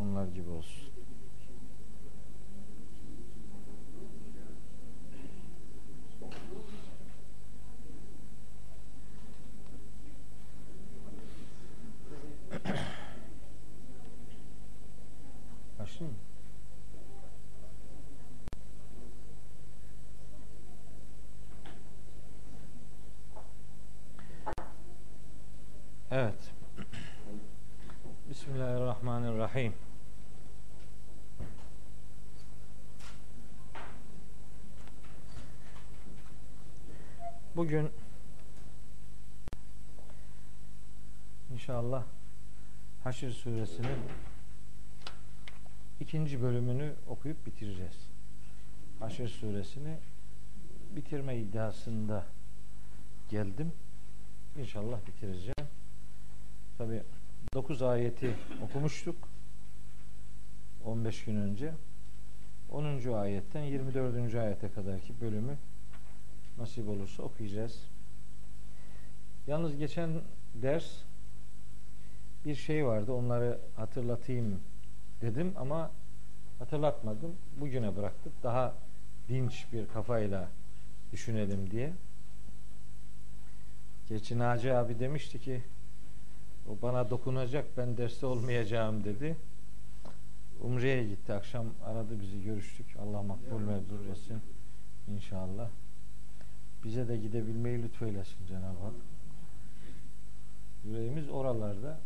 onlar 0.00 0.26
gibi 0.26 0.50
olsun. 0.50 0.90
Başlayayım 15.78 16.16
mı? 16.16 16.22
Evet. 26.10 26.34
Bismillahirrahmanirrahim. 28.30 29.74
Bugün 37.70 37.90
inşallah 41.52 42.04
Haşr 43.04 43.30
suresinin 43.30 43.98
ikinci 46.00 46.42
bölümünü 46.42 46.94
okuyup 47.08 47.46
bitireceğiz. 47.46 48.08
Haşr 49.00 49.28
suresini 49.28 49.96
bitirme 50.96 51.36
iddiasında 51.36 52.26
geldim. 53.28 53.72
İnşallah 54.58 54.98
bitireceğim. 55.06 55.68
Tabi 56.78 57.02
9 57.54 57.82
ayeti 57.82 58.34
okumuştuk 58.62 59.28
15 60.84 61.24
gün 61.24 61.36
önce. 61.36 61.72
10. 62.70 63.12
ayetten 63.12 63.62
24. 63.62 64.34
ayete 64.34 64.72
kadarki 64.72 65.20
bölümü 65.20 65.56
nasip 66.60 66.88
olursa 66.88 67.22
okuyacağız. 67.22 67.82
Yalnız 69.46 69.76
geçen 69.76 70.10
ders 70.54 71.02
bir 72.44 72.54
şey 72.54 72.86
vardı. 72.86 73.12
Onları 73.12 73.58
hatırlatayım 73.76 74.60
dedim 75.20 75.52
ama 75.56 75.90
hatırlatmadım. 76.58 77.36
Bugüne 77.60 77.96
bıraktık. 77.96 78.32
Daha 78.42 78.74
dinç 79.28 79.66
bir 79.72 79.88
kafayla 79.88 80.48
düşünelim 81.12 81.70
diye. 81.70 81.92
Geçen 84.08 84.38
Naci 84.38 84.74
abi 84.74 84.98
demişti 84.98 85.40
ki 85.40 85.62
o 86.68 86.82
bana 86.82 87.10
dokunacak 87.10 87.64
ben 87.76 87.96
derste 87.96 88.26
olmayacağım 88.26 89.04
dedi. 89.04 89.36
Umre'ye 90.60 91.04
gitti 91.04 91.32
akşam 91.32 91.66
aradı 91.84 92.20
bizi 92.20 92.44
görüştük. 92.44 92.86
Allah 93.02 93.22
makbul 93.22 93.60
mevdur 93.60 94.06
etsin 94.06 94.40
inşallah. 95.08 95.68
Bize 96.84 97.08
de 97.08 97.16
gidebilmeyi 97.16 97.82
lütfeylesin 97.82 98.46
Cenab-ı 98.46 98.80
Hak. 98.80 98.94
Yüreğimiz 100.84 101.28
oralarda. 101.28 102.00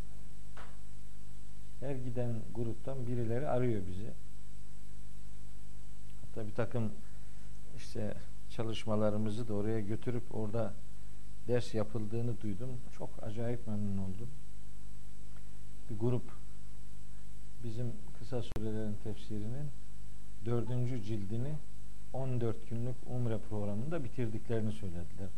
Her 1.81 1.95
giden 1.95 2.43
gruptan 2.55 3.07
birileri 3.07 3.49
arıyor 3.49 3.83
bizi. 3.87 4.11
Hatta 6.21 6.47
bir 6.47 6.55
takım 6.55 6.93
işte 7.77 8.15
çalışmalarımızı 8.51 9.49
da 9.49 9.55
oraya 9.55 9.81
götürüp 9.81 10.35
orada 10.35 10.75
ders 11.49 11.75
yapıldığını 11.75 12.41
duydum. 12.41 12.81
Çok 12.99 13.11
acayip 13.23 13.67
memnun 13.67 13.99
oldum. 13.99 14.29
Bir 15.91 15.99
grup 15.99 16.33
bizim 17.65 17.93
kısa 18.19 18.43
surelerin 18.43 18.97
tefsirinin 19.05 19.71
dördüncü 20.45 21.03
cildini 21.03 21.55
14 22.15 22.71
günlük 22.71 22.97
umre 23.07 23.39
programında 23.39 24.05
bitirdiklerini 24.05 24.73
söylediler. 24.73 25.29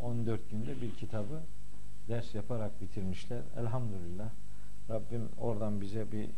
14 0.00 0.50
günde 0.50 0.80
bir 0.82 0.94
kitabı 0.94 1.40
ders 2.08 2.34
yaparak 2.34 2.80
bitirmişler. 2.80 3.40
Elhamdülillah. 3.56 4.28
Rabbim 4.90 5.28
oradan 5.40 5.80
bize 5.80 6.12
bir 6.12 6.28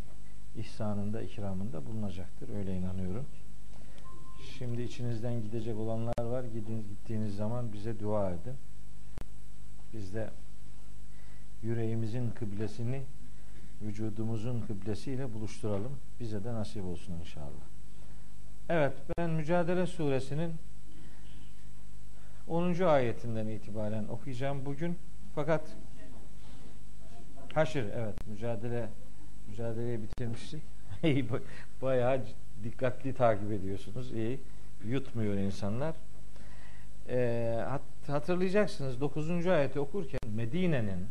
ihsanında, 0.56 1.22
ikramında 1.22 1.86
bulunacaktır. 1.86 2.48
Öyle 2.56 2.76
inanıyorum. 2.76 3.26
Şimdi 4.58 4.82
içinizden 4.82 5.42
gidecek 5.42 5.76
olanlar 5.76 6.24
var. 6.24 6.44
Gidiniz, 6.44 6.88
gittiğiniz 6.88 7.36
zaman 7.36 7.72
bize 7.72 8.00
dua 8.00 8.30
edin. 8.30 8.54
Biz 9.92 10.14
de 10.14 10.30
yüreğimizin 11.62 12.30
kıblesini 12.30 13.02
vücudumuzun 13.82 14.60
kıblesiyle 14.60 15.34
buluşturalım. 15.34 15.92
Bize 16.20 16.44
de 16.44 16.52
nasip 16.54 16.84
olsun 16.84 17.12
inşallah. 17.20 17.69
Evet 18.72 18.92
ben 19.18 19.30
Mücadele 19.30 19.86
Suresinin 19.86 20.54
10. 22.48 22.80
ayetinden 22.80 23.46
itibaren 23.46 24.04
okuyacağım 24.08 24.66
bugün. 24.66 24.98
Fakat 25.34 25.76
Haşr 27.54 27.76
evet 27.76 28.26
mücadele 28.26 28.88
mücadeleyi 29.48 30.02
bitirmiştik. 30.02 30.62
İyi 31.02 31.26
bayağı 31.82 32.20
dikkatli 32.64 33.14
takip 33.14 33.52
ediyorsunuz. 33.52 34.12
İyi 34.12 34.40
yutmuyor 34.84 35.34
insanlar. 35.34 35.94
Ee, 37.08 37.64
hatırlayacaksınız 38.06 39.00
9. 39.00 39.46
ayeti 39.46 39.80
okurken 39.80 40.20
Medine'nin 40.34 41.06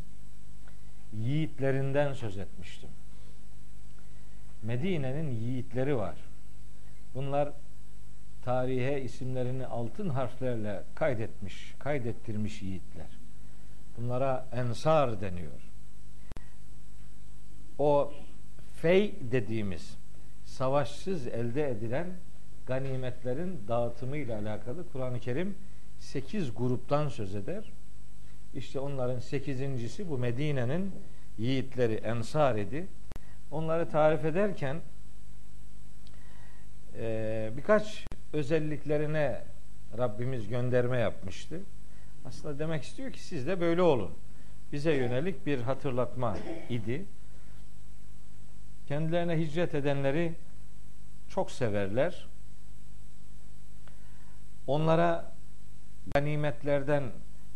yiğitlerinden 1.14 2.14
söz 2.14 2.38
etmiştim. 2.38 2.90
Medine'nin 4.64 5.32
yiğitleri 5.32 5.98
var. 5.98 6.29
Bunlar 7.16 7.54
tarihe 8.42 9.02
isimlerini 9.02 9.66
altın 9.66 10.10
harflerle 10.10 10.84
kaydetmiş, 10.96 11.76
kaydettirmiş 11.80 12.62
yiğitler. 12.62 13.20
Bunlara 13.98 14.46
ensar 14.52 15.22
deniyor. 15.22 15.62
O 17.80 18.14
fey 18.82 19.16
dediğimiz 19.32 19.98
savaşsız 20.46 21.28
elde 21.28 21.70
edilen 21.70 22.08
ganimetlerin 22.68 23.60
dağıtımı 23.68 24.18
ile 24.18 24.36
alakalı 24.36 24.92
Kur'an-ı 24.92 25.20
Kerim 25.20 25.56
8 26.00 26.56
gruptan 26.56 27.08
söz 27.08 27.36
eder. 27.36 27.72
İşte 28.54 28.80
onların 28.80 29.20
sekizincisi 29.20 30.10
bu 30.10 30.18
Medine'nin 30.18 30.92
yiğitleri 31.38 31.94
Ensar 31.94 32.56
idi. 32.56 32.88
Onları 33.52 33.90
tarif 33.90 34.26
ederken 34.26 34.78
e, 36.98 37.52
birkaç 37.58 38.06
özelliklerine 38.34 39.44
Rabbimiz 39.98 40.48
gönderme 40.48 40.98
yapmıştı. 40.98 41.60
Aslında 42.26 42.60
demek 42.60 42.84
istiyor 42.84 43.12
ki 43.12 43.24
siz 43.24 43.48
de 43.48 43.62
böyle 43.62 43.82
olun. 43.82 44.12
Bize 44.72 44.94
yönelik 44.94 45.46
bir 45.46 45.62
hatırlatma 45.62 46.38
idi. 46.70 47.06
Kendilerine 48.88 49.38
hicret 49.38 49.76
edenleri 49.76 50.34
çok 51.30 51.52
severler. 51.52 52.28
Onlara 54.68 55.34
ganimetlerden 56.14 57.04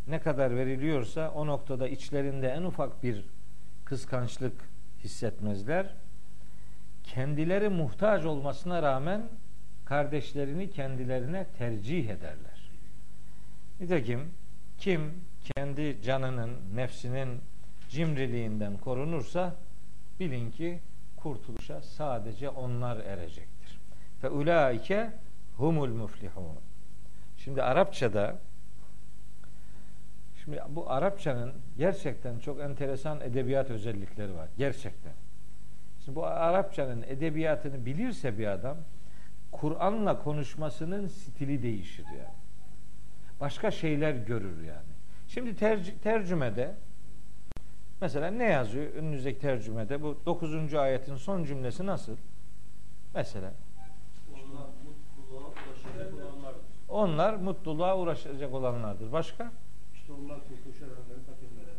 ne 0.08 0.20
kadar 0.20 0.56
veriliyorsa 0.56 1.30
o 1.30 1.46
noktada 1.46 1.88
içlerinde 1.88 2.48
en 2.48 2.62
ufak 2.62 3.02
bir 3.02 3.24
kıskançlık 3.84 4.52
hissetmezler. 5.04 5.94
Kendileri 7.04 7.68
muhtaç 7.68 8.24
olmasına 8.24 8.82
rağmen 8.82 9.22
kardeşlerini 9.84 10.70
kendilerine 10.70 11.46
tercih 11.58 12.08
ederler. 12.08 12.70
Nitekim 13.80 14.30
kim 14.78 15.14
kendi 15.54 16.02
canının, 16.02 16.50
nefsinin 16.74 17.40
cimriliğinden 17.88 18.76
korunursa 18.76 19.54
bilin 20.20 20.50
ki 20.50 20.80
kurtuluşa 21.16 21.82
sadece 21.82 22.48
onlar 22.48 22.96
erecektir. 22.96 23.78
Fe 24.20 24.28
ulaike 24.28 25.10
humul 25.56 25.88
muflihun. 25.88 26.58
Şimdi 27.36 27.62
Arapçada 27.62 28.36
Şimdi 30.44 30.62
bu 30.68 30.90
Arapçanın 30.90 31.52
gerçekten 31.78 32.38
çok 32.38 32.60
enteresan 32.60 33.20
edebiyat 33.20 33.70
özellikleri 33.70 34.34
var. 34.34 34.48
Gerçekten. 34.58 35.12
Şimdi 36.04 36.16
bu 36.16 36.26
Arapçanın 36.26 37.02
edebiyatını 37.02 37.86
bilirse 37.86 38.38
bir 38.38 38.46
adam 38.46 38.76
Kur'an'la 39.52 40.22
konuşmasının 40.22 41.06
stili 41.06 41.62
değişir 41.62 42.06
yani. 42.06 42.34
Başka 43.40 43.70
şeyler 43.70 44.14
görür 44.14 44.62
yani. 44.62 44.94
Şimdi 45.28 45.50
terc- 45.50 45.98
tercümede 45.98 46.74
mesela 48.00 48.30
ne 48.30 48.44
yazıyor 48.44 48.92
önünüzdeki 48.92 49.40
tercümede 49.40 50.02
bu 50.02 50.18
9. 50.26 50.74
ayetin 50.74 51.16
son 51.16 51.44
cümlesi 51.44 51.86
nasıl? 51.86 52.16
Mesela 53.14 53.52
onlar 54.34 54.66
mutluluğa 54.84 55.48
ulaşacak 55.48 56.14
olanlardır. 56.14 56.62
Onlar 56.88 57.34
mutluluğa 57.34 57.98
uğraşacak 57.98 58.54
olanlardır. 58.54 59.12
Başka? 59.12 59.52
İşte 59.94 60.12
onlar 60.12 60.38
kurtuluşa 60.48 60.84
erenlerin 60.84 61.24
ta 61.26 61.32
kendileri. 61.40 61.74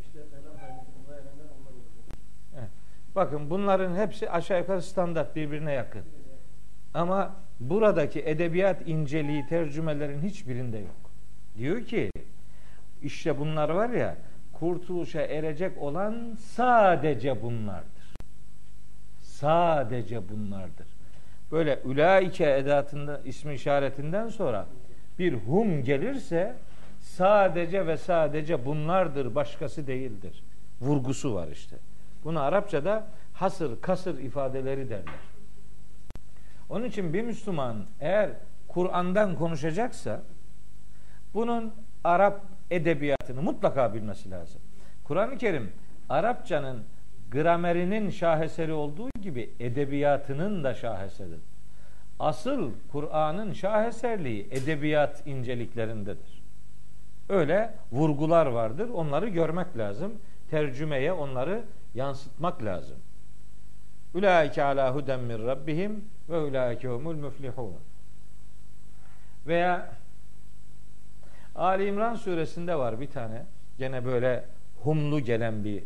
İşte 0.00 0.18
Mevlam 0.18 0.54
rahmetine 0.54 1.14
erenler 1.14 1.50
onlar 1.60 1.70
olacak. 1.70 2.70
Bakın 3.14 3.50
bunların 3.50 3.96
hepsi 3.96 4.30
aşağı 4.30 4.58
yukarı 4.58 4.82
standart 4.82 5.36
birbirine 5.36 5.72
yakın. 5.72 6.02
Ama 6.94 7.36
buradaki 7.60 8.20
edebiyat 8.20 8.88
inceliği 8.88 9.46
tercümelerin 9.46 10.22
hiçbirinde 10.22 10.78
yok. 10.78 11.10
Diyor 11.58 11.84
ki 11.84 12.10
işte 13.02 13.38
bunlar 13.38 13.68
var 13.68 13.90
ya 13.90 14.16
kurtuluşa 14.52 15.20
erecek 15.20 15.82
olan 15.82 16.36
sadece 16.40 17.42
bunlardır. 17.42 18.14
Sadece 19.22 20.28
bunlardır. 20.28 20.86
Böyle 21.52 21.80
ülaike 21.84 22.56
edatında 22.56 23.20
ismi 23.24 23.54
işaretinden 23.54 24.28
sonra 24.28 24.66
bir 25.18 25.32
hum 25.32 25.84
gelirse 25.84 26.54
sadece 27.00 27.86
ve 27.86 27.96
sadece 27.96 28.66
bunlardır 28.66 29.34
başkası 29.34 29.86
değildir. 29.86 30.42
Vurgusu 30.80 31.34
var 31.34 31.48
işte. 31.48 31.76
Bunu 32.24 32.40
Arapçada 32.40 33.06
hasır 33.34 33.80
kasır 33.80 34.18
ifadeleri 34.18 34.90
derler. 34.90 35.14
Onun 36.68 36.84
için 36.84 37.12
bir 37.12 37.22
Müslüman 37.22 37.76
eğer 38.00 38.30
Kur'an'dan 38.68 39.34
konuşacaksa 39.34 40.22
bunun 41.34 41.74
Arap 42.04 42.40
edebiyatını 42.70 43.42
mutlaka 43.42 43.94
bilmesi 43.94 44.30
lazım. 44.30 44.60
Kur'an-ı 45.04 45.38
Kerim 45.38 45.72
Arapçanın 46.08 46.84
gramerinin 47.30 48.10
şaheseri 48.10 48.72
olduğu 48.72 49.10
gibi 49.22 49.50
edebiyatının 49.60 50.64
da 50.64 50.74
şaheseridir. 50.74 51.40
Asıl 52.18 52.72
Kur'an'ın 52.92 53.52
şaheserliği 53.52 54.48
edebiyat 54.50 55.26
inceliklerindedir. 55.26 56.42
Öyle 57.28 57.74
vurgular 57.92 58.46
vardır. 58.46 58.88
Onları 58.88 59.28
görmek 59.28 59.78
lazım. 59.78 60.12
Tercümeye 60.50 61.12
onları 61.12 61.62
yansıtmak 61.94 62.64
lazım. 62.64 62.96
Ulaike 64.14 64.62
ala 64.62 64.94
huden 64.94 65.20
min 65.20 65.46
rabbihim 65.46 66.04
ve 66.28 66.38
ulaike 66.38 66.88
humul 66.88 67.14
müflihun. 67.14 67.74
Veya 69.46 69.90
Ali 71.54 71.86
İmran 71.86 72.14
suresinde 72.14 72.78
var 72.78 73.00
bir 73.00 73.10
tane. 73.10 73.46
Gene 73.78 74.04
böyle 74.04 74.44
humlu 74.82 75.20
gelen 75.20 75.64
bir 75.64 75.82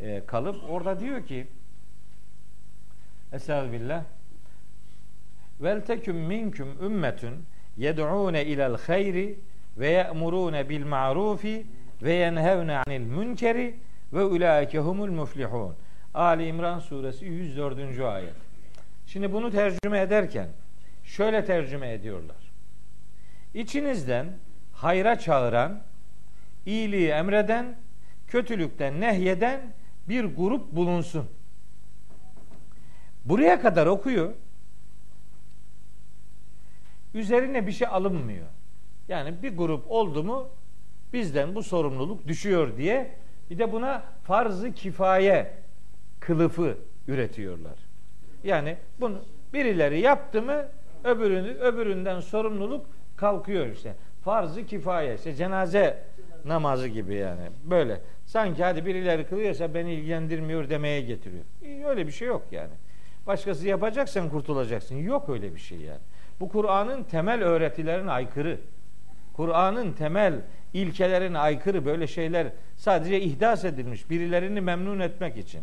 e, 0.00 0.26
kalıp. 0.26 0.70
Orada 0.70 1.00
diyor 1.00 1.26
ki 1.26 1.46
Estağfirullah 3.32 4.04
Vel 5.60 5.80
teküm 5.80 6.16
minkum 6.16 6.68
ümmetun 6.82 7.44
yed'ûne 7.76 8.44
ilel 8.44 8.76
hayri 8.76 9.38
ve 9.78 9.88
ye'murûne 9.90 10.68
bil 10.68 10.86
ma'rufi 10.86 11.66
ve 12.02 12.12
yenhevne 12.12 12.82
anil 12.86 13.00
münkeri 13.00 13.74
ve 14.12 14.24
ulaike 14.24 14.78
humul 14.78 15.10
muflihun. 15.10 15.74
Ali 16.14 16.46
İmran 16.46 16.78
suresi 16.78 17.24
104. 17.24 18.00
ayet. 18.00 18.34
Şimdi 19.06 19.32
bunu 19.32 19.50
tercüme 19.50 20.00
ederken 20.00 20.48
şöyle 21.04 21.44
tercüme 21.44 21.92
ediyorlar. 21.92 22.36
İçinizden 23.54 24.26
hayra 24.72 25.18
çağıran, 25.18 25.82
iyiliği 26.66 27.08
emreden, 27.08 27.76
kötülükten 28.28 29.00
nehyeden 29.00 29.60
bir 30.08 30.24
grup 30.24 30.72
bulunsun. 30.72 31.28
Buraya 33.24 33.60
kadar 33.60 33.86
okuyor. 33.86 34.34
Üzerine 37.14 37.66
bir 37.66 37.72
şey 37.72 37.88
alınmıyor. 37.88 38.46
Yani 39.08 39.42
bir 39.42 39.56
grup 39.56 39.90
oldu 39.90 40.24
mu 40.24 40.48
bizden 41.12 41.54
bu 41.54 41.62
sorumluluk 41.62 42.28
düşüyor 42.28 42.76
diye 42.76 43.16
bir 43.50 43.58
de 43.58 43.72
buna 43.72 44.02
farz-ı 44.24 44.72
kifaye 44.72 45.52
kılıfı 46.20 46.76
üretiyorlar. 47.08 47.78
Yani 48.44 48.76
bunu 49.00 49.18
birileri 49.52 50.00
yaptı 50.00 50.42
mı 50.42 50.64
öbürünü 51.04 51.50
öbüründen 51.50 52.20
sorumluluk 52.20 52.86
kalkıyor 53.16 53.66
işte. 53.66 53.94
Farz-ı 54.24 54.66
kifaye 54.66 55.14
işte 55.14 55.34
cenaze 55.34 55.98
namazı 56.44 56.88
gibi 56.88 57.14
yani. 57.14 57.48
Böyle. 57.64 58.00
Sanki 58.26 58.64
hadi 58.64 58.86
birileri 58.86 59.26
kılıyorsa 59.26 59.74
beni 59.74 59.94
ilgilendirmiyor 59.94 60.70
demeye 60.70 61.00
getiriyor. 61.00 61.44
Öyle 61.88 62.06
bir 62.06 62.12
şey 62.12 62.28
yok 62.28 62.42
yani. 62.50 62.72
Başkası 63.26 63.68
yapacaksan 63.68 64.28
kurtulacaksın. 64.28 64.96
Yok 64.96 65.28
öyle 65.28 65.54
bir 65.54 65.60
şey 65.60 65.78
yani. 65.78 66.00
Bu 66.40 66.48
Kur'an'ın 66.48 67.02
temel 67.02 67.44
öğretilerine 67.44 68.10
aykırı. 68.10 68.58
Kur'an'ın 69.32 69.92
temel 69.92 70.34
ilkelerine 70.76 71.38
aykırı 71.38 71.84
böyle 71.84 72.06
şeyler 72.06 72.46
sadece 72.76 73.20
ihdas 73.20 73.64
edilmiş 73.64 74.10
birilerini 74.10 74.60
memnun 74.60 75.00
etmek 75.00 75.36
için. 75.36 75.60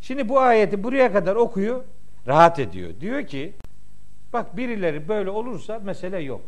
Şimdi 0.00 0.28
bu 0.28 0.40
ayeti 0.40 0.82
buraya 0.84 1.12
kadar 1.12 1.36
okuyor, 1.36 1.84
rahat 2.26 2.58
ediyor. 2.58 2.90
Diyor 3.00 3.26
ki 3.26 3.52
bak 4.32 4.56
birileri 4.56 5.08
böyle 5.08 5.30
olursa 5.30 5.78
mesele 5.78 6.18
yok. 6.18 6.40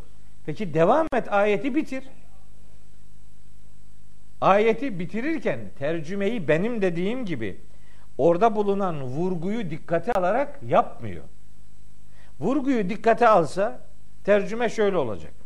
Peki 0.47 0.75
devam 0.75 1.07
et 1.15 1.33
ayeti 1.33 1.75
bitir. 1.75 2.05
Ayeti 4.41 4.99
bitirirken 4.99 5.61
tercümeyi 5.79 6.49
benim 6.49 6.83
dediğim 6.83 7.25
gibi 7.25 7.57
orada 8.19 8.57
bulunan 8.57 9.03
vurguyu 9.03 9.71
dikkate 9.71 10.13
alarak 10.13 10.61
yapmıyor. 10.63 11.25
Vurguyu 12.41 12.89
dikkate 12.89 13.29
alsa 13.29 13.81
tercüme 14.25 14.69
şöyle 14.69 14.97
olacak. 14.97 15.40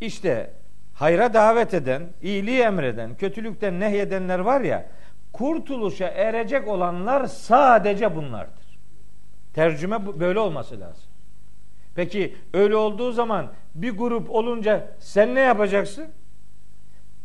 İşte 0.00 0.50
hayra 0.94 1.34
davet 1.34 1.74
eden, 1.74 2.02
iyiliği 2.22 2.60
emreden, 2.60 3.16
kötülükten 3.16 3.80
nehyedenler 3.80 4.38
var 4.38 4.60
ya, 4.60 4.86
kurtuluşa 5.32 6.08
erecek 6.08 6.68
olanlar 6.68 7.26
sadece 7.26 8.16
bunlardır. 8.16 8.78
Tercüme 9.54 10.20
böyle 10.20 10.38
olması 10.38 10.80
lazım. 10.80 11.04
Peki 11.94 12.36
öyle 12.54 12.76
olduğu 12.76 13.12
zaman 13.12 13.52
bir 13.74 13.90
grup 13.90 14.30
olunca 14.30 14.86
sen 14.98 15.34
ne 15.34 15.40
yapacaksın? 15.40 16.06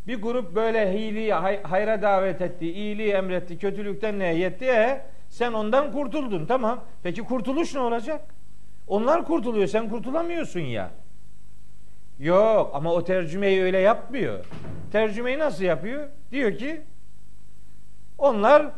Bir 0.08 0.22
grup 0.22 0.56
böyle 0.56 0.98
iyiliği, 0.98 1.34
hayra 1.64 2.02
davet 2.02 2.42
etti, 2.42 2.74
iyiliği 2.74 3.12
emretti, 3.12 3.58
kötülükten 3.58 4.20
nehyetti. 4.20 4.66
E, 4.66 5.02
sen 5.30 5.54
ondan 5.54 5.92
kurtuldun 5.92 6.46
tamam. 6.46 6.84
Peki 7.04 7.22
kurtuluş 7.22 7.74
ne 7.76 7.80
olacak? 7.80 8.22
Onlar 8.88 9.26
kurtuluyor, 9.26 9.68
sen 9.68 9.90
kurtulamıyorsun 9.90 10.60
ya. 10.60 10.92
Yok 12.20 12.72
ama 12.74 12.94
o 12.94 13.04
tercümeyi 13.04 13.64
öyle 13.64 13.78
yapmıyor. 13.78 14.46
Tercümeyi 14.92 15.40
nasıl 15.40 15.64
yapıyor? 15.64 16.10
Diyor 16.32 16.58
ki 16.58 16.82
onlar 18.18 18.72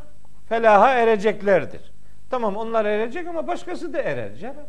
felaha 0.49 0.93
ereceklerdir. 0.93 1.81
Tamam 2.29 2.55
onlar 2.55 2.85
erecek 2.85 3.27
ama 3.27 3.47
başkası 3.47 3.93
da 3.93 4.01
erer 4.01 4.35
canım. 4.35 4.65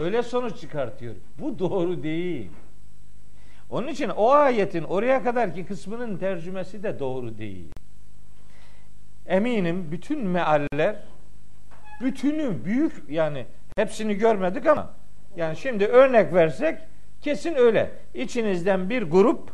Öyle 0.00 0.22
sonuç 0.22 0.60
çıkartıyor. 0.60 1.14
Bu 1.38 1.58
doğru 1.58 2.02
değil. 2.02 2.50
Onun 3.70 3.88
için 3.88 4.08
o 4.08 4.30
ayetin 4.30 4.82
oraya 4.82 5.22
kadarki 5.22 5.66
kısmının 5.66 6.16
tercümesi 6.16 6.82
de 6.82 6.98
doğru 6.98 7.38
değil. 7.38 7.72
Eminim 9.26 9.88
bütün 9.90 10.26
mealler 10.26 10.96
bütünü 12.00 12.64
büyük 12.64 12.92
yani 13.08 13.46
hepsini 13.76 14.14
görmedik 14.14 14.66
ama 14.66 14.92
yani 15.36 15.56
şimdi 15.56 15.86
örnek 15.86 16.34
versek 16.34 16.78
Kesin 17.22 17.54
öyle. 17.54 17.90
İçinizden 18.14 18.90
bir 18.90 19.02
grup 19.02 19.50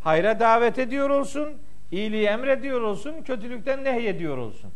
hayra 0.00 0.40
davet 0.40 0.78
ediyor 0.78 1.10
olsun, 1.10 1.48
iyiliği 1.90 2.26
emrediyor 2.26 2.80
olsun, 2.80 3.22
kötülükten 3.22 3.84
nehyediyor 3.84 4.38
olsun. 4.38 4.70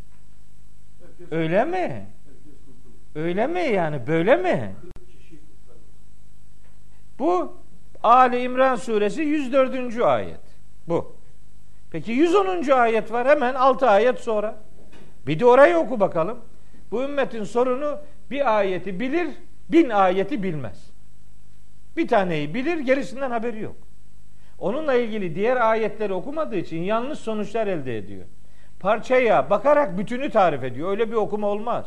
Öyle 1.31 1.65
mi? 1.65 2.07
Öyle 3.15 3.47
mi 3.47 3.61
yani? 3.61 4.07
Böyle 4.07 4.37
mi? 4.37 4.75
Bu 7.19 7.57
Ali 8.03 8.43
İmran 8.43 8.77
suresi 8.77 9.23
104. 9.23 10.01
ayet. 10.01 10.41
Bu. 10.89 11.17
Peki 11.91 12.13
110. 12.13 12.71
ayet 12.71 13.13
var 13.13 13.29
hemen 13.29 13.55
6 13.55 13.91
ayet 13.91 14.19
sonra. 14.21 14.57
Bir 15.27 15.41
de 15.41 15.47
orayı 15.47 15.77
oku 15.77 16.01
bakalım. 16.01 16.39
Bu 16.91 17.03
ümmetin 17.03 17.45
sorunu 17.45 17.99
bir 18.31 18.57
ayeti 18.57 19.01
bilir, 19.01 19.29
bin 19.69 19.91
ayeti 19.91 20.43
bilmez. 20.43 20.94
Bir 21.97 22.09
taneyi 22.09 22.55
bilir, 22.55 22.79
gerisinden 22.79 23.31
haberi 23.31 23.61
yok. 23.61 23.77
Onunla 24.59 24.95
ilgili 24.95 25.35
diğer 25.35 25.71
ayetleri 25.71 26.13
okumadığı 26.13 26.57
için 26.57 26.83
yanlış 26.83 27.19
sonuçlar 27.19 27.67
elde 27.67 27.99
ediyor. 27.99 28.25
Parçaya 28.81 29.51
bakarak 29.51 29.99
bütünü 29.99 30.31
tarif 30.31 30.65
ediyor. 30.65 30.91
Öyle 30.91 31.11
bir 31.11 31.17
okuma 31.17 31.47
olmaz. 31.47 31.87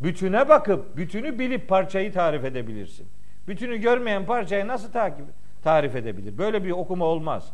Bütüne 0.00 0.48
bakıp, 0.48 0.96
bütünü 0.96 1.38
bilip 1.38 1.68
parçayı 1.68 2.12
tarif 2.12 2.44
edebilirsin. 2.44 3.06
Bütünü 3.48 3.76
görmeyen 3.76 4.26
parçayı 4.26 4.68
nasıl 4.68 4.92
takip 4.92 5.24
tarif 5.64 5.96
edebilir? 5.96 6.38
Böyle 6.38 6.64
bir 6.64 6.70
okuma 6.70 7.04
olmaz. 7.04 7.52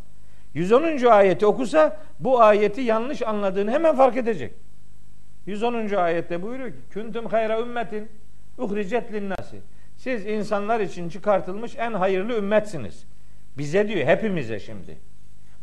110. 0.55 1.07
ayeti 1.07 1.47
okusa 1.47 2.01
bu 2.21 2.41
ayeti 2.41 2.81
yanlış 2.81 3.23
anladığını 3.23 3.71
hemen 3.71 3.97
fark 3.97 4.17
edecek. 4.17 4.53
110. 5.47 5.95
ayette 5.95 6.43
buyuruyor 6.43 6.71
ki: 6.71 6.79
"Kuntum 6.95 7.27
hayra 7.27 7.61
ümmetin 7.61 8.09
uhricet 8.59 9.13
linnasi." 9.13 9.61
Siz 9.99 10.27
insanlar 10.27 10.81
için 10.81 11.09
çıkartılmış 11.09 11.77
en 11.79 11.93
hayırlı 11.93 12.37
ümmetsiniz. 12.37 13.07
Bize 13.59 13.89
diyor 13.89 14.07
hepimize 14.07 14.61
şimdi. 14.61 14.99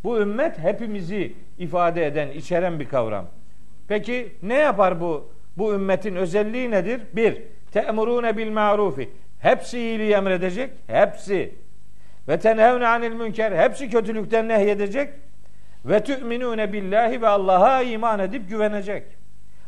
Bu 0.03 0.19
ümmet 0.19 0.59
hepimizi 0.59 1.33
ifade 1.57 2.05
eden, 2.05 2.29
içeren 2.29 2.79
bir 2.79 2.85
kavram. 2.85 3.27
Peki 3.87 4.31
ne 4.43 4.53
yapar 4.53 5.01
bu 5.01 5.29
bu 5.57 5.73
ümmetin 5.73 6.15
özelliği 6.15 6.71
nedir? 6.71 7.01
Bir, 7.13 7.41
te'murune 7.71 8.37
bil 8.37 8.51
ma'rufi. 8.51 9.09
Hepsi 9.39 9.79
iyiliği 9.79 10.13
emredecek. 10.13 10.71
Hepsi. 10.87 11.55
Ve 12.27 12.39
tenhevne 12.39 12.87
anil 12.87 13.11
münker. 13.11 13.51
Hepsi 13.51 13.89
kötülükten 13.89 14.47
nehyedecek. 14.47 15.09
Ve 15.85 16.03
tü'minune 16.03 16.73
billahi 16.73 17.21
ve 17.21 17.27
Allah'a 17.27 17.81
iman 17.81 18.19
edip 18.19 18.49
güvenecek. 18.49 19.03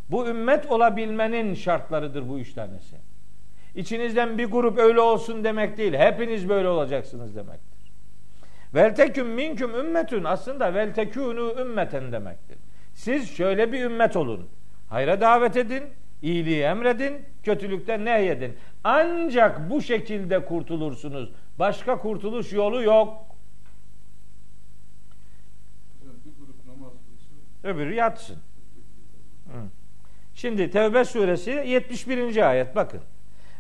Bu 0.09 0.27
ümmet 0.27 0.71
olabilmenin 0.71 1.53
şartlarıdır 1.53 2.29
bu 2.29 2.39
üç 2.39 2.53
tanesi. 2.53 3.06
İçinizden 3.77 4.38
bir 4.38 4.46
grup 4.46 4.77
öyle 4.77 5.01
olsun 5.01 5.43
demek 5.43 5.77
değil. 5.77 5.93
Hepiniz 5.93 6.50
böyle 6.50 6.67
olacaksınız 6.67 7.36
demektir. 7.36 7.91
Velteküm 8.74 9.27
minküm 9.27 9.75
ümmetün 9.75 10.24
aslında 10.24 10.74
veltekûnü 10.74 11.62
ümmeten 11.62 12.12
demektir. 12.12 12.57
Siz 12.93 13.38
şöyle 13.38 13.72
bir 13.72 13.84
ümmet 13.84 14.15
olun. 14.15 14.50
Hayra 14.89 15.22
davet 15.22 15.57
edin, 15.57 15.84
iyiliği 16.22 16.62
emredin, 16.62 17.25
kötülükten 17.43 18.05
nehyedin. 18.05 18.55
Ancak 18.84 19.69
bu 19.69 19.81
şekilde 19.81 20.46
kurtulursunuz. 20.46 21.31
Başka 21.60 21.98
kurtuluş 21.98 22.53
yolu 22.53 22.84
yok. 22.84 23.25
Öbürü 27.63 27.93
yatsın. 27.93 28.38
Şimdi 30.36 30.72
Tevbe 30.72 31.05
suresi 31.05 31.51
71. 31.51 32.50
ayet 32.50 32.75
bakın. 32.75 33.01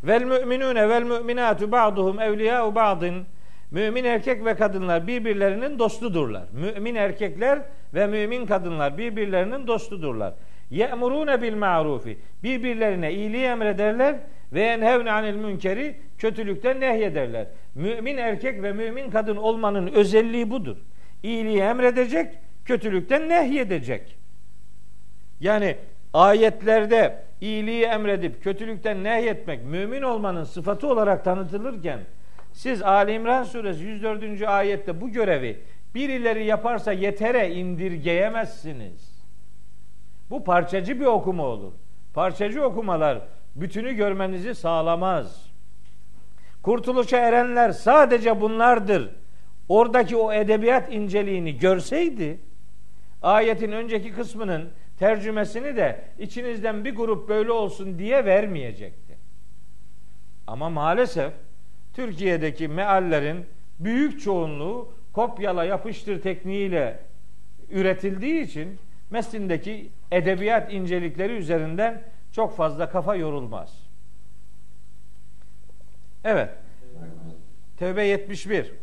Vel 0.03 0.23
müminune 0.23 0.89
vel 0.89 1.03
müminatu 1.03 1.71
ba'duhum 1.71 2.19
evliya'u 2.19 2.75
ba'din. 2.75 3.25
Mümin 3.71 4.03
erkek 4.03 4.45
ve 4.45 4.55
kadınlar 4.55 5.07
birbirlerinin 5.07 5.79
dostudurlar. 5.79 6.43
Mümin 6.51 6.95
erkekler 6.95 7.59
ve 7.93 8.07
mümin 8.07 8.45
kadınlar 8.45 8.97
birbirlerinin 8.97 9.67
dostudurlar. 9.67 10.33
Ye'murune 10.69 11.41
bil 11.41 11.55
ma'rufi. 11.55 12.17
Birbirlerine 12.43 13.13
iyiliği 13.13 13.45
emrederler 13.45 14.15
ve 14.53 14.61
yenhevne 14.61 15.11
anil 15.11 15.35
münkeri 15.35 15.95
kötülükten 16.17 16.79
nehyederler. 16.79 17.47
Mümin 17.75 18.17
erkek 18.17 18.63
ve 18.63 18.73
mümin 18.73 19.11
kadın 19.11 19.35
olmanın 19.35 19.87
özelliği 19.87 20.49
budur. 20.49 20.77
İyiliği 21.23 21.59
emredecek, 21.59 22.27
kötülükten 22.65 23.29
nehyedecek. 23.29 24.17
Yani 25.39 25.77
ayetlerde 26.13 27.23
iyiliği 27.41 27.83
emredip 27.83 28.43
kötülükten 28.43 29.03
nehyetmek 29.03 29.65
mümin 29.65 30.01
olmanın 30.01 30.43
sıfatı 30.43 30.87
olarak 30.87 31.25
tanıtılırken 31.25 31.99
siz 32.53 32.81
Ali 32.81 33.13
İmran 33.13 33.43
suresi 33.43 33.83
104. 33.83 34.41
ayette 34.41 35.01
bu 35.01 35.09
görevi 35.09 35.59
birileri 35.95 36.45
yaparsa 36.45 36.91
yetere 36.91 37.53
indirgeyemezsiniz. 37.53 39.17
Bu 40.29 40.43
parçacı 40.43 40.99
bir 40.99 41.05
okuma 41.05 41.43
olur. 41.43 41.71
Parçacı 42.13 42.63
okumalar 42.63 43.21
bütünü 43.55 43.93
görmenizi 43.93 44.55
sağlamaz. 44.55 45.47
Kurtuluşa 46.63 47.17
erenler 47.17 47.71
sadece 47.71 48.41
bunlardır. 48.41 49.09
Oradaki 49.69 50.15
o 50.15 50.33
edebiyat 50.33 50.93
inceliğini 50.93 51.57
görseydi 51.57 52.39
ayetin 53.21 53.71
önceki 53.71 54.13
kısmının 54.13 54.69
tercümesini 54.99 55.75
de 55.75 56.01
içinizden 56.19 56.85
bir 56.85 56.95
grup 56.95 57.29
böyle 57.29 57.51
olsun 57.51 57.99
diye 57.99 58.25
vermeyecekti. 58.25 59.17
Ama 60.47 60.69
maalesef 60.69 61.33
Türkiye'deki 61.93 62.67
meallerin 62.67 63.45
büyük 63.79 64.21
çoğunluğu 64.21 64.93
kopyala 65.13 65.63
yapıştır 65.63 66.21
tekniğiyle 66.21 66.99
üretildiği 67.69 68.41
için 68.41 68.79
meslindeki 69.09 69.89
edebiyat 70.11 70.73
incelikleri 70.73 71.33
üzerinden 71.33 72.03
çok 72.31 72.57
fazla 72.57 72.89
kafa 72.89 73.15
yorulmaz. 73.15 73.87
Evet. 76.23 76.49
Tevbe 77.77 78.03
71. 78.03 78.73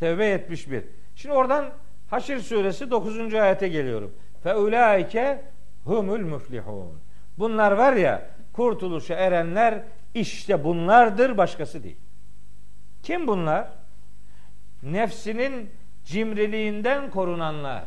Tevbe 0.00 0.26
71. 0.26 0.84
Şimdi 1.16 1.34
oradan 1.34 1.72
Haşr 2.12 2.38
suresi 2.38 2.90
9. 2.90 3.34
ayete 3.34 3.68
geliyorum. 3.68 4.12
Fe 4.42 4.54
ulaike 4.54 5.42
humul 5.84 6.20
muflihun. 6.20 6.98
Bunlar 7.38 7.72
var 7.72 7.92
ya 7.92 8.30
kurtuluşa 8.52 9.14
erenler 9.14 9.82
işte 10.14 10.64
bunlardır 10.64 11.36
başkası 11.36 11.82
değil. 11.82 11.96
Kim 13.02 13.26
bunlar? 13.26 13.68
Nefsinin 14.82 15.70
cimriliğinden 16.04 17.10
korunanlar. 17.10 17.84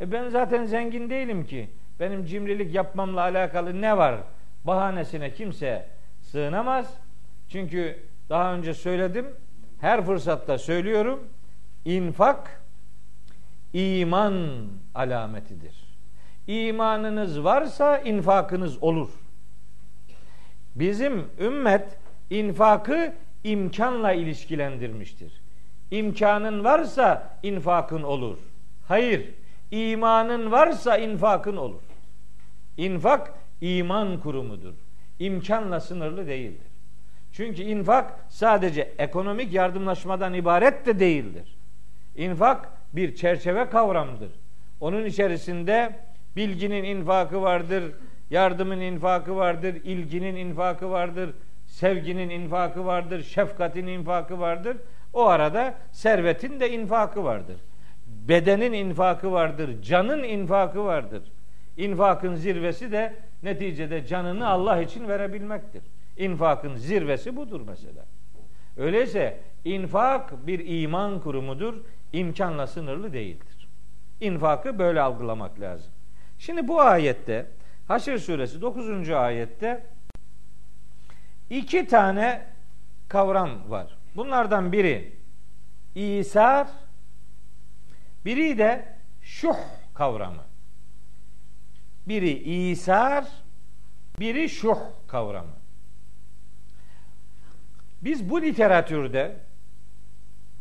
E 0.00 0.12
ben 0.12 0.28
zaten 0.28 0.64
zengin 0.64 1.10
değilim 1.10 1.46
ki. 1.46 1.70
Benim 2.00 2.24
cimrilik 2.24 2.74
yapmamla 2.74 3.20
alakalı 3.20 3.80
ne 3.80 3.96
var? 3.96 4.20
Bahanesine 4.64 5.32
kimse 5.32 5.88
sığınamaz. 6.22 6.94
Çünkü 7.48 7.98
daha 8.28 8.54
önce 8.54 8.74
söyledim. 8.74 9.26
Her 9.80 10.06
fırsatta 10.06 10.58
söylüyorum. 10.58 11.28
İnfak 11.84 12.67
iman 13.72 14.66
alametidir. 14.94 15.74
İmanınız 16.46 17.44
varsa 17.44 17.98
infakınız 17.98 18.82
olur. 18.82 19.08
Bizim 20.74 21.26
ümmet 21.40 21.96
infakı 22.30 23.14
imkanla 23.44 24.12
ilişkilendirmiştir. 24.12 25.32
İmkanın 25.90 26.64
varsa 26.64 27.38
infakın 27.42 28.02
olur. 28.02 28.38
Hayır, 28.88 29.30
imanın 29.70 30.50
varsa 30.50 30.96
infakın 30.96 31.56
olur. 31.56 31.82
İnfak 32.76 33.34
iman 33.60 34.20
kurumudur. 34.20 34.74
İmkanla 35.18 35.80
sınırlı 35.80 36.26
değildir. 36.26 36.66
Çünkü 37.32 37.62
infak 37.62 38.20
sadece 38.28 38.94
ekonomik 38.98 39.52
yardımlaşmadan 39.52 40.34
ibaret 40.34 40.86
de 40.86 41.00
değildir. 41.00 41.56
İnfak 42.16 42.77
bir 42.92 43.14
çerçeve 43.14 43.68
kavramıdır. 43.68 44.30
Onun 44.80 45.04
içerisinde 45.04 45.92
bilginin 46.36 46.84
infakı 46.84 47.42
vardır, 47.42 47.84
yardımın 48.30 48.80
infakı 48.80 49.36
vardır, 49.36 49.74
ilginin 49.74 50.36
infakı 50.36 50.90
vardır, 50.90 51.30
sevginin 51.66 52.30
infakı 52.30 52.86
vardır, 52.86 53.22
şefkatin 53.22 53.86
infakı 53.86 54.40
vardır. 54.40 54.76
O 55.12 55.26
arada 55.26 55.74
servetin 55.92 56.60
de 56.60 56.70
infakı 56.70 57.24
vardır. 57.24 57.56
Bedenin 58.06 58.72
infakı 58.72 59.32
vardır, 59.32 59.82
canın 59.82 60.22
infakı 60.22 60.84
vardır. 60.84 61.22
İnfakın 61.76 62.34
zirvesi 62.34 62.92
de 62.92 63.14
neticede 63.42 64.06
canını 64.06 64.48
Allah 64.48 64.82
için 64.82 65.08
verebilmektir. 65.08 65.82
İnfakın 66.16 66.76
zirvesi 66.76 67.36
budur 67.36 67.60
mesela. 67.66 68.04
Öyleyse 68.76 69.40
infak 69.64 70.46
bir 70.46 70.82
iman 70.82 71.20
kurumudur, 71.20 71.74
imkanla 72.12 72.66
sınırlı 72.66 73.12
değildir. 73.12 73.68
İnfakı 74.20 74.78
böyle 74.78 75.00
algılamak 75.00 75.60
lazım. 75.60 75.92
Şimdi 76.38 76.68
bu 76.68 76.80
ayette 76.80 77.46
Haşr 77.88 78.18
suresi 78.18 78.60
9. 78.60 79.10
ayette 79.10 79.86
iki 81.50 81.86
tane 81.86 82.46
kavram 83.08 83.70
var. 83.70 83.98
Bunlardan 84.16 84.72
biri 84.72 85.12
İsar, 85.94 86.68
biri 88.24 88.58
de 88.58 88.96
şuh 89.22 89.56
kavramı. 89.94 90.42
Biri 92.08 92.30
İsar, 92.70 93.24
biri 94.20 94.48
şuh 94.48 94.78
kavramı. 95.08 95.58
Biz 98.02 98.30
bu 98.30 98.42
literatürde 98.42 99.36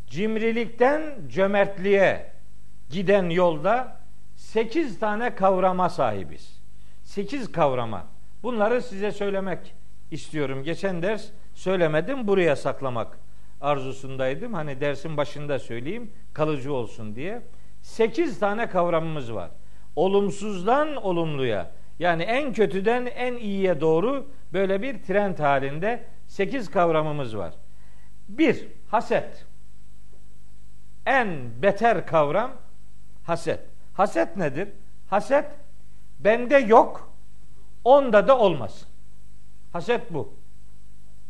cimrilikten 0.10 1.02
cömertliğe 1.28 2.32
giden 2.90 3.30
yolda 3.30 3.98
sekiz 4.36 5.00
tane 5.00 5.36
kavrama 5.36 5.90
sahibiz. 5.90 6.60
Sekiz 7.04 7.52
kavrama. 7.52 8.06
Bunları 8.44 8.82
size 8.82 9.12
söylemek 9.12 9.74
istiyorum. 10.12 10.64
Geçen 10.64 11.02
ders 11.02 11.26
söylemedim. 11.54 12.28
Buraya 12.28 12.56
saklamak 12.56 13.20
arzusundaydım. 13.62 14.54
Hani 14.54 14.82
dersin 14.82 15.18
başında 15.18 15.60
söyleyeyim 15.60 16.12
kalıcı 16.34 16.74
olsun 16.74 17.16
diye. 17.16 17.42
Sekiz 17.82 18.40
tane 18.40 18.70
kavramımız 18.70 19.34
var. 19.34 19.50
Olumsuzdan 19.96 20.96
olumluya 20.96 21.72
yani 22.00 22.24
en 22.24 22.54
kötüden 22.54 23.06
en 23.06 23.36
iyiye 23.36 23.82
doğru 23.82 24.28
böyle 24.54 24.82
bir 24.82 25.02
trend 25.04 25.40
halinde 25.40 26.04
sekiz 26.28 26.72
kavramımız 26.72 27.38
var. 27.38 27.54
Bir, 28.30 28.68
haset. 28.88 29.46
En 31.08 31.62
beter 31.62 32.06
kavram 32.06 32.52
haset. 33.24 33.60
Haset 33.94 34.38
nedir? 34.38 34.70
Haset 35.10 35.46
bende 36.20 36.58
yok, 36.58 37.12
onda 37.84 38.28
da 38.28 38.38
olmasın. 38.38 38.88
Haset 39.74 40.14
bu. 40.14 40.34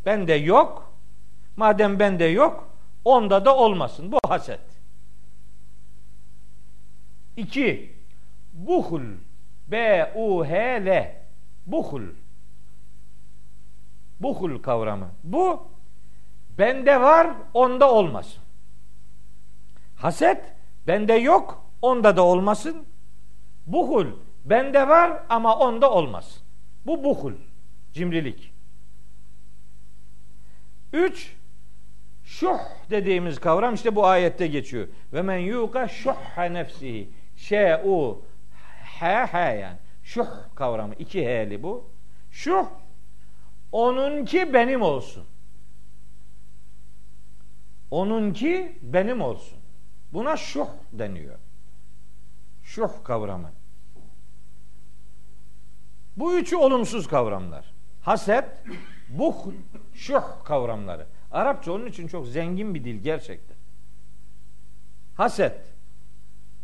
Bende 0.06 0.34
yok, 0.34 0.94
madem 1.56 2.00
bende 2.00 2.26
yok, 2.26 2.70
onda 3.06 3.46
da 3.46 3.56
olmasın. 3.56 4.12
Bu 4.12 4.20
haset. 4.28 4.60
İki, 7.38 7.96
buhul. 8.54 9.02
B-U-H-L. 9.68 11.16
Buhul. 11.66 12.04
Buhul 14.20 14.62
kavramı. 14.62 15.10
Bu 15.24 15.68
bende 16.58 17.02
var, 17.02 17.28
onda 17.54 17.92
olmasın. 17.92 18.47
Haset 19.98 20.54
bende 20.88 21.14
yok, 21.14 21.66
onda 21.82 22.18
da 22.18 22.24
olmasın. 22.24 22.86
Buhul 23.68 24.08
bende 24.46 24.88
var 24.88 25.24
ama 25.30 25.58
onda 25.58 25.92
olmasın. 25.92 26.42
Bu 26.86 27.04
buhul. 27.04 27.34
Cimrilik. 27.94 28.54
Üç, 30.94 31.36
şuh 32.24 32.60
dediğimiz 32.90 33.40
kavram 33.40 33.74
işte 33.74 33.96
bu 33.96 34.06
ayette 34.06 34.48
geçiyor. 34.48 34.88
Ve 35.14 35.22
men 35.22 35.38
yuka 35.38 35.88
şuhha 35.88 36.44
nefsihi. 36.44 37.10
Şe-u 37.36 38.22
he 39.00 39.26
he 39.26 39.58
yani. 39.60 39.78
Şuh 40.04 40.28
kavramı. 40.56 40.94
iki 40.94 41.26
h'li 41.26 41.64
bu. 41.64 41.90
Şuh 42.32 42.66
onunki 43.72 44.54
benim 44.54 44.82
olsun. 44.82 45.26
Onunki 47.92 48.78
benim 48.82 49.22
olsun. 49.22 49.57
Buna 50.14 50.38
şuh 50.38 50.68
deniyor. 50.94 51.36
Şuh 52.64 52.90
kavramı. 53.04 53.52
Bu 56.18 56.38
üçü 56.38 56.56
olumsuz 56.56 57.08
kavramlar. 57.08 57.74
Haset, 58.02 58.46
buhl, 59.10 59.52
şuh 59.94 60.24
kavramları. 60.44 61.08
Arapça 61.32 61.72
onun 61.72 61.86
için 61.86 62.08
çok 62.08 62.28
zengin 62.28 62.76
bir 62.76 62.84
dil 62.84 63.04
gerçekten. 63.04 63.58
Haset. 65.16 65.62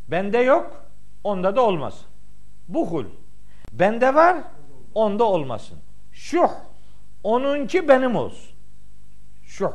Bende 0.07 0.37
yok, 0.37 0.85
onda 1.23 1.55
da 1.55 1.61
olmasın. 1.61 2.07
Buhul. 2.67 3.05
Bende 3.71 4.15
var, 4.15 4.43
onda 4.95 5.23
olmasın. 5.23 5.79
Şuh. 6.11 6.49
Onunki 7.23 7.87
benim 7.87 8.15
olsun. 8.15 8.55
Şuh. 9.43 9.71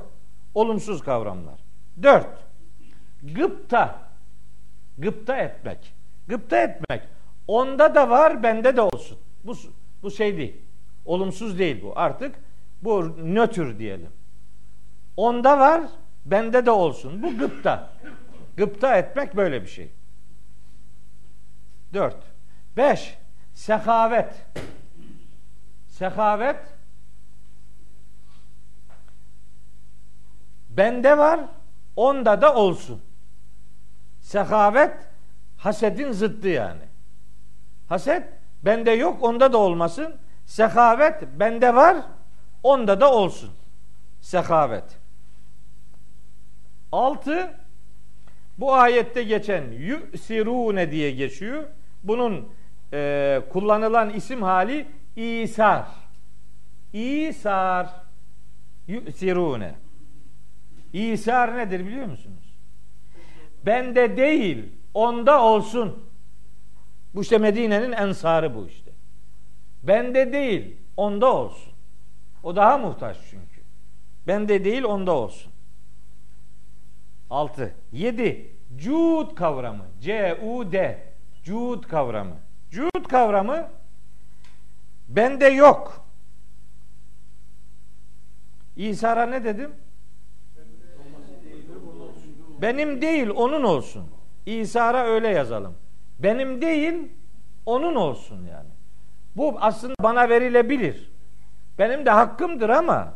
Olumsuz 0.55 1.03
kavramlar. 1.03 1.61
Dört. 2.03 2.48
Gıpta. 3.23 4.09
Gıpta 4.99 5.37
etmek. 5.37 5.95
Gıpta 6.29 6.57
etmek. 6.57 7.03
Onda 7.49 7.95
da 7.95 8.11
var, 8.11 8.43
bende 8.43 8.77
de 8.77 8.81
olsun. 8.81 9.19
Bu, 9.45 9.57
bu 10.03 10.11
şey 10.11 10.37
değil. 10.37 10.57
Olumsuz 11.05 11.59
değil 11.59 11.83
bu. 11.83 11.93
Artık 11.97 12.35
bu 12.83 13.17
nötr 13.35 13.79
diyelim. 13.79 14.11
Onda 15.17 15.59
var, 15.59 15.83
bende 16.25 16.67
de 16.67 16.71
olsun. 16.71 17.23
Bu 17.23 17.39
gıpta. 17.39 17.91
Gıpta 18.57 18.97
etmek 18.97 19.37
böyle 19.37 19.63
bir 19.63 19.69
şey. 19.69 19.91
Dört. 21.95 22.17
Beş. 22.77 23.19
Sehavet. 23.55 24.47
Sehavet 25.89 26.79
bende 30.79 31.19
var, 31.19 31.41
onda 31.97 32.43
da 32.43 32.55
olsun. 32.55 33.01
Sehavet 34.29 34.93
hasedin 35.57 36.13
zıttı 36.13 36.49
yani. 36.49 36.83
Haset 37.89 38.23
bende 38.63 38.91
yok, 38.91 39.23
onda 39.23 39.53
da 39.53 39.59
olmasın. 39.59 40.17
Sehavet 40.47 41.23
bende 41.39 41.75
var, 41.75 41.97
onda 42.63 43.01
da 43.01 43.13
olsun. 43.13 43.51
Sehavet. 44.21 44.85
Altı 46.93 47.55
bu 48.59 48.75
ayette 48.75 49.23
geçen 49.23 49.71
yüsirune 49.71 50.91
diye 50.91 51.11
geçiyor. 51.11 51.65
Bunun 52.03 52.49
e, 52.93 53.41
kullanılan 53.53 54.11
isim 54.11 54.43
hali 54.43 54.87
İsar. 55.17 55.87
İsar. 56.93 57.89
Yüsirune. 58.87 59.75
İsar 60.93 61.57
nedir 61.57 61.87
biliyor 61.87 62.07
musunuz? 62.07 62.48
Bende 63.67 64.17
değil, 64.17 64.73
onda 64.95 65.43
olsun. 65.43 66.05
Bu 67.15 67.23
işte 67.23 67.39
Medine'nin 67.39 67.93
ensarı 67.93 68.55
bu 68.55 68.67
işte. 68.67 68.91
Bende 69.83 70.33
değil, 70.33 70.77
onda 70.97 71.33
olsun. 71.35 71.73
O 72.43 72.57
daha 72.57 72.79
muhtaç 72.79 73.17
çünkü. 73.31 73.61
Bende 74.27 74.65
değil, 74.65 74.85
onda 74.85 75.13
olsun. 75.13 75.53
Altı. 77.31 77.75
Yedi. 77.93 78.53
Cud 78.77 79.35
kavramı. 79.35 79.85
C-U-D. 80.01 81.09
Cud 81.45 81.85
kavramı. 81.85 82.37
Cud 82.71 83.05
kavramı 83.09 83.69
bende 85.09 85.47
yok. 85.47 86.05
İsa'ra 88.77 89.27
ne 89.27 89.45
dedim? 89.45 89.75
Benim 92.63 93.03
değil 93.03 93.29
onun 93.29 93.63
olsun. 93.63 94.11
İsa'ra 94.47 95.05
öyle 95.05 95.29
yazalım. 95.29 95.75
Benim 96.19 96.63
değil 96.63 96.95
onun 97.67 97.95
olsun 97.95 98.47
yani. 98.47 98.71
Bu 99.37 99.57
aslında 99.61 99.95
bana 100.03 100.29
verilebilir. 100.29 101.11
Benim 101.79 102.07
de 102.07 102.11
hakkımdır 102.11 102.69
ama 102.69 103.15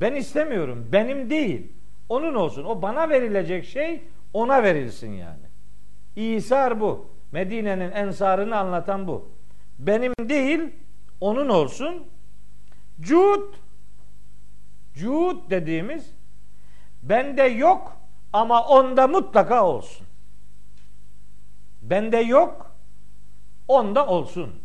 ben 0.00 0.14
istemiyorum. 0.14 0.88
Benim 0.92 1.30
değil. 1.30 1.72
Onun 2.08 2.34
olsun. 2.34 2.64
O 2.64 2.82
bana 2.82 3.08
verilecek 3.08 3.64
şey 3.64 4.02
ona 4.32 4.62
verilsin 4.62 5.10
yani. 5.10 5.42
İsar 6.16 6.80
bu. 6.80 7.06
Medine'nin 7.32 7.90
ensarını 7.90 8.56
anlatan 8.56 9.06
bu. 9.06 9.28
Benim 9.78 10.12
değil, 10.20 10.60
onun 11.20 11.48
olsun. 11.48 12.06
Cud, 13.00 13.54
cud 14.94 15.50
dediğimiz 15.50 16.10
bende 17.02 17.42
yok 17.42 17.96
ama 18.32 18.66
onda 18.66 19.06
mutlaka 19.06 19.66
olsun. 19.66 20.06
Bende 21.82 22.16
yok, 22.16 22.76
onda 23.68 24.06
olsun. 24.06 24.62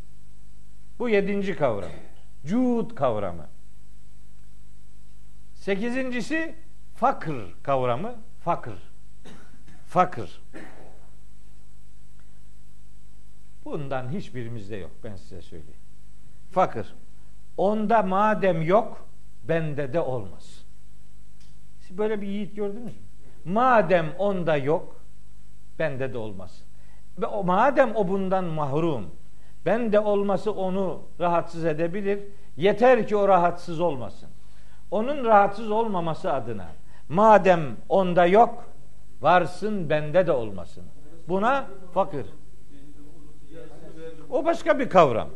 Bu 1.00 1.10
yedinci 1.10 1.56
kavram. 1.56 1.92
Cud 2.46 2.96
kavramı. 2.96 3.48
Sekizincisi 5.54 6.56
fakr 6.96 7.32
kavramı. 7.64 8.16
Fakr. 8.44 8.70
Fakr. 9.88 10.42
Bundan 13.66 14.10
hiçbirimizde 14.10 14.76
yok 14.76 14.92
ben 15.04 15.16
size 15.16 15.42
söyleyeyim. 15.42 15.80
Fakir. 16.52 16.96
Onda 17.58 18.04
madem 18.04 18.62
yok 18.62 19.08
bende 19.44 19.94
de 19.94 20.00
olmaz. 20.00 20.66
Siz 21.80 21.98
böyle 21.98 22.22
bir 22.22 22.28
yiğit 22.28 22.56
gördünüz 22.56 22.96
mü? 22.96 23.07
Madem 23.48 24.06
onda 24.18 24.58
yok 24.58 24.96
bende 25.80 26.14
de 26.14 26.18
olmaz. 26.18 26.64
Ve 27.18 27.26
o, 27.26 27.44
madem 27.44 27.96
o 27.96 28.08
bundan 28.08 28.46
mahrum 28.46 29.12
bende 29.66 30.00
olması 30.00 30.52
onu 30.52 31.02
rahatsız 31.20 31.66
edebilir. 31.66 32.20
Yeter 32.58 33.08
ki 33.08 33.16
o 33.16 33.28
rahatsız 33.28 33.80
olmasın. 33.80 34.30
Onun 34.92 35.26
rahatsız 35.26 35.72
olmaması 35.72 36.34
adına 36.34 36.68
madem 37.10 37.62
onda 37.90 38.26
yok 38.26 38.64
varsın 39.22 39.90
bende 39.90 40.28
de 40.28 40.32
olmasın. 40.32 40.84
Buna 41.28 41.68
fakir 41.94 42.26
o 44.30 44.46
başka 44.46 44.80
bir 44.80 44.90
kavram. 44.90 45.30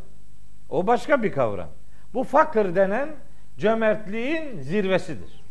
O 0.68 0.86
başka 0.86 1.22
bir 1.22 1.32
kavram. 1.32 1.68
Bu 2.14 2.24
fakir 2.24 2.74
denen 2.74 3.08
cömertliğin 3.58 4.60
zirvesidir. 4.60 5.41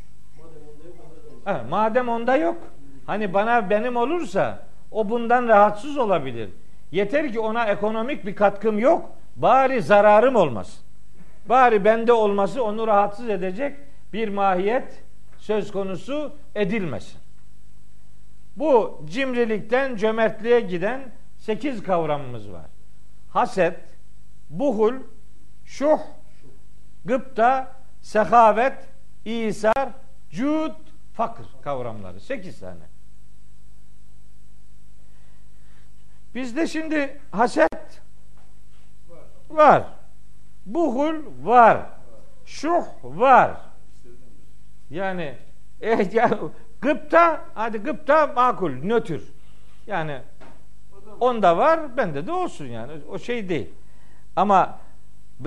Ha, 1.45 1.65
madem 1.69 2.09
onda 2.09 2.35
yok, 2.35 2.57
hani 3.05 3.33
bana 3.33 3.69
benim 3.69 3.95
olursa 3.95 4.59
o 4.91 5.09
bundan 5.09 5.47
rahatsız 5.47 5.97
olabilir. 5.97 6.49
Yeter 6.91 7.31
ki 7.31 7.39
ona 7.39 7.65
ekonomik 7.65 8.25
bir 8.25 8.35
katkım 8.35 8.79
yok, 8.79 9.09
bari 9.35 9.81
zararım 9.81 10.35
olmasın. 10.35 10.83
Bari 11.49 11.85
bende 11.85 12.13
olması 12.13 12.63
onu 12.63 12.87
rahatsız 12.87 13.29
edecek 13.29 13.77
bir 14.13 14.29
mahiyet 14.29 15.03
söz 15.37 15.71
konusu 15.71 16.31
edilmesin. 16.55 17.19
Bu 18.55 19.01
cimrilikten 19.05 19.95
cömertliğe 19.95 20.59
giden 20.59 21.01
sekiz 21.37 21.83
kavramımız 21.83 22.51
var 22.51 22.71
haset, 23.31 23.79
buhul, 24.49 24.93
şuh, 25.65 25.99
gıpta, 27.05 27.75
sehavet, 28.01 28.89
isar, 29.25 29.89
cud, 30.29 30.75
fakir 31.13 31.45
kavramları. 31.61 32.19
Sekiz 32.19 32.59
tane. 32.59 32.83
Bizde 36.35 36.67
şimdi 36.67 37.19
haset 37.31 38.01
var. 39.49 39.83
Buhul 40.65 41.15
var. 41.43 41.85
Şuh 42.45 42.85
var. 43.03 43.57
Yani 44.89 45.37
eh, 45.81 46.13
ya, 46.13 46.39
Gıpta, 46.81 47.45
hadi 47.53 47.77
gıpta 47.77 48.27
makul, 48.27 48.71
nötr. 48.71 49.21
Yani 49.87 50.21
onda 51.19 51.57
var, 51.57 51.97
bende 51.97 52.27
de 52.27 52.31
olsun 52.31 52.65
yani. 52.65 52.91
O 53.09 53.19
şey 53.19 53.49
değil. 53.49 53.69
Ama 54.35 54.79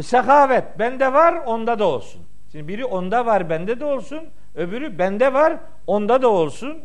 sekavet 0.03 0.79
bende 0.79 1.13
var, 1.13 1.33
onda 1.35 1.79
da 1.79 1.85
olsun. 1.85 2.23
Şimdi 2.53 2.69
biri 2.69 2.85
onda 2.85 3.27
var, 3.27 3.51
bende 3.51 3.81
de 3.81 3.85
olsun. 3.85 4.25
Öbürü 4.55 4.99
bende 4.99 5.33
var, 5.33 5.57
onda 5.87 6.23
da 6.23 6.29
olsun. 6.29 6.79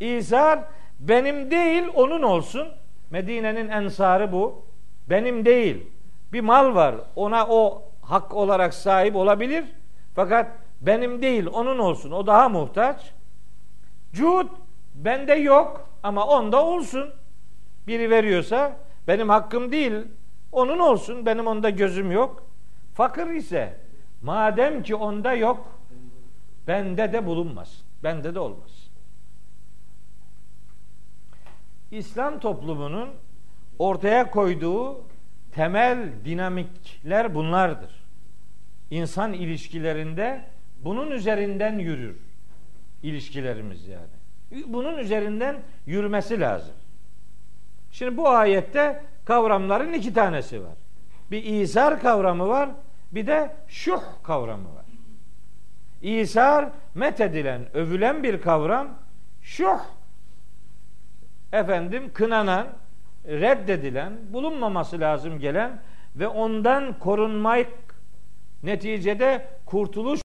İsa 0.00 0.68
benim 1.00 1.50
değil, 1.50 1.84
onun 1.94 2.22
olsun. 2.22 2.68
Medine'nin 3.10 3.68
ensarı 3.68 4.32
bu. 4.32 4.64
Benim 5.10 5.44
değil. 5.44 5.86
Bir 6.32 6.40
mal 6.40 6.74
var. 6.74 6.94
Ona 7.16 7.46
o 7.46 7.82
hak 8.02 8.34
olarak 8.34 8.74
sahip 8.74 9.16
olabilir. 9.16 9.64
Fakat 10.14 10.46
benim 10.80 11.22
değil, 11.22 11.46
onun 11.52 11.78
olsun. 11.78 12.10
O 12.10 12.26
daha 12.26 12.48
muhtaç. 12.48 13.12
Cud 14.12 14.46
bende 14.94 15.34
yok 15.34 15.88
ama 16.02 16.26
onda 16.26 16.64
olsun. 16.64 17.10
Biri 17.86 18.10
veriyorsa 18.10 18.72
benim 19.08 19.28
hakkım 19.28 19.72
değil, 19.72 19.92
onun 20.52 20.78
olsun. 20.78 21.26
Benim 21.26 21.46
onda 21.46 21.70
gözüm 21.70 22.12
yok. 22.12 22.42
Fakir 22.94 23.26
ise 23.26 23.76
madem 24.22 24.82
ki 24.82 24.94
onda 24.94 25.32
yok, 25.32 25.79
bende 26.70 27.12
de 27.12 27.26
bulunmaz. 27.26 27.82
Bende 28.02 28.34
de 28.34 28.40
olmaz. 28.40 28.90
İslam 31.90 32.40
toplumunun 32.40 33.08
ortaya 33.78 34.30
koyduğu 34.30 35.00
temel 35.52 36.12
dinamikler 36.24 37.34
bunlardır. 37.34 37.90
İnsan 38.90 39.32
ilişkilerinde 39.32 40.44
bunun 40.84 41.10
üzerinden 41.10 41.78
yürür 41.78 42.16
ilişkilerimiz 43.02 43.86
yani. 43.88 44.64
Bunun 44.66 44.98
üzerinden 44.98 45.56
yürümesi 45.86 46.40
lazım. 46.40 46.74
Şimdi 47.90 48.16
bu 48.16 48.28
ayette 48.28 49.02
kavramların 49.24 49.92
iki 49.92 50.14
tanesi 50.14 50.62
var. 50.62 50.76
Bir 51.30 51.44
İsar 51.44 52.00
kavramı 52.00 52.48
var, 52.48 52.70
bir 53.12 53.26
de 53.26 53.56
şuh 53.68 54.02
kavramı 54.22 54.74
var. 54.74 54.79
İsar 56.02 56.68
methedilen, 56.94 57.76
övülen 57.76 58.22
bir 58.22 58.40
kavram. 58.40 58.88
Şuh 59.42 59.78
efendim 61.52 62.10
kınanan, 62.14 62.66
reddedilen, 63.26 64.12
bulunmaması 64.32 65.00
lazım 65.00 65.38
gelen 65.38 65.80
ve 66.16 66.28
ondan 66.28 66.98
korunmak 66.98 67.66
neticede 68.62 69.46
kurtuluş 69.66 70.20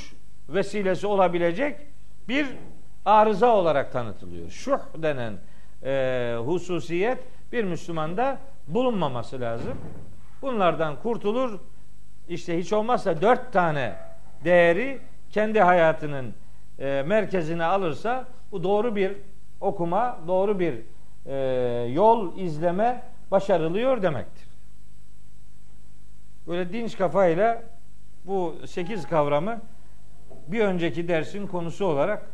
vesilesi 0.49 1.07
olabilecek 1.07 1.79
bir 2.27 2.47
arıza 3.05 3.55
olarak 3.55 3.91
tanıtılıyor. 3.91 4.49
Şuh 4.49 4.79
denen 4.97 5.33
e, 5.83 6.35
hususiyet 6.45 7.19
bir 7.51 7.63
Müslümanda 7.63 8.37
bulunmaması 8.67 9.41
lazım. 9.41 9.77
Bunlardan 10.41 10.95
kurtulur. 11.01 11.59
İşte 12.29 12.57
hiç 12.59 12.73
olmazsa 12.73 13.21
dört 13.21 13.53
tane 13.53 13.95
değeri 14.43 14.99
kendi 15.35 15.59
hayatının 15.59 16.33
e, 16.79 17.03
merkezine 17.07 17.63
alırsa 17.63 18.27
bu 18.51 18.63
doğru 18.63 18.95
bir 18.95 19.11
okuma, 19.61 20.19
doğru 20.27 20.59
bir 20.59 20.81
e, 21.25 21.35
yol 21.91 22.37
izleme 22.37 23.03
başarılıyor 23.31 24.01
demektir. 24.01 24.47
Böyle 26.47 26.73
dinç 26.73 26.97
kafayla 26.97 27.63
bu 28.25 28.55
sekiz 28.65 29.07
kavramı 29.07 29.61
bir 30.47 30.59
önceki 30.59 31.07
dersin 31.07 31.47
konusu 31.47 31.85
olarak 31.85 32.25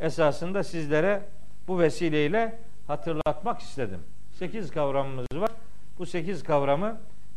esasında 0.00 0.62
sizlere 0.62 1.22
bu 1.68 1.80
vesileyle 1.80 2.58
hatırlatmak 2.86 3.60
istedim. 3.60 4.00
Sekiz 4.32 4.70
kavramımız 4.70 5.26
var. 5.34 5.50
Bu 5.98 6.06
sekiz 6.06 6.42
kavramı 6.42 6.96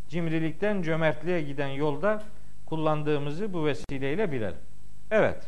cimrilikten 0.09 0.81
cömertliğe 0.81 1.41
giden 1.41 1.67
yolda 1.67 2.23
kullandığımızı 2.65 3.53
bu 3.53 3.65
vesileyle 3.65 4.31
bilelim. 4.31 4.72
Evet. 5.13 5.43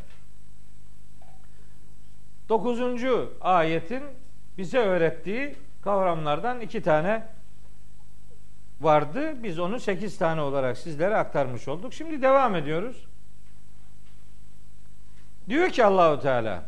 Dokuzuncu 2.48 3.32
ayetin 3.40 4.02
bize 4.58 4.78
öğrettiği 4.78 5.54
kavramlardan 5.82 6.60
iki 6.60 6.82
tane 6.82 7.26
vardı. 8.80 9.42
Biz 9.42 9.58
onu 9.58 9.80
sekiz 9.80 10.18
tane 10.18 10.40
olarak 10.40 10.78
sizlere 10.78 11.16
aktarmış 11.16 11.68
olduk. 11.68 11.94
Şimdi 11.94 12.22
devam 12.22 12.54
ediyoruz. 12.54 13.06
Diyor 15.48 15.68
ki 15.68 15.84
Allahu 15.84 16.20
Teala 16.20 16.62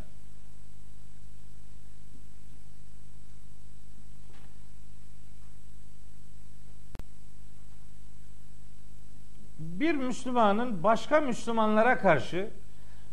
bir 9.59 9.95
Müslümanın 9.95 10.83
başka 10.83 11.21
Müslümanlara 11.21 11.97
karşı 11.97 12.49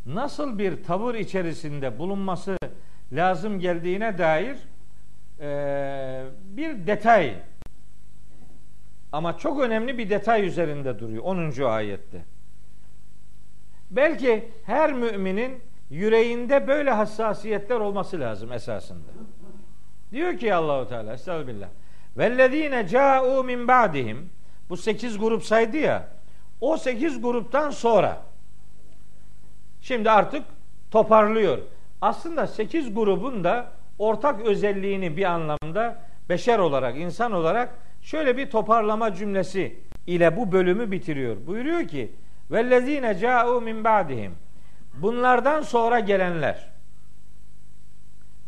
nasıl 0.07 0.59
bir 0.59 0.85
tavır 0.85 1.15
içerisinde 1.15 1.99
bulunması 1.99 2.57
lazım 3.13 3.61
geldiğine 3.61 4.19
dair 4.19 4.57
e, 5.41 6.25
bir 6.57 6.87
detay 6.87 7.35
ama 9.13 9.39
çok 9.39 9.61
önemli 9.61 9.99
bir 9.99 10.11
detay 10.11 10.47
üzerinde 10.47 10.99
duruyor 10.99 11.23
10. 11.25 11.63
ayette. 11.63 12.25
Belki 13.91 14.49
her 14.65 14.93
müminin 14.93 15.63
yüreğinde 15.91 16.69
böyle 16.69 16.91
hassasiyetler 16.91 17.81
olması 17.81 18.21
lazım 18.21 18.53
esasında. 18.53 19.11
Diyor 20.13 20.39
ki 20.39 20.55
Allahu 20.55 20.89
Teala 20.89 21.15
Estağfirullah. 21.15 21.69
Vellezine 22.17 22.89
ca'u 22.89 23.45
min 23.45 23.69
ba'dihim 23.69 24.31
bu 24.69 24.77
sekiz 24.77 25.19
grup 25.19 25.45
saydı 25.45 25.77
ya 25.77 26.09
o 26.61 26.77
sekiz 26.77 27.23
gruptan 27.23 27.71
sonra 27.71 28.26
şimdi 29.87 30.11
artık 30.11 30.43
toparlıyor. 30.91 31.59
Aslında 32.01 32.47
sekiz 32.47 32.95
grubun 32.95 33.45
da 33.45 33.67
ortak 33.99 34.41
özelliğini 34.41 35.17
bir 35.17 35.25
anlamda 35.25 36.03
beşer 36.29 36.59
olarak, 36.59 36.97
insan 36.97 37.33
olarak 37.33 37.75
şöyle 38.03 38.37
bir 38.37 38.51
toparlama 38.51 39.15
cümlesi 39.15 39.77
ile 40.07 40.37
bu 40.37 40.53
bölümü 40.53 40.91
bitiriyor. 40.91 41.37
Buyuruyor 41.47 41.89
ki 41.89 42.13
Vellezine 42.51 43.19
ca'u 43.19 43.61
min 43.61 43.85
ba'dihim. 43.85 44.35
Bunlardan 44.95 45.63
sonra 45.63 46.01
gelenler. 46.01 46.69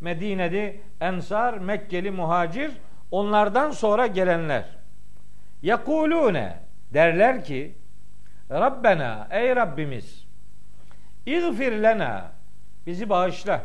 Medine'de 0.00 0.76
Ensar, 1.00 1.58
Mekkeli 1.58 2.10
muhacir, 2.10 2.70
onlardan 3.10 3.70
sonra 3.70 4.06
gelenler. 4.06 4.64
Yakulune 5.62 6.56
derler 6.94 7.44
ki 7.44 7.74
Rabbena 8.50 9.28
ey 9.30 9.56
Rabbimiz 9.56 10.27
İğfir 11.28 11.72
lena 11.72 12.24
bizi 12.86 13.08
bağışla. 13.08 13.60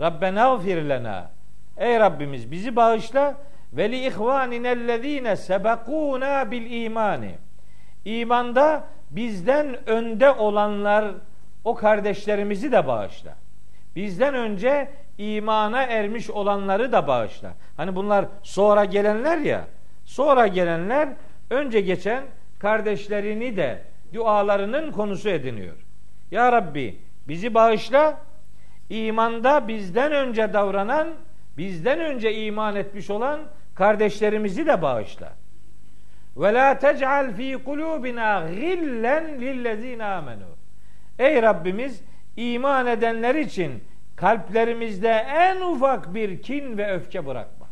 Rabbena 0.00 0.56
gfir 0.56 0.82
lena 0.82 1.30
ey 1.76 2.00
Rabbimiz 2.00 2.50
bizi 2.50 2.76
bağışla 2.76 3.34
ve 3.72 3.90
li 3.90 4.06
ihvaninellezine 4.06 5.36
sebekuna 5.36 6.50
bil 6.50 6.84
imani. 6.84 7.34
İmanda 8.04 8.84
bizden 9.10 9.88
önde 9.88 10.30
olanlar 10.30 11.14
o 11.64 11.74
kardeşlerimizi 11.74 12.72
de 12.72 12.86
bağışla. 12.86 13.34
Bizden 13.96 14.34
önce 14.34 14.90
imana 15.18 15.82
ermiş 15.82 16.30
olanları 16.30 16.92
da 16.92 17.06
bağışla. 17.06 17.52
Hani 17.76 17.96
bunlar 17.96 18.24
sonra 18.42 18.84
gelenler 18.84 19.38
ya. 19.38 19.64
Sonra 20.04 20.46
gelenler 20.46 21.08
önce 21.50 21.80
geçen 21.80 22.24
kardeşlerini 22.58 23.56
de 23.56 23.82
dualarının 24.14 24.92
konusu 24.92 25.28
ediniyor. 25.28 25.89
Ya 26.30 26.52
Rabbi 26.52 26.98
bizi 27.28 27.54
bağışla. 27.54 28.20
İmanda 28.90 29.68
bizden 29.68 30.12
önce 30.12 30.52
davranan, 30.52 31.08
bizden 31.56 32.00
önce 32.00 32.34
iman 32.34 32.76
etmiş 32.76 33.10
olan 33.10 33.40
kardeşlerimizi 33.74 34.66
de 34.66 34.82
bağışla. 34.82 35.32
Ve 36.36 36.54
la 36.54 36.78
tec'al 36.78 37.34
fi 37.34 37.58
kulubina 37.64 38.50
gillen 38.50 39.40
lillezine 39.40 40.04
amenu. 40.04 40.46
Ey 41.18 41.42
Rabbimiz 41.42 42.02
iman 42.36 42.86
edenler 42.86 43.34
için 43.34 43.84
kalplerimizde 44.16 45.26
en 45.28 45.60
ufak 45.60 46.14
bir 46.14 46.42
kin 46.42 46.78
ve 46.78 46.92
öfke 46.92 47.26
bırakma. 47.26 47.66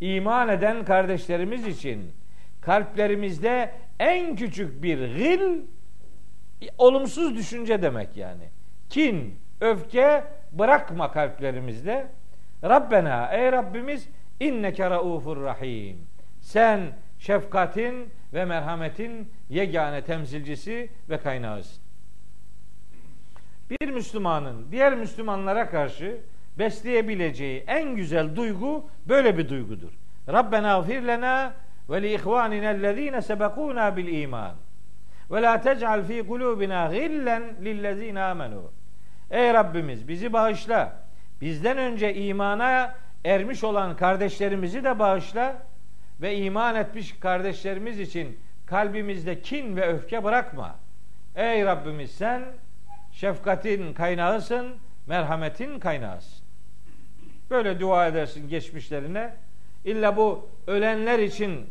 İman 0.00 0.48
eden 0.48 0.84
kardeşlerimiz 0.84 1.66
için 1.66 2.12
kalplerimizde 2.60 3.70
en 3.98 4.36
küçük 4.36 4.82
bir 4.82 5.16
gil 5.16 5.60
olumsuz 6.78 7.36
düşünce 7.36 7.82
demek 7.82 8.16
yani. 8.16 8.48
Kin, 8.88 9.38
öfke 9.60 10.24
bırakma 10.52 11.12
kalplerimizde. 11.12 12.06
Rabbena 12.64 13.28
ey 13.32 13.52
Rabbimiz 13.52 14.08
inneke 14.40 14.90
raufur 14.90 15.42
rahim. 15.42 15.96
Sen 16.40 16.80
şefkatin 17.18 18.10
ve 18.32 18.44
merhametin 18.44 19.32
yegane 19.48 20.04
temsilcisi 20.04 20.90
ve 21.08 21.18
kaynağısın. 21.18 21.82
bir 23.70 23.90
Müslümanın 23.90 24.66
diğer 24.72 24.94
Müslümanlara 24.94 25.70
karşı 25.70 26.20
besleyebileceği 26.58 27.64
en 27.66 27.96
güzel 27.96 28.36
duygu 28.36 28.90
böyle 29.08 29.38
bir 29.38 29.48
duygudur. 29.48 29.92
Rabbena 30.28 30.78
gfir 30.78 31.02
lena 31.02 31.52
ve 31.90 32.02
li 32.02 32.14
ihvanina 32.14 32.70
ellezine 32.70 33.22
sebekuna 33.22 33.96
bil 33.96 34.22
iman. 34.22 34.54
Ve 35.30 35.42
la 35.42 35.60
tec'al 35.60 36.04
fi 36.04 36.26
kulubina 36.26 36.94
gillen 36.94 37.42
lillezine 37.64 38.22
amenu. 38.22 38.72
Ey 39.30 39.54
Rabbimiz 39.54 40.08
bizi 40.08 40.32
bağışla. 40.32 40.92
Bizden 41.40 41.78
önce 41.78 42.14
imana 42.14 42.94
ermiş 43.24 43.64
olan 43.64 43.96
kardeşlerimizi 43.96 44.84
de 44.84 44.98
bağışla 44.98 45.56
ve 46.20 46.36
iman 46.36 46.74
etmiş 46.74 47.12
kardeşlerimiz 47.20 48.00
için 48.00 48.38
kalbimizde 48.66 49.40
kin 49.40 49.76
ve 49.76 49.86
öfke 49.86 50.24
bırakma. 50.24 50.74
Ey 51.36 51.64
Rabbimiz 51.64 52.10
sen 52.10 52.42
şefkatin 53.12 53.94
kaynağısın, 53.94 54.76
merhametin 55.06 55.78
kaynağısın. 55.78 56.44
Böyle 57.50 57.80
dua 57.80 58.06
edersin 58.06 58.48
geçmişlerine. 58.48 59.34
İlla 59.84 60.16
bu 60.16 60.48
ölenler 60.66 61.18
için 61.18 61.66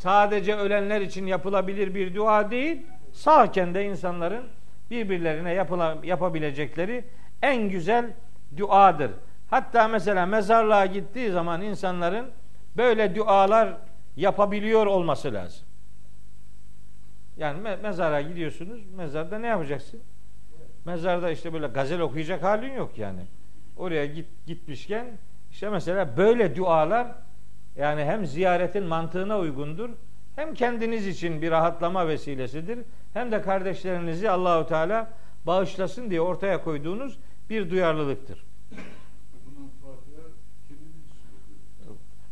sadece 0.00 0.56
ölenler 0.56 1.00
için 1.00 1.26
yapılabilir 1.26 1.94
bir 1.94 2.14
dua 2.14 2.50
değil. 2.50 2.86
Sağken 3.12 3.74
de 3.74 3.84
insanların 3.84 4.44
birbirlerine 4.90 5.52
yapıla, 5.52 5.98
yapabilecekleri 6.02 7.04
en 7.42 7.68
güzel 7.68 8.10
duadır. 8.56 9.10
Hatta 9.50 9.88
mesela 9.88 10.26
mezarlığa 10.26 10.86
gittiği 10.86 11.30
zaman 11.30 11.62
insanların 11.62 12.26
böyle 12.76 13.14
dualar 13.14 13.76
yapabiliyor 14.16 14.86
olması 14.86 15.34
lazım. 15.34 15.66
Yani 17.36 17.68
me- 17.68 17.82
mezara 17.82 18.20
gidiyorsunuz. 18.20 18.80
Mezarda 18.96 19.38
ne 19.38 19.46
yapacaksın? 19.46 20.00
Mezarda 20.84 21.30
işte 21.30 21.52
böyle 21.52 21.66
gazel 21.66 22.00
okuyacak 22.00 22.42
halin 22.42 22.72
yok 22.74 22.98
yani. 22.98 23.20
Oraya 23.76 24.06
git 24.06 24.26
gitmişken 24.46 25.06
işte 25.50 25.70
mesela 25.70 26.16
böyle 26.16 26.56
dualar 26.56 27.06
yani 27.76 28.04
hem 28.04 28.26
ziyaretin 28.26 28.84
mantığına 28.84 29.38
uygundur, 29.38 29.90
hem 30.36 30.54
kendiniz 30.54 31.06
için 31.06 31.42
bir 31.42 31.50
rahatlama 31.50 32.08
vesilesidir, 32.08 32.78
hem 33.14 33.32
de 33.32 33.42
kardeşlerinizi 33.42 34.30
Allahu 34.30 34.66
Teala 34.66 35.10
bağışlasın 35.46 36.10
diye 36.10 36.20
ortaya 36.20 36.64
koyduğunuz 36.64 37.18
bir 37.50 37.70
duyarlılıktır. 37.70 38.44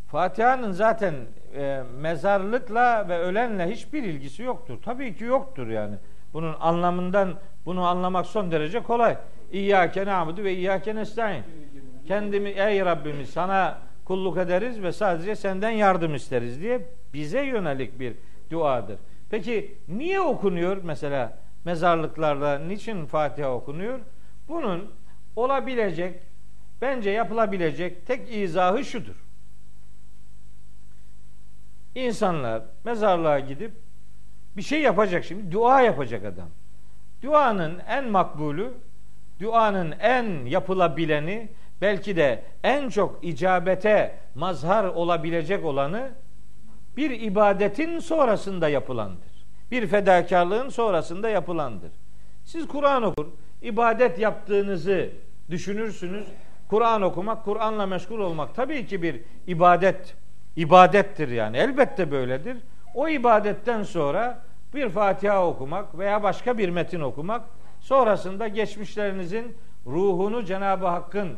Fatiha'nın 0.09 0.72
zaten 0.72 1.14
e, 1.57 1.83
mezarlıkla 2.01 3.09
ve 3.09 3.18
ölenle 3.18 3.70
hiçbir 3.70 4.03
ilgisi 4.03 4.42
yoktur. 4.42 4.79
Tabii 4.85 5.16
ki 5.16 5.24
yoktur 5.24 5.68
yani. 5.68 5.94
Bunun 6.33 6.57
anlamından 6.61 7.35
bunu 7.66 7.87
anlamak 7.87 8.27
son 8.27 8.51
derece 8.51 8.83
kolay. 8.83 9.16
İyyâke 9.53 10.07
na'budu 10.07 10.44
ve 10.44 10.55
iyyâke 10.55 10.94
nestaîn. 10.94 11.42
Kendimi 12.07 12.48
ey 12.48 12.85
Rabbimiz 12.85 13.31
sana 13.31 13.79
kulluk 14.09 14.38
ederiz 14.38 14.83
ve 14.83 14.92
sadece 14.92 15.37
senden 15.37 15.71
yardım 15.71 16.14
isteriz 16.14 16.61
diye 16.61 16.81
bize 17.14 17.42
yönelik 17.42 18.01
bir 18.01 18.14
duadır. 18.51 18.99
Peki 19.31 19.75
niye 19.88 20.21
okunuyor 20.21 20.77
mesela 20.83 21.38
mezarlıklarda 21.64 22.59
niçin 22.59 23.07
Fatiha 23.07 23.53
okunuyor? 23.53 24.01
Bunun 24.49 24.90
olabilecek 25.37 26.21
bence 26.81 27.11
yapılabilecek 27.11 28.07
tek 28.07 28.37
izahı 28.37 28.85
şudur. 28.85 29.25
İnsanlar 31.94 32.62
mezarlığa 32.85 33.38
gidip 33.38 33.73
bir 34.57 34.62
şey 34.62 34.81
yapacak 34.83 35.25
şimdi. 35.25 35.53
Dua 35.53 35.81
yapacak 35.83 36.25
adam. 36.25 36.49
Duanın 37.23 37.79
en 37.88 38.09
makbulü, 38.09 38.75
duanın 39.40 39.94
en 40.01 40.47
yapılabileni, 40.47 41.49
belki 41.81 42.17
de 42.17 42.43
en 42.64 42.88
çok 42.88 43.19
icabete 43.23 44.14
mazhar 44.35 44.85
olabilecek 44.85 45.64
olanı 45.64 46.11
bir 46.97 47.11
ibadetin 47.11 47.99
sonrasında 47.99 48.69
yapılandır. 48.69 49.47
Bir 49.71 49.87
fedakarlığın 49.87 50.69
sonrasında 50.69 51.29
yapılandır. 51.29 51.91
Siz 52.45 52.69
Kur'an 52.69 53.03
okur, 53.03 53.27
ibadet 53.62 54.19
yaptığınızı 54.19 55.11
düşünürsünüz. 55.51 56.25
Kur'an 56.69 57.03
okumak, 57.03 57.45
Kur'an'la 57.45 57.87
meşgul 57.87 58.19
olmak 58.19 58.55
tabii 58.55 58.87
ki 58.87 59.03
bir 59.03 59.21
ibadet 59.47 60.14
ibadettir 60.57 61.29
yani. 61.29 61.57
Elbette 61.57 62.11
böyledir. 62.11 62.57
O 62.95 63.09
ibadetten 63.09 63.83
sonra 63.83 64.43
bir 64.75 64.88
Fatiha 64.88 65.47
okumak 65.47 65.99
veya 65.99 66.23
başka 66.23 66.59
bir 66.59 66.69
metin 66.69 67.01
okumak 67.01 67.43
sonrasında 67.81 68.49
geçmişlerinizin 68.49 69.57
ruhunu 69.87 70.45
Cenab-ı 70.45 70.87
Hakk'ın 70.87 71.37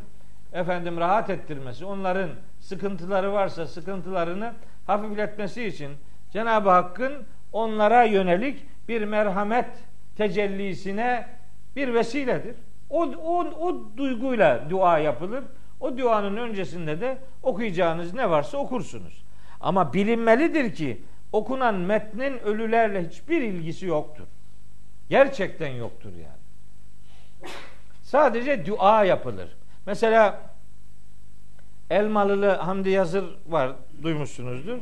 efendim 0.52 0.96
rahat 0.96 1.30
ettirmesi, 1.30 1.84
onların 1.84 2.30
sıkıntıları 2.60 3.32
varsa 3.32 3.66
sıkıntılarını 3.66 4.52
hafifletmesi 4.86 5.64
için 5.64 5.92
Cenab-ı 6.32 6.70
Hakk'ın 6.70 7.12
onlara 7.52 8.04
yönelik 8.04 8.66
bir 8.88 9.04
merhamet 9.04 9.66
tecellisine 10.16 11.28
bir 11.76 11.94
vesiledir. 11.94 12.56
O, 12.90 13.04
o, 13.04 13.38
o 13.44 13.96
duyguyla 13.96 14.70
dua 14.70 14.98
yapılır. 14.98 15.44
O 15.80 15.98
duanın 15.98 16.36
öncesinde 16.36 17.00
de 17.00 17.18
okuyacağınız 17.42 18.14
ne 18.14 18.30
varsa 18.30 18.58
okursunuz. 18.58 19.24
Ama 19.60 19.92
bilinmelidir 19.92 20.74
ki 20.74 21.02
okunan 21.32 21.74
metnin 21.74 22.38
ölülerle 22.38 23.08
hiçbir 23.08 23.42
ilgisi 23.42 23.86
yoktur. 23.86 24.26
Gerçekten 25.08 25.68
yoktur 25.68 26.12
yani. 26.12 26.40
Sadece 28.02 28.66
dua 28.66 29.04
yapılır. 29.04 29.56
Mesela 29.90 30.40
Elmalılı 31.90 32.50
Hamdi 32.50 32.90
Yazır 32.90 33.24
var 33.46 33.72
duymuşsunuzdur. 34.02 34.78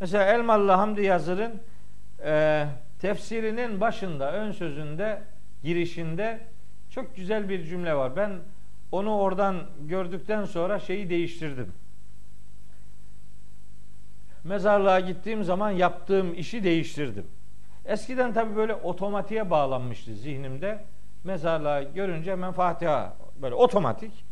Mesela 0.00 0.24
Elmalılı 0.24 0.72
Hamdi 0.72 1.02
Yazır'ın 1.02 1.62
e, 2.24 2.66
tefsirinin 3.00 3.80
başında 3.80 4.32
ön 4.32 4.52
sözünde 4.52 5.22
girişinde 5.62 6.40
çok 6.90 7.16
güzel 7.16 7.48
bir 7.48 7.64
cümle 7.64 7.94
var. 7.94 8.16
Ben 8.16 8.32
onu 8.92 9.18
oradan 9.18 9.56
gördükten 9.80 10.44
sonra 10.44 10.78
şeyi 10.78 11.10
değiştirdim. 11.10 11.72
Mezarlığa 14.44 15.00
gittiğim 15.00 15.44
zaman 15.44 15.70
yaptığım 15.70 16.34
işi 16.34 16.64
değiştirdim. 16.64 17.26
Eskiden 17.84 18.32
tabii 18.32 18.56
böyle 18.56 18.74
otomatiğe 18.74 19.50
bağlanmıştı 19.50 20.14
zihnimde. 20.14 20.84
Mezarlığa 21.24 21.82
görünce 21.82 22.32
hemen 22.32 22.52
Fatiha 22.52 23.16
böyle 23.42 23.54
otomatik 23.54 24.29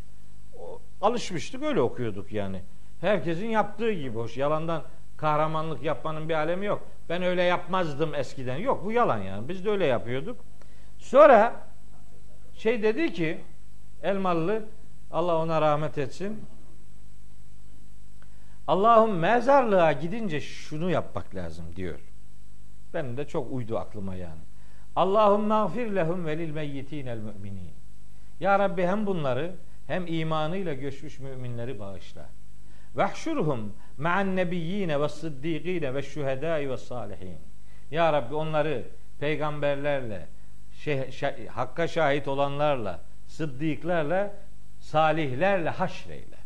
alışmıştık 1.01 1.63
öyle 1.63 1.81
okuyorduk 1.81 2.33
yani. 2.33 2.63
Herkesin 3.01 3.47
yaptığı 3.47 3.93
gibi 3.93 4.19
hoş 4.19 4.37
yalandan 4.37 4.83
kahramanlık 5.17 5.83
yapmanın 5.83 6.29
bir 6.29 6.35
alemi 6.35 6.67
yok. 6.67 6.83
Ben 7.09 7.23
öyle 7.23 7.43
yapmazdım 7.43 8.15
eskiden. 8.15 8.57
Yok 8.57 8.85
bu 8.85 8.93
yalan 8.93 9.19
yani. 9.19 9.49
Biz 9.49 9.65
de 9.65 9.71
öyle 9.71 9.87
yapıyorduk. 9.87 10.37
Sonra 10.99 11.53
şey 12.55 12.83
dedi 12.83 13.13
ki 13.13 13.41
Elmalı 14.03 14.65
Allah 15.11 15.37
ona 15.37 15.61
rahmet 15.61 15.99
etsin. 15.99 16.45
Allah'ın 18.67 19.11
mezarlığa 19.11 19.93
gidince 19.93 20.41
şunu 20.41 20.91
yapmak 20.91 21.35
lazım 21.35 21.65
diyor. 21.77 22.01
Benim 22.95 23.17
de 23.17 23.27
çok 23.27 23.53
uydu 23.53 23.79
aklıma 23.79 24.15
yani. 24.15 24.41
Allahum 24.97 25.47
mağfir 25.47 25.97
lehum 25.97 26.27
ve 26.27 26.39
lil 26.39 26.51
meyyitinel 26.51 27.19
müminin. 27.19 27.71
Ya 28.41 28.59
Rabbi 28.59 28.87
hem 28.87 29.07
bunları 29.07 29.55
hem 29.89 30.07
imanıyla 30.07 30.75
göçmüş 30.75 31.19
müminleri 31.19 31.81
bağışla. 31.81 32.27
Vehşurhum 32.97 33.73
ma'an 33.99 34.37
nebiyyine 34.37 35.01
ve 35.01 35.09
sıddîgîne 35.09 35.95
ve 35.95 36.03
şühedâi 36.03 36.71
ve 36.71 36.77
salihin. 36.77 37.39
Ya 37.91 38.13
Rabbi 38.13 38.35
onları 38.35 38.85
peygamberlerle, 39.21 40.27
şey, 40.73 41.11
şey, 41.11 41.47
hakka 41.47 41.89
şahit 41.89 42.29
olanlarla, 42.29 43.01
sıddıklarla, 43.27 44.35
salihlerle 44.81 45.71
haşreyle. 45.71 46.39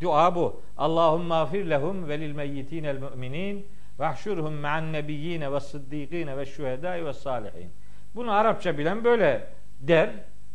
Dua 0.00 0.34
bu. 0.34 0.62
Allahümme 0.76 1.26
mağfir 1.26 1.66
lehum 1.66 2.08
ve 2.08 2.20
lil 2.20 2.32
meyyitinel 2.32 2.96
müminin 2.98 3.66
ve 4.00 4.06
ahşurhum 4.06 4.54
ma'an 4.54 4.92
nebiyyine 4.92 5.52
ve 5.52 5.60
sıddîkine 5.60 6.36
ve 6.36 6.46
şühedâi 6.46 7.04
ve 7.04 7.12
salihin. 7.12 7.70
Bunu 8.14 8.32
Arapça 8.32 8.78
bilen 8.78 9.04
böyle 9.04 9.46
der. 9.80 10.10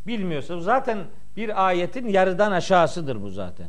Bilmiyorsa 0.07 0.59
zaten 0.59 0.97
bir 1.35 1.67
ayetin 1.67 2.07
yarıdan 2.07 2.51
aşağısıdır 2.51 3.21
bu 3.21 3.29
zaten. 3.29 3.67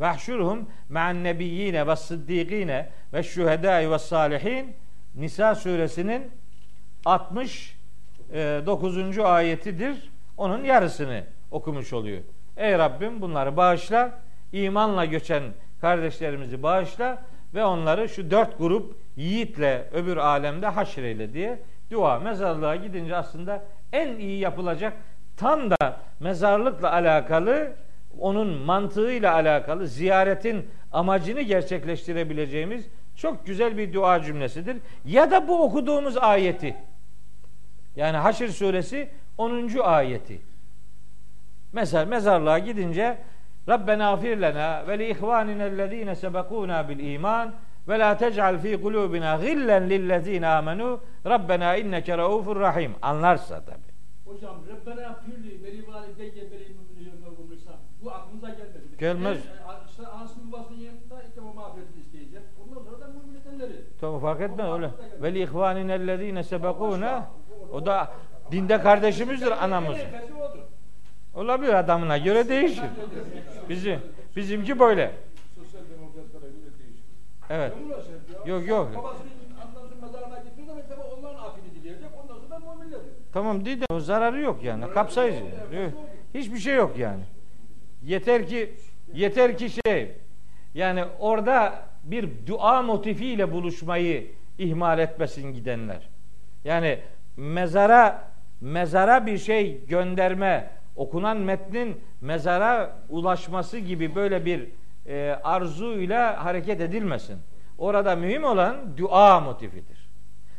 Ve 0.00 0.06
ahşurhum 0.06 0.68
ma'an 0.88 1.24
nebiyyine 1.24 1.86
ve 1.86 1.96
sıddîkine 1.96 2.88
ve 3.12 3.22
şühedâi 3.22 3.90
ve 3.90 3.98
salihin 3.98 4.74
Nisa 5.14 5.54
suresinin 5.54 6.30
69. 7.04 9.18
ayetidir. 9.18 10.10
Onun 10.36 10.64
yarısını 10.64 11.24
okumuş 11.50 11.92
oluyor. 11.92 12.20
Ey 12.56 12.78
Rabbim 12.78 13.22
bunları 13.22 13.56
bağışla, 13.56 14.18
imanla 14.52 15.04
göçen 15.04 15.42
kardeşlerimizi 15.80 16.62
bağışla 16.62 17.22
ve 17.54 17.64
onları 17.64 18.08
şu 18.08 18.30
dört 18.30 18.58
grup 18.58 18.96
yiğitle 19.16 19.88
öbür 19.92 20.16
alemde 20.16 20.66
haşreyle 20.66 21.32
diye 21.32 21.58
dua. 21.90 22.18
Mezarlığa 22.18 22.76
gidince 22.76 23.16
aslında 23.16 23.62
en 23.92 24.18
iyi 24.18 24.38
yapılacak 24.38 24.92
tam 25.40 25.70
da 25.70 25.96
mezarlıkla 26.20 26.92
alakalı 26.92 27.72
onun 28.18 28.48
mantığıyla 28.48 29.34
alakalı 29.34 29.86
ziyaretin 29.86 30.70
amacını 30.92 31.40
gerçekleştirebileceğimiz 31.40 32.86
çok 33.16 33.46
güzel 33.46 33.78
bir 33.78 33.92
dua 33.92 34.22
cümlesidir. 34.22 34.76
Ya 35.04 35.30
da 35.30 35.48
bu 35.48 35.62
okuduğumuz 35.62 36.16
ayeti 36.16 36.76
yani 37.96 38.16
Haşr 38.16 38.48
suresi 38.48 39.08
10. 39.38 39.70
ayeti. 39.82 40.40
Mesela 41.72 42.04
mezarlığa 42.04 42.58
gidince 42.58 43.18
Rabbena 43.68 44.12
afir 44.12 44.36
lena 44.36 44.86
ve 44.88 44.98
li 44.98 45.10
ihvanina 45.10 45.62
ellezine 45.62 46.14
sebekuna 46.14 46.88
bil 46.88 46.98
iman 46.98 47.54
ve 47.88 47.98
la 47.98 48.16
tec'al 48.16 48.58
fi 48.58 48.82
kulubina 48.82 49.36
gillen 49.36 49.90
lillezine 49.90 50.46
amenu 50.46 51.00
Rabbena 51.26 51.76
inneke 51.76 52.18
raufur 52.18 52.60
rahim. 52.60 52.94
Anlarsa 53.02 53.60
tabi. 53.64 53.90
Hocam 54.24 54.56
Rabbena 54.68 55.19
Gelmez. 59.00 59.38
İşte 59.90 60.06
anasının 60.06 60.52
babasının 60.52 60.78
yanında 60.78 61.22
işte 61.28 61.40
o 61.40 61.54
mağfiretini 61.54 62.00
isteyeceğim. 62.00 62.46
Ondan 62.64 62.82
sonra 62.84 63.00
da 63.00 63.06
mümin 63.06 63.40
edenleri. 63.40 63.84
Tamam 64.00 64.20
fark 64.20 64.40
etme 64.40 64.72
öyle. 64.72 64.90
Ve 65.22 65.34
li 65.34 65.42
ihvanina 65.42 65.92
ellezine 65.92 66.44
sebekuna 66.44 67.26
o 67.72 67.86
da 67.86 68.12
dinde 68.52 68.80
kardeşimizdir 68.80 69.64
anamız. 69.64 69.98
Olabilir 71.34 71.74
adamına 71.74 72.18
göre 72.18 72.48
değişir. 72.48 72.84
Bizim 73.68 74.00
bizimki 74.36 74.78
böyle. 74.78 75.12
Evet. 77.50 77.72
Yok, 78.46 78.68
yok. 78.68 79.14
Tamam 83.32 83.64
değil 83.64 83.80
de 83.80 83.84
o 83.90 84.00
zararı 84.00 84.40
yok 84.40 84.62
yani. 84.62 84.90
Kapsayıcı. 84.90 85.44
Hiçbir 86.34 86.58
şey 86.58 86.74
yok 86.74 86.98
yani. 86.98 87.22
Yeter 88.02 88.46
ki 88.46 88.74
yeter 89.14 89.58
ki 89.58 89.70
şey 89.86 90.12
yani 90.74 91.04
orada 91.18 91.82
bir 92.04 92.28
dua 92.46 92.82
motifiyle 92.82 93.52
buluşmayı 93.52 94.30
ihmal 94.58 94.98
etmesin 94.98 95.54
gidenler. 95.54 96.08
Yani 96.64 96.98
mezara 97.36 98.30
mezara 98.60 99.26
bir 99.26 99.38
şey 99.38 99.86
gönderme, 99.86 100.70
okunan 100.96 101.36
metnin 101.36 102.00
mezara 102.20 102.96
ulaşması 103.08 103.78
gibi 103.78 104.14
böyle 104.14 104.44
bir 104.44 104.68
e, 105.06 105.38
arzuyla 105.44 106.44
hareket 106.44 106.80
edilmesin. 106.80 107.38
Orada 107.78 108.16
mühim 108.16 108.44
olan 108.44 108.96
dua 108.96 109.40
motifidir. 109.40 110.10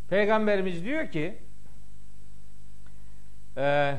Peygamberimiz 0.10 0.86
diyor 0.86 1.08
ki 1.08 1.38
e, 3.58 3.96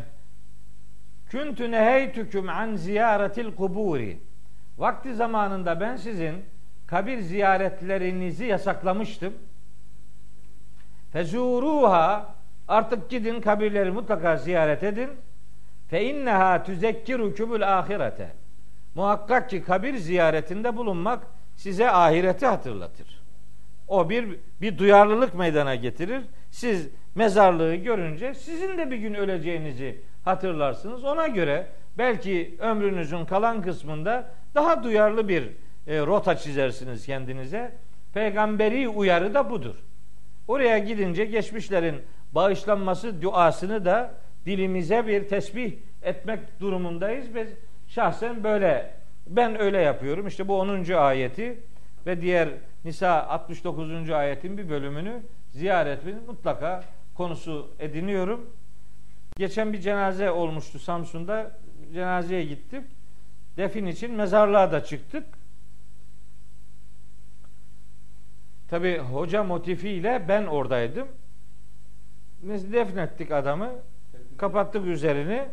Küntü 1.32 1.70
neheytüküm 1.70 2.48
an 2.48 2.76
ziyaretil 2.76 3.54
kuburi. 3.54 4.18
Vakti 4.78 5.14
zamanında 5.14 5.80
ben 5.80 5.96
sizin 5.96 6.44
kabir 6.86 7.18
ziyaretlerinizi 7.18 8.44
yasaklamıştım. 8.44 9.34
Fezuruha 11.12 12.34
artık 12.68 13.10
gidin 13.10 13.40
kabirleri 13.40 13.90
mutlaka 13.90 14.36
ziyaret 14.36 14.82
edin. 14.82 15.10
Fe 15.88 16.04
inneha 16.04 16.62
tüzekkirukumul 16.62 17.60
ahirete. 17.60 18.32
Muhakkak 18.94 19.50
ki 19.50 19.62
kabir 19.64 19.96
ziyaretinde 19.96 20.76
bulunmak 20.76 21.26
size 21.56 21.90
ahireti 21.90 22.46
hatırlatır. 22.46 23.22
O 23.88 24.10
bir 24.10 24.38
bir 24.60 24.78
duyarlılık 24.78 25.34
meydana 25.34 25.74
getirir. 25.74 26.22
Siz 26.50 26.88
mezarlığı 27.14 27.74
görünce 27.74 28.34
sizin 28.34 28.78
de 28.78 28.90
bir 28.90 28.96
gün 28.96 29.14
öleceğinizi 29.14 30.00
hatırlarsınız. 30.24 31.04
Ona 31.04 31.26
göre 31.26 31.66
belki 31.98 32.56
ömrünüzün 32.58 33.24
kalan 33.24 33.62
kısmında 33.62 34.30
daha 34.54 34.84
duyarlı 34.84 35.28
bir 35.28 35.42
e, 35.86 35.98
rota 35.98 36.36
çizersiniz 36.36 37.06
kendinize. 37.06 37.72
Peygamberi 38.14 38.88
uyarı 38.88 39.34
da 39.34 39.50
budur. 39.50 39.74
Oraya 40.48 40.78
gidince 40.78 41.24
geçmişlerin 41.24 42.02
bağışlanması 42.32 43.22
duasını 43.22 43.84
da 43.84 44.14
dilimize 44.46 45.06
bir 45.06 45.28
tesbih 45.28 45.72
etmek 46.02 46.60
durumundayız. 46.60 47.34
Biz 47.34 47.48
şahsen 47.88 48.44
böyle 48.44 48.94
ben 49.26 49.60
öyle 49.60 49.78
yapıyorum. 49.78 50.26
İşte 50.26 50.48
bu 50.48 50.60
10. 50.60 50.92
ayeti 50.92 51.60
ve 52.06 52.20
diğer 52.20 52.48
Nisa 52.84 53.26
69. 53.26 54.10
ayetin 54.10 54.58
bir 54.58 54.68
bölümünü 54.68 55.22
ziyaretini 55.50 56.20
mutlaka 56.26 56.84
konusu 57.14 57.70
ediniyorum. 57.78 58.50
Geçen 59.36 59.72
bir 59.72 59.80
cenaze 59.80 60.30
olmuştu 60.30 60.78
Samsun'da. 60.78 61.50
Cenazeye 61.94 62.44
gittik. 62.44 62.84
Defin 63.56 63.86
için 63.86 64.14
mezarlığa 64.14 64.72
da 64.72 64.84
çıktık. 64.84 65.24
Tabi 68.68 68.98
hoca 68.98 69.44
motifiyle 69.44 70.24
ben 70.28 70.46
oradaydım. 70.46 71.08
Biz 72.42 72.72
defnettik 72.72 73.30
adamı. 73.32 73.70
Kapattık 74.38 74.86
üzerini. 74.86 75.44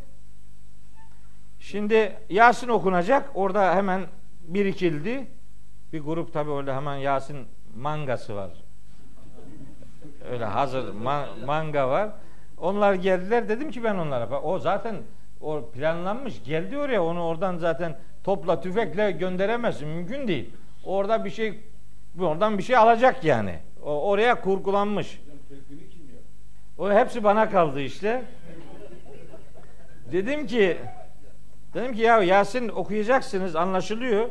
Şimdi 1.59 2.17
Yasin 2.29 2.67
okunacak. 2.67 3.29
Orada 3.33 3.75
hemen 3.75 4.07
birikildi. 4.47 5.27
Bir 5.93 6.01
grup 6.01 6.33
tabi 6.33 6.49
orada 6.49 6.75
hemen 6.75 6.95
Yasin 6.95 7.47
mangası 7.77 8.35
var. 8.35 8.51
Öyle 10.31 10.45
hazır 10.45 10.93
man- 10.93 11.29
manga 11.45 11.89
var. 11.89 12.09
Onlar 12.57 12.93
geldiler 12.93 13.49
dedim 13.49 13.71
ki 13.71 13.83
ben 13.83 13.95
onlara 13.95 14.41
o 14.41 14.59
zaten 14.59 14.95
o 15.41 15.69
planlanmış 15.71 16.43
geldi 16.43 16.78
oraya 16.78 17.04
onu 17.04 17.23
oradan 17.23 17.58
zaten 17.58 17.97
topla 18.23 18.62
tüfekle 18.62 19.12
gönderemezsin 19.12 19.88
mümkün 19.88 20.28
değil. 20.28 20.49
Orada 20.86 21.25
bir 21.25 21.30
şey 21.30 21.60
oradan 22.19 22.58
bir 22.58 22.63
şey 22.63 22.75
alacak 22.75 23.23
yani. 23.23 23.60
O 23.84 24.10
oraya 24.10 24.41
kurgulanmış. 24.41 25.21
O 26.78 26.91
hepsi 26.91 27.23
bana 27.23 27.49
kaldı 27.49 27.82
işte. 27.82 28.23
Dedim 30.12 30.47
ki 30.47 30.78
dedim 31.73 31.93
ki 31.93 32.02
ya 32.02 32.23
Yasin 32.23 32.69
okuyacaksınız 32.69 33.56
anlaşılıyor. 33.56 34.30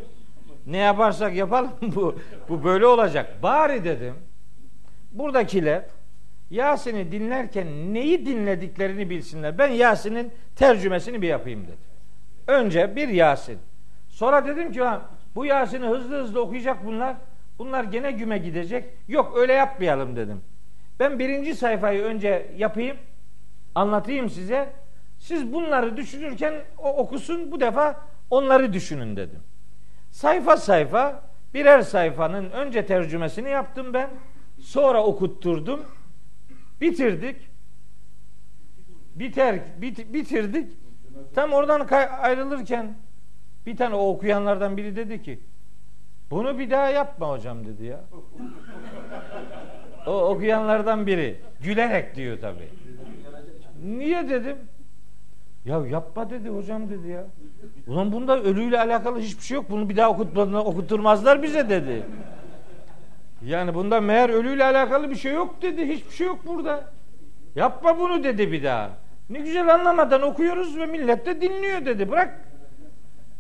Ne 0.67 0.79
yaparsak 0.79 1.35
yapalım 1.35 1.73
bu 1.83 2.19
bu 2.49 2.65
böyle 2.65 2.87
olacak. 2.87 3.43
Bari 3.43 3.85
dedim. 3.85 4.15
Buradakiler 5.13 5.85
Yasin'i 6.51 7.13
dinlerken 7.13 7.95
neyi 7.95 8.27
dinlediklerini 8.27 9.11
bilsinler. 9.11 9.59
Ben 9.59 9.69
Yasin'in 9.69 10.33
tercümesini 10.57 11.23
bir 11.23 11.29
yapayım 11.29 11.65
dedim. 11.65 11.79
Önce 12.47 12.97
bir 12.97 13.09
Yasin. 13.09 13.59
Sonra 14.09 14.47
dedim 14.47 14.73
ki 14.73 14.81
bu 15.35 15.47
Yasin'i 15.47 15.87
hızlı 15.87 16.23
hızlı 16.23 16.41
okuyacak 16.41 16.87
bunlar. 16.87 17.17
Bunlar 17.59 17.85
gene 17.85 18.11
güme 18.11 18.39
gidecek. 18.39 18.85
Yok 19.09 19.37
öyle 19.37 19.53
yapmayalım 19.53 20.17
dedim. 20.17 20.41
Ben 21.01 21.19
birinci 21.19 21.55
sayfayı 21.55 22.03
önce 22.03 22.51
yapayım. 22.57 22.97
Anlatayım 23.75 24.31
size. 24.31 24.73
Siz 25.19 25.53
bunları 25.53 25.97
düşünürken 25.97 26.55
o 26.79 26.97
okusun 26.97 27.53
bu 27.53 27.61
defa 27.61 28.01
onları 28.31 28.73
düşünün 28.73 29.17
dedim. 29.17 29.41
Sayfa 30.11 30.57
sayfa 30.57 31.23
birer 31.55 31.83
sayfanın 31.83 32.51
önce 32.51 32.87
tercümesini 32.87 33.51
yaptım 33.51 33.95
ben. 33.95 34.11
Sonra 34.61 35.05
okutturdum. 35.05 35.81
Bitirdik. 36.81 37.37
Biter 39.15 39.61
bit- 39.81 40.13
bitirdik. 40.15 40.73
Tam 41.35 41.53
oradan 41.53 41.87
ayrılırken 42.21 42.95
bir 43.67 43.77
tane 43.77 43.95
o 43.95 44.09
okuyanlardan 44.09 44.77
biri 44.77 44.97
dedi 44.97 45.23
ki 45.23 45.39
bunu 46.31 46.59
bir 46.59 46.71
daha 46.71 46.89
yapma 46.89 47.31
hocam 47.31 47.67
dedi 47.67 47.85
ya. 47.85 48.01
O 50.07 50.13
okuyanlardan 50.13 51.07
biri 51.07 51.41
gülerek 51.61 52.17
diyor 52.17 52.41
tabi. 52.41 52.69
Niye 53.85 54.29
dedim? 54.29 54.57
Ya 55.65 55.87
yapma 55.87 56.31
dedi 56.31 56.49
hocam 56.49 56.91
dedi 56.91 57.09
ya. 57.09 57.27
Ulan 57.87 58.13
bunda 58.13 58.43
ölüyle 58.43 58.81
alakalı 58.81 59.21
hiçbir 59.21 59.43
şey 59.43 59.55
yok. 59.55 59.71
Bunu 59.71 59.89
bir 59.89 59.97
daha 59.97 60.11
okutmadan 60.11 60.67
okutturmazlar 60.67 61.43
bize 61.43 61.69
dedi. 61.69 62.03
Yani 63.43 63.75
bunda 63.75 64.01
meğer 64.01 64.31
ölüyle 64.31 64.65
alakalı 64.65 65.11
bir 65.11 65.17
şey 65.17 65.33
yok 65.33 65.63
dedi. 65.63 65.89
Hiçbir 65.89 66.11
şey 66.11 66.27
yok 66.27 66.47
burada. 66.47 66.85
Yapma 67.57 67.99
bunu 67.99 68.25
dedi 68.25 68.53
bir 68.53 68.65
daha. 68.65 68.91
Ne 69.31 69.39
güzel 69.39 69.75
anlamadan 69.75 70.23
okuyoruz 70.23 70.79
ve 70.79 70.87
millet 70.87 71.27
de 71.27 71.41
dinliyor 71.41 71.85
dedi. 71.87 72.11
Bırak. 72.11 72.41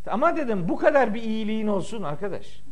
Ama 0.06 0.36
dedim 0.36 0.68
bu 0.68 0.76
kadar 0.76 1.14
bir 1.14 1.22
iyiliğin 1.22 1.66
olsun 1.66 2.02
arkadaş. 2.02 2.62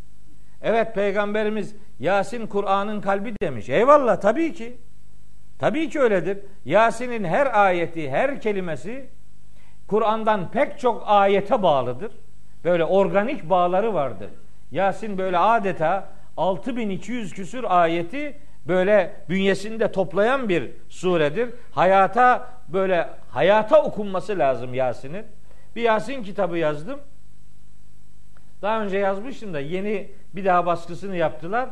Evet 0.62 0.94
peygamberimiz 0.94 1.74
Yasin 1.98 2.46
Kur'an'ın 2.46 3.00
kalbi 3.00 3.34
demiş. 3.42 3.68
Eyvallah 3.68 4.20
tabii 4.20 4.52
ki. 4.52 4.76
Tabii 5.58 5.90
ki 5.90 6.00
öyledir. 6.00 6.38
Yasin'in 6.64 7.24
her 7.24 7.64
ayeti, 7.64 8.10
her 8.10 8.40
kelimesi 8.40 9.06
Kur'an'dan 9.88 10.50
pek 10.50 10.78
çok 10.78 11.02
ayete 11.06 11.62
bağlıdır. 11.62 12.12
Böyle 12.64 12.84
organik 12.84 13.50
bağları 13.50 13.94
vardır. 13.94 14.30
Yasin 14.70 15.18
böyle 15.18 15.38
adeta 15.38 16.08
6200 16.36 17.32
küsür 17.32 17.64
ayeti 17.68 18.38
böyle 18.68 19.16
bünyesinde 19.28 19.92
toplayan 19.92 20.48
bir 20.48 20.70
suredir. 20.88 21.50
Hayata 21.72 22.48
böyle 22.68 23.08
hayata 23.30 23.82
okunması 23.82 24.38
lazım 24.38 24.74
Yasin'in. 24.74 25.26
Bir 25.76 25.82
Yasin 25.82 26.22
kitabı 26.22 26.58
yazdım. 26.58 27.00
Daha 28.62 28.82
önce 28.82 28.98
yazmıştım 28.98 29.54
da 29.54 29.60
yeni 29.60 30.10
bir 30.34 30.44
daha 30.44 30.66
baskısını 30.66 31.16
yaptılar. 31.16 31.70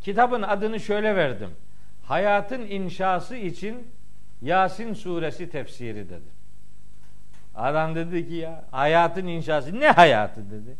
Kitabın 0.00 0.42
adını 0.42 0.80
şöyle 0.80 1.16
verdim. 1.16 1.50
Hayatın 2.02 2.60
inşası 2.60 3.36
için 3.36 3.86
Yasin 4.42 4.94
suresi 4.94 5.50
tefsiri 5.50 6.08
dedi. 6.10 6.42
Adam 7.54 7.94
dedi 7.94 8.28
ki 8.28 8.34
ya 8.34 8.64
hayatın 8.70 9.26
inşası 9.26 9.80
ne 9.80 9.90
hayatı 9.90 10.50
dedi. 10.50 10.76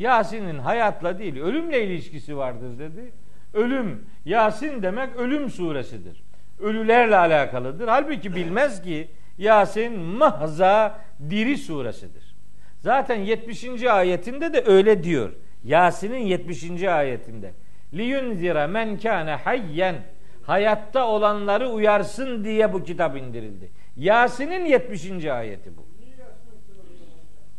Yasin'in 0.00 0.58
hayatla 0.58 1.18
değil 1.18 1.40
ölümle 1.40 1.86
ilişkisi 1.86 2.36
vardır 2.36 2.78
dedi. 2.78 3.12
Ölüm 3.54 4.06
Yasin 4.24 4.82
demek 4.82 5.16
ölüm 5.16 5.50
suresidir. 5.50 6.22
Ölülerle 6.60 7.16
alakalıdır. 7.16 7.88
Halbuki 7.88 8.34
bilmez 8.34 8.82
ki 8.82 9.08
Yasin 9.38 10.00
mahza 10.00 10.98
diri 11.30 11.58
suresidir. 11.58 12.34
Zaten 12.80 13.16
70. 13.16 13.82
ayetinde 13.82 14.52
de 14.52 14.64
öyle 14.66 15.04
diyor. 15.04 15.32
Yasin'in 15.64 16.26
70. 16.26 16.82
ayetinde. 16.82 17.52
Liyunzira 17.94 18.66
men 18.66 18.98
kana 18.98 19.46
hayyen 19.46 19.96
hayatta 20.42 21.06
olanları 21.06 21.68
uyarsın 21.68 22.44
diye 22.44 22.72
bu 22.72 22.84
kitap 22.84 23.16
indirildi. 23.16 23.70
Yasin'in 23.96 24.64
70. 24.64 25.24
ayeti 25.24 25.76
bu. 25.76 25.86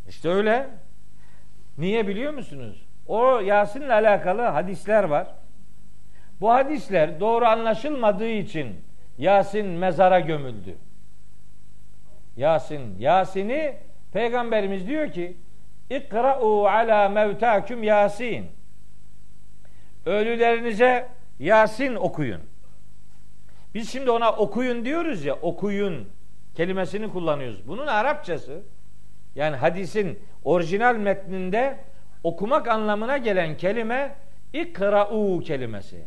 İşte 0.08 0.28
öyle. 0.28 0.81
Niye 1.78 2.08
biliyor 2.08 2.34
musunuz? 2.34 2.86
O 3.06 3.40
Yasin'le 3.40 3.90
alakalı 3.90 4.42
hadisler 4.42 5.04
var. 5.04 5.26
Bu 6.40 6.50
hadisler 6.50 7.20
doğru 7.20 7.44
anlaşılmadığı 7.44 8.28
için 8.28 8.76
Yasin 9.18 9.66
mezara 9.66 10.20
gömüldü. 10.20 10.76
Yasin, 12.36 12.98
Yasin'i 12.98 13.76
Peygamberimiz 14.12 14.86
diyor 14.86 15.12
ki 15.12 15.36
İkra'u 15.90 16.66
ala 16.66 17.08
mevtaküm 17.08 17.82
Yasin. 17.82 18.46
Ölülerinize 20.06 21.08
Yasin 21.38 21.94
okuyun. 21.94 22.40
Biz 23.74 23.92
şimdi 23.92 24.10
ona 24.10 24.32
okuyun 24.32 24.84
diyoruz 24.84 25.24
ya, 25.24 25.34
okuyun 25.34 26.08
kelimesini 26.54 27.12
kullanıyoruz. 27.12 27.68
Bunun 27.68 27.86
Arapçası 27.86 28.62
yani 29.34 29.56
hadisin 29.56 30.18
orijinal 30.44 30.96
metninde 30.96 31.78
okumak 32.24 32.68
anlamına 32.68 33.16
gelen 33.16 33.56
kelime 33.56 34.14
ikra'u 34.52 35.40
kelimesi. 35.40 36.04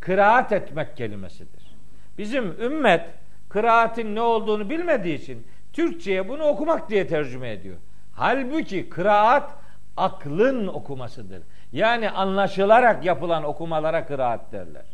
Kıraat 0.00 0.52
etmek 0.52 0.96
kelimesidir. 0.96 1.76
Bizim 2.18 2.60
ümmet 2.60 3.04
kıraatin 3.48 4.14
ne 4.14 4.20
olduğunu 4.20 4.70
bilmediği 4.70 5.14
için 5.14 5.46
Türkçe'ye 5.72 6.28
bunu 6.28 6.42
okumak 6.42 6.90
diye 6.90 7.06
tercüme 7.06 7.50
ediyor. 7.50 7.76
Halbuki 8.12 8.88
kıraat 8.88 9.54
aklın 9.96 10.66
okumasıdır. 10.66 11.42
Yani 11.72 12.10
anlaşılarak 12.10 13.04
yapılan 13.04 13.44
okumalara 13.44 14.06
kıraat 14.06 14.52
derler. 14.52 14.84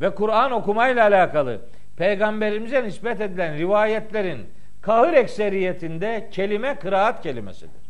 Ve 0.00 0.14
Kur'an 0.14 0.52
okumayla 0.52 1.04
alakalı 1.04 1.60
peygamberimize 1.96 2.84
nispet 2.84 3.20
edilen 3.20 3.58
rivayetlerin 3.58 4.46
kahır 4.86 5.12
ekseriyetinde 5.12 6.28
kelime 6.32 6.74
kıraat 6.78 7.22
kelimesidir. 7.22 7.82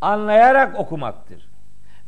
Anlayarak 0.00 0.78
okumaktır. 0.78 1.48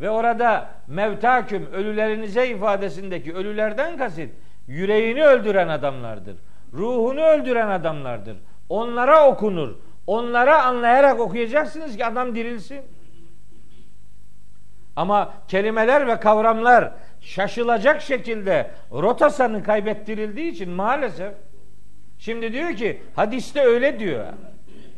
Ve 0.01 0.11
orada 0.11 0.69
mevtaküm 0.87 1.67
ölülerinize 1.73 2.49
ifadesindeki 2.49 3.35
ölülerden 3.35 3.99
kasıt 3.99 4.31
yüreğini 4.67 5.25
öldüren 5.25 5.69
adamlardır. 5.69 6.37
Ruhunu 6.73 7.21
öldüren 7.21 7.69
adamlardır. 7.69 8.37
Onlara 8.69 9.29
okunur. 9.29 9.75
Onlara 10.07 10.65
anlayarak 10.65 11.21
okuyacaksınız 11.21 11.97
ki 11.97 12.07
adam 12.07 12.35
dirilsin. 12.35 12.81
Ama 14.97 15.33
kelimeler 15.49 16.07
ve 16.07 16.21
kavramlar 16.21 16.93
şaşılacak 17.21 18.03
şekilde 18.03 18.71
rotasını 18.93 19.63
kaybettirildiği 19.63 20.53
için 20.53 20.71
maalesef 20.71 21.33
şimdi 22.19 22.53
diyor 22.53 22.77
ki 22.77 23.03
hadiste 23.17 23.61
öyle 23.61 23.99
diyor. 23.99 24.25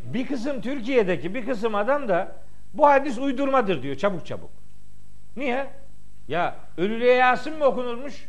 Bir 0.04 0.26
kısım 0.26 0.60
Türkiye'deki 0.60 1.34
bir 1.34 1.46
kısım 1.46 1.74
adam 1.74 2.08
da 2.08 2.36
bu 2.74 2.86
hadis 2.86 3.18
uydurmadır 3.18 3.82
diyor 3.82 3.96
çabuk 3.96 4.26
çabuk. 4.26 4.50
Niye? 5.36 5.66
Ya 6.28 6.56
ölülüye 6.76 7.14
Yasin 7.14 7.56
mi 7.56 7.64
okunurmuş? 7.64 8.28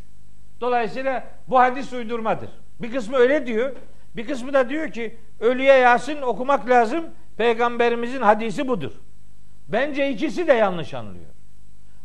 Dolayısıyla 0.62 1.24
bu 1.48 1.60
hadis 1.60 1.94
uydurmadır. 1.94 2.50
Bir 2.80 2.92
kısmı 2.92 3.18
öyle 3.18 3.48
diyor. 3.48 3.76
Bir 4.16 4.28
kısmı 4.28 4.54
da 4.54 4.70
diyor 4.70 4.92
ki 4.92 5.18
ölüye 5.40 5.74
Yasin 5.74 6.22
okumak 6.22 6.70
lazım. 6.70 7.06
Peygamberimizin 7.38 8.22
hadisi 8.22 8.68
budur. 8.68 8.92
Bence 9.68 10.10
ikisi 10.10 10.48
de 10.48 10.54
yanlış 10.54 10.94
anlıyor. 10.94 11.26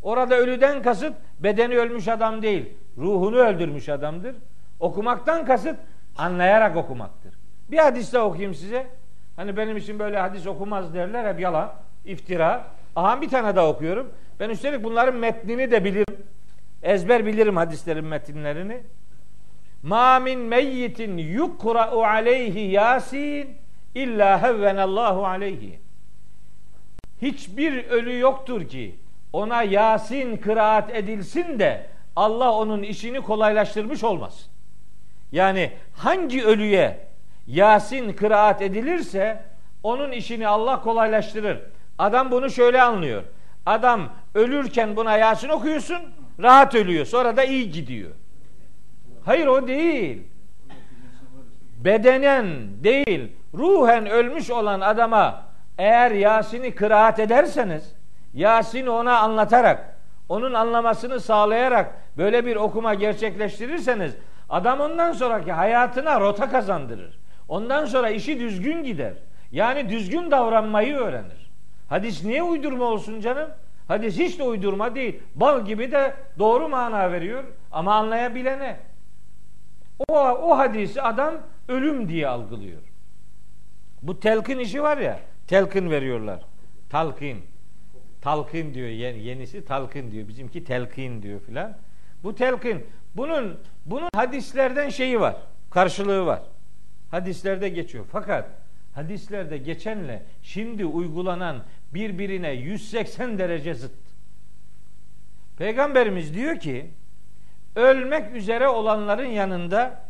Orada 0.02 0.36
ölüden 0.36 0.82
kasıt 0.82 1.12
bedeni 1.40 1.78
ölmüş 1.78 2.08
adam 2.08 2.42
değil. 2.42 2.72
Ruhunu 2.98 3.36
öldürmüş 3.36 3.88
adamdır. 3.88 4.36
Okumaktan 4.80 5.46
kasıt 5.46 5.76
anlayarak 6.16 6.76
okumaktır. 6.76 7.34
Bir 7.70 7.78
hadis 7.78 8.12
de 8.12 8.18
okuyayım 8.18 8.54
size. 8.54 8.86
Hani 9.36 9.56
benim 9.56 9.76
için 9.76 9.98
böyle 9.98 10.18
hadis 10.18 10.46
okumaz 10.46 10.94
derler 10.94 11.34
hep 11.34 11.40
yalan, 11.40 11.72
iftira. 12.04 12.64
Aha 12.96 13.20
bir 13.20 13.28
tane 13.28 13.56
daha 13.56 13.68
okuyorum. 13.68 14.12
Ben 14.40 14.50
üstelik 14.50 14.84
bunların 14.84 15.14
metnini 15.14 15.70
de 15.70 15.84
bilirim. 15.84 16.16
Ezber 16.82 17.26
bilirim 17.26 17.56
hadislerin 17.56 18.04
metinlerini. 18.04 18.82
Ma 19.82 20.18
min 20.18 20.40
meyyitin 20.40 21.18
yukra'u 21.18 22.04
aleyhi 22.04 22.60
yasin 22.60 23.56
illa 23.94 24.42
hevvenallahu 24.42 25.26
aleyhi. 25.26 25.78
Hiçbir 27.22 27.84
ölü 27.84 28.18
yoktur 28.18 28.68
ki 28.68 28.94
ona 29.32 29.62
Yasin 29.62 30.36
kıraat 30.36 30.94
edilsin 30.94 31.58
de 31.58 31.86
Allah 32.16 32.52
onun 32.52 32.82
işini 32.82 33.20
kolaylaştırmış 33.20 34.04
olmasın. 34.04 34.53
Yani 35.32 35.72
hangi 35.92 36.44
ölüye 36.44 36.98
Yasin 37.46 38.12
kıraat 38.12 38.62
edilirse 38.62 39.42
onun 39.82 40.12
işini 40.12 40.48
Allah 40.48 40.82
kolaylaştırır. 40.82 41.58
Adam 41.98 42.30
bunu 42.30 42.50
şöyle 42.50 42.82
anlıyor. 42.82 43.22
Adam 43.66 44.12
ölürken 44.34 44.96
buna 44.96 45.16
Yasin 45.16 45.48
okuyorsun, 45.48 46.02
rahat 46.42 46.74
ölüyor. 46.74 47.06
Sonra 47.06 47.36
da 47.36 47.44
iyi 47.44 47.70
gidiyor. 47.70 48.10
Hayır 49.24 49.46
o 49.46 49.68
değil. 49.68 50.22
Bedenen 51.84 52.46
değil, 52.84 53.32
ruhen 53.54 54.06
ölmüş 54.06 54.50
olan 54.50 54.80
adama 54.80 55.42
eğer 55.78 56.10
Yasin'i 56.10 56.74
kıraat 56.74 57.18
ederseniz, 57.18 57.94
Yasin'i 58.34 58.90
ona 58.90 59.18
anlatarak, 59.18 59.96
onun 60.28 60.54
anlamasını 60.54 61.20
sağlayarak 61.20 61.94
böyle 62.16 62.46
bir 62.46 62.56
okuma 62.56 62.94
gerçekleştirirseniz, 62.94 64.14
adam 64.48 64.80
ondan 64.80 65.12
sonraki 65.12 65.52
hayatına 65.52 66.20
rota 66.20 66.50
kazandırır. 66.50 67.18
Ondan 67.48 67.84
sonra 67.84 68.10
işi 68.10 68.40
düzgün 68.40 68.82
gider. 68.84 69.14
Yani 69.52 69.88
düzgün 69.88 70.30
davranmayı 70.30 70.96
öğrenir. 70.96 71.50
Hadis 71.88 72.24
niye 72.24 72.42
uydurma 72.42 72.84
olsun 72.84 73.20
canım? 73.20 73.50
Hadis 73.88 74.18
hiç 74.18 74.38
de 74.38 74.42
uydurma 74.42 74.94
değil. 74.94 75.20
Bal 75.34 75.64
gibi 75.64 75.92
de 75.92 76.14
doğru 76.38 76.68
mana 76.68 77.12
veriyor 77.12 77.44
ama 77.72 77.94
anlayabilene. 77.94 78.76
O, 80.08 80.14
o 80.18 80.58
hadisi 80.58 81.02
adam 81.02 81.34
ölüm 81.68 82.08
diye 82.08 82.28
algılıyor. 82.28 82.82
Bu 84.02 84.20
telkin 84.20 84.58
işi 84.58 84.82
var 84.82 84.98
ya, 84.98 85.20
telkin 85.46 85.90
veriyorlar. 85.90 86.40
Talkin. 86.90 87.44
Talkin 88.22 88.74
diyor 88.74 88.88
yenisi 88.88 89.64
talkin 89.64 90.10
diyor. 90.10 90.28
Bizimki 90.28 90.64
telkin 90.64 91.22
diyor 91.22 91.40
filan. 91.40 91.76
Bu 92.22 92.34
telkin 92.34 92.86
bunun 93.16 93.60
bunun 93.86 94.08
hadislerden 94.14 94.88
şeyi 94.88 95.20
var. 95.20 95.36
Karşılığı 95.70 96.26
var. 96.26 96.42
Hadislerde 97.10 97.68
geçiyor. 97.68 98.04
Fakat 98.12 98.48
hadislerde 98.94 99.58
geçenle 99.58 100.22
şimdi 100.42 100.84
uygulanan 100.84 101.64
birbirine 101.94 102.50
180 102.50 103.38
derece 103.38 103.74
zıt. 103.74 103.92
Peygamberimiz 105.58 106.34
diyor 106.34 106.60
ki 106.60 106.90
ölmek 107.76 108.36
üzere 108.36 108.68
olanların 108.68 109.26
yanında 109.26 110.04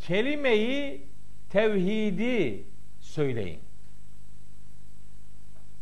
kelimeyi 0.00 1.06
tevhidi 1.50 2.64
söyleyin. 3.00 3.60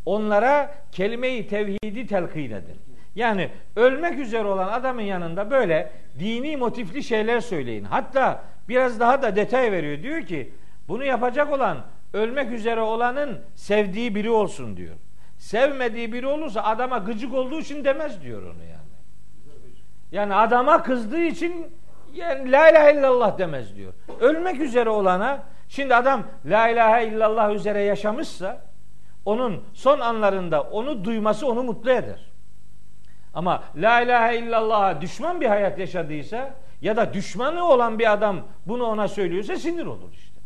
Onlara 0.07 0.75
kelimeyi 0.93 1.49
tevhidi 1.49 2.07
telkin 2.07 2.51
edin. 2.51 2.88
Yani 3.19 3.51
ölmek 3.77 4.19
üzere 4.19 4.45
olan 4.45 4.69
adamın 4.69 5.03
yanında 5.03 5.51
böyle 5.51 5.93
dini 6.19 6.57
motifli 6.57 7.03
şeyler 7.03 7.41
söyleyin. 7.41 7.85
Hatta 7.85 8.45
biraz 8.69 9.01
daha 9.01 9.23
da 9.23 9.37
detay 9.37 9.73
veriyor. 9.73 10.03
Diyor 10.03 10.23
ki 10.23 10.53
bunu 10.89 11.05
yapacak 11.05 11.53
olan 11.53 11.79
ölmek 12.13 12.53
üzere 12.53 12.81
olanın 12.81 13.41
sevdiği 13.55 14.15
biri 14.15 14.31
olsun 14.31 14.77
diyor. 14.77 14.95
Sevmediği 15.39 16.13
biri 16.13 16.27
olursa 16.27 16.63
adama 16.63 16.99
gıcık 16.99 17.35
olduğu 17.35 17.59
için 17.59 17.85
demez 17.85 18.23
diyor 18.23 18.43
onu 18.43 18.63
yani. 18.63 18.89
Yani 20.13 20.35
adama 20.35 20.83
kızdığı 20.83 21.23
için 21.23 21.67
yani 22.15 22.53
la 22.53 22.71
ilahe 22.71 22.95
illallah 22.95 23.39
demez 23.39 23.77
diyor. 23.77 23.93
Ölmek 24.21 24.61
üzere 24.61 24.91
olana 24.91 25.43
şimdi 25.69 25.95
adam 25.95 26.23
la 26.45 26.69
ilahe 26.69 27.07
illallah 27.07 27.55
üzere 27.55 27.83
yaşamışsa 27.83 28.61
onun 29.25 29.65
son 29.75 30.01
anlarında 30.01 30.63
onu 30.63 31.05
duyması 31.05 31.47
onu 31.47 31.63
mutlu 31.63 31.91
eder. 31.91 32.28
Ama 33.35 33.65
la 33.77 34.01
ilahe 34.01 34.39
illallah'a 34.39 35.01
düşman 35.01 35.41
bir 35.41 35.47
hayat 35.47 35.79
yaşadıysa 35.79 36.55
ya 36.83 36.97
da 36.97 37.15
düşmanı 37.15 37.65
olan 37.65 37.99
bir 37.99 38.13
adam 38.13 38.41
bunu 38.67 38.85
ona 38.85 39.09
söylüyorsa 39.09 39.57
sinir 39.57 39.87
olur 39.87 40.13
işte. 40.13 40.41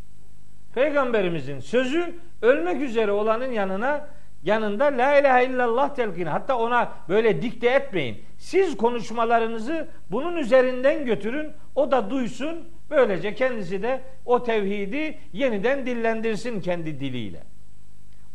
Peygamberimizin 0.75 1.59
sözü 1.59 2.15
ölmek 2.41 2.81
üzere 2.81 3.11
olanın 3.11 3.51
yanına 3.51 4.07
yanında 4.43 4.85
la 4.85 5.19
ilahe 5.19 5.45
illallah 5.45 5.95
telkini. 5.95 6.29
Hatta 6.29 6.57
ona 6.57 6.91
böyle 7.09 7.41
dikte 7.41 7.69
etmeyin. 7.69 8.23
Siz 8.37 8.77
konuşmalarınızı 8.77 9.87
bunun 10.11 10.35
üzerinden 10.35 11.05
götürün. 11.05 11.51
O 11.75 11.91
da 11.91 12.09
duysun. 12.09 12.67
Böylece 12.89 13.35
kendisi 13.35 13.83
de 13.83 14.01
o 14.25 14.43
tevhidi 14.43 15.17
yeniden 15.33 15.85
dillendirsin 15.85 16.61
kendi 16.61 16.99
diliyle. 16.99 17.52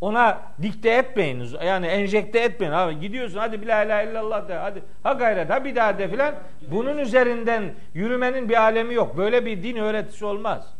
Ona 0.00 0.40
dikte 0.62 0.90
etmeyiniz. 0.90 1.54
Yani 1.64 1.86
enjekte 1.86 2.38
etmeyin. 2.38 2.72
Abi 2.72 3.00
gidiyorsun 3.00 3.38
hadi 3.38 3.66
la 3.66 3.84
ilahe 3.84 4.10
illallah 4.10 4.48
de. 4.48 4.54
Hadi 4.54 4.82
ha 5.02 5.12
gayret 5.12 5.50
ha 5.50 5.64
bir 5.64 5.76
daha 5.76 5.98
de 5.98 6.08
filan. 6.08 6.34
Bunun 6.70 6.98
üzerinden 6.98 7.74
yürümenin 7.94 8.48
bir 8.48 8.62
alemi 8.62 8.94
yok. 8.94 9.16
Böyle 9.16 9.46
bir 9.46 9.62
din 9.62 9.76
öğretisi 9.76 10.24
olmaz. 10.24 10.74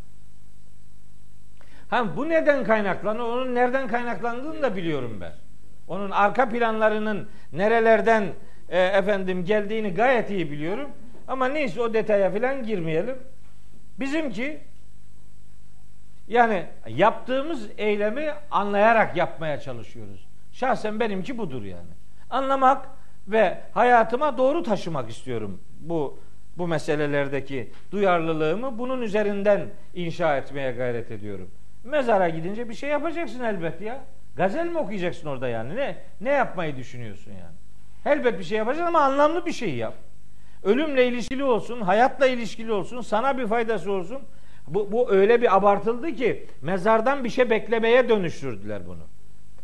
Ha 1.91 2.17
bu 2.17 2.29
neden 2.29 2.65
kaynaklanıyor? 2.65 3.27
Onun 3.27 3.55
nereden 3.55 3.89
kaynaklandığını 3.89 4.63
da 4.63 4.77
biliyorum 4.77 5.19
ben. 5.21 5.33
Onun 5.89 6.11
arka 6.11 6.49
planlarının 6.49 7.29
nerelerden 7.53 8.25
e, 8.69 8.81
efendim 8.81 9.45
geldiğini 9.45 9.95
gayet 9.95 10.31
iyi 10.31 10.51
biliyorum. 10.51 10.91
Ama 11.29 11.49
neyse 11.49 11.81
o 11.81 11.95
detaya 11.95 12.31
falan 12.31 12.63
girmeyelim. 12.63 13.17
Bizimki 14.01 14.61
yani 16.29 16.67
yaptığımız 16.89 17.69
eylemi 17.79 18.31
anlayarak 18.51 19.17
yapmaya 19.17 19.61
çalışıyoruz. 19.61 20.27
Şahsen 20.53 21.01
benimki 21.01 21.39
budur 21.39 21.63
yani. 21.63 21.91
Anlamak 22.31 22.89
ve 23.29 23.59
hayatıma 23.73 24.39
doğru 24.39 24.63
taşımak 24.63 25.11
istiyorum 25.11 25.61
bu 25.81 26.19
bu 26.59 26.69
meselelerdeki 26.69 27.73
duyarlılığımı 27.93 28.79
bunun 28.79 29.03
üzerinden 29.03 29.67
inşa 29.95 30.37
etmeye 30.37 30.73
gayret 30.73 31.11
ediyorum. 31.11 31.51
Mezara 31.85 32.29
gidince 32.29 32.69
bir 32.69 32.75
şey 32.75 32.91
yapacaksın 32.91 33.45
elbet 33.45 33.81
ya. 33.81 34.01
Gazel 34.37 34.67
mi 34.67 34.79
okuyacaksın 34.79 35.29
orada 35.29 35.49
yani? 35.49 35.77
Ne 35.77 35.97
ne 36.21 36.31
yapmayı 36.31 36.77
düşünüyorsun 36.77 37.31
yani? 37.33 38.17
Elbet 38.17 38.39
bir 38.39 38.45
şey 38.45 38.59
yapacaksın 38.59 38.87
ama 38.87 39.01
anlamlı 39.01 39.47
bir 39.47 39.53
şey 39.53 39.75
yap. 39.75 39.95
Ölümle 40.65 41.07
ilişkili 41.07 41.45
olsun, 41.45 41.81
hayatla 41.81 42.27
ilişkili 42.27 42.73
olsun, 42.73 43.01
sana 43.01 43.39
bir 43.39 43.47
faydası 43.47 43.93
olsun. 43.93 44.19
Bu, 44.69 44.93
bu 44.93 45.11
öyle 45.11 45.43
bir 45.43 45.57
abartıldı 45.57 46.15
ki 46.15 46.47
mezardan 46.63 47.25
bir 47.25 47.29
şey 47.29 47.51
beklemeye 47.51 48.09
dönüştürdüler 48.09 48.87
bunu. 48.87 49.03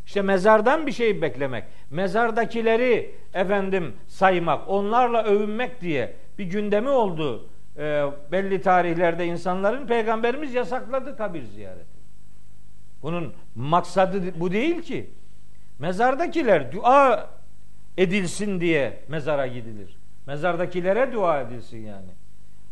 İşte 0.06 0.22
mezardan 0.22 0.86
bir 0.86 0.92
şey 0.92 1.22
beklemek, 1.22 1.64
mezardakileri 1.90 3.14
efendim 3.34 3.92
saymak, 4.08 4.68
onlarla 4.68 5.24
övünmek 5.24 5.80
diye 5.80 6.14
bir 6.38 6.44
gündemi 6.44 6.88
oldu 6.88 7.48
e, 7.76 8.04
belli 8.32 8.60
tarihlerde 8.60 9.26
insanların. 9.26 9.86
Peygamberimiz 9.86 10.54
yasakladı 10.54 11.16
kabir 11.16 11.42
ziyareti. 11.42 11.94
Bunun 13.02 13.34
maksadı 13.54 14.40
bu 14.40 14.52
değil 14.52 14.82
ki. 14.82 15.10
Mezardakiler 15.78 16.72
dua 16.72 17.30
edilsin 17.96 18.60
diye 18.60 19.00
mezara 19.08 19.46
gidilir. 19.46 19.96
Mezardakilere 20.26 21.12
dua 21.12 21.40
edilsin 21.40 21.86
yani. 21.86 22.10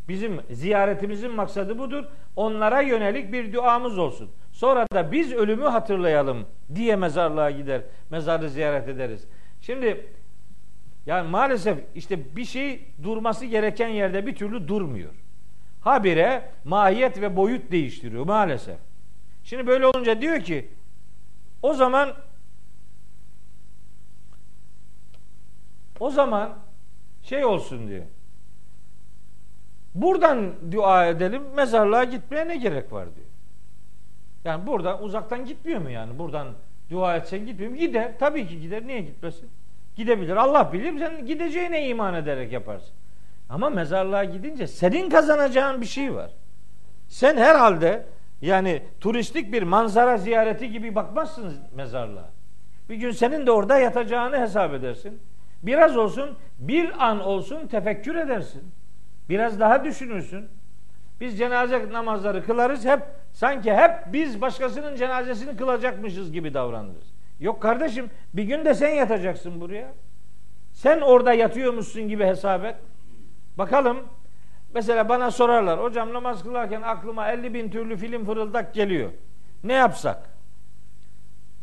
Bizim 0.09 0.41
ziyaretimizin 0.51 1.31
maksadı 1.31 1.79
budur. 1.79 2.05
Onlara 2.37 2.81
yönelik 2.81 3.33
bir 3.33 3.53
duamız 3.53 3.99
olsun. 3.99 4.31
Sonra 4.53 4.87
da 4.95 5.13
biz 5.13 5.33
ölümü 5.33 5.65
hatırlayalım 5.65 6.47
diye 6.75 6.97
mezarlığa 6.97 7.51
gider. 7.51 7.83
Mezarı 8.11 8.51
ziyaret 8.51 8.89
ederiz. 8.89 9.25
Şimdi 9.61 10.07
yani 11.07 11.29
maalesef 11.31 11.79
işte 11.95 12.37
bir 12.37 12.45
şey 12.45 12.89
durması 13.03 13.47
gereken 13.47 13.89
yerde 13.89 14.27
bir 14.27 14.37
türlü 14.37 14.69
durmuyor. 14.69 15.11
Habire 15.81 16.51
mahiyet 16.65 17.21
ve 17.21 17.37
boyut 17.37 17.71
değiştiriyor 17.73 18.27
maalesef. 18.27 18.77
Şimdi 19.45 19.67
böyle 19.67 19.87
olunca 19.87 20.21
diyor 20.21 20.41
ki 20.41 20.69
o 21.63 21.75
zaman 21.75 22.13
o 26.01 26.11
zaman 26.11 26.59
şey 27.23 27.45
olsun 27.45 27.89
diyor. 27.89 28.05
Buradan 29.95 30.53
dua 30.73 31.07
edelim, 31.07 31.43
mezarlığa 31.57 32.05
gitmeye 32.05 32.49
ne 32.49 32.57
gerek 32.57 32.93
var 32.93 33.15
diyor. 33.15 33.27
Yani 34.45 34.67
buradan 34.67 35.03
uzaktan 35.03 35.45
gitmiyor 35.45 35.81
mu 35.81 35.91
yani? 35.91 36.19
Buradan 36.19 36.49
dua 36.91 37.17
etsen 37.17 37.47
gitmiyor 37.47 37.73
mu? 37.73 37.79
Gider. 37.79 38.13
Tabii 38.19 38.47
ki 38.47 38.61
gider. 38.61 38.87
Niye 38.87 39.01
gitmesin? 39.01 39.49
Gidebilir. 39.97 40.37
Allah 40.37 40.73
bilir. 40.73 40.99
Sen 40.99 41.27
gideceğine 41.27 41.89
iman 41.89 42.15
ederek 42.15 42.53
yaparsın. 42.53 42.95
Ama 43.49 43.71
mezarlığa 43.71 44.25
gidince 44.25 44.67
senin 44.67 45.11
kazanacağın 45.11 45.81
bir 45.81 45.87
şey 45.87 46.15
var. 46.15 46.31
Sen 47.09 47.37
herhalde 47.37 48.07
yani 48.43 48.83
turistik 49.01 49.53
bir 49.53 49.63
manzara 49.63 50.17
ziyareti 50.17 50.71
gibi 50.71 50.95
bakmazsınız 50.95 51.55
mezarlığa. 51.75 52.31
Bir 52.89 52.95
gün 52.95 53.11
senin 53.11 53.47
de 53.47 53.51
orada 53.51 53.79
yatacağını 53.79 54.41
hesap 54.41 54.75
edersin. 54.75 55.21
Biraz 55.63 55.97
olsun, 55.97 56.31
bir 56.59 57.07
an 57.07 57.21
olsun 57.21 57.67
tefekkür 57.67 58.15
edersin. 58.17 58.63
Biraz 59.29 59.61
daha 59.61 59.85
düşünürsün. 59.85 60.49
Biz 61.21 61.39
cenaze 61.39 61.93
namazları 61.93 62.47
kılarız 62.47 62.85
hep 62.85 63.01
sanki 63.33 63.73
hep 63.73 64.13
biz 64.13 64.41
başkasının 64.41 64.97
cenazesini 64.97 65.57
kılacakmışız 65.57 66.33
gibi 66.33 66.55
davranırız. 66.55 67.13
Yok 67.41 67.63
kardeşim 67.63 68.11
bir 68.35 68.43
gün 68.45 68.65
de 68.65 68.75
sen 68.75 68.89
yatacaksın 68.89 69.61
buraya. 69.61 69.93
Sen 70.73 71.01
orada 71.01 71.33
yatıyormuşsun 71.33 72.09
gibi 72.09 72.25
hesap 72.25 72.65
et. 72.65 72.77
Bakalım 73.59 73.99
mesela 74.75 75.09
bana 75.09 75.31
sorarlar 75.31 75.83
hocam 75.83 76.13
namaz 76.13 76.43
kılarken 76.43 76.83
aklıma 76.83 77.29
50 77.29 77.55
bin 77.55 77.71
türlü 77.71 77.97
film 77.97 78.25
fırıldak 78.25 78.75
geliyor. 78.75 79.11
Ne 79.65 79.73
yapsak? 79.73 80.31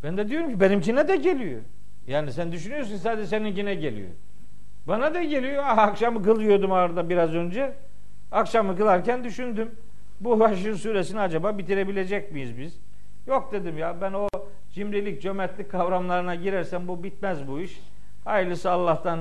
Ben 0.03 0.18
de 0.18 0.30
diyorum 0.30 0.49
ki 0.49 0.60
benimkine 0.60 1.07
de 1.07 1.16
geliyor. 1.16 1.62
Yani 2.07 2.34
sen 2.34 2.51
düşünüyorsun 2.51 2.97
sadece 2.97 3.28
seninkine 3.28 3.76
geliyor. 3.76 4.10
Bana 4.88 5.13
da 5.13 5.23
geliyor. 5.23 5.63
Ah, 5.67 5.77
akşamı 5.77 6.23
kılıyordum 6.23 6.71
arada 6.71 7.09
biraz 7.09 7.36
önce. 7.36 7.73
Akşamı 8.32 8.77
kılarken 8.77 9.23
düşündüm. 9.23 9.71
Bu 10.19 10.45
Haşr 10.45 10.73
suresini 10.73 11.19
acaba 11.19 11.57
bitirebilecek 11.57 12.32
miyiz 12.32 12.57
biz? 12.57 12.80
Yok 13.27 13.51
dedim 13.51 13.77
ya 13.77 14.01
ben 14.01 14.13
o 14.13 14.27
cimrilik, 14.73 15.21
cömertlik 15.21 15.71
kavramlarına 15.71 16.36
girersem 16.36 16.88
bu 16.88 17.03
bitmez 17.03 17.47
bu 17.47 17.59
iş. 17.59 17.82
Hayırlısı 18.25 18.71
Allah'tan. 18.71 19.19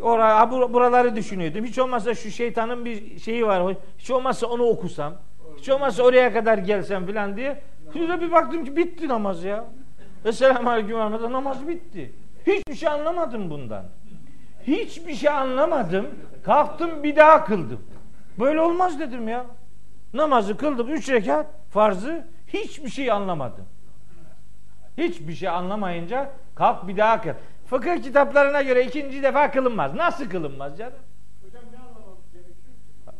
Oraya, 0.00 0.50
buraları 0.50 1.16
düşünüyordum. 1.16 1.64
Hiç 1.64 1.78
olmazsa 1.78 2.14
şu 2.14 2.30
şeytanın 2.30 2.84
bir 2.84 3.18
şeyi 3.18 3.46
var. 3.46 3.76
Hiç 3.98 4.10
olmazsa 4.10 4.46
onu 4.46 4.62
okusam. 4.62 5.14
Hiç 5.58 5.68
olmazsa 5.68 6.02
oraya 6.02 6.32
kadar 6.32 6.58
gelsem 6.58 7.06
filan 7.06 7.36
diye. 7.36 7.62
Şimdi 7.92 8.20
bir 8.20 8.32
baktım 8.32 8.64
ki 8.64 8.76
bitti 8.76 9.08
namaz 9.08 9.44
ya. 9.44 9.64
Esselamu 10.24 10.70
Aleyküm 10.70 10.98
namaz 11.32 11.68
bitti. 11.68 12.12
Hiçbir 12.46 12.74
şey 12.74 12.88
anlamadım 12.88 13.50
bundan. 13.50 13.84
Hiçbir 14.66 15.14
şey 15.14 15.30
anlamadım. 15.30 16.06
Kalktım 16.44 17.02
bir 17.02 17.16
daha 17.16 17.44
kıldım. 17.44 17.80
Böyle 18.40 18.60
olmaz 18.60 19.00
dedim 19.00 19.28
ya. 19.28 19.46
Namazı 20.14 20.56
kıldım. 20.56 20.88
Üç 20.88 21.08
rekat 21.08 21.46
farzı. 21.70 22.26
Hiçbir 22.46 22.88
şey 22.88 23.10
anlamadım. 23.10 23.64
Hiçbir 24.98 25.34
şey 25.34 25.48
anlamayınca 25.48 26.30
kalk 26.54 26.88
bir 26.88 26.96
daha 26.96 27.22
kıl. 27.22 27.30
Fıkıh 27.66 28.02
kitaplarına 28.02 28.62
göre 28.62 28.84
ikinci 28.84 29.22
defa 29.22 29.50
kılınmaz. 29.50 29.94
Nasıl 29.94 30.30
kılınmaz 30.30 30.78
canım? 30.78 30.98
Hocam 31.44 31.62
ne 31.72 31.78
anlamamız 31.78 32.32
gerekiyor 32.32 32.56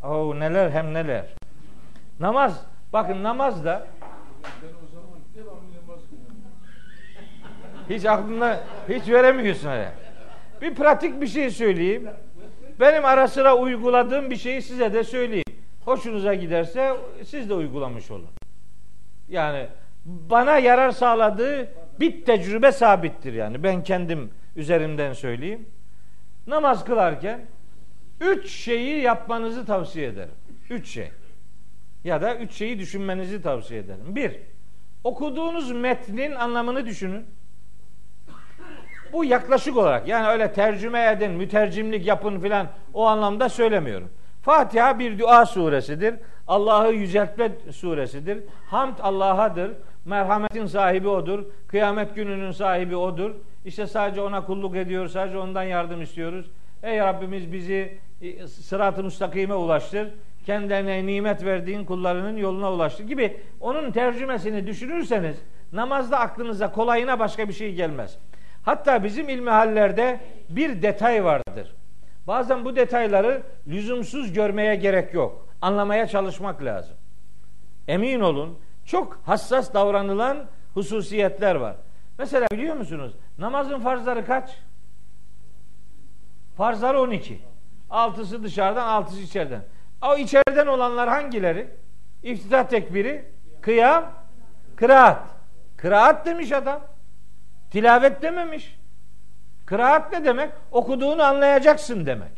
ki? 0.00 0.06
Oo 0.06 0.40
neler 0.40 0.70
hem 0.70 0.94
neler. 0.94 1.24
Namaz, 2.20 2.66
bakın 2.92 3.22
namaz 3.22 3.64
da 3.64 3.86
hiç 7.90 8.04
aklında 8.04 8.60
hiç 8.88 9.08
veremiyorsun 9.08 9.68
öyle. 9.68 9.92
Bir 10.60 10.74
pratik 10.74 11.20
bir 11.20 11.26
şey 11.26 11.50
söyleyeyim. 11.50 12.08
Benim 12.80 13.04
ara 13.04 13.28
sıra 13.28 13.56
uyguladığım 13.56 14.30
bir 14.30 14.36
şeyi 14.36 14.62
size 14.62 14.92
de 14.92 15.04
söyleyeyim. 15.04 15.44
Hoşunuza 15.84 16.34
giderse 16.34 16.96
siz 17.24 17.48
de 17.50 17.54
uygulamış 17.54 18.10
olun. 18.10 18.28
Yani 19.28 19.66
bana 20.04 20.58
yarar 20.58 20.90
sağladığı 20.90 21.68
bir 22.00 22.24
tecrübe 22.24 22.72
sabittir 22.72 23.32
yani. 23.32 23.62
Ben 23.62 23.82
kendim 23.82 24.30
üzerimden 24.56 25.12
söyleyeyim. 25.12 25.66
Namaz 26.46 26.84
kılarken 26.84 27.40
üç 28.20 28.50
şeyi 28.50 29.02
yapmanızı 29.02 29.66
tavsiye 29.66 30.06
ederim. 30.08 30.34
Üç 30.70 30.88
şey. 30.88 31.10
Ya 32.04 32.22
da 32.22 32.36
üç 32.36 32.52
şeyi 32.52 32.78
düşünmenizi 32.78 33.42
tavsiye 33.42 33.80
ederim. 33.80 34.16
Bir, 34.16 34.36
okuduğunuz 35.04 35.72
metnin 35.72 36.34
anlamını 36.34 36.86
düşünün. 36.86 37.24
Bu 39.12 39.24
yaklaşık 39.24 39.76
olarak 39.76 40.08
yani 40.08 40.28
öyle 40.28 40.52
tercüme 40.52 41.10
edin, 41.10 41.30
mütercimlik 41.30 42.06
yapın 42.06 42.40
filan 42.40 42.66
o 42.94 43.06
anlamda 43.06 43.48
söylemiyorum. 43.48 44.08
Fatiha 44.42 44.98
bir 44.98 45.18
dua 45.18 45.46
suresidir. 45.46 46.14
Allah'ı 46.48 46.92
yüceltme 46.92 47.50
suresidir. 47.72 48.38
Hamd 48.70 48.98
Allah'adır. 49.02 49.72
Merhametin 50.04 50.66
sahibi 50.66 51.08
odur. 51.08 51.44
Kıyamet 51.68 52.14
gününün 52.14 52.50
sahibi 52.50 52.96
odur. 52.96 53.30
İşte 53.64 53.86
sadece 53.86 54.20
ona 54.20 54.44
kulluk 54.44 54.76
ediyoruz. 54.76 55.12
Sadece 55.12 55.38
ondan 55.38 55.62
yardım 55.62 56.02
istiyoruz. 56.02 56.46
Ey 56.82 56.98
Rabbimiz 56.98 57.52
bizi 57.52 57.98
e, 58.22 58.46
sırat-ı 58.46 59.04
müstakime 59.04 59.54
ulaştır. 59.54 60.08
Kendilerine 60.46 61.06
nimet 61.06 61.44
verdiğin 61.44 61.84
kullarının 61.84 62.36
yoluna 62.36 62.72
ulaştır 62.72 63.04
gibi 63.04 63.36
onun 63.60 63.90
tercümesini 63.90 64.66
düşünürseniz 64.66 65.36
namazda 65.72 66.18
aklınıza 66.18 66.72
kolayına 66.72 67.18
başka 67.18 67.48
bir 67.48 67.52
şey 67.52 67.74
gelmez. 67.74 68.18
Hatta 68.62 69.04
bizim 69.04 69.28
ilmihallerde 69.28 70.20
bir 70.48 70.82
detay 70.82 71.24
vardır. 71.24 71.74
Bazen 72.26 72.64
bu 72.64 72.76
detayları 72.76 73.42
lüzumsuz 73.66 74.32
görmeye 74.32 74.74
gerek 74.74 75.14
yok. 75.14 75.48
Anlamaya 75.62 76.06
çalışmak 76.06 76.64
lazım. 76.64 76.96
Emin 77.88 78.20
olun 78.20 78.58
çok 78.84 79.20
hassas 79.24 79.74
davranılan 79.74 80.46
hususiyetler 80.74 81.54
var. 81.54 81.76
Mesela 82.18 82.46
biliyor 82.52 82.76
musunuz? 82.76 83.12
Namazın 83.38 83.80
farzları 83.80 84.26
kaç? 84.26 84.50
Farzları 86.56 87.00
12. 87.00 87.40
Altısı 87.90 88.42
dışarıdan, 88.42 88.86
altısı 88.86 89.20
içeriden. 89.20 89.62
O 90.02 90.16
içeriden 90.16 90.66
olanlar 90.66 91.08
hangileri? 91.08 91.70
İftitah 92.22 92.64
tekbiri, 92.64 93.24
kıyam, 93.60 94.12
kıraat. 94.76 95.22
Kıraat 95.76 96.26
demiş 96.26 96.52
adam. 96.52 96.80
Tilavet 97.70 98.22
dememiş. 98.22 98.78
Kıraat 99.66 100.12
ne 100.12 100.24
demek? 100.24 100.50
Okuduğunu 100.72 101.22
anlayacaksın 101.22 102.06
demek. 102.06 102.32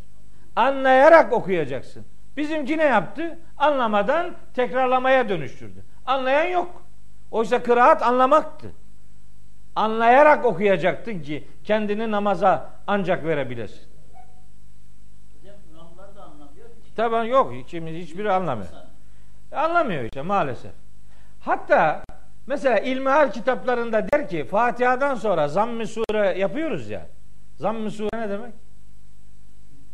Anlayarak 0.56 1.32
okuyacaksın. 1.32 2.04
Bizimki 2.36 2.78
ne 2.78 2.84
yaptı? 2.84 3.38
Anlamadan 3.58 4.36
tekrarlamaya 4.54 5.28
dönüştürdü. 5.28 5.84
Anlayan 6.06 6.44
yok. 6.44 6.82
Oysa 7.30 7.62
kıraat 7.62 8.02
anlamaktı. 8.02 8.72
Anlayarak 9.76 10.44
okuyacaktın 10.44 11.20
ki 11.20 11.48
kendini 11.64 12.10
namaza 12.10 12.70
ancak 12.86 13.24
verebilesin. 13.24 13.90
Taban 16.96 17.24
yok. 17.24 17.52
Hiçbiri 17.72 18.32
anlamıyor. 18.32 18.68
Anlamıyor 19.52 20.04
işte 20.04 20.22
maalesef. 20.22 20.72
Hatta 21.40 22.02
mesela 22.50 22.78
ilmihal 22.78 23.32
kitaplarında 23.32 24.08
der 24.12 24.28
ki 24.28 24.44
Fatiha'dan 24.44 25.14
sonra 25.14 25.48
zamm-ı 25.48 25.86
sure 25.86 26.38
yapıyoruz 26.38 26.90
ya. 26.90 27.06
Zamm-ı 27.56 27.90
sure 27.90 28.20
ne 28.20 28.28
demek? 28.28 28.54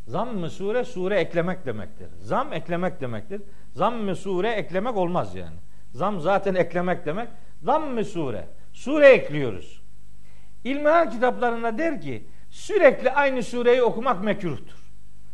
Zamm-ı 0.07 0.51
sure 0.51 0.85
sure 0.85 1.17
eklemek 1.21 1.67
demektir. 1.67 2.09
Zam 2.21 2.53
eklemek 2.53 3.01
demektir. 3.01 3.43
Zamm-ı 3.75 4.17
sure 4.17 4.51
eklemek 4.51 4.97
olmaz 4.97 5.35
yani. 5.35 5.57
Zam 5.93 6.21
zaten 6.21 6.55
eklemek 6.55 7.07
demek. 7.07 7.29
Zamm-ı 7.63 8.05
sure. 8.05 8.45
Sure 8.73 9.09
ekliyoruz. 9.09 9.83
İlmihal 10.65 11.11
kitaplarında 11.11 11.79
der 11.79 12.01
ki 12.01 12.27
sürekli 12.51 13.11
aynı 13.11 13.43
sureyi 13.43 13.83
okumak 13.83 14.25
mekruhtur. 14.25 14.77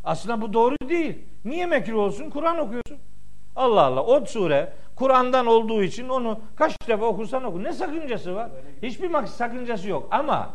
Aslında 0.05 0.41
bu 0.41 0.53
doğru 0.53 0.77
değil. 0.89 1.19
Niye 1.45 1.67
mekruh 1.67 1.99
olsun? 1.99 2.31
Kur'an 2.31 2.59
okuyorsun. 2.59 2.99
Allah 3.57 3.83
Allah. 3.83 4.03
O 4.03 4.25
sure 4.25 4.73
Kur'an'dan 4.97 5.47
olduğu 5.47 5.83
için 5.83 6.09
onu 6.09 6.41
kaç 6.57 6.77
defa 6.89 7.05
okursan 7.05 7.45
oku. 7.45 7.63
Ne 7.63 7.73
sakıncası 7.73 8.35
var? 8.35 8.51
Hiçbir 8.83 9.27
sakıncası 9.27 9.89
yok. 9.89 10.09
Ama 10.11 10.51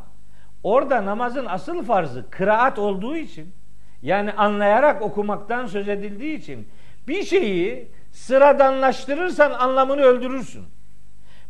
orada 0.63 1.05
namazın 1.05 1.45
asıl 1.45 1.83
farzı 1.83 2.29
kıraat 2.29 2.79
olduğu 2.79 3.15
için 3.15 3.53
yani 4.01 4.31
anlayarak 4.31 5.01
okumaktan 5.01 5.65
söz 5.65 5.89
edildiği 5.89 6.37
için 6.37 6.67
bir 7.07 7.23
şeyi 7.23 7.91
sıradanlaştırırsan 8.11 9.51
anlamını 9.51 10.01
öldürürsün. 10.01 10.65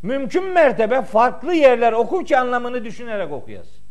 Mümkün 0.02 0.44
mertebe 0.44 1.02
farklı 1.02 1.54
yerler 1.54 1.94
oku 1.94 2.24
ki 2.24 2.38
anlamını 2.38 2.86
düşünerek 2.86 3.32
okuyasın. 3.32 3.82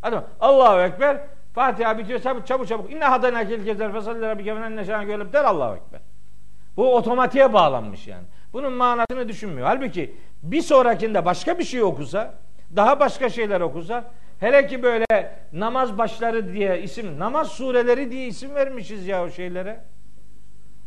Hadi 0.00 0.20
Allahu 0.40 0.80
Ekber. 0.80 1.20
Fatiha 1.54 1.98
bitiyor 1.98 2.20
çabuk 2.20 2.46
çabuk 2.46 2.68
çabuk. 2.68 2.92
İnne 2.92 3.04
hadana 3.04 3.48
kel 3.48 3.60
gezer 3.60 3.92
fesalli 3.92 4.22
rabbike 4.22 4.56
ve 4.56 4.76
neşana 4.76 5.04
görüp 5.04 5.32
der 5.32 5.44
Allahu 5.44 5.76
Ekber. 5.76 6.00
Bu 6.76 6.96
otomatiğe 6.96 7.52
bağlanmış 7.52 8.06
yani. 8.06 8.24
Bunun 8.52 8.72
manasını 8.72 9.28
düşünmüyor. 9.28 9.66
Halbuki 9.66 10.14
bir 10.42 10.62
sonrakinde 10.62 11.24
başka 11.24 11.58
bir 11.58 11.64
şey 11.64 11.82
okusa, 11.82 12.34
daha 12.76 13.00
başka 13.00 13.28
şeyler 13.28 13.60
okusa, 13.60 14.04
hele 14.40 14.66
ki 14.66 14.82
böyle 14.82 15.06
namaz 15.52 15.98
başları 15.98 16.52
diye 16.52 16.82
isim, 16.82 17.18
namaz 17.18 17.48
sureleri 17.48 18.10
diye 18.10 18.26
isim 18.26 18.54
vermişiz 18.54 19.06
ya 19.06 19.24
o 19.24 19.30
şeylere. 19.30 19.80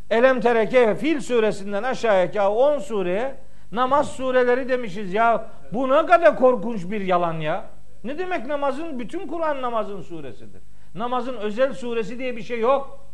Elem 0.10 0.42
tereke 0.42 0.96
Fil 0.96 1.22
suresinden 1.22 1.84
aşağıya 1.84 2.52
10 2.52 2.80
sureye 2.80 3.36
namaz 3.72 4.12
sureleri 4.12 4.70
demişiz 4.70 5.14
ya. 5.14 5.46
Bu 5.74 5.90
ne 5.90 6.06
kadar 6.06 6.36
korkunç 6.36 6.92
bir 6.92 7.02
yalan 7.02 7.34
ya. 7.34 7.66
Ne 8.04 8.18
demek 8.18 8.46
namazın 8.46 9.00
bütün 9.00 9.28
Kur'an 9.28 9.62
namazın 9.62 10.02
suresidir. 10.02 10.62
Namazın 10.96 11.38
özel 11.38 11.74
suresi 11.74 12.20
diye 12.20 12.38
bir 12.38 12.42
şey 12.42 12.60
yok. 12.60 13.09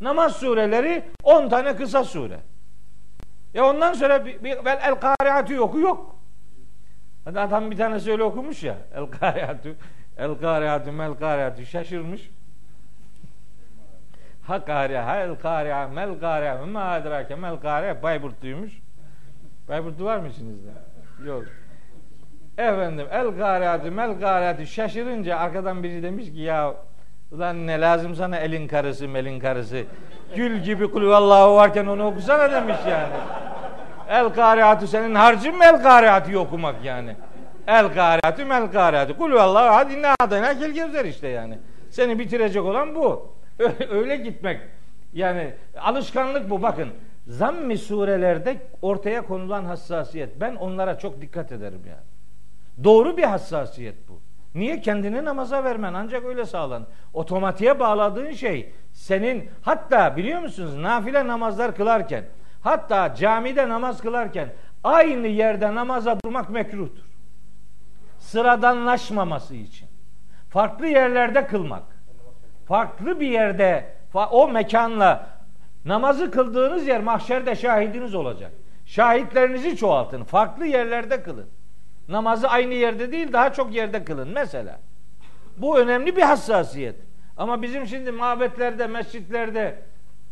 Namaz 0.00 0.36
sureleri 0.36 1.04
10 1.22 1.48
tane 1.48 1.76
kısa 1.76 2.04
sure. 2.04 2.40
Ya 3.54 3.64
ondan 3.64 3.92
sonra 3.92 4.26
bir, 4.26 4.44
bir 4.44 4.64
vel 4.64 4.80
el 4.82 4.94
kariatü 4.94 5.54
yoku 5.54 5.80
yok. 5.80 6.16
Adam 7.26 7.70
bir 7.70 7.76
tane 7.76 7.94
öyle 7.94 8.22
okumuş 8.22 8.62
ya. 8.62 8.76
El 8.94 9.06
kariatü 9.06 9.76
el 10.18 10.34
kariatü 10.34 10.90
mel 10.90 11.14
kariatü 11.14 11.66
şaşırmış. 11.66 12.30
Ha 14.46 14.64
kariya, 14.64 15.06
ha 15.06 15.16
el 15.16 15.34
kariya, 15.34 15.88
mel 15.88 16.20
kariya, 16.20 16.66
ma 16.66 16.82
adrake 16.82 17.34
mel 17.34 17.56
kariya 17.56 18.02
Bayburtluymuş. 18.02 18.72
Bayburtlu 19.68 20.04
var 20.04 20.18
mı 20.18 20.28
içinizde? 20.28 20.70
Yok. 21.24 21.44
Efendim 22.58 23.06
el 23.10 23.28
gariyatı 23.28 23.92
mel 23.92 24.12
gariyatı 24.18 24.66
şaşırınca 24.66 25.36
arkadan 25.36 25.82
biri 25.82 26.02
demiş 26.02 26.32
ki 26.32 26.40
ya 26.40 26.74
ulan 27.32 27.66
ne 27.66 27.80
lazım 27.80 28.14
sana 28.14 28.36
elin 28.36 28.68
karısı 28.68 29.08
melin 29.08 29.40
karısı 29.40 29.84
gül 30.36 30.58
gibi 30.58 30.90
kulüvallahu 30.90 31.54
varken 31.54 31.86
onu 31.86 32.06
okusana 32.06 32.52
demiş 32.52 32.76
yani. 32.90 33.14
El 34.08 34.28
gariyatı 34.28 34.88
senin 34.88 35.14
harcın 35.14 35.56
mı 35.56 35.64
el 35.64 35.82
gariyatı 35.82 36.40
okumak 36.40 36.84
yani. 36.84 37.16
El 37.66 37.88
gariyatı 37.88 38.46
mel 38.46 38.66
gariyatı 38.66 39.16
kulüvallahu 39.16 39.74
hadi 39.74 40.02
ne 40.02 40.08
adına 40.20 40.52
gel 40.52 40.70
gezer 40.70 41.04
işte 41.04 41.28
yani. 41.28 41.58
Seni 41.90 42.18
bitirecek 42.18 42.64
olan 42.64 42.94
bu. 42.94 43.32
Öyle, 43.90 44.16
gitmek. 44.16 44.60
Yani 45.12 45.54
alışkanlık 45.80 46.50
bu 46.50 46.62
bakın. 46.62 46.88
Zamm-ı 47.26 47.78
surelerde 47.78 48.56
ortaya 48.82 49.26
konulan 49.26 49.64
hassasiyet. 49.64 50.40
Ben 50.40 50.54
onlara 50.54 50.98
çok 50.98 51.20
dikkat 51.20 51.52
ederim 51.52 51.82
yani. 51.86 52.84
Doğru 52.84 53.16
bir 53.16 53.22
hassasiyet 53.22 54.08
bu. 54.08 54.20
Niye 54.56 54.80
kendini 54.80 55.24
namaza 55.24 55.64
vermen 55.64 55.94
ancak 55.94 56.24
öyle 56.24 56.44
sağlan. 56.44 56.86
Otomatiğe 57.12 57.80
bağladığın 57.80 58.32
şey 58.32 58.72
senin 58.92 59.50
hatta 59.62 60.16
biliyor 60.16 60.40
musunuz 60.40 60.76
nafile 60.76 61.26
namazlar 61.26 61.76
kılarken 61.76 62.24
hatta 62.60 63.14
camide 63.14 63.68
namaz 63.68 64.00
kılarken 64.00 64.48
aynı 64.84 65.26
yerde 65.26 65.74
namaza 65.74 66.18
durmak 66.24 66.50
mekruhtur. 66.50 67.04
Sıradanlaşmaması 68.18 69.54
için. 69.54 69.88
Farklı 70.50 70.86
yerlerde 70.86 71.46
kılmak. 71.46 71.84
Farklı 72.66 73.20
bir 73.20 73.28
yerde 73.28 73.96
o 74.14 74.48
mekanla 74.48 75.26
namazı 75.84 76.30
kıldığınız 76.30 76.86
yer 76.86 77.02
mahşerde 77.02 77.56
şahidiniz 77.56 78.14
olacak. 78.14 78.52
Şahitlerinizi 78.86 79.76
çoğaltın. 79.76 80.24
Farklı 80.24 80.66
yerlerde 80.66 81.22
kılın. 81.22 81.55
Namazı 82.08 82.48
aynı 82.48 82.74
yerde 82.74 83.12
değil 83.12 83.32
daha 83.32 83.52
çok 83.52 83.74
yerde 83.74 84.04
kılın 84.04 84.28
mesela. 84.28 84.80
Bu 85.56 85.78
önemli 85.78 86.16
bir 86.16 86.22
hassasiyet. 86.22 86.96
Ama 87.36 87.62
bizim 87.62 87.86
şimdi 87.86 88.10
mabetlerde, 88.10 88.86
mescitlerde 88.86 89.82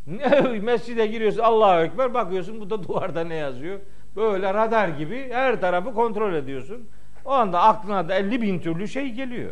mescide 0.62 1.06
giriyorsun 1.06 1.40
Allahu 1.40 1.80
Ekber 1.80 2.14
bakıyorsun 2.14 2.60
bu 2.60 2.70
da 2.70 2.82
duvarda 2.82 3.24
ne 3.24 3.34
yazıyor. 3.34 3.80
Böyle 4.16 4.54
radar 4.54 4.88
gibi 4.88 5.28
her 5.32 5.60
tarafı 5.60 5.94
kontrol 5.94 6.34
ediyorsun. 6.34 6.88
O 7.24 7.30
anda 7.30 7.62
aklına 7.62 8.08
da 8.08 8.14
50 8.14 8.42
bin 8.42 8.58
türlü 8.58 8.88
şey 8.88 9.10
geliyor. 9.10 9.50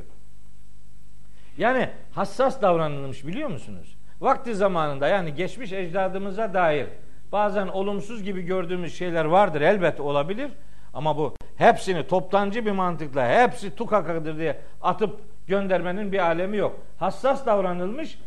Yani 1.58 1.88
hassas 2.12 2.62
davranılmış 2.62 3.26
biliyor 3.26 3.48
musunuz? 3.48 3.96
Vakti 4.20 4.54
zamanında 4.54 5.08
yani 5.08 5.34
geçmiş 5.34 5.72
ecdadımıza 5.72 6.54
dair 6.54 6.86
bazen 7.32 7.68
olumsuz 7.68 8.22
gibi 8.22 8.42
gördüğümüz 8.42 8.94
şeyler 8.98 9.24
vardır 9.24 9.60
elbet 9.60 10.00
olabilir. 10.00 10.50
Ama 10.94 11.16
bu 11.16 11.34
hepsini 11.56 12.06
toptancı 12.06 12.66
bir 12.66 12.70
mantıkla 12.70 13.42
hepsi 13.42 13.74
tukakadır 13.74 14.38
diye 14.38 14.56
atıp 14.82 15.20
göndermenin 15.46 16.12
bir 16.12 16.18
alemi 16.18 16.56
yok. 16.56 16.80
Hassas 16.98 17.46
davranılmış 17.46 18.18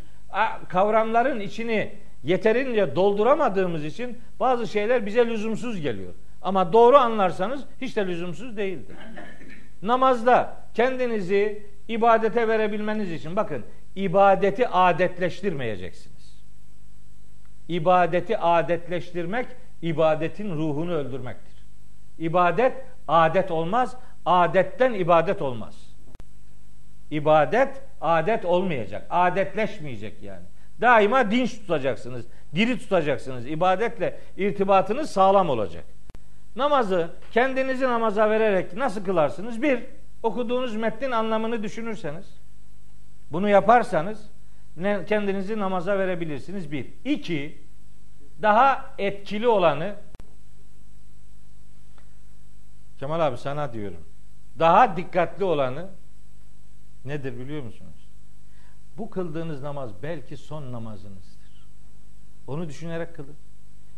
kavramların 0.68 1.40
içini 1.40 1.92
yeterince 2.24 2.96
dolduramadığımız 2.96 3.84
için 3.84 4.18
bazı 4.40 4.66
şeyler 4.66 5.06
bize 5.06 5.26
lüzumsuz 5.26 5.80
geliyor. 5.80 6.12
Ama 6.42 6.72
doğru 6.72 6.96
anlarsanız 6.96 7.64
hiç 7.80 7.96
de 7.96 8.06
lüzumsuz 8.06 8.56
değildir. 8.56 8.96
Namazda 9.82 10.56
kendinizi 10.74 11.62
ibadete 11.88 12.48
verebilmeniz 12.48 13.12
için 13.12 13.36
bakın 13.36 13.62
ibadeti 13.96 14.68
adetleştirmeyeceksiniz. 14.68 16.16
İbadeti 17.68 18.38
adetleştirmek 18.38 19.46
ibadetin 19.82 20.50
ruhunu 20.56 20.92
öldürmektir. 20.92 21.54
İbadet 22.18 22.72
adet 23.08 23.50
olmaz, 23.50 23.96
adetten 24.26 24.94
ibadet 24.94 25.42
olmaz. 25.42 25.96
İbadet 27.10 27.82
adet 28.00 28.44
olmayacak, 28.44 29.06
adetleşmeyecek 29.10 30.22
yani. 30.22 30.44
Daima 30.80 31.30
dinç 31.30 31.58
tutacaksınız, 31.58 32.26
diri 32.54 32.78
tutacaksınız. 32.78 33.46
İbadetle 33.46 34.18
irtibatınız 34.36 35.10
sağlam 35.10 35.50
olacak. 35.50 35.84
Namazı 36.56 37.10
kendinizi 37.32 37.84
namaza 37.84 38.30
vererek 38.30 38.76
nasıl 38.76 39.04
kılarsınız? 39.04 39.62
Bir, 39.62 39.82
okuduğunuz 40.22 40.76
metnin 40.76 41.10
anlamını 41.10 41.62
düşünürseniz, 41.62 42.40
bunu 43.30 43.48
yaparsanız 43.48 44.30
kendinizi 45.06 45.58
namaza 45.58 45.98
verebilirsiniz. 45.98 46.72
Bir. 46.72 46.86
İki, 47.04 47.58
daha 48.42 48.94
etkili 48.98 49.48
olanı 49.48 49.94
Kemal 52.98 53.20
abi 53.20 53.38
sana 53.38 53.72
diyorum. 53.72 54.04
Daha 54.58 54.96
dikkatli 54.96 55.44
olanı 55.44 55.88
nedir 57.04 57.38
biliyor 57.38 57.62
musunuz? 57.62 58.08
Bu 58.98 59.10
kıldığınız 59.10 59.62
namaz 59.62 59.90
belki 60.02 60.36
son 60.36 60.72
namazınızdır. 60.72 61.66
Onu 62.46 62.68
düşünerek 62.68 63.14
kılın. 63.16 63.36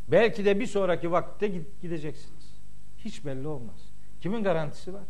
Belki 0.09 0.45
de 0.45 0.61
bir 0.61 0.67
sonraki 0.67 1.13
vakitte 1.13 1.63
gideceksiniz. 1.83 2.55
Hiç 2.99 3.25
belli 3.25 3.49
olmaz. 3.49 3.93
Kimin 4.21 4.45
garantisi 4.45 4.95
var? 4.95 5.03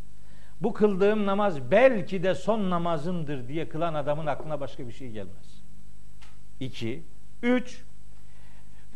Bu 0.60 0.72
kıldığım 0.72 1.26
namaz 1.26 1.70
belki 1.70 2.22
de 2.22 2.34
son 2.34 2.70
namazımdır 2.70 3.48
diye 3.48 3.68
kılan 3.68 3.94
adamın 3.94 4.26
aklına 4.26 4.60
başka 4.60 4.86
bir 4.86 4.92
şey 4.92 5.10
gelmez. 5.10 5.62
İki. 6.60 7.02
Üç. 7.42 7.84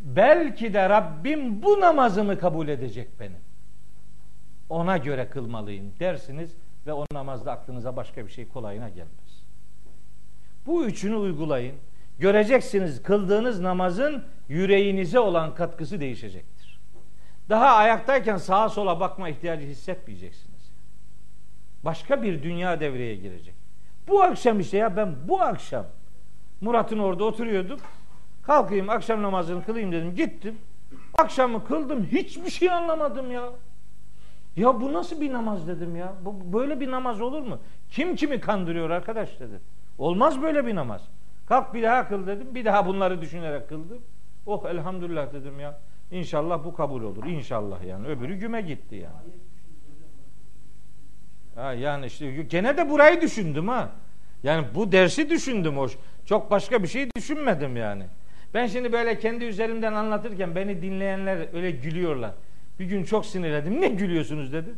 Belki 0.00 0.74
de 0.74 0.88
Rabbim 0.88 1.62
bu 1.62 1.80
namazımı 1.80 2.38
kabul 2.38 2.68
edecek 2.68 3.08
benim. 3.20 3.51
Ona 4.68 4.96
göre 4.96 5.28
kılmalıyım 5.28 5.92
dersiniz 6.00 6.56
ve 6.86 6.92
o 6.92 7.04
namazda 7.12 7.52
aklınıza 7.52 7.96
başka 7.96 8.26
bir 8.26 8.30
şey 8.30 8.48
kolayına 8.48 8.88
gelmez. 8.88 9.44
Bu 10.66 10.84
üçünü 10.84 11.14
uygulayın. 11.14 11.74
Göreceksiniz 12.18 13.02
kıldığınız 13.02 13.60
namazın 13.60 14.24
yüreğinize 14.48 15.18
olan 15.18 15.54
katkısı 15.54 16.00
değişecektir. 16.00 16.80
Daha 17.48 17.66
ayaktayken 17.66 18.36
sağa 18.36 18.68
sola 18.68 19.00
bakma 19.00 19.28
ihtiyacı 19.28 19.66
hissetmeyeceksiniz. 19.66 20.72
Başka 21.84 22.22
bir 22.22 22.42
dünya 22.42 22.80
devreye 22.80 23.14
girecek. 23.14 23.54
Bu 24.08 24.22
akşam 24.22 24.60
işte 24.60 24.78
ya 24.78 24.96
ben 24.96 25.14
bu 25.28 25.40
akşam 25.40 25.86
Murat'ın 26.60 26.98
orada 26.98 27.24
oturuyorduk. 27.24 27.80
Kalkayım 28.42 28.90
akşam 28.90 29.22
namazını 29.22 29.64
kılayım 29.64 29.92
dedim. 29.92 30.14
Gittim. 30.14 30.58
Akşamı 31.18 31.64
kıldım. 31.64 32.04
Hiçbir 32.04 32.50
şey 32.50 32.70
anlamadım 32.70 33.32
ya. 33.32 33.50
Ya 34.56 34.80
bu 34.80 34.92
nasıl 34.92 35.20
bir 35.20 35.32
namaz 35.32 35.68
dedim 35.68 35.96
ya. 35.96 36.12
Bu 36.24 36.52
böyle 36.58 36.80
bir 36.80 36.90
namaz 36.90 37.20
olur 37.20 37.42
mu? 37.42 37.58
Kim 37.90 38.16
kimi 38.16 38.40
kandırıyor 38.40 38.90
arkadaş 38.90 39.40
dedim. 39.40 39.60
Olmaz 39.98 40.42
böyle 40.42 40.66
bir 40.66 40.74
namaz. 40.74 41.02
Kalk 41.46 41.74
bir 41.74 41.82
daha 41.82 42.08
kıl 42.08 42.26
dedim. 42.26 42.54
Bir 42.54 42.64
daha 42.64 42.86
bunları 42.86 43.20
düşünerek 43.20 43.68
kıldım. 43.68 43.98
Oh 44.46 44.66
elhamdülillah 44.66 45.32
dedim 45.32 45.60
ya. 45.60 45.78
İnşallah 46.10 46.64
bu 46.64 46.74
kabul 46.74 47.02
olur. 47.02 47.26
İnşallah 47.26 47.84
yani. 47.84 48.06
Öbürü 48.06 48.34
güme 48.34 48.60
gitti 48.60 48.94
yani. 48.94 49.32
Ha 51.54 51.72
yani 51.72 52.06
işte 52.06 52.42
gene 52.42 52.76
de 52.76 52.90
burayı 52.90 53.20
düşündüm 53.20 53.68
ha. 53.68 53.88
Yani 54.42 54.66
bu 54.74 54.92
dersi 54.92 55.30
düşündüm 55.30 55.76
hoş. 55.76 55.98
Çok 56.24 56.50
başka 56.50 56.82
bir 56.82 56.88
şey 56.88 57.08
düşünmedim 57.16 57.76
yani. 57.76 58.04
Ben 58.54 58.66
şimdi 58.66 58.92
böyle 58.92 59.18
kendi 59.18 59.44
üzerimden 59.44 59.92
anlatırken 59.92 60.54
beni 60.54 60.82
dinleyenler 60.82 61.54
öyle 61.54 61.70
gülüyorlar. 61.70 62.30
Bir 62.82 62.86
gün 62.86 63.04
çok 63.04 63.26
sinirlendim. 63.26 63.80
Ne 63.80 63.88
gülüyorsunuz 63.88 64.52
dedi. 64.52 64.68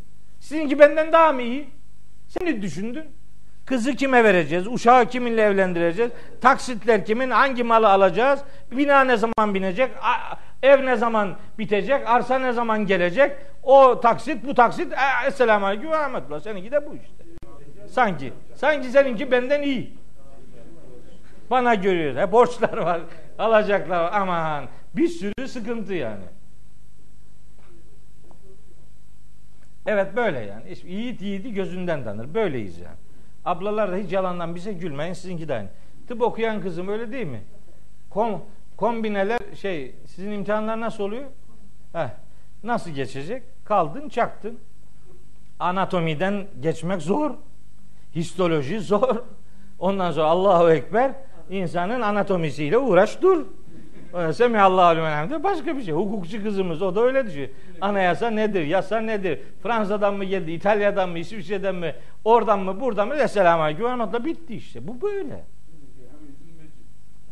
Sizinki 0.41 0.79
benden 0.79 1.13
daha 1.13 1.33
mı 1.33 1.43
iyi? 1.43 1.69
Sen 2.29 2.47
ne 2.47 2.63
düşündün? 2.63 3.05
Kızı 3.67 3.95
kime 3.95 4.25
vereceğiz? 4.25 4.67
Uşağı 4.67 5.09
kiminle 5.09 5.43
evlendireceğiz? 5.43 6.11
Taksitler 6.41 7.05
kimin? 7.05 7.31
Hangi 7.31 7.63
malı 7.63 7.89
alacağız? 7.89 8.41
Bina 8.73 9.05
ne 9.05 9.17
zaman 9.17 9.55
binecek? 9.55 9.91
Ev 10.63 10.87
ne 10.87 10.97
zaman 10.97 11.37
bitecek? 11.59 12.09
Arsa 12.09 12.39
ne 12.39 12.53
zaman 12.53 12.87
gelecek? 12.87 13.33
O 13.63 14.01
taksit, 14.01 14.47
bu 14.47 14.55
taksit. 14.55 14.93
E, 14.93 15.27
Esselamu 15.27 15.67
Aleyküm 15.67 15.91
ve 15.91 15.99
Rahmetullah. 15.99 16.41
Seninki 16.41 16.73
de 16.73 16.87
bu 16.87 16.95
işte. 16.97 17.25
Sanki. 17.89 18.33
Sanki 18.55 18.89
seninki 18.89 19.31
benden 19.31 19.63
iyi. 19.63 19.99
Bana 21.51 21.75
görüyor. 21.75 22.17
He, 22.17 22.33
borçlar 22.33 22.77
var. 22.79 23.01
Alacaklar 23.39 24.01
var. 24.05 24.11
Aman. 24.15 24.65
Bir 24.97 25.09
sürü 25.09 25.49
sıkıntı 25.49 25.95
yani. 25.95 26.34
Evet 29.87 30.17
böyle 30.17 30.41
yani. 30.41 30.77
Yiğit 30.85 31.23
yiğidi 31.23 31.55
gözünden 31.55 32.05
tanır. 32.05 32.35
Böyleyiz 32.35 32.79
yani. 32.79 32.97
Ablalar 33.45 33.93
da 33.93 33.97
hiç 33.97 34.13
yalandan 34.13 34.55
bize 34.55 34.73
gülmeyin. 34.73 35.13
Sizinki 35.13 35.49
de 35.49 35.55
aynı. 35.55 35.69
Tıp 36.09 36.23
okuyan 36.23 36.61
kızım 36.61 36.89
öyle 36.89 37.13
değil 37.13 37.27
mi? 37.27 37.43
Kom, 38.11 38.43
kombineler 38.77 39.39
şey 39.55 39.95
sizin 40.07 40.33
imtihanlar 40.33 40.81
nasıl 40.81 41.05
oluyor? 41.05 41.25
Heh, 41.93 42.09
nasıl 42.63 42.91
geçecek? 42.91 43.43
Kaldın 43.65 44.09
çaktın. 44.09 44.59
Anatomiden 45.59 46.47
geçmek 46.63 47.03
zor. 47.03 47.31
Histoloji 48.15 48.81
zor. 48.81 49.23
Ondan 49.79 50.11
sonra 50.11 50.27
Allahu 50.27 50.71
Ekber 50.71 51.13
insanın 51.51 52.01
anatomisiyle 52.01 52.79
uğraş 52.79 53.23
dur. 53.23 53.47
Semihallahu 54.15 54.97
limen 54.97 55.43
başka 55.45 55.77
bir 55.77 55.83
şey. 55.83 55.95
Hukukçu 55.95 56.43
kızımız 56.43 56.83
o 56.83 56.95
da 56.95 57.01
öyle 57.01 57.27
düşüyor. 57.27 57.49
Anayasa 57.81 58.31
nedir? 58.31 58.65
Yasa 58.65 59.01
nedir? 59.01 59.41
Fransa'dan 59.63 60.15
mı 60.15 60.25
geldi? 60.25 60.53
İtalya'dan 60.53 61.09
mı? 61.09 61.19
İsviçre'den 61.19 61.75
mi? 61.75 61.95
Oradan 62.25 62.61
mı? 62.61 62.81
Buradan 62.81 63.09
mı? 63.09 63.15
Esselamu 63.15 63.63
aleyküm 63.63 63.85
da 63.85 64.25
bitti 64.25 64.55
işte. 64.55 64.89
Bu 64.89 65.03
böyle. 65.03 65.45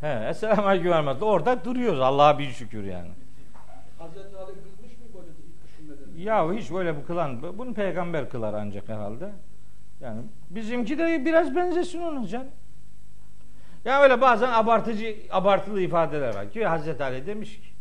He, 0.01 0.29
Esselamu 0.29 0.69
aleyküm 0.69 1.23
Orada 1.23 1.65
duruyoruz. 1.65 2.01
Allah'a 2.01 2.39
bir 2.39 2.51
şükür 2.51 2.85
yani. 2.85 3.11
Hazreti 3.99 4.37
Ali 4.37 4.47
kızmış 4.47 4.93
mı 4.93 5.05
böyle 5.15 5.29
düşünmeden? 5.65 6.23
Ya 6.25 6.53
hiç 6.53 6.73
böyle 6.73 6.97
bu 6.97 7.07
kılan, 7.07 7.59
bunu 7.59 7.75
peygamber 7.75 8.29
kılar 8.29 8.55
ancak 8.55 8.89
herhalde. 8.89 9.31
Yani 10.01 10.23
bizimki 10.51 10.99
de 10.99 11.25
biraz 11.25 11.57
benzesin 11.57 12.03
ona 12.03 12.27
canım. 12.27 12.49
Ya 13.85 14.03
öyle 14.03 14.21
bazen 14.21 14.51
abartıcı, 14.53 15.17
abartılı 15.31 15.81
ifadeler 15.81 16.35
var. 16.35 16.51
Ki 16.51 16.67
Hazreti 16.67 17.05
Ali 17.05 17.27
demiş 17.27 17.57
ki 17.57 17.73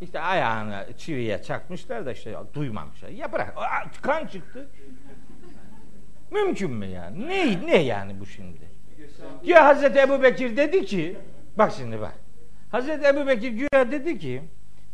işte 0.00 0.20
ayağını 0.20 0.86
çiviye 0.98 1.42
çakmışlar 1.42 2.06
da 2.06 2.12
işte 2.12 2.36
duymamışlar. 2.54 3.08
Ya 3.08 3.32
bırak 3.32 3.54
kan 4.02 4.26
çıktı. 4.26 4.68
Mümkün 6.30 6.70
mü 6.70 6.86
yani? 6.86 7.28
Ne, 7.28 7.66
ne 7.66 7.76
yani 7.76 8.20
bu 8.20 8.26
şimdi? 8.26 8.60
Ya 9.42 9.64
Hazreti 9.66 9.98
Ebu 9.98 10.22
Bekir 10.22 10.56
dedi 10.56 10.84
ki 10.84 11.16
bak 11.58 11.72
şimdi 11.76 12.00
bak. 12.00 12.14
Hazreti 12.70 13.06
Ebu 13.06 13.26
Bekir 13.26 13.50
güya 13.50 13.92
dedi 13.92 14.18
ki 14.18 14.42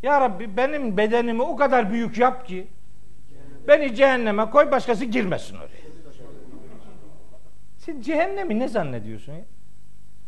Ya 0.03 0.20
Rabbi 0.20 0.57
benim 0.57 0.96
bedenimi 0.96 1.42
o 1.42 1.57
kadar 1.57 1.92
büyük 1.92 2.18
yap 2.18 2.46
ki 2.46 2.66
beni 3.68 3.94
cehenneme 3.94 4.51
koy 4.51 4.70
başkası 4.70 5.05
girmesin 5.05 5.57
oraya. 5.57 5.80
Sen 7.78 8.01
cehennemi 8.01 8.59
ne 8.59 8.68
zannediyorsun 8.68 9.32
ya? 9.32 9.44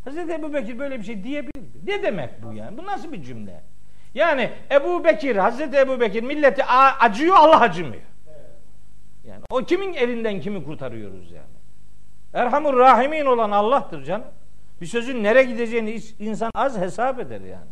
Hazreti 0.04 0.32
Ebu 0.32 0.54
Bekir 0.54 0.78
böyle 0.78 0.98
bir 0.98 1.04
şey 1.04 1.24
diyebilir. 1.24 1.64
Ne 1.86 2.02
demek 2.02 2.42
bu 2.42 2.52
yani? 2.52 2.78
Bu 2.78 2.86
nasıl 2.86 3.12
bir 3.12 3.22
cümle? 3.22 3.60
Yani 4.14 4.50
Ebu 4.70 5.04
Bekir, 5.04 5.36
Hazreti 5.36 5.76
Ebu 5.76 6.00
Bekir 6.00 6.22
milleti 6.22 6.64
acıyor 7.00 7.36
Allah 7.36 7.60
acımıyor. 7.60 8.02
Yani 9.24 9.42
o 9.50 9.56
kimin 9.56 9.94
elinden 9.94 10.40
kimi 10.40 10.64
kurtarıyoruz 10.64 11.30
yani? 11.30 11.46
Erhamur 12.32 12.78
Rahimin 12.78 13.26
olan 13.26 13.50
Allah'tır 13.50 14.04
canım. 14.04 14.26
Bir 14.80 14.86
sözün 14.86 15.24
nereye 15.24 15.44
gideceğini 15.44 16.00
insan 16.18 16.50
az 16.54 16.78
hesap 16.78 17.20
eder 17.20 17.40
yani. 17.40 17.70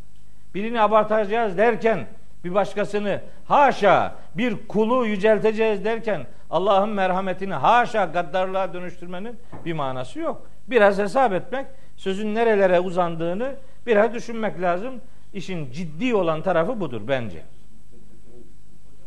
Birini 0.55 0.81
abartacağız 0.81 1.59
derken 1.59 2.07
bir 2.45 2.55
başkasını 2.55 3.20
haşa 3.45 4.14
bir 4.35 4.68
kulu 4.68 5.07
yücelteceğiz 5.07 5.85
derken 5.85 6.26
Allah'ın 6.51 6.89
merhametini 6.89 7.55
haşa 7.55 8.05
gaddarlığa 8.05 8.72
dönüştürmenin 8.74 9.39
bir 9.64 9.72
manası 9.72 10.20
yok. 10.20 10.47
Biraz 10.66 10.99
hesap 10.99 11.33
etmek, 11.33 11.66
sözün 12.01 12.34
nerelere 12.34 12.80
uzandığını 12.80 13.57
biraz 13.86 14.14
düşünmek 14.14 14.61
lazım. 14.61 15.01
İşin 15.34 15.72
ciddi 15.72 16.14
olan 16.14 16.42
tarafı 16.42 16.80
budur 16.80 17.03
bence. 17.09 17.42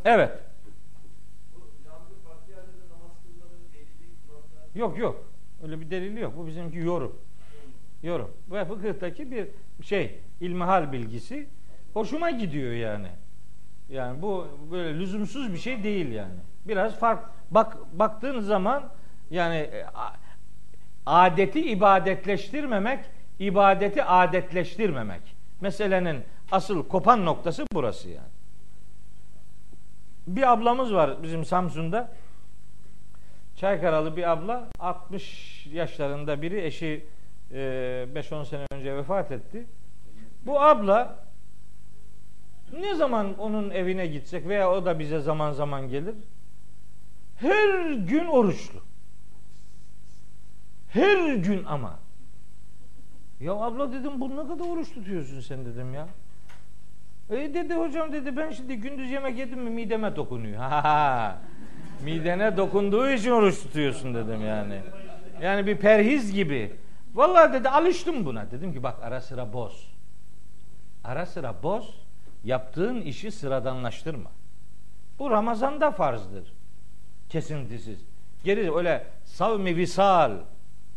Evet. 0.05 0.31
Yok 4.75 4.97
yok. 4.97 5.25
Öyle 5.63 5.81
bir 5.81 5.89
delili 5.89 6.19
yok. 6.19 6.33
Bu 6.37 6.47
bizimki 6.47 6.77
yorum. 6.77 7.15
Yorum. 8.03 8.31
Bu 8.47 8.75
fıkıhtaki 8.75 9.31
bir 9.31 9.47
şey, 9.81 10.19
ilmihal 10.41 10.91
bilgisi. 10.91 11.47
Hoşuma 11.93 12.31
gidiyor 12.31 12.73
yani. 12.73 13.09
Yani 13.89 14.21
bu 14.21 14.47
böyle 14.71 14.99
lüzumsuz 14.99 15.53
bir 15.53 15.57
şey 15.57 15.83
değil 15.83 16.11
yani. 16.11 16.39
Biraz 16.67 16.99
fark 16.99 17.25
bak 17.51 17.77
baktığın 17.93 18.39
zaman 18.39 18.83
Yani 19.31 19.55
e, 19.55 19.85
adeti 21.05 21.61
ibadetleştirmemek, 21.71 23.05
ibadeti 23.39 24.03
adetleştirmemek. 24.03 25.21
Meselenin 25.61 26.23
asıl 26.51 26.87
kopan 26.87 27.25
noktası 27.25 27.65
burası 27.73 28.09
yani. 28.09 28.33
Bir 30.27 30.51
ablamız 30.51 30.93
var 30.93 31.23
bizim 31.23 31.45
Samsun'da. 31.45 32.11
Çaykaralı 33.55 34.17
bir 34.17 34.31
abla 34.31 34.67
60 34.79 35.67
yaşlarında 35.71 36.41
biri 36.41 36.65
eşi 36.65 37.05
e, 37.51 37.57
5-10 38.15 38.45
sene 38.45 38.65
önce 38.71 38.95
vefat 38.95 39.31
etti. 39.31 39.65
Bu 40.45 40.61
abla 40.61 41.15
ne 42.73 42.95
zaman 42.95 43.39
onun 43.39 43.69
evine 43.69 44.07
gitsek 44.07 44.47
veya 44.47 44.71
o 44.71 44.85
da 44.85 44.99
bize 44.99 45.19
zaman 45.19 45.51
zaman 45.51 45.89
gelir 45.89 46.15
her 47.35 47.91
gün 47.91 48.25
oruçlu. 48.25 48.79
Her 50.93 51.35
gün 51.35 51.63
ama. 51.63 51.99
Ya 53.39 53.53
abla 53.53 53.93
dedim 53.93 54.21
bu 54.21 54.29
ne 54.29 54.47
kadar 54.47 54.65
oruç 54.69 54.93
tutuyorsun 54.93 55.39
sen 55.39 55.65
dedim 55.65 55.93
ya. 55.93 56.07
E 57.29 57.53
dedi 57.53 57.73
hocam 57.73 58.13
dedi 58.13 58.37
ben 58.37 58.51
şimdi 58.51 58.75
gündüz 58.75 59.11
yemek 59.11 59.37
yedim 59.37 59.59
mi 59.59 59.69
mideme 59.69 60.15
dokunuyor. 60.15 60.57
Ha. 60.63 61.37
Midene 62.03 62.57
dokunduğu 62.57 63.09
için 63.09 63.31
oruç 63.31 63.63
tutuyorsun 63.63 64.15
dedim 64.15 64.45
yani. 64.45 64.81
Yani 65.41 65.67
bir 65.67 65.77
perhiz 65.77 66.33
gibi. 66.33 66.75
Vallahi 67.13 67.53
dedi 67.53 67.69
alıştım 67.69 68.25
buna. 68.25 68.51
Dedim 68.51 68.73
ki 68.73 68.83
bak 68.83 68.95
ara 69.03 69.21
sıra 69.21 69.53
boz. 69.53 69.91
Ara 71.03 71.25
sıra 71.25 71.63
boz. 71.63 72.03
Yaptığın 72.43 73.01
işi 73.01 73.31
sıradanlaştırma. 73.31 74.31
Bu 75.19 75.31
Ramazan'da 75.31 75.91
farzdır. 75.91 76.53
Kesintisiz. 77.29 77.99
Geri 78.43 78.75
öyle 78.75 79.07
savmi 79.25 79.75
visal 79.75 80.31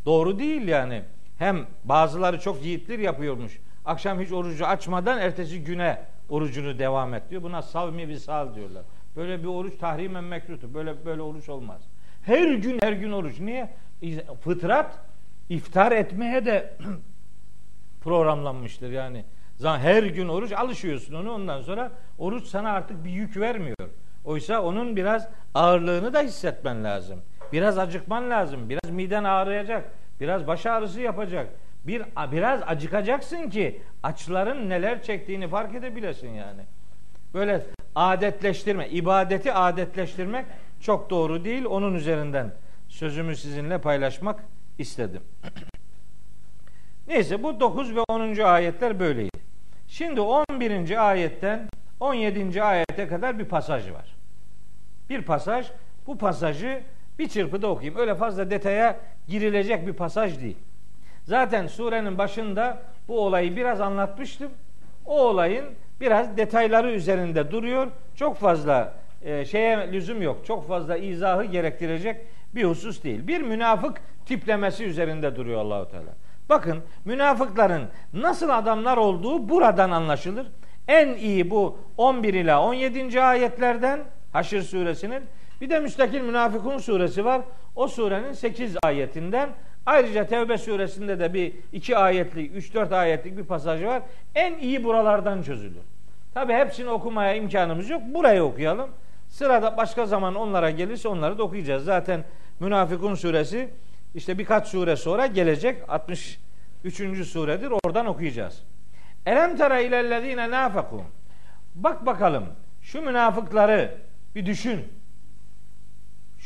doğru 0.07 0.39
değil 0.39 0.69
yani. 0.69 1.03
Hem 1.39 1.67
bazıları 1.85 2.41
çok 2.41 2.65
yiğitler 2.65 2.99
yapıyormuş. 2.99 3.59
Akşam 3.85 4.21
hiç 4.21 4.33
orucu 4.33 4.67
açmadan 4.67 5.19
ertesi 5.19 5.65
güne 5.65 5.99
orucunu 6.29 6.79
devam 6.79 7.15
et 7.15 7.23
diyor. 7.31 7.43
Buna 7.43 7.63
savmi 7.63 8.09
visal 8.09 8.55
diyorlar. 8.55 8.83
Böyle 9.17 9.43
bir 9.43 9.49
oruç 9.49 9.79
tahrimen 9.79 10.25
mekruhtur. 10.25 10.75
Böyle 10.75 11.07
böyle 11.07 11.23
oruç 11.23 11.49
olmaz. 11.49 11.81
Her 12.23 12.55
gün 12.55 12.79
her 12.83 12.93
gün 12.93 13.13
oruç. 13.13 13.41
Niye? 13.41 13.71
Fıtrat 14.41 14.99
iftar 15.49 15.93
etmeye 15.93 16.47
de 16.47 16.75
programlanmıştır 18.01 18.91
yani. 18.91 19.25
Zaten 19.57 19.81
her 19.81 20.03
gün 20.03 20.29
oruç 20.29 20.53
alışıyorsun 20.53 21.15
onu 21.15 21.33
ondan 21.33 21.63
sonra 21.63 21.91
oruç 22.19 22.47
sana 22.47 22.73
artık 22.73 23.05
bir 23.05 23.11
yük 23.11 23.37
vermiyor. 23.37 23.77
Oysa 24.25 24.63
onun 24.63 24.97
biraz 24.97 25.29
ağırlığını 25.55 26.15
da 26.15 26.21
hissetmen 26.21 26.85
lazım. 26.85 27.21
Biraz 27.53 27.79
acıkman 27.79 28.31
lazım. 28.31 28.69
Biraz 28.69 28.91
miden 28.91 29.25
ağrıyacak. 29.25 29.91
Biraz 30.21 30.47
baş 30.47 30.67
ağrısı 30.67 31.01
yapacak. 31.01 31.49
Bir 31.85 32.03
biraz 32.33 32.61
acıkacaksın 32.67 33.51
ki 33.51 33.81
açların 34.03 34.71
neler 34.71 35.03
çektiğini 35.03 35.49
fark 35.49 35.75
edebilesin 35.75 36.31
yani. 36.31 36.63
Böyle 37.35 37.67
adetleştirme, 37.95 38.89
ibadeti 38.89 39.53
adetleştirmek 39.53 40.47
çok 40.81 41.11
doğru 41.11 41.45
değil. 41.45 41.65
Onun 41.65 41.95
üzerinden 41.95 42.53
sözümü 42.89 43.37
sizinle 43.37 43.79
paylaşmak 43.79 44.41
istedim. 44.79 45.23
Neyse 47.09 47.43
bu 47.43 47.61
9 47.61 47.97
ve 47.97 48.01
10. 48.09 48.37
ayetler 48.37 49.01
böyleydi. 49.01 49.39
Şimdi 49.89 50.21
11. 50.21 51.09
ayetten 51.09 51.69
17. 52.01 52.63
ayete 52.63 53.09
kadar 53.09 53.39
bir 53.39 53.45
pasaj 53.45 53.91
var. 53.91 54.17
Bir 55.11 55.23
pasaj. 55.23 55.67
Bu 56.07 56.19
pasajı 56.19 56.83
bir 57.19 57.29
çırpıda 57.29 57.67
okuyayım. 57.67 58.01
Öyle 58.01 58.15
fazla 58.15 58.51
detaya 58.51 58.97
girilecek 59.29 59.87
bir 59.87 59.93
pasaj 59.93 60.41
değil. 60.41 60.57
Zaten 61.25 61.67
surenin 61.67 62.19
başında 62.19 62.79
bu 63.09 63.21
olayı 63.21 63.57
biraz 63.57 63.81
anlatmıştım. 63.81 64.51
O 65.07 65.21
olayın 65.21 65.65
biraz 66.01 66.37
detayları 66.37 66.93
üzerinde 66.93 67.51
duruyor. 67.51 67.87
Çok 68.15 68.37
fazla 68.37 68.95
e, 69.23 69.45
şeye 69.45 69.93
lüzum 69.93 70.23
yok. 70.23 70.47
Çok 70.47 70.69
fazla 70.69 70.97
izahı 70.97 71.45
gerektirecek 71.45 72.17
bir 72.55 72.65
husus 72.65 73.05
değil. 73.05 73.27
Bir 73.27 73.41
münafık 73.41 74.01
tiplemesi 74.27 74.85
üzerinde 74.85 75.37
duruyor 75.37 75.61
Allahu 75.61 75.91
Teala. 75.91 76.11
Bakın 76.49 76.83
münafıkların 77.05 77.83
nasıl 78.13 78.49
adamlar 78.49 78.97
olduğu 78.97 79.49
buradan 79.49 79.91
anlaşılır. 79.91 80.47
En 80.89 81.15
iyi 81.15 81.51
bu 81.51 81.79
11 81.97 82.35
ila 82.35 82.63
17. 82.63 83.23
ayetlerden 83.23 84.01
Haşr 84.33 84.61
suresinin 84.61 85.23
bir 85.61 85.71
de 85.71 85.81
Müstakil 85.81 86.21
Münafıkun 86.21 86.79
suresi 86.79 87.25
var. 87.25 87.43
O 87.77 87.89
surenin 87.89 88.33
8 88.33 88.77
ayetinden 88.83 89.51
ayrıca 89.87 90.27
Tevbe 90.27 90.59
suresinde 90.59 91.19
de 91.19 91.35
bir 91.35 91.53
2 91.73 91.97
ayetlik, 91.97 92.75
3-4 92.75 92.97
ayetlik 92.97 93.37
bir 93.37 93.45
pasajı 93.45 93.87
var. 93.87 94.03
En 94.35 94.59
iyi 94.59 94.85
buralardan 94.85 95.43
çözülür. 95.43 95.83
Tabi 96.35 96.53
hepsini 96.53 96.91
okumaya 96.91 97.35
imkanımız 97.35 97.91
yok. 97.91 98.03
Burayı 98.15 98.43
okuyalım. 98.43 98.91
Sırada 99.29 99.77
başka 99.77 100.07
zaman 100.07 100.35
onlara 100.35 100.71
gelirse 100.71 101.09
onları 101.09 101.39
da 101.39 101.43
okuyacağız. 101.43 101.85
Zaten 101.85 102.25
Münafıkun 102.61 103.15
suresi 103.15 103.69
işte 104.15 104.39
birkaç 104.39 104.69
sure 104.69 104.97
sonra 104.97 105.27
gelecek. 105.27 105.83
63. 105.89 107.27
suredir. 107.27 107.73
Oradan 107.85 108.07
okuyacağız. 108.07 108.63
Elem 109.27 109.57
tera 109.57 109.81
ilellezine 109.81 110.51
nafakun. 110.51 111.03
Bak 111.75 112.07
bakalım 112.07 112.45
şu 112.83 113.03
münafıkları 113.03 113.95
bir 114.35 114.47
düşün. 114.47 114.81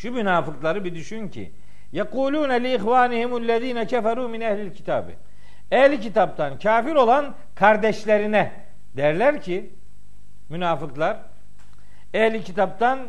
Şu 0.03 0.12
münafıkları 0.12 0.84
bir 0.84 0.94
düşün 0.94 1.28
ki 1.28 1.53
yekulune 1.92 2.62
li 2.62 2.74
ihvanihimüllezine 2.74 3.86
keferu 3.86 4.28
min 4.28 4.40
ehlil 4.40 4.74
kitabı. 4.74 5.11
Ehli 5.70 6.01
kitaptan 6.01 6.59
kafir 6.59 6.94
olan 6.94 7.34
kardeşlerine 7.55 8.53
derler 8.96 9.42
ki 9.42 9.70
münafıklar 10.48 11.16
ehli 12.14 12.44
kitaptan 12.44 13.09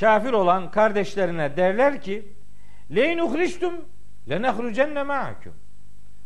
kafir 0.00 0.32
olan 0.32 0.70
kardeşlerine 0.70 1.56
derler 1.56 2.00
ki 2.00 2.28
leyn 2.94 3.18
uhristum 3.18 3.74
lenehrucenne 4.30 5.02
ma'akum. 5.02 5.52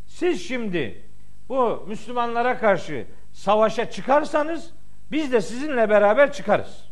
Siz 0.07 0.49
şimdi 0.49 1.03
bu 1.49 1.85
Müslümanlara 1.89 2.59
karşı 2.59 3.07
savaşa 3.33 3.91
çıkarsanız 3.91 4.71
biz 5.13 5.33
de 5.33 5.41
sizinle 5.41 5.91
beraber 5.91 6.33
çıkarız. 6.33 6.88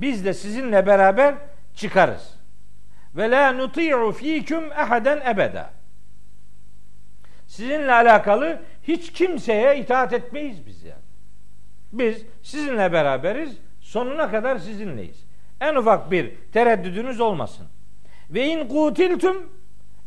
Biz 0.00 0.24
de 0.24 0.34
sizinle 0.34 0.86
beraber 0.86 1.34
çıkarız. 1.74 2.34
Ve 3.16 3.30
la 3.30 3.52
nuti'u 3.52 4.12
fikum 4.12 4.64
ahaden 4.70 5.20
ebeda. 5.30 5.70
Sizinle 7.46 7.92
alakalı 7.92 8.62
hiç 8.82 9.12
kimseye 9.12 9.78
itaat 9.78 10.12
etmeyiz 10.12 10.66
biz 10.66 10.82
yani. 10.82 11.00
Biz 11.92 12.22
sizinle 12.42 12.92
beraberiz, 12.92 13.56
sonuna 13.80 14.30
kadar 14.30 14.58
sizinleyiz. 14.58 15.24
En 15.60 15.74
ufak 15.74 16.10
bir 16.10 16.34
tereddüdünüz 16.52 17.20
olmasın. 17.20 17.66
Ve 18.30 18.46
in 18.46 18.68
kutiltum 18.68 19.52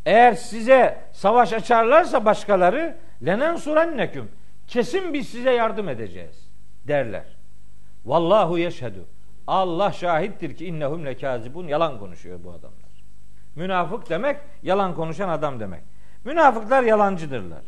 eğer 0.06 0.34
size 0.34 0.98
savaş 1.12 1.54
açarlarsa 1.54 2.26
başkaları 2.26 2.96
lenen 3.26 3.56
surenneküm 3.56 4.32
kesin 4.68 5.14
biz 5.14 5.30
size 5.30 5.52
yardım 5.52 5.89
edeceğiz 5.89 6.50
derler. 6.88 7.26
Vallahu 8.06 8.58
yeşhedü. 8.58 9.06
Allah 9.48 9.91
şahittir 9.91 10.56
ki 10.56 10.66
innehum 10.66 11.06
lekazibun 11.06 11.68
yalan 11.68 12.00
konuşuyor 12.00 12.39
bu 12.44 12.50
adamlar. 12.50 12.94
Münafık 13.56 14.10
demek 14.10 14.38
yalan 14.64 14.96
konuşan 14.96 15.30
adam 15.30 15.60
demek. 15.60 15.82
Münafıklar 16.26 16.84
yalancıdırlar. 16.84 17.62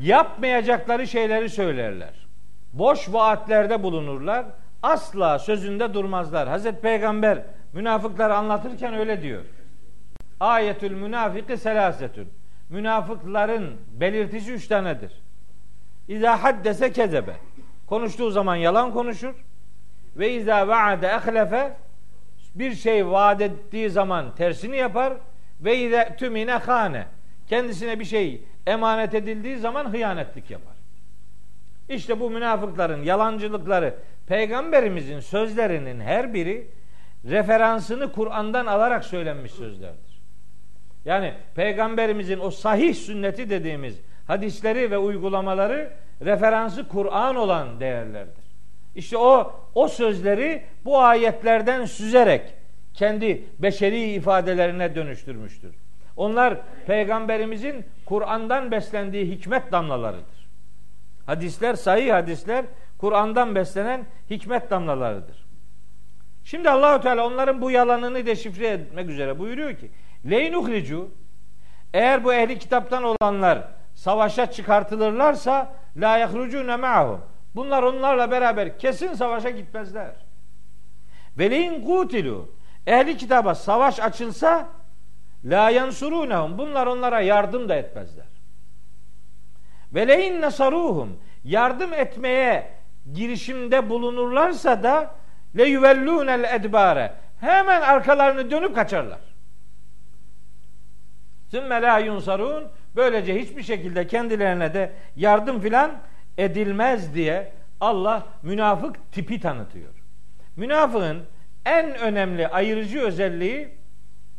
Yapmayacakları 0.00 1.06
şeyleri 1.06 1.50
söylerler. 1.50 2.26
Boş 2.72 3.12
vaatlerde 3.12 3.82
bulunurlar. 3.82 4.46
Asla 4.82 5.38
sözünde 5.38 5.94
durmazlar. 5.94 6.48
Hazreti 6.48 6.80
Peygamber 6.80 7.42
münafıkları 7.72 8.34
anlatırken 8.34 8.94
öyle 8.94 9.22
diyor. 9.22 9.42
Ayetül 10.40 10.92
münafiki 10.92 11.56
selasetün. 11.56 12.28
Münafıkların 12.68 13.76
belirtisi 13.92 14.52
üç 14.52 14.68
tanedir. 14.68 15.12
İza 16.08 16.42
haddese 16.42 16.92
kezebe. 16.92 17.36
Konuştuğu 17.86 18.30
zaman 18.30 18.56
yalan 18.56 18.92
konuşur. 18.92 19.34
Ve 20.16 20.32
izâ 20.32 20.68
vaade 20.68 21.06
ehlefe 21.06 21.72
bir 22.54 22.74
şey 22.74 23.06
vaat 23.06 23.40
ettiği 23.40 23.90
zaman 23.90 24.34
tersini 24.34 24.76
yapar 24.76 25.12
ve 25.60 25.76
izâ 25.76 26.16
tümine 26.16 26.52
hane 26.52 27.06
kendisine 27.48 28.00
bir 28.00 28.04
şey 28.04 28.42
emanet 28.66 29.14
edildiği 29.14 29.58
zaman 29.58 29.92
hıyanetlik 29.92 30.50
yapar. 30.50 30.74
İşte 31.88 32.20
bu 32.20 32.30
münafıkların 32.30 33.02
yalancılıkları 33.02 33.94
peygamberimizin 34.26 35.20
sözlerinin 35.20 36.00
her 36.00 36.34
biri 36.34 36.66
referansını 37.24 38.12
Kur'an'dan 38.12 38.66
alarak 38.66 39.04
söylenmiş 39.04 39.52
sözlerdir. 39.52 40.20
Yani 41.04 41.34
peygamberimizin 41.54 42.40
o 42.40 42.50
sahih 42.50 42.94
sünneti 42.94 43.50
dediğimiz 43.50 44.00
hadisleri 44.26 44.90
ve 44.90 44.98
uygulamaları 44.98 45.92
referansı 46.24 46.88
Kur'an 46.88 47.36
olan 47.36 47.80
değerlerdir. 47.80 48.47
İşte 48.94 49.18
o 49.18 49.52
o 49.74 49.88
sözleri 49.88 50.62
bu 50.84 50.98
ayetlerden 51.00 51.84
süzerek 51.84 52.54
kendi 52.94 53.44
beşeri 53.58 54.12
ifadelerine 54.12 54.94
dönüştürmüştür. 54.94 55.74
Onlar 56.16 56.60
peygamberimizin 56.86 57.84
Kur'an'dan 58.06 58.70
beslendiği 58.70 59.26
hikmet 59.26 59.72
damlalarıdır. 59.72 60.48
Hadisler, 61.26 61.74
sahih 61.74 62.12
hadisler 62.12 62.64
Kur'an'dan 62.98 63.54
beslenen 63.54 64.06
hikmet 64.30 64.70
damlalarıdır. 64.70 65.44
Şimdi 66.44 66.70
Allahu 66.70 67.02
Teala 67.02 67.26
onların 67.26 67.60
bu 67.60 67.70
yalanını 67.70 68.26
deşifre 68.26 68.66
etmek 68.66 69.10
üzere 69.10 69.38
buyuruyor 69.38 69.76
ki: 69.76 69.90
"Leynuhricu 70.30 71.10
eğer 71.94 72.24
bu 72.24 72.34
ehli 72.34 72.58
kitaptan 72.58 73.02
olanlar 73.02 73.68
savaşa 73.94 74.50
çıkartılırlarsa 74.50 75.74
la 75.96 76.18
yahrucune 76.18 76.76
ma'hum. 76.76 77.20
Bunlar 77.54 77.82
onlarla 77.82 78.30
beraber 78.30 78.78
kesin 78.78 79.14
savaşa 79.14 79.50
gitmezler. 79.50 80.14
Ve 81.38 81.50
leyin 81.50 81.84
kutilu. 81.84 82.48
Ehli 82.86 83.16
kitaba 83.16 83.54
savaş 83.54 84.00
açılsa 84.00 84.68
la 85.44 85.70
yansurunehum. 85.70 86.58
Bunlar 86.58 86.86
onlara 86.86 87.20
yardım 87.20 87.68
da 87.68 87.74
etmezler. 87.74 88.26
Ve 89.94 90.08
leyin 90.08 90.40
nasaruhum. 90.40 91.18
Yardım 91.44 91.92
etmeye 91.92 92.70
girişimde 93.14 93.90
bulunurlarsa 93.90 94.82
da 94.82 95.14
le 95.56 95.64
yuvellunel 95.64 96.44
edbare. 96.54 97.14
Hemen 97.40 97.80
arkalarını 97.80 98.50
dönüp 98.50 98.74
kaçarlar. 98.74 99.20
Sümme 101.50 101.82
la 101.82 101.98
yunsarun. 101.98 102.68
Böylece 102.96 103.40
hiçbir 103.40 103.62
şekilde 103.62 104.06
kendilerine 104.06 104.74
de 104.74 104.92
yardım 105.16 105.60
filan 105.60 105.92
edilmez 106.38 107.14
diye 107.14 107.52
Allah 107.80 108.26
münafık 108.42 109.12
tipi 109.12 109.40
tanıtıyor. 109.40 109.92
Münafığın 110.56 111.22
en 111.66 111.98
önemli 111.98 112.48
ayırıcı 112.48 113.00
özelliği 113.00 113.68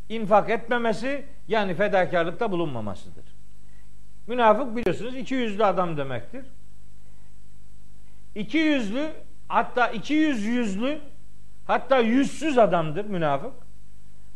infak 0.08 0.50
etmemesi 0.50 1.24
yani 1.48 1.74
fedakarlıkta 1.74 2.52
bulunmamasıdır. 2.52 3.24
Münafık 4.26 4.76
biliyorsunuz 4.76 5.16
iki 5.16 5.34
yüzlü 5.34 5.64
adam 5.64 5.96
demektir. 5.96 6.44
İki 8.34 8.58
yüzlü 8.58 9.10
hatta 9.48 9.88
iki 9.88 10.14
yüz 10.14 10.44
yüzlü 10.44 10.98
hatta 11.66 11.98
yüzsüz 11.98 12.58
adamdır 12.58 13.04
münafık. 13.04 13.52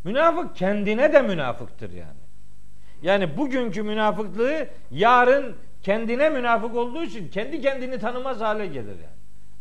Münafık 0.04 0.56
kendine 0.56 1.12
de 1.12 1.22
münafıktır 1.22 1.92
yani. 1.92 2.24
Yani 3.02 3.36
bugünkü 3.36 3.82
münafıklığı 3.82 4.68
yarın 4.90 5.56
kendine 5.84 6.30
münafık 6.30 6.76
olduğu 6.76 7.02
için 7.02 7.28
kendi 7.28 7.60
kendini 7.60 7.98
tanımaz 7.98 8.40
hale 8.40 8.66
gelir 8.66 8.86
yani. 8.86 9.14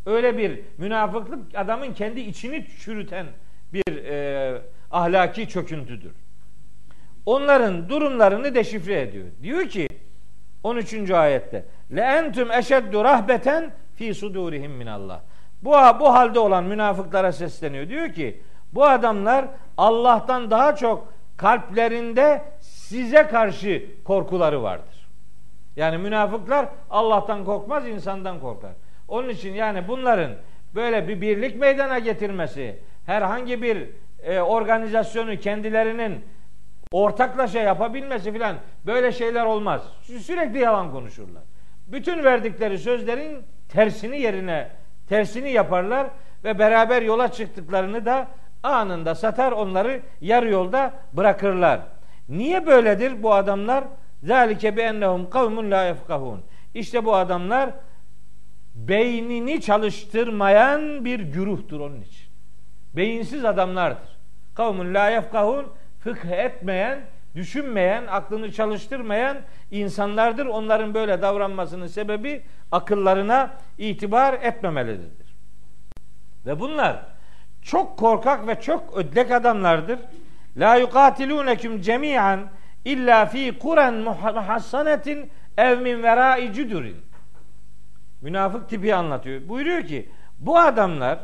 Öyle 0.06 0.38
bir 0.38 0.60
münafıklık 0.78 1.38
adamın 1.54 1.92
kendi 1.94 2.20
içini 2.20 2.66
çürüten 2.80 3.26
bir 3.72 4.04
e, 4.04 4.62
ahlaki 4.90 5.48
çöküntüdür. 5.48 6.12
Onların 7.26 7.88
durumlarını 7.88 8.54
deşifre 8.54 9.00
ediyor. 9.00 9.26
Diyor 9.42 9.68
ki 9.68 9.88
13. 10.62 11.10
ayette 11.10 11.64
le 11.96 12.00
entum 12.00 12.50
eşeddu 12.50 13.04
rahbeten 13.04 13.72
fi 13.94 14.14
sudurihim 14.14 14.72
min 14.72 14.86
Allah. 14.86 15.22
Bu 15.62 15.70
bu 15.70 16.14
halde 16.14 16.38
olan 16.38 16.64
münafıklara 16.64 17.32
sesleniyor. 17.32 17.88
Diyor 17.88 18.12
ki 18.12 18.40
bu 18.72 18.84
adamlar 18.84 19.46
Allah'tan 19.76 20.50
daha 20.50 20.76
çok 20.76 21.12
kalplerinde 21.36 22.42
size 22.60 23.26
karşı 23.26 23.86
korkuları 24.04 24.62
vardır. 24.62 24.93
Yani 25.76 25.98
münafıklar 25.98 26.66
Allah'tan 26.90 27.44
korkmaz, 27.44 27.88
insandan 27.88 28.40
korkar. 28.40 28.72
Onun 29.08 29.28
için 29.28 29.54
yani 29.54 29.88
bunların 29.88 30.30
böyle 30.74 31.08
bir 31.08 31.20
birlik 31.20 31.56
meydana 31.56 31.98
getirmesi, 31.98 32.78
herhangi 33.06 33.62
bir 33.62 33.88
e, 34.22 34.40
organizasyonu 34.40 35.36
kendilerinin 35.36 36.24
ortaklaşa 36.92 37.58
yapabilmesi 37.58 38.32
filan 38.32 38.56
böyle 38.86 39.12
şeyler 39.12 39.44
olmaz. 39.44 39.82
Sürekli 40.02 40.58
yalan 40.58 40.92
konuşurlar. 40.92 41.42
Bütün 41.86 42.24
verdikleri 42.24 42.78
sözlerin 42.78 43.42
tersini 43.68 44.20
yerine 44.20 44.68
tersini 45.08 45.50
yaparlar 45.52 46.06
ve 46.44 46.58
beraber 46.58 47.02
yola 47.02 47.32
çıktıklarını 47.32 48.06
da 48.06 48.28
anında 48.62 49.14
satar 49.14 49.52
onları 49.52 50.00
yarı 50.20 50.50
yolda 50.50 50.92
bırakırlar. 51.12 51.80
Niye 52.28 52.66
böyledir 52.66 53.22
bu 53.22 53.34
adamlar? 53.34 53.84
Zalike 54.24 54.76
bi 54.76 54.80
ennehum 54.80 55.30
kavmun 55.30 55.70
la 55.70 55.84
yefkahun. 55.84 56.40
İşte 56.74 57.04
bu 57.04 57.14
adamlar 57.14 57.70
beynini 58.74 59.60
çalıştırmayan 59.60 61.04
bir 61.04 61.20
güruhtur 61.20 61.80
onun 61.80 62.00
için. 62.00 62.26
Beyinsiz 62.96 63.44
adamlardır. 63.44 64.18
Kavmun 64.54 64.94
la 64.94 65.08
yefkahun 65.08 65.66
fıkh 66.00 66.24
etmeyen, 66.24 67.00
düşünmeyen, 67.34 68.06
aklını 68.06 68.52
çalıştırmayan 68.52 69.36
insanlardır. 69.70 70.46
Onların 70.46 70.94
böyle 70.94 71.22
davranmasının 71.22 71.86
sebebi 71.86 72.42
akıllarına 72.72 73.50
itibar 73.78 74.34
etmemeleridir. 74.34 75.36
Ve 76.46 76.60
bunlar 76.60 77.06
çok 77.62 77.98
korkak 77.98 78.46
ve 78.46 78.60
çok 78.60 78.96
ödlek 78.96 79.30
adamlardır. 79.30 79.98
La 80.56 80.76
yukatilunekum 80.76 81.80
cemi'an 81.80 82.40
illa 82.84 83.26
fi 83.26 83.58
kuren 83.58 83.94
muhassanetin 83.94 85.30
ev 85.58 85.78
min 85.78 86.02
verai 86.02 86.52
cüdürin. 86.52 86.96
Münafık 88.20 88.68
tipi 88.68 88.94
anlatıyor. 88.94 89.48
Buyuruyor 89.48 89.82
ki 89.82 90.08
bu 90.38 90.58
adamlar 90.58 91.18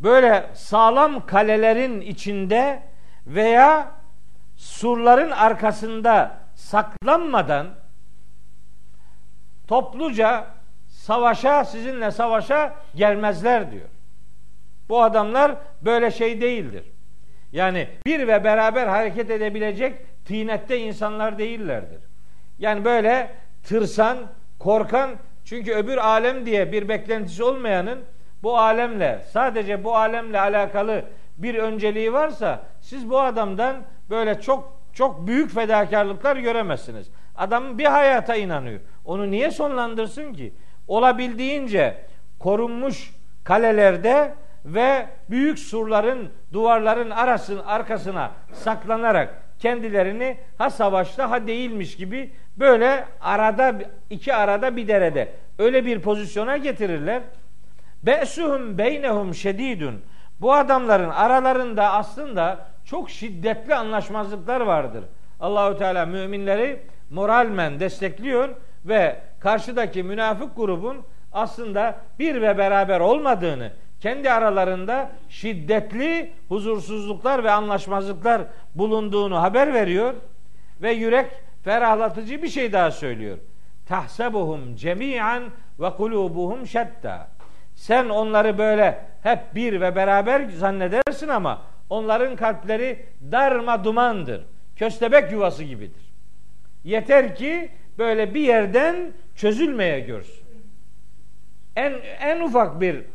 böyle 0.00 0.50
sağlam 0.54 1.26
kalelerin 1.26 2.00
içinde 2.00 2.82
veya 3.26 3.90
surların 4.56 5.30
arkasında 5.30 6.38
saklanmadan 6.54 7.66
topluca 9.68 10.46
savaşa 10.88 11.64
sizinle 11.64 12.10
savaşa 12.10 12.74
gelmezler 12.94 13.70
diyor. 13.70 13.88
Bu 14.88 15.02
adamlar 15.02 15.56
böyle 15.82 16.10
şey 16.10 16.40
değildir. 16.40 16.84
Yani 17.52 17.88
bir 18.06 18.28
ve 18.28 18.44
beraber 18.44 18.86
hareket 18.86 19.30
edebilecek 19.30 19.94
tinette 20.24 20.78
insanlar 20.78 21.38
değillerdir. 21.38 22.00
Yani 22.58 22.84
böyle 22.84 23.30
tırsan, 23.62 24.18
korkan 24.58 25.10
çünkü 25.44 25.72
öbür 25.72 25.96
alem 25.96 26.46
diye 26.46 26.72
bir 26.72 26.88
beklentisi 26.88 27.44
olmayanın 27.44 27.98
bu 28.42 28.58
alemle 28.58 29.24
sadece 29.30 29.84
bu 29.84 29.96
alemle 29.96 30.40
alakalı 30.40 31.04
bir 31.36 31.54
önceliği 31.54 32.12
varsa 32.12 32.62
siz 32.80 33.10
bu 33.10 33.20
adamdan 33.20 33.76
böyle 34.10 34.40
çok 34.40 34.74
çok 34.92 35.26
büyük 35.26 35.54
fedakarlıklar 35.54 36.36
göremezsiniz. 36.36 37.10
Adam 37.36 37.78
bir 37.78 37.84
hayata 37.84 38.36
inanıyor. 38.36 38.80
Onu 39.04 39.30
niye 39.30 39.50
sonlandırsın 39.50 40.32
ki? 40.32 40.54
Olabildiğince 40.88 41.96
korunmuş 42.38 43.14
kalelerde 43.44 44.34
ve 44.64 45.06
büyük 45.30 45.58
surların, 45.58 46.28
duvarların 46.52 47.10
arasın 47.10 47.58
arkasına 47.58 48.30
saklanarak 48.52 49.43
kendilerini 49.64 50.36
ha 50.58 50.70
savaşta 50.70 51.30
ha 51.30 51.46
değilmiş 51.46 51.96
gibi 51.96 52.30
böyle 52.56 53.04
arada 53.20 53.74
iki 54.10 54.34
arada 54.34 54.76
bir 54.76 54.88
derede 54.88 55.28
öyle 55.58 55.86
bir 55.86 56.00
pozisyona 56.00 56.56
getirirler. 56.56 57.22
Be'suhum 58.02 58.78
beynehum 58.78 59.34
şedidun. 59.34 60.00
Bu 60.40 60.54
adamların 60.54 61.10
aralarında 61.10 61.92
aslında 61.92 62.66
çok 62.84 63.10
şiddetli 63.10 63.74
anlaşmazlıklar 63.74 64.60
vardır. 64.60 65.04
Allahu 65.40 65.78
Teala 65.78 66.06
müminleri 66.06 66.80
moralmen 67.10 67.80
destekliyor 67.80 68.48
ve 68.84 69.16
karşıdaki 69.40 70.02
münafık 70.02 70.56
grubun 70.56 70.96
aslında 71.32 71.94
bir 72.18 72.42
ve 72.42 72.58
beraber 72.58 73.00
olmadığını, 73.00 73.72
kendi 74.04 74.30
aralarında 74.30 75.10
şiddetli 75.28 76.32
huzursuzluklar 76.48 77.44
ve 77.44 77.50
anlaşmazlıklar 77.50 78.42
bulunduğunu 78.74 79.42
haber 79.42 79.74
veriyor 79.74 80.14
ve 80.82 80.92
yürek 80.92 81.26
ferahlatıcı 81.62 82.42
bir 82.42 82.48
şey 82.48 82.72
daha 82.72 82.90
söylüyor. 82.90 83.38
Tahsebuhum 83.86 84.76
cemi'an 84.76 85.44
ve 85.80 85.90
kulubuhum 85.90 86.66
şetta. 86.66 87.28
Sen 87.74 88.08
onları 88.08 88.58
böyle 88.58 89.00
hep 89.22 89.54
bir 89.54 89.80
ve 89.80 89.96
beraber 89.96 90.48
zannedersin 90.48 91.28
ama 91.28 91.62
onların 91.90 92.36
kalpleri 92.36 93.06
darma 93.32 93.84
dumandır. 93.84 94.44
Köstebek 94.76 95.32
yuvası 95.32 95.64
gibidir. 95.64 96.12
Yeter 96.84 97.36
ki 97.36 97.70
böyle 97.98 98.34
bir 98.34 98.40
yerden 98.40 99.12
çözülmeye 99.36 100.00
görsün. 100.00 100.44
En 101.76 101.92
en 102.20 102.40
ufak 102.40 102.80
bir 102.80 103.14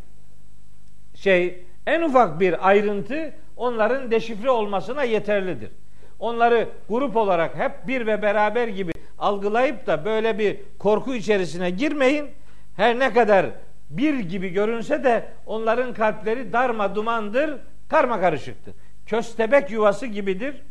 şey, 1.20 1.64
en 1.88 2.02
ufak 2.02 2.40
bir 2.40 2.68
ayrıntı 2.68 3.34
onların 3.58 4.12
deşifre 4.12 4.50
olmasına 4.50 5.04
yeterlidir. 5.04 5.72
Onları 6.20 6.70
grup 6.90 7.16
olarak 7.16 7.56
hep 7.56 7.88
bir 7.88 8.08
ve 8.08 8.22
beraber 8.22 8.68
gibi 8.68 8.92
algılayıp 9.20 9.88
da 9.88 10.06
böyle 10.06 10.40
bir 10.40 10.58
korku 10.80 11.16
içerisine 11.16 11.70
girmeyin. 11.70 12.30
Her 12.76 13.00
ne 13.00 13.14
kadar 13.14 13.46
bir 13.90 14.20
gibi 14.20 14.50
görünse 14.50 15.04
de 15.04 15.26
onların 15.46 15.94
kalpleri 15.94 16.54
darma 16.54 16.96
dumandır, 16.96 17.58
karma 17.90 18.20
karışıktır. 18.20 18.74
köstebek 19.06 19.72
yuvası 19.72 20.06
gibidir. 20.06 20.62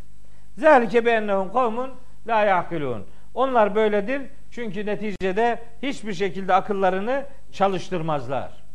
Zalike 0.59 1.05
bi 1.05 1.09
ennehum 1.11 1.53
kavmun 1.53 1.90
la 2.26 2.44
yaqilun. 2.44 3.07
Onlar 3.34 3.74
böyledir 3.74 4.22
çünkü 4.51 4.86
neticede 4.86 5.59
hiçbir 5.82 6.14
şekilde 6.14 6.55
akıllarını 6.55 7.24
çalıştırmazlar. 7.53 8.67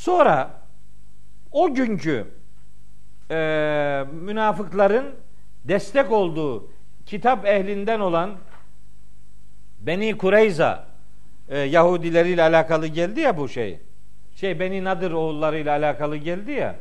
Sonra 0.00 0.50
o 1.52 1.74
günkü 1.74 2.26
e, 3.30 3.36
münafıkların 4.12 5.14
destek 5.64 6.12
olduğu 6.12 6.70
kitap 7.06 7.46
ehlinden 7.46 8.00
olan 8.00 8.30
Beni 9.80 10.18
Kureyza 10.18 10.86
e, 11.48 11.58
Yahudileriyle 11.58 12.42
alakalı 12.42 12.86
geldi 12.86 13.20
ya 13.20 13.36
bu 13.36 13.48
şey. 13.48 13.80
Şey 14.34 14.60
Beni 14.60 14.84
Nadir 14.84 15.10
oğullarıyla 15.10 15.76
alakalı 15.76 16.16
geldi 16.16 16.52
ya. 16.52 16.76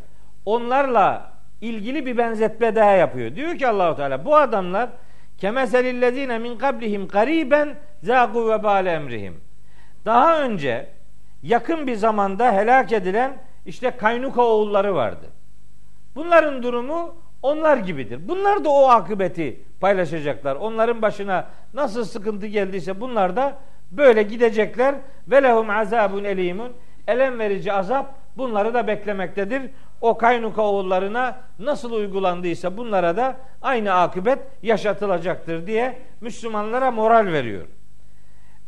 Onlarla 0.46 1.34
ilgili 1.62 2.06
bir 2.06 2.18
benzetme 2.18 2.76
daha 2.76 2.92
yapıyor. 2.92 3.36
Diyor 3.36 3.58
ki 3.58 3.68
Allahu 3.68 3.96
Teala 3.96 4.26
bu 4.26 4.36
adamlar 4.36 4.90
kemeselillezine 5.38 6.40
min 6.40 6.58
kablihim 6.58 7.08
gariben 7.08 7.76
zâgu 8.04 8.50
ve 8.50 8.64
bâle 8.64 8.92
emrihim. 8.92 9.42
Daha 10.06 10.42
önce 10.42 10.99
yakın 11.44 11.88
bir 11.88 11.96
zamanda 11.96 12.52
helak 12.52 12.92
edilen 12.92 13.38
işte 13.66 13.92
Kaynuka 13.92 14.42
oğulları 14.42 14.96
vardı. 14.96 15.26
Bunların 16.16 16.64
durumu 16.64 17.16
onlar 17.42 17.78
gibidir. 17.78 18.20
Bunlar 18.28 18.64
da 18.64 18.70
o 18.70 18.90
akıbeti 18.90 19.60
paylaşacaklar. 19.80 20.56
Onların 20.56 21.02
başına 21.02 21.48
nasıl 21.74 22.06
sıkıntı 22.06 22.48
geldiyse 22.48 23.02
bunlar 23.02 23.36
da 23.36 23.58
böyle 23.92 24.24
gidecekler. 24.24 24.96
Ve 25.28 25.44
lehum 25.44 25.70
azabun 25.70 26.24
elimun. 26.24 26.72
Elem 27.08 27.40
verici 27.40 27.74
azap 27.74 28.16
bunları 28.38 28.74
da 28.74 28.88
beklemektedir. 28.88 29.62
O 30.02 30.18
Kaynuka 30.18 30.62
oğullarına 30.62 31.38
nasıl 31.60 31.92
uygulandıysa 31.92 32.78
bunlara 32.78 33.18
da 33.18 33.36
aynı 33.62 33.94
akıbet 33.94 34.40
yaşatılacaktır 34.64 35.68
diye 35.68 35.98
Müslümanlara 36.22 36.92
moral 36.92 37.26
veriyor. 37.26 37.68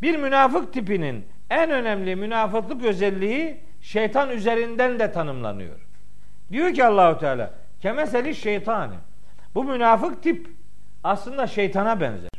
Bir 0.01 0.17
münafık 0.17 0.74
tipinin 0.74 1.26
en 1.52 1.72
önemli 1.72 2.16
münafıklık 2.16 2.86
özelliği 2.86 3.58
şeytan 3.82 4.30
üzerinden 4.30 4.99
de 4.99 5.12
tanımlanıyor. 5.12 5.80
Diyor 6.52 6.74
ki 6.74 6.86
Allahu 6.86 7.20
Teala 7.20 7.54
kemeseli 7.82 8.36
şeytanı. 8.36 8.93
Bu 9.56 9.64
münafık 9.64 10.24
tip 10.24 10.49
aslında 11.04 11.47
şeytana 11.47 12.02
benzer. 12.02 12.30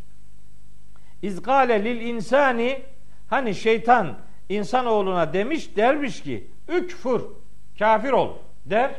İzgale 1.22 1.84
lil 1.84 2.00
insani 2.00 2.82
hani 3.30 3.54
şeytan 3.54 4.16
insanoğluna 4.48 5.32
demiş 5.32 5.76
dermiş 5.76 6.22
ki 6.22 6.46
ükfur 6.68 7.22
kafir 7.78 8.12
ol 8.12 8.36
der. 8.66 8.90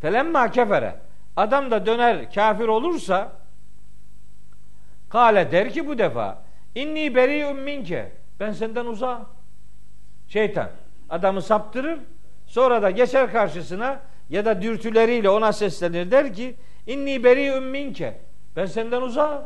Felemma 0.00 0.50
kefere 0.50 0.94
adam 1.36 1.70
da 1.70 1.86
döner 1.86 2.32
kafir 2.32 2.68
olursa 2.68 3.32
kale 5.08 5.52
der 5.52 5.70
ki 5.70 5.86
bu 5.86 5.98
defa 5.98 6.42
inni 6.74 7.14
beri'un 7.14 7.56
minke 7.56 8.17
ben 8.40 8.52
senden 8.52 8.86
uzağım. 8.86 9.24
Şeytan 10.28 10.70
adamı 11.10 11.42
saptırır 11.42 11.98
sonra 12.46 12.82
da 12.82 12.90
geçer 12.90 13.32
karşısına 13.32 14.00
ya 14.30 14.44
da 14.44 14.62
dürtüleriyle 14.62 15.30
ona 15.30 15.52
seslenir 15.52 16.10
der 16.10 16.34
ki 16.34 16.56
inni 16.86 17.24
beri'un 17.24 17.64
minke 17.64 18.20
ben 18.56 18.66
senden 18.66 19.02
uzağım. 19.02 19.42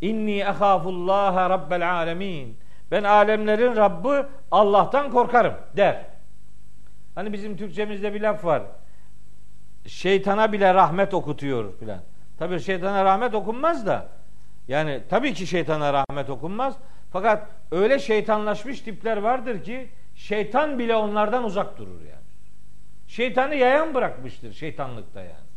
İnni 0.00 0.38
ehafullah 0.38 1.50
rabbel 1.50 1.92
alemin. 1.92 2.58
Ben 2.90 3.04
alemlerin 3.04 3.76
Rabbi 3.76 4.26
Allah'tan 4.50 5.10
korkarım 5.10 5.54
der. 5.76 6.04
Hani 7.14 7.32
bizim 7.32 7.56
Türkçemizde 7.56 8.14
bir 8.14 8.20
laf 8.20 8.44
var. 8.44 8.62
Şeytana 9.86 10.52
bile 10.52 10.74
rahmet 10.74 11.14
okutuyor 11.14 11.78
filan. 11.78 11.98
Tabii 12.38 12.60
şeytana 12.60 13.04
rahmet 13.04 13.34
okunmaz 13.34 13.86
da. 13.86 14.08
Yani 14.68 15.02
tabii 15.10 15.34
ki 15.34 15.46
şeytana 15.46 15.92
rahmet 15.92 16.30
okunmaz. 16.30 16.74
Fakat 17.12 17.48
öyle 17.70 17.98
şeytanlaşmış 17.98 18.80
tipler 18.80 19.16
vardır 19.16 19.64
ki 19.64 19.88
şeytan 20.14 20.78
bile 20.78 20.94
onlardan 20.94 21.44
uzak 21.44 21.78
durur 21.78 22.00
yani. 22.00 22.22
Şeytanı 23.08 23.54
yayan 23.54 23.94
bırakmıştır 23.94 24.52
şeytanlıkta 24.52 25.20
yani. 25.20 25.52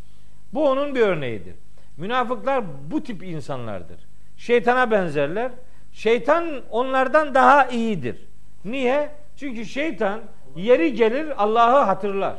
Bu 0.53 0.69
onun 0.69 0.95
bir 0.95 1.01
örneğidir. 1.01 1.55
Münafıklar 1.97 2.63
bu 2.91 3.03
tip 3.03 3.23
insanlardır. 3.23 3.97
Şeytana 4.37 4.91
benzerler. 4.91 5.51
Şeytan 5.93 6.61
onlardan 6.71 7.33
daha 7.33 7.67
iyidir. 7.67 8.27
Niye? 8.65 9.09
Çünkü 9.37 9.65
şeytan 9.65 10.21
yeri 10.55 10.93
gelir 10.93 11.43
Allah'ı 11.43 11.83
hatırlar. 11.83 12.37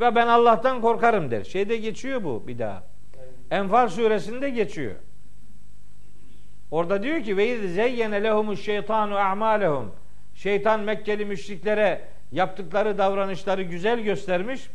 Ve 0.00 0.14
ben 0.14 0.26
Allah'tan 0.26 0.80
korkarım 0.80 1.30
der. 1.30 1.44
Şeyde 1.44 1.76
geçiyor 1.76 2.24
bu 2.24 2.44
bir 2.46 2.58
daha. 2.58 2.82
Enfal 3.50 3.88
suresinde 3.88 4.50
geçiyor. 4.50 4.94
Orada 6.70 7.02
diyor 7.02 7.22
ki 7.22 7.36
ve 7.36 7.48
iz 7.48 7.74
zeyyene 7.74 8.22
lehumuş 8.22 8.60
şeytanu 8.60 9.16
a'malehum. 9.16 9.92
Şeytan 10.34 10.80
Mekkeli 10.80 11.24
müşriklere 11.24 12.00
yaptıkları 12.32 12.98
davranışları 12.98 13.62
güzel 13.62 14.00
göstermiş. 14.00 14.70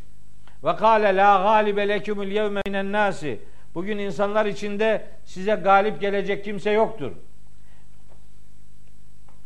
Ve 0.64 0.76
kâle 0.76 1.16
la 1.16 1.42
gâlibe 1.42 1.88
lekümül 1.88 2.32
yevme 2.32 2.60
minen 2.66 2.92
nasi. 2.92 3.40
Bugün 3.74 3.98
insanlar 3.98 4.46
içinde 4.46 5.06
size 5.24 5.54
galip 5.54 6.00
gelecek 6.00 6.44
kimse 6.44 6.70
yoktur. 6.70 7.12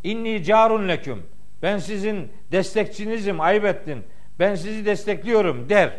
İnni 0.05 0.45
carun 0.45 0.89
leküm. 0.89 1.23
Ben 1.63 1.79
sizin 1.79 2.33
destekçinizim, 2.53 3.41
ayıp 3.41 3.65
ettin. 3.65 4.05
Ben 4.39 4.55
sizi 4.55 4.87
destekliyorum 4.87 5.69
der. 5.69 5.93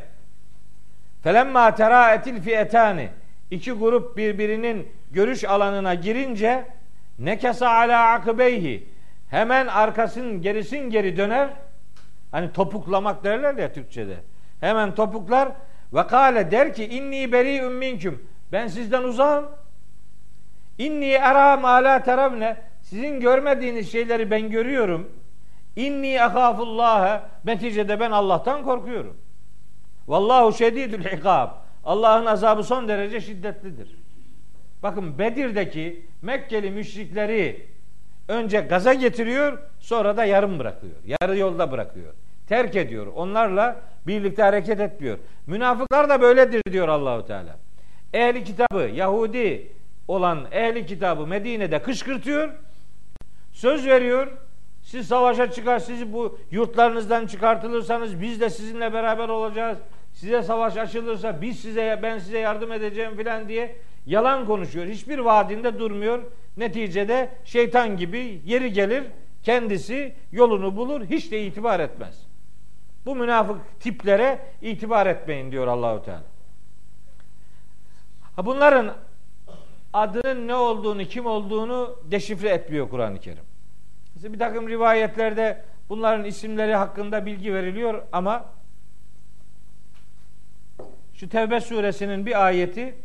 Felemma 1.24 1.76
teraetil 1.76 2.42
fiyetani. 2.42 3.10
İki 3.52 3.72
grup 3.72 4.18
birbirinin 4.18 4.88
görüş 5.12 5.44
alanına 5.44 5.94
girince 5.94 6.66
nekesa 7.20 7.70
ala 7.70 8.12
akıbeyhi. 8.12 8.90
Hemen 9.30 9.68
arkasın 9.68 10.42
gerisin 10.42 10.90
geri 10.90 11.18
döner. 11.18 11.50
Hani 12.32 12.52
topuklamak 12.52 13.24
derler 13.24 13.56
ya 13.56 13.74
Türkçe'de. 13.74 14.16
Hemen 14.60 14.96
topuklar 14.96 15.50
ve 15.94 16.08
kale 16.08 16.52
der 16.52 16.74
ki 16.74 16.86
inni 16.86 17.32
beri 17.32 17.62
minküm. 17.62 18.28
Ben 18.52 18.68
sizden 18.68 19.04
uzağım. 19.04 19.46
İnni 20.78 21.12
era 21.12 21.58
ma 21.58 21.70
la 21.70 22.04
teravne. 22.04 22.58
Sizin 22.82 23.20
görmediğiniz 23.20 23.92
şeyleri 23.92 24.32
ben 24.32 24.50
görüyorum. 24.50 25.12
İnni 25.76 26.24
ahafullah. 26.24 27.22
Neticede 27.46 28.00
ben 28.00 28.12
Allah'tan 28.12 28.64
korkuyorum. 28.64 29.18
Vallahu 30.08 30.54
şedidül 30.54 31.06
ikab. 31.06 31.50
Allah'ın 31.86 32.26
azabı 32.26 32.64
son 32.64 32.88
derece 32.88 33.22
şiddetlidir. 33.22 33.99
Bakın 34.84 35.20
Bedir'deki 35.20 36.06
Mekkeli 36.22 36.72
müşrikleri 36.72 37.68
önce 38.28 38.60
gaza 38.60 38.94
getiriyor, 38.94 39.60
sonra 39.80 40.18
da 40.18 40.26
yarım 40.26 40.60
bırakıyor. 40.60 40.96
Yarı 41.22 41.38
yolda 41.38 41.72
bırakıyor. 41.72 42.14
Terk 42.48 42.76
ediyor. 42.76 43.08
Onlarla 43.16 43.82
birlikte 44.08 44.44
hareket 44.44 44.80
etmiyor. 44.80 45.18
Münafıklar 45.48 46.10
da 46.10 46.22
böyledir 46.22 46.62
diyor 46.72 46.88
Allahu 46.88 47.26
Teala. 47.26 47.58
Ehli 48.14 48.44
kitabı 48.44 48.90
Yahudi 48.94 49.72
olan 50.08 50.48
ehli 50.52 50.86
kitabı 50.86 51.28
Medine'de 51.28 51.82
kışkırtıyor. 51.82 52.50
Söz 53.52 53.88
veriyor. 53.88 54.28
Siz 54.84 55.08
savaşa 55.08 55.52
çıkar, 55.52 55.80
sizi 55.80 56.14
bu 56.14 56.40
yurtlarınızdan 56.52 57.28
çıkartılırsanız 57.28 58.22
biz 58.22 58.42
de 58.42 58.50
sizinle 58.50 58.94
beraber 58.94 59.30
olacağız. 59.30 59.78
Size 60.14 60.44
savaş 60.44 60.78
açılırsa 60.78 61.42
biz 61.42 61.60
size 61.60 62.00
ben 62.04 62.20
size 62.20 62.40
yardım 62.40 62.72
edeceğim 62.72 63.18
filan 63.18 63.50
diye 63.50 63.76
yalan 64.10 64.46
konuşuyor. 64.46 64.88
Hiçbir 64.88 65.20
vaadinde 65.20 65.80
durmuyor. 65.80 66.24
Neticede 66.58 67.30
şeytan 67.46 67.98
gibi 67.98 68.42
yeri 68.46 68.74
gelir 68.74 69.04
kendisi 69.44 70.16
yolunu 70.32 70.76
bulur 70.76 71.06
hiç 71.06 71.32
de 71.32 71.46
itibar 71.46 71.80
etmez. 71.80 72.26
Bu 73.06 73.16
münafık 73.16 73.62
tiplere 73.80 74.40
itibar 74.62 75.08
etmeyin 75.08 75.52
diyor 75.52 75.68
Allahu 75.68 76.04
Teala. 76.04 76.24
Bunların 78.38 78.94
adının 79.94 80.48
ne 80.48 80.56
olduğunu, 80.56 81.04
kim 81.04 81.26
olduğunu 81.26 82.00
deşifre 82.12 82.50
etmiyor 82.50 82.90
Kur'an-ı 82.90 83.20
Kerim. 83.20 83.44
Mesela 84.16 84.34
bir 84.34 84.40
takım 84.40 84.70
rivayetlerde 84.70 85.64
bunların 85.90 86.26
isimleri 86.26 86.76
hakkında 86.76 87.26
bilgi 87.26 87.54
veriliyor 87.54 88.04
ama 88.12 88.46
şu 91.14 91.30
Tevbe 91.30 91.62
suresinin 91.62 92.26
bir 92.26 92.46
ayeti 92.46 92.96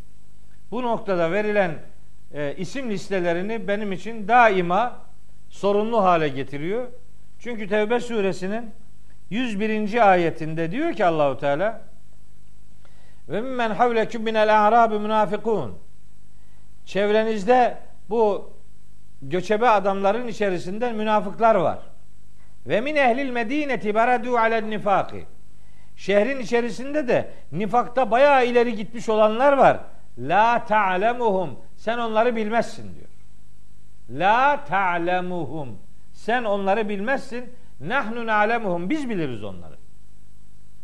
bu 0.74 0.82
noktada 0.82 1.32
verilen 1.32 1.72
e, 2.34 2.54
isim 2.56 2.90
listelerini 2.90 3.68
benim 3.68 3.92
için 3.92 4.28
daima 4.28 5.00
sorunlu 5.48 6.02
hale 6.02 6.28
getiriyor. 6.28 6.88
Çünkü 7.38 7.68
Tevbe 7.68 8.00
suresinin 8.00 8.70
101. 9.30 10.10
ayetinde 10.10 10.70
diyor 10.70 10.92
ki 10.92 11.04
Allahu 11.04 11.38
Teala 11.38 11.80
ve 13.28 13.40
mimmen 13.40 13.70
havlekum 13.70 14.22
minel 14.22 14.66
a'rabi 14.66 14.98
münafikun 14.98 15.78
çevrenizde 16.84 17.78
bu 18.10 18.52
göçebe 19.22 19.68
adamların 19.68 20.28
içerisinde 20.28 20.92
münafıklar 20.92 21.54
var. 21.54 21.78
Ve 22.66 22.80
min 22.80 22.96
ehlil 22.96 23.30
medineti 23.30 23.94
beradu 23.94 24.36
alen 24.36 24.70
nifaki 24.70 25.26
Şehrin 25.96 26.40
içerisinde 26.40 27.08
de 27.08 27.30
nifakta 27.52 28.10
bayağı 28.10 28.46
ileri 28.46 28.76
gitmiş 28.76 29.08
olanlar 29.08 29.52
var. 29.52 29.93
La 30.18 30.64
ta'lemuhum. 30.64 31.58
Sen 31.76 31.98
onları 31.98 32.36
bilmezsin 32.36 32.94
diyor. 32.94 33.08
La 34.20 34.64
ta'lemuhum. 34.64 35.78
Sen 36.12 36.44
onları 36.44 36.88
bilmezsin. 36.88 37.54
Nahnu 37.80 38.26
na'lemuhum. 38.26 38.90
Biz 38.90 39.10
biliriz 39.10 39.44
onları. 39.44 39.74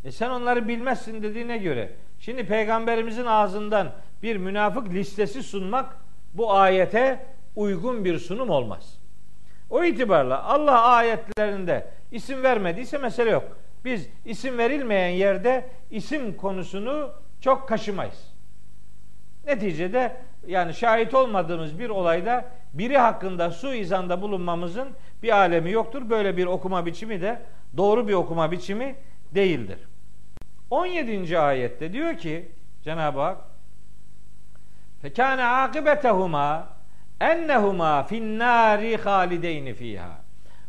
E 0.05 0.13
sen 0.13 0.31
onları 0.31 0.69
bilmezsin 0.69 1.23
dediğine 1.23 1.59
göre 1.59 1.93
şimdi 2.19 2.47
peygamberimizin 2.47 3.27
ağzından 3.27 3.93
bir 4.23 4.37
münafık 4.37 4.89
listesi 4.89 5.43
sunmak 5.43 5.97
bu 6.35 6.53
ayete 6.53 7.27
uygun 7.57 8.05
bir 8.05 8.19
sunum 8.19 8.51
olmaz. 8.51 8.99
O 9.71 9.85
itibarla 9.85 10.45
Allah 10.45 10.83
ayetlerinde 10.83 11.91
isim 12.13 12.43
vermediyse 12.43 12.99
mesele 12.99 13.31
yok. 13.31 13.57
Biz 13.85 14.09
isim 14.25 14.59
verilmeyen 14.59 15.09
yerde 15.09 15.69
isim 15.91 16.37
konusunu 16.37 17.11
çok 17.41 17.69
kaşımayız. 17.69 18.30
Neticede 19.47 20.17
yani 20.47 20.75
şahit 20.75 21.15
olmadığımız 21.15 21.79
bir 21.79 21.91
olayda 21.91 22.45
biri 22.75 22.99
hakkında 22.99 23.51
su 23.51 23.75
izanda 23.75 24.23
bulunmamızın 24.23 24.89
bir 25.23 25.37
alemi 25.37 25.71
yoktur. 25.71 26.11
Böyle 26.11 26.37
bir 26.37 26.47
okuma 26.47 26.87
biçimi 26.87 27.21
de 27.21 27.43
doğru 27.77 28.09
bir 28.09 28.15
okuma 28.15 28.51
biçimi 28.51 28.97
değildir. 29.35 29.79
17. 30.71 31.39
ayette 31.39 31.93
diyor 31.93 32.19
ki 32.19 32.51
Cenab-ı 32.83 33.21
Hak 33.21 33.39
Fekâne 35.03 35.45
akibetehuma 35.45 36.69
ennehuma 37.21 38.03
finnâri 38.03 38.97
halideyni 38.97 39.75
fiha. 39.75 40.21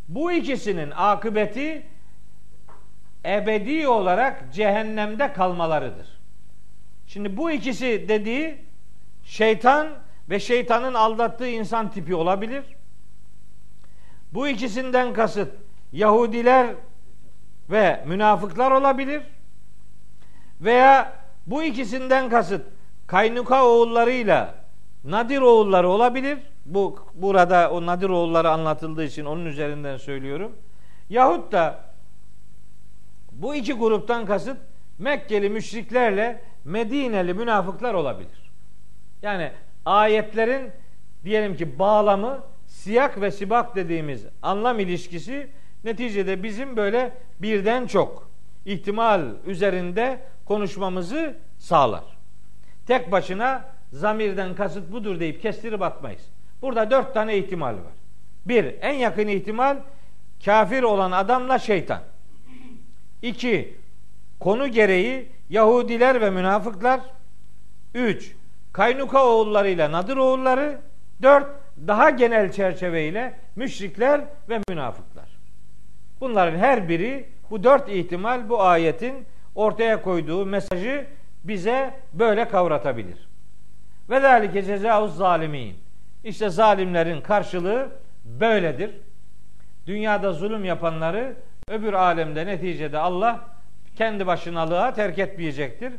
Bu 0.07 0.31
ikisinin 0.31 0.91
akıbeti 0.95 1.85
ebedi 3.25 3.87
olarak 3.87 4.53
cehennemde 4.53 5.33
kalmalarıdır. 5.33 6.20
Şimdi 7.13 7.37
bu 7.37 7.51
ikisi 7.51 8.05
dediği 8.09 8.57
şeytan 9.23 9.87
ve 10.29 10.39
şeytanın 10.39 10.93
aldattığı 10.93 11.47
insan 11.47 11.91
tipi 11.91 12.15
olabilir. 12.15 12.63
Bu 14.33 14.47
ikisinden 14.47 15.13
kasıt 15.13 15.49
Yahudiler 15.91 16.67
ve 17.69 18.03
münafıklar 18.07 18.71
olabilir. 18.71 19.21
Veya 20.61 21.13
bu 21.47 21.63
ikisinden 21.63 22.29
kasıt 22.29 22.61
Kaynuka 23.07 23.65
oğullarıyla 23.65 24.55
Nadir 25.03 25.41
oğulları 25.41 25.89
olabilir. 25.89 26.39
Bu 26.65 26.99
burada 27.13 27.71
o 27.71 27.85
Nadir 27.85 28.09
oğulları 28.09 28.49
anlatıldığı 28.49 29.03
için 29.03 29.25
onun 29.25 29.45
üzerinden 29.45 29.97
söylüyorum. 29.97 30.55
Yahut 31.09 31.51
da 31.51 31.79
bu 33.31 33.55
iki 33.55 33.73
gruptan 33.73 34.25
kasıt 34.25 34.57
Mekkeli 34.99 35.49
müşriklerle 35.49 36.50
Medineli 36.65 37.33
münafıklar 37.33 37.93
olabilir. 37.93 38.51
Yani 39.21 39.51
ayetlerin 39.85 40.71
diyelim 41.23 41.55
ki 41.55 41.79
bağlamı 41.79 42.43
siyak 42.67 43.21
ve 43.21 43.31
sibak 43.31 43.75
dediğimiz 43.75 44.25
anlam 44.41 44.79
ilişkisi 44.79 45.47
neticede 45.83 46.43
bizim 46.43 46.77
böyle 46.77 47.11
birden 47.39 47.87
çok 47.87 48.29
ihtimal 48.65 49.25
üzerinde 49.45 50.19
konuşmamızı 50.45 51.35
sağlar. 51.57 52.03
Tek 52.87 53.11
başına 53.11 53.65
zamirden 53.91 54.55
kasıt 54.55 54.91
budur 54.91 55.19
deyip 55.19 55.41
kestirip 55.41 55.81
atmayız. 55.81 56.21
Burada 56.61 56.91
dört 56.91 57.13
tane 57.13 57.37
ihtimal 57.37 57.73
var. 57.73 57.93
Bir, 58.45 58.75
en 58.81 58.93
yakın 58.93 59.27
ihtimal 59.27 59.77
kafir 60.45 60.83
olan 60.83 61.11
adamla 61.11 61.59
şeytan. 61.59 62.01
İki, 63.21 63.77
konu 64.39 64.67
gereği 64.67 65.27
Yahudiler 65.51 66.21
ve 66.21 66.29
münafıklar. 66.29 66.99
Üç, 67.95 68.35
Kaynuka 68.73 69.25
oğullarıyla 69.25 69.91
Nadir 69.91 70.17
oğulları. 70.17 70.81
Dört, 71.21 71.47
daha 71.87 72.09
genel 72.09 72.51
çerçeveyle 72.51 73.33
müşrikler 73.55 74.21
ve 74.49 74.59
münafıklar. 74.69 75.29
Bunların 76.21 76.57
her 76.57 76.89
biri 76.89 77.29
bu 77.49 77.63
dört 77.63 77.89
ihtimal 77.89 78.49
bu 78.49 78.61
ayetin 78.61 79.25
ortaya 79.55 80.01
koyduğu 80.01 80.45
mesajı 80.45 81.05
bize 81.43 81.93
böyle 82.13 82.47
kavratabilir. 82.47 83.29
Ve 84.09 84.19
zalike 84.19 84.63
cezauz 84.63 85.15
zalimin. 85.15 85.75
İşte 86.23 86.49
zalimlerin 86.49 87.21
karşılığı 87.21 87.89
böyledir. 88.25 88.91
Dünyada 89.87 90.33
zulüm 90.33 90.65
yapanları 90.65 91.35
öbür 91.67 91.93
alemde 91.93 92.45
neticede 92.45 92.97
Allah 92.97 93.39
kendi 93.95 94.27
başınalığa 94.27 94.93
terk 94.93 95.19
etmeyecektir. 95.19 95.93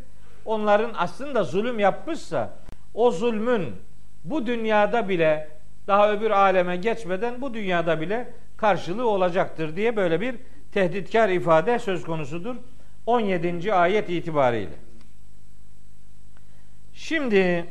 Onların 0.44 0.92
aslında 0.96 1.44
zulüm 1.44 1.78
yapmışsa 1.78 2.50
o 2.94 3.10
zulmün 3.10 3.74
bu 4.24 4.46
dünyada 4.46 5.08
bile 5.08 5.48
daha 5.86 6.12
öbür 6.12 6.30
aleme 6.30 6.76
geçmeden 6.76 7.40
bu 7.40 7.54
dünyada 7.54 8.00
bile 8.00 8.28
karşılığı 8.56 9.08
olacaktır 9.08 9.76
diye 9.76 9.96
böyle 9.96 10.20
bir 10.20 10.34
tehditkar 10.72 11.28
ifade 11.28 11.78
söz 11.78 12.04
konusudur. 12.04 12.56
17. 13.06 13.74
ayet 13.74 14.10
itibariyle. 14.10 14.74
Şimdi 16.92 17.66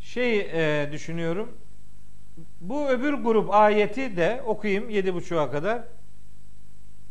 şey 0.00 0.40
e, 0.40 0.92
düşünüyorum. 0.92 1.52
Bu 2.60 2.88
öbür 2.88 3.12
grup 3.12 3.54
ayeti 3.54 4.16
de 4.16 4.42
okuyayım 4.46 4.90
yedi 4.90 5.14
buçuğa 5.14 5.50
kadar 5.50 5.82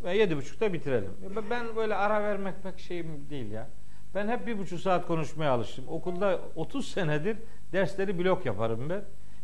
ve 0.03 0.17
yedi 0.17 0.38
buçukta 0.38 0.73
bitirelim. 0.73 1.11
Ben 1.49 1.76
böyle 1.76 1.95
ara 1.95 2.23
vermek 2.23 2.63
pek 2.63 2.80
şeyim 2.80 3.30
değil 3.30 3.51
ya. 3.51 3.67
Ben 4.15 4.27
hep 4.27 4.47
bir 4.47 4.57
buçuk 4.57 4.80
saat 4.80 5.07
konuşmaya 5.07 5.51
alıştım. 5.51 5.85
Okulda 5.88 6.39
30 6.55 6.88
senedir 6.88 7.38
dersleri 7.73 8.19
blok 8.19 8.45
yaparım 8.45 8.89
ben. 8.89 9.01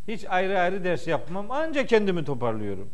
Hiç 0.08 0.26
ayrı 0.30 0.60
ayrı 0.60 0.84
ders 0.84 1.08
yapmam. 1.08 1.46
Ancak 1.50 1.90
kendimi 1.90 2.26
toparlıyorum. 2.26 2.90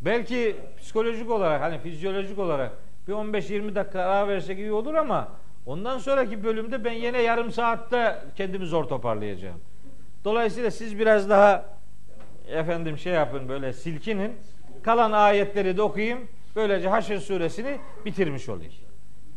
Belki 0.00 0.56
psikolojik 0.78 1.30
olarak 1.30 1.62
hani 1.62 1.78
fizyolojik 1.78 2.38
olarak 2.38 2.72
bir 3.08 3.12
15-20 3.12 3.74
dakika 3.74 4.00
ara 4.00 4.28
versek 4.28 4.58
iyi 4.58 4.72
olur 4.72 4.94
ama 4.94 5.28
ondan 5.66 5.98
sonraki 5.98 6.44
bölümde 6.44 6.84
ben 6.84 6.92
yine 6.92 7.22
yarım 7.22 7.52
saatte 7.52 8.18
kendimi 8.36 8.66
zor 8.66 8.84
toparlayacağım. 8.84 9.60
Dolayısıyla 10.24 10.70
siz 10.70 10.98
biraz 10.98 11.30
daha 11.30 11.64
efendim 12.48 12.98
şey 12.98 13.12
yapın 13.12 13.48
böyle 13.48 13.72
silkinin. 13.72 14.32
Kalan 14.82 15.12
ayetleri 15.12 15.76
de 15.76 15.82
okuyayım. 15.82 16.28
Böylece 16.56 16.88
Haşr 16.88 17.18
suresini 17.18 17.78
bitirmiş 18.04 18.48
olayım. 18.48 18.72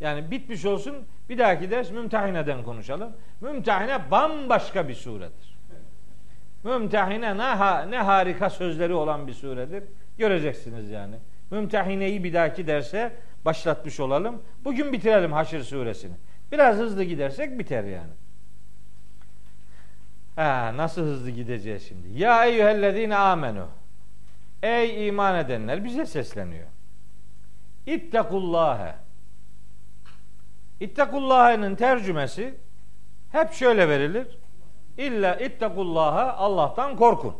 Yani 0.00 0.30
bitmiş 0.30 0.64
olsun. 0.64 0.96
Bir 1.28 1.38
dahaki 1.38 1.70
ders 1.70 1.90
Mümtehine'den 1.90 2.62
konuşalım. 2.62 3.12
Mümtehine 3.40 4.10
bambaşka 4.10 4.88
bir 4.88 4.94
suredir. 4.94 5.56
Mümtehine 6.64 7.38
ne, 7.38 7.90
ne 7.90 7.98
harika 7.98 8.50
sözleri 8.50 8.94
olan 8.94 9.26
bir 9.26 9.32
suredir. 9.32 9.84
Göreceksiniz 10.18 10.90
yani. 10.90 11.16
Mümtehineyi 11.50 12.24
bir 12.24 12.34
dahaki 12.34 12.66
derse 12.66 13.12
başlatmış 13.44 14.00
olalım. 14.00 14.42
Bugün 14.64 14.92
bitirelim 14.92 15.32
Haşr 15.32 15.60
suresini. 15.60 16.14
Biraz 16.52 16.76
hızlı 16.76 17.04
gidersek 17.04 17.58
biter 17.58 17.84
yani. 17.84 18.12
Ha, 20.36 20.72
nasıl 20.76 21.02
hızlı 21.02 21.30
gideceğiz 21.30 21.88
şimdi? 21.88 22.18
Ya 22.18 22.46
eyyühellezine 22.46 23.16
amenu. 23.16 23.66
Ey 24.62 25.08
iman 25.08 25.38
edenler 25.38 25.84
bize 25.84 26.06
sesleniyor. 26.06 26.66
İttekullâhe. 27.86 28.94
İttekullâhe'nin 30.80 31.76
tercümesi 31.76 32.54
hep 33.32 33.52
şöyle 33.52 33.88
verilir. 33.88 34.38
İlla 34.98 35.36
ittekullâhe 35.36 36.30
Allah'tan 36.30 36.96
korkun. 36.96 37.36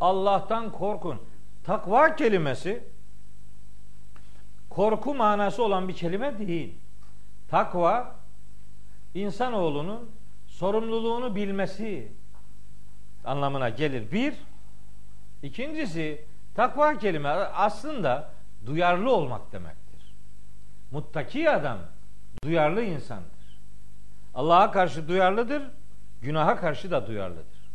Allah'tan 0.00 0.72
korkun. 0.72 1.18
Takva 1.64 2.16
kelimesi 2.16 2.84
korku 4.70 5.14
manası 5.14 5.62
olan 5.62 5.88
bir 5.88 5.94
kelime 5.94 6.38
değil. 6.38 6.74
Takva 7.48 8.16
insanoğlunun 9.14 10.10
sorumluluğunu 10.46 11.36
bilmesi 11.36 12.12
anlamına 13.24 13.68
gelir. 13.68 14.12
Bir, 14.12 14.34
ikincisi 15.42 16.24
takva 16.56 16.98
kelime 16.98 17.28
aslında 17.28 18.30
duyarlı 18.66 19.12
olmak 19.12 19.52
demektir. 19.52 20.14
Muttaki 20.90 21.50
adam 21.50 21.78
duyarlı 22.44 22.82
insandır. 22.82 23.60
Allah'a 24.34 24.70
karşı 24.70 25.08
duyarlıdır, 25.08 25.62
günaha 26.22 26.56
karşı 26.56 26.90
da 26.90 27.06
duyarlıdır. 27.06 27.70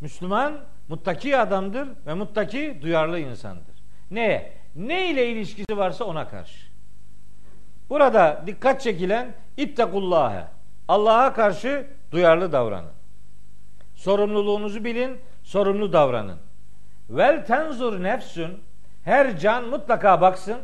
Müslüman 0.00 0.60
muttaki 0.88 1.38
adamdır 1.38 1.88
ve 2.06 2.14
muttaki 2.14 2.78
duyarlı 2.82 3.20
insandır. 3.20 3.74
Neye? 4.10 4.52
Ne 4.76 5.10
ile 5.10 5.32
ilişkisi 5.32 5.76
varsa 5.76 6.04
ona 6.04 6.28
karşı. 6.28 6.68
Burada 7.90 8.42
dikkat 8.46 8.80
çekilen 8.80 9.34
ittekullâhe. 9.56 10.44
Allah'a 10.88 11.32
karşı 11.32 11.86
duyarlı 12.10 12.52
davranın. 12.52 12.92
Sorumluluğunuzu 13.94 14.84
bilin, 14.84 15.20
sorumlu 15.42 15.92
davranın. 15.92 16.38
Vel 17.10 17.46
tenzur 17.46 18.02
nefsün 18.02 18.60
Her 19.04 19.38
can 19.38 19.68
mutlaka 19.68 20.20
baksın. 20.20 20.60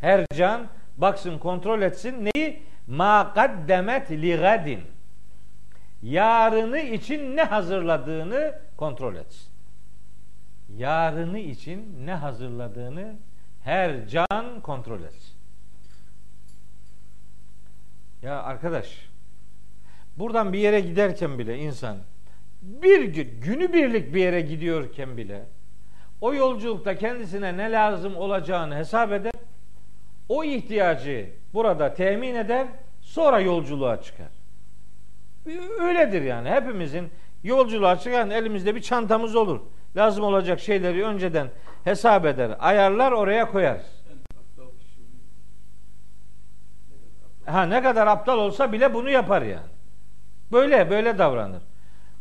Her 0.00 0.26
can 0.34 0.66
baksın, 0.96 1.38
kontrol 1.38 1.82
etsin. 1.82 2.24
Neyi? 2.24 2.62
Ma 2.86 3.32
kaddemet 3.34 4.10
li 4.10 4.36
gadin. 4.36 4.80
Yarını 6.02 6.78
için 6.78 7.36
ne 7.36 7.42
hazırladığını 7.42 8.58
kontrol 8.76 9.16
etsin. 9.16 9.48
Yarını 10.76 11.38
için 11.38 12.06
ne 12.06 12.14
hazırladığını 12.14 13.14
her 13.64 14.08
can 14.08 14.60
kontrol 14.60 15.02
etsin. 15.02 15.34
Ya 18.22 18.42
arkadaş, 18.42 19.08
buradan 20.16 20.52
bir 20.52 20.58
yere 20.58 20.80
giderken 20.80 21.38
bile 21.38 21.58
insan 21.58 21.96
bir 22.62 23.04
gün, 23.04 23.40
günü 23.40 23.72
birlik 23.72 24.14
bir 24.14 24.20
yere 24.20 24.40
gidiyorken 24.40 25.16
bile 25.16 25.44
o 26.24 26.34
yolculukta 26.34 26.96
kendisine 26.96 27.56
ne 27.56 27.72
lazım 27.72 28.16
olacağını 28.16 28.76
hesap 28.76 29.12
eder. 29.12 29.32
O 30.28 30.44
ihtiyacı 30.44 31.30
burada 31.54 31.94
temin 31.94 32.34
eder, 32.34 32.66
sonra 33.00 33.40
yolculuğa 33.40 34.02
çıkar. 34.02 34.26
Öyledir 35.80 36.22
yani. 36.22 36.50
Hepimizin 36.50 37.10
yolculuğa 37.42 37.98
çıkan 37.98 38.30
elimizde 38.30 38.74
bir 38.74 38.82
çantamız 38.82 39.36
olur. 39.36 39.60
Lazım 39.96 40.24
olacak 40.24 40.60
şeyleri 40.60 41.04
önceden 41.04 41.48
hesap 41.84 42.26
eder, 42.26 42.56
ayarlar 42.58 43.12
oraya 43.12 43.50
koyar. 43.50 43.80
Ha 47.46 47.62
ne 47.62 47.82
kadar 47.82 48.06
aptal 48.06 48.38
olsa 48.38 48.72
bile 48.72 48.94
bunu 48.94 49.10
yapar 49.10 49.42
yani. 49.42 49.72
Böyle 50.52 50.90
böyle 50.90 51.18
davranır. 51.18 51.62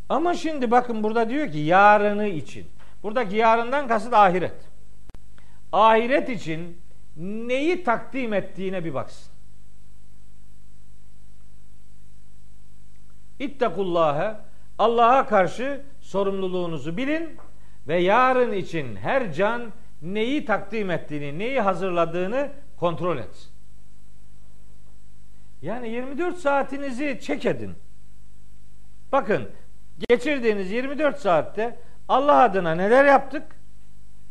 Ama 0.09 0.33
şimdi 0.33 0.71
bakın 0.71 1.03
burada 1.03 1.29
diyor 1.29 1.51
ki 1.51 1.57
yarını 1.57 2.27
için. 2.27 2.67
Buradaki 3.03 3.35
yarından 3.35 3.87
kasıt 3.87 4.13
ahiret. 4.13 4.55
Ahiret 5.71 6.29
için 6.29 6.81
neyi 7.17 7.83
takdim 7.83 8.33
ettiğine 8.33 8.85
bir 8.85 8.93
baksın. 8.93 9.33
İttekullâhe 13.39 14.35
Allah'a 14.77 15.25
karşı 15.25 15.81
sorumluluğunuzu 16.01 16.97
bilin 16.97 17.37
ve 17.87 18.01
yarın 18.01 18.53
için 18.53 18.95
her 18.95 19.33
can 19.33 19.71
neyi 20.01 20.45
takdim 20.45 20.91
ettiğini, 20.91 21.39
neyi 21.39 21.61
hazırladığını 21.61 22.51
kontrol 22.77 23.17
etsin. 23.17 23.51
Yani 25.61 25.89
24 25.89 26.37
saatinizi 26.37 27.19
çek 27.21 27.45
edin. 27.45 27.75
Bakın 29.11 29.49
geçirdiğiniz 30.09 30.71
24 30.71 31.19
saatte 31.19 31.79
Allah 32.09 32.43
adına 32.43 32.75
neler 32.75 33.05
yaptık? 33.05 33.43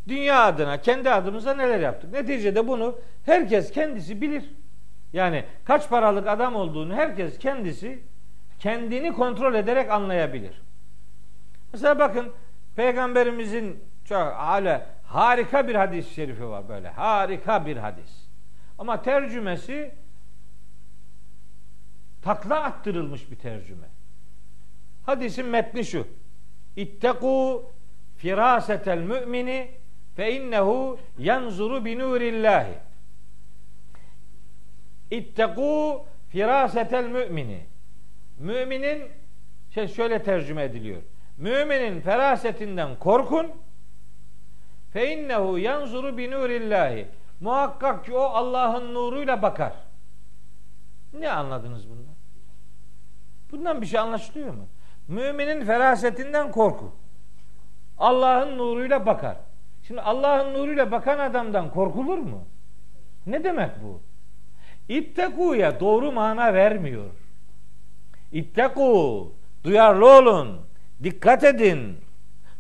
Dünya 0.09 0.43
adına, 0.43 0.81
kendi 0.81 1.11
adımıza 1.11 1.55
neler 1.55 1.81
yaptık? 1.81 2.13
Neticede 2.13 2.69
bunu 2.69 2.99
herkes 3.27 3.73
kendisi 3.73 4.21
bilir. 4.21 4.45
Yani 5.13 5.45
kaç 5.65 5.89
paralık 5.89 6.29
adam 6.29 6.55
olduğunu 6.55 6.95
herkes 6.95 7.39
kendisi 7.39 8.03
kendini 8.59 9.13
kontrol 9.13 9.55
ederek 9.55 9.91
anlayabilir. 9.91 10.63
Mesela 11.73 11.99
bakın 11.99 12.33
Peygamberimizin 12.77 13.85
çok 14.05 14.19
hala 14.19 14.87
harika 15.07 15.69
bir 15.69 15.75
hadis-i 15.75 16.15
şerifi 16.15 16.49
var 16.49 16.69
böyle. 16.69 16.89
Harika 16.89 17.67
bir 17.67 17.77
hadis. 17.77 18.27
Ama 18.79 19.03
tercümesi 19.03 19.95
takla 22.23 22.63
attırılmış 22.63 23.31
bir 23.31 23.37
tercüme. 23.37 23.87
Hadisin 25.07 25.47
metni 25.47 25.85
şu. 25.85 26.07
İtteku 26.77 27.65
firasetel 28.17 28.99
mümini 28.99 29.71
fe 30.17 30.33
innehu 30.33 30.99
yanzuru 31.19 31.85
bi 31.85 31.99
nurillahi. 31.99 32.75
İtteku 35.11 36.05
firasetel 36.29 37.05
mümini. 37.05 37.61
Müminin 38.39 39.03
şey 39.75 39.89
şöyle 39.89 40.23
tercüme 40.23 40.63
ediliyor. 40.63 41.03
Müminin 41.37 42.01
ferasetinden 42.01 42.99
korkun. 42.99 43.53
Fe 44.93 45.13
innehu 45.13 45.59
yanzuru 45.59 46.19
bi 46.19 46.31
nurillahi. 46.31 47.07
Muhakkak 47.41 48.05
ki 48.05 48.15
o 48.15 48.21
Allah'ın 48.21 48.95
nuruyla 48.95 49.43
bakar. 49.43 49.73
Ne 51.13 51.31
anladınız 51.31 51.91
bundan? 51.91 52.15
Bundan 53.51 53.81
bir 53.81 53.87
şey 53.87 54.01
anlaşılıyor 54.01 54.55
mu? 54.55 54.69
Müminin 55.13 55.65
ferasetinden 55.65 56.51
korku. 56.51 56.93
Allah'ın 57.99 58.59
nuruyla 58.59 59.07
bakar. 59.07 59.37
Şimdi 59.83 60.01
Allah'ın 60.01 60.55
nuruyla 60.55 60.91
bakan 60.91 61.19
adamdan 61.19 61.71
korkulur 61.71 62.19
mu? 62.19 62.45
Ne 63.27 63.45
demek 63.45 63.71
bu? 63.85 64.01
İttekuya 64.89 65.81
doğru 65.81 66.13
mana 66.13 66.55
vermiyor. 66.55 67.11
İtteku, 68.33 69.33
duyarlı 69.65 70.19
olun, 70.19 70.61
dikkat 71.03 71.45
edin, 71.45 71.97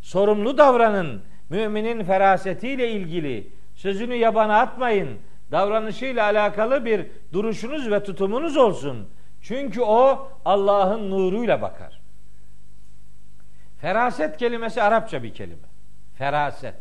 sorumlu 0.00 0.58
davranın. 0.58 1.22
Müminin 1.50 2.04
ferasetiyle 2.04 2.90
ilgili 2.90 3.48
sözünü 3.74 4.14
yabana 4.14 4.60
atmayın. 4.60 5.18
Davranışıyla 5.50 6.24
alakalı 6.24 6.84
bir 6.84 7.06
duruşunuz 7.32 7.90
ve 7.90 8.02
tutumunuz 8.02 8.56
olsun. 8.56 9.08
Çünkü 9.42 9.80
o 9.80 10.28
Allah'ın 10.44 11.10
nuruyla 11.10 11.62
bakar. 11.62 12.01
Feraset 13.82 14.36
kelimesi 14.36 14.82
Arapça 14.82 15.22
bir 15.22 15.34
kelime. 15.34 15.68
Feraset. 16.18 16.74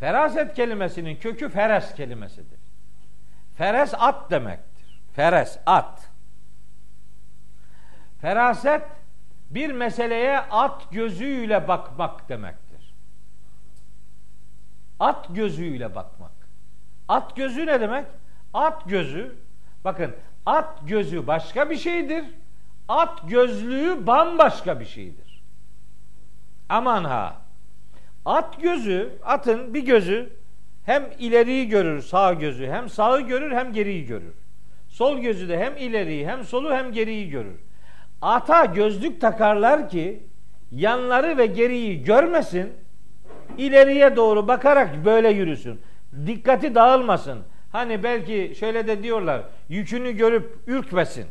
Feraset 0.00 0.54
kelimesinin 0.54 1.16
kökü 1.16 1.48
feres 1.48 1.94
kelimesidir. 1.94 2.58
Feres 3.56 3.94
at 3.98 4.30
demektir. 4.30 5.00
Feres 5.12 5.58
at. 5.66 6.10
Feraset 8.20 8.82
bir 9.50 9.72
meseleye 9.72 10.38
at 10.38 10.90
gözüyle 10.90 11.68
bakmak 11.68 12.28
demektir. 12.28 12.94
At 15.00 15.26
gözüyle 15.34 15.94
bakmak. 15.94 16.32
At 17.08 17.36
gözü 17.36 17.66
ne 17.66 17.80
demek? 17.80 18.06
At 18.54 18.88
gözü 18.88 19.36
bakın 19.84 20.16
at 20.46 20.88
gözü 20.88 21.26
başka 21.26 21.70
bir 21.70 21.76
şeydir. 21.76 22.24
At 22.88 23.28
gözlüğü 23.28 24.06
bambaşka 24.06 24.80
bir 24.80 24.84
şeydir. 24.84 25.21
Aman 26.72 27.04
ha. 27.04 27.36
At 28.24 28.62
gözü, 28.62 29.12
atın 29.24 29.74
bir 29.74 29.84
gözü 29.86 30.32
hem 30.86 31.04
ileriyi 31.18 31.68
görür 31.68 32.02
sağ 32.02 32.32
gözü, 32.32 32.66
hem 32.66 32.88
sağı 32.88 33.20
görür 33.20 33.52
hem 33.52 33.72
geriyi 33.72 34.06
görür. 34.06 34.34
Sol 34.88 35.18
gözü 35.18 35.48
de 35.48 35.58
hem 35.58 35.76
ileriyi 35.76 36.26
hem 36.26 36.44
solu 36.44 36.74
hem 36.74 36.92
geriyi 36.92 37.30
görür. 37.30 37.56
Ata 38.22 38.64
gözlük 38.64 39.20
takarlar 39.20 39.88
ki 39.88 40.22
yanları 40.70 41.38
ve 41.38 41.46
geriyi 41.46 42.04
görmesin, 42.04 42.72
ileriye 43.58 44.16
doğru 44.16 44.48
bakarak 44.48 45.04
böyle 45.04 45.28
yürüsün. 45.28 45.80
Dikkati 46.26 46.74
dağılmasın. 46.74 47.38
Hani 47.72 48.02
belki 48.02 48.54
şöyle 48.58 48.86
de 48.86 49.02
diyorlar, 49.02 49.42
yükünü 49.68 50.12
görüp 50.12 50.58
ürkmesin. 50.66 51.26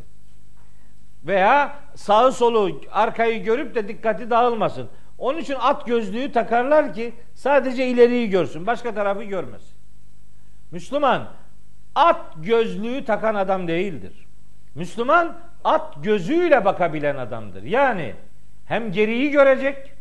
Veya 1.23 1.75
sağı 1.95 2.31
solu 2.31 2.81
arkayı 2.91 3.43
görüp 3.43 3.75
de 3.75 3.87
dikkati 3.87 4.29
dağılmasın. 4.29 4.89
Onun 5.21 5.39
için 5.39 5.55
at 5.59 5.85
gözlüğü 5.85 6.31
takarlar 6.31 6.93
ki 6.93 7.13
sadece 7.33 7.87
ileriyi 7.87 8.29
görsün, 8.29 8.67
başka 8.67 8.93
tarafı 8.93 9.23
görmesin. 9.23 9.77
Müslüman 10.71 11.27
at 11.95 12.21
gözlüğü 12.37 13.05
takan 13.05 13.35
adam 13.35 13.67
değildir. 13.67 14.27
Müslüman 14.75 15.37
at 15.63 16.03
gözüyle 16.03 16.65
bakabilen 16.65 17.15
adamdır. 17.15 17.63
Yani 17.63 18.13
hem 18.65 18.91
geriyi 18.91 19.31
görecek, 19.31 19.91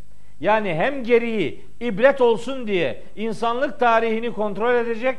yani 0.40 0.74
hem 0.74 1.04
geriyi 1.04 1.64
ibret 1.80 2.20
olsun 2.20 2.66
diye 2.66 3.02
insanlık 3.16 3.80
tarihini 3.80 4.32
kontrol 4.32 4.74
edecek, 4.74 5.18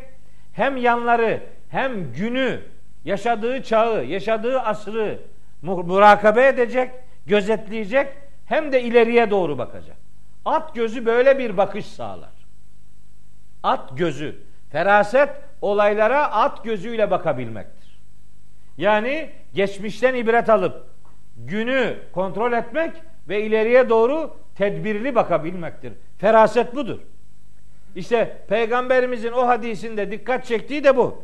hem 0.53 0.77
yanları, 0.77 1.43
hem 1.69 2.13
günü, 2.13 2.59
yaşadığı 3.05 3.63
çağı, 3.63 4.05
yaşadığı 4.05 4.59
asrı 4.59 5.19
murakabe 5.61 6.47
edecek, 6.47 6.91
gözetleyecek, 7.25 8.07
hem 8.51 8.71
de 8.71 8.83
ileriye 8.83 9.31
doğru 9.31 9.57
bakacak. 9.57 9.97
At 10.45 10.75
gözü 10.75 11.05
böyle 11.05 11.37
bir 11.37 11.57
bakış 11.57 11.85
sağlar. 11.85 12.29
At 13.63 13.97
gözü, 13.97 14.35
feraset 14.71 15.29
olaylara 15.61 16.31
at 16.31 16.63
gözüyle 16.63 17.11
bakabilmektir. 17.11 17.99
Yani 18.77 19.29
geçmişten 19.53 20.15
ibret 20.15 20.49
alıp 20.49 20.87
günü 21.37 21.97
kontrol 22.13 22.53
etmek 22.53 22.91
ve 23.29 23.43
ileriye 23.43 23.89
doğru 23.89 24.37
tedbirli 24.55 25.15
bakabilmektir. 25.15 25.93
Feraset 26.17 26.75
budur. 26.75 26.99
İşte 27.95 28.37
peygamberimizin 28.47 29.31
o 29.31 29.47
hadisinde 29.47 30.11
dikkat 30.11 30.45
çektiği 30.45 30.83
de 30.83 30.97
bu. 30.97 31.23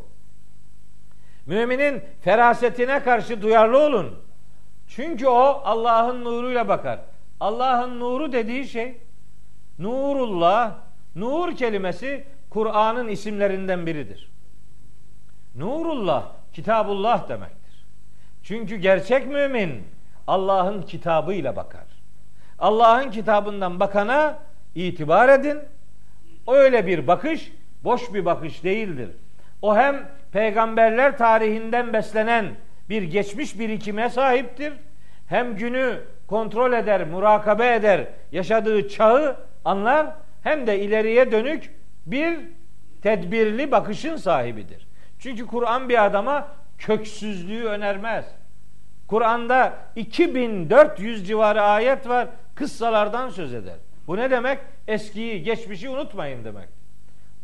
Müminin 1.46 2.02
ferasetine 2.22 3.00
karşı 3.00 3.42
duyarlı 3.42 3.80
olun. 3.80 4.16
Çünkü 4.88 5.28
o 5.28 5.62
Allah'ın 5.64 6.24
nuruyla 6.26 6.68
bakar. 6.68 7.00
Allah'ın 7.40 8.00
nuru 8.00 8.32
dediği 8.32 8.68
şey 8.68 8.98
nurullah, 9.80 10.76
nur 11.16 11.56
kelimesi 11.56 12.24
Kur'an'ın 12.50 13.08
isimlerinden 13.08 13.86
biridir. 13.86 14.32
Nurullah, 15.56 16.26
kitabullah 16.54 17.30
demektir. 17.30 17.86
Çünkü 18.44 18.76
gerçek 18.76 19.28
mümin 19.28 19.84
Allah'ın 20.28 20.82
kitabıyla 20.82 21.56
bakar. 21.56 21.86
Allah'ın 22.60 23.12
kitabından 23.12 23.80
bakana 23.80 24.40
itibar 24.76 25.30
edin. 25.30 25.60
Öyle 26.48 26.88
bir 26.88 27.08
bakış 27.08 27.52
boş 27.84 28.14
bir 28.14 28.26
bakış 28.26 28.64
değildir. 28.64 29.10
O 29.62 29.76
hem 29.76 30.10
peygamberler 30.32 31.18
tarihinden 31.18 31.94
beslenen 31.94 32.56
bir 32.90 33.04
geçmiş 33.04 33.60
birikime 33.60 34.10
sahiptir. 34.10 34.74
Hem 35.28 35.56
günü 35.56 36.02
kontrol 36.28 36.74
eder, 36.74 37.08
murakabe 37.08 37.76
eder, 37.76 38.08
yaşadığı 38.32 38.90
çağı 38.90 39.38
anlar 39.66 40.08
hem 40.44 40.68
de 40.68 40.80
ileriye 40.80 41.32
dönük 41.32 41.76
bir 42.06 42.40
tedbirli 43.02 43.72
bakışın 43.72 44.16
sahibidir. 44.16 44.88
Çünkü 45.20 45.48
Kur'an 45.48 45.90
bir 45.90 46.06
adama 46.06 46.48
köksüzlüğü 46.78 47.64
önermez. 47.64 48.26
Kur'an'da 49.08 49.74
2400 49.96 51.28
civarı 51.28 51.62
ayet 51.62 52.10
var. 52.10 52.28
Kıssalardan 52.56 53.30
söz 53.30 53.54
eder. 53.54 53.76
Bu 54.08 54.18
ne 54.18 54.32
demek? 54.32 54.60
Eskiyi, 54.88 55.44
geçmişi 55.44 55.90
unutmayın 55.90 56.46
demek. 56.46 56.70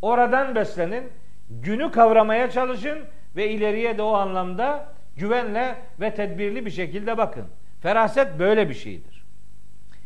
Oradan 0.01 0.55
beslenin, 0.55 1.03
günü 1.49 1.91
kavramaya 1.91 2.51
çalışın 2.51 2.99
ve 3.35 3.49
ileriye 3.49 3.97
de 3.97 4.01
o 4.01 4.13
anlamda 4.13 4.87
güvenle 5.17 5.75
ve 5.99 6.15
tedbirli 6.15 6.65
bir 6.65 6.71
şekilde 6.71 7.17
bakın. 7.17 7.45
Feraset 7.83 8.39
böyle 8.39 8.69
bir 8.69 8.73
şeydir. 8.73 9.23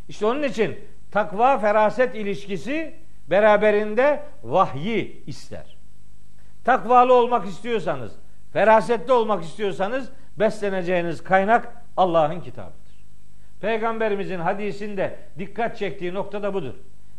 İşte 0.09 0.25
onun 0.25 0.43
için 0.43 0.79
takva 1.11 1.57
feraset 1.57 2.15
ilişkisi 2.15 2.95
beraberinde 3.29 4.23
vahyi 4.43 5.23
ister. 5.27 5.77
Takvalı 6.63 7.13
olmak 7.13 7.45
istiyorsanız, 7.45 8.11
ferasetli 8.53 9.13
olmak 9.13 9.43
istiyorsanız 9.43 10.09
besleneceğiniz 10.39 11.23
kaynak 11.23 11.83
Allah'ın 11.97 12.41
kitabıdır. 12.41 13.05
Peygamberimizin 13.61 14.39
hadisinde 14.39 15.19
dikkat 15.39 15.77
çektiği 15.77 16.13
nokta 16.13 16.43
da 16.43 16.53
budur. 16.53 16.73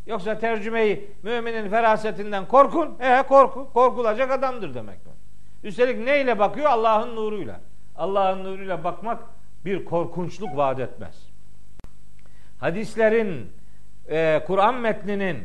Yoksa 0.07 0.39
tercümeyi 0.39 1.11
müminin 1.23 1.71
ferasetinden 1.71 2.49
korkun. 2.49 2.99
E 3.01 3.23
korku, 3.23 3.73
korkulacak 3.73 4.31
adamdır 4.31 4.75
demek. 4.75 4.99
Üstelik 5.65 5.99
neyle 5.99 6.39
bakıyor? 6.39 6.71
Allah'ın 6.71 7.17
nuruyla. 7.17 7.61
Allah'ın 7.97 8.45
nuruyla 8.45 8.85
bakmak 8.85 9.38
bir 9.69 9.85
korkunçluk 9.85 10.57
vaat 10.57 10.81
etmez. 10.81 11.29
Hadislerin, 12.61 13.53
e, 14.11 14.43
Kur'an 14.47 14.75
metninin 14.75 15.39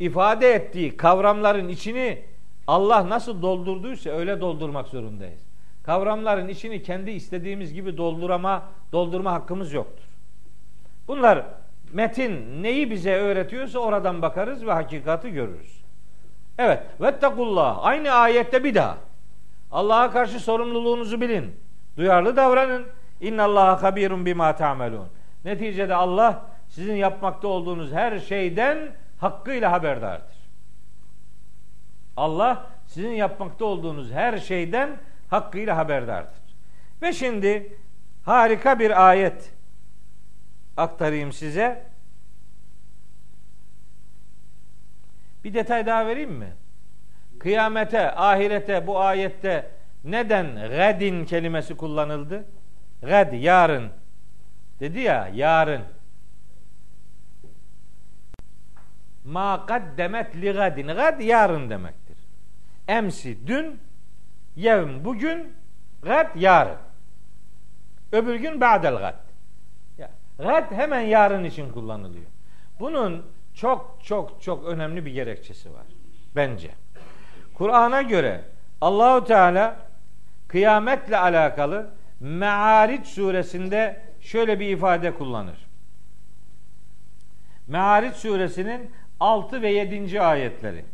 ifade 0.00 0.52
ettiği 0.52 0.96
kavramların 0.96 1.68
içini 1.68 2.22
Allah 2.66 3.08
nasıl 3.08 3.42
doldurduysa 3.42 4.10
öyle 4.10 4.40
doldurmak 4.40 4.88
zorundayız. 4.88 5.40
Kavramların 5.82 6.48
içini 6.48 6.82
kendi 6.82 7.10
istediğimiz 7.10 7.74
gibi 7.74 7.96
doldurama, 7.96 8.62
doldurma 8.92 9.32
hakkımız 9.32 9.72
yoktur. 9.72 10.04
Bunlar 11.08 11.44
metin 11.92 12.62
neyi 12.62 12.90
bize 12.90 13.14
öğretiyorsa 13.14 13.78
oradan 13.78 14.22
bakarız 14.22 14.66
ve 14.66 14.72
hakikati 14.72 15.30
görürüz. 15.30 15.80
Evet. 16.58 16.82
Vettakullah. 17.00 17.78
Aynı 17.82 18.10
ayette 18.10 18.64
bir 18.64 18.74
daha. 18.74 18.98
Allah'a 19.72 20.10
karşı 20.10 20.40
sorumluluğunuzu 20.40 21.20
bilin. 21.20 21.56
Duyarlı 21.96 22.36
davranın. 22.36 22.86
İnnallaha 23.20 23.82
habirun 23.82 24.26
bima 24.26 24.56
ta'melun. 24.56 25.08
Neticede 25.44 25.94
Allah 25.94 26.46
sizin 26.68 26.94
yapmakta 26.94 27.48
olduğunuz 27.48 27.92
her 27.92 28.18
şeyden 28.18 28.78
hakkıyla 29.18 29.72
haberdardır. 29.72 30.36
Allah 32.16 32.66
sizin 32.86 33.10
yapmakta 33.10 33.64
olduğunuz 33.64 34.12
her 34.12 34.38
şeyden 34.38 34.96
hakkıyla 35.30 35.76
haberdardır. 35.76 36.38
Ve 37.02 37.12
şimdi 37.12 37.76
harika 38.24 38.78
bir 38.78 39.08
ayet 39.08 39.52
aktarayım 40.76 41.32
size. 41.32 41.86
Bir 45.44 45.54
detay 45.54 45.86
daha 45.86 46.06
vereyim 46.06 46.32
mi? 46.32 46.52
Kıyamete, 47.38 48.14
ahirete 48.14 48.86
bu 48.86 49.00
ayette 49.00 49.70
neden 50.04 50.54
gadin 50.54 51.24
kelimesi 51.24 51.76
kullanıldı? 51.76 52.44
Gad, 53.02 53.32
yarın. 53.32 53.90
Dedi 54.80 55.00
ya, 55.00 55.30
yarın. 55.34 55.82
Ma 59.24 59.66
kaddemet 59.66 60.36
li 60.36 60.52
gadin. 60.52 60.86
Gad 60.86 61.20
yarın 61.20 61.70
demektir. 61.70 62.16
Emsi 62.88 63.46
dün, 63.46 63.80
yevm 64.56 65.04
bugün, 65.04 65.52
gad 66.02 66.36
yarın. 66.36 66.78
Öbür 68.12 68.34
gün 68.34 68.60
ba'del 68.60 68.96
gad. 68.96 69.28
Gad 70.38 70.72
hemen 70.72 71.00
yarın 71.00 71.44
için 71.44 71.72
kullanılıyor. 71.72 72.26
Bunun 72.80 73.26
çok 73.54 73.98
çok 74.04 74.42
çok 74.42 74.64
önemli 74.66 75.06
bir 75.06 75.10
gerekçesi 75.10 75.72
var 75.74 75.86
bence. 76.36 76.70
Kur'an'a 77.54 78.02
göre 78.02 78.44
Allahu 78.80 79.24
Teala 79.24 79.76
kıyametle 80.48 81.18
alakalı 81.18 81.90
Me'ariç 82.20 83.06
suresinde 83.06 84.00
şöyle 84.20 84.60
bir 84.60 84.68
ifade 84.68 85.14
kullanır. 85.14 85.66
Me'ariç 87.66 88.14
suresinin 88.14 88.90
6 89.20 89.62
ve 89.62 89.70
7. 89.70 90.20
ayetleri. 90.22 90.84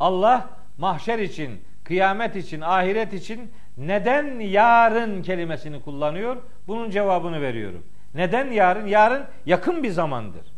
Allah 0.00 0.48
mahşer 0.78 1.18
için, 1.18 1.60
kıyamet 1.84 2.36
için, 2.36 2.60
ahiret 2.60 3.12
için 3.12 3.52
neden 3.76 4.40
yarın 4.40 5.22
kelimesini 5.22 5.82
kullanıyor? 5.82 6.36
Bunun 6.66 6.90
cevabını 6.90 7.40
veriyorum. 7.40 7.86
Neden 8.14 8.50
yarın? 8.50 8.86
Yarın 8.86 9.24
yakın 9.46 9.82
bir 9.82 9.90
zamandır. 9.90 10.52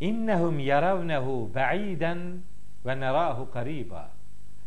İnnehum 0.00 0.58
yaravnehu 0.58 1.50
ba'iden 1.54 2.18
ve 2.86 3.00
nerahu 3.00 3.50
kariba. 3.50 4.10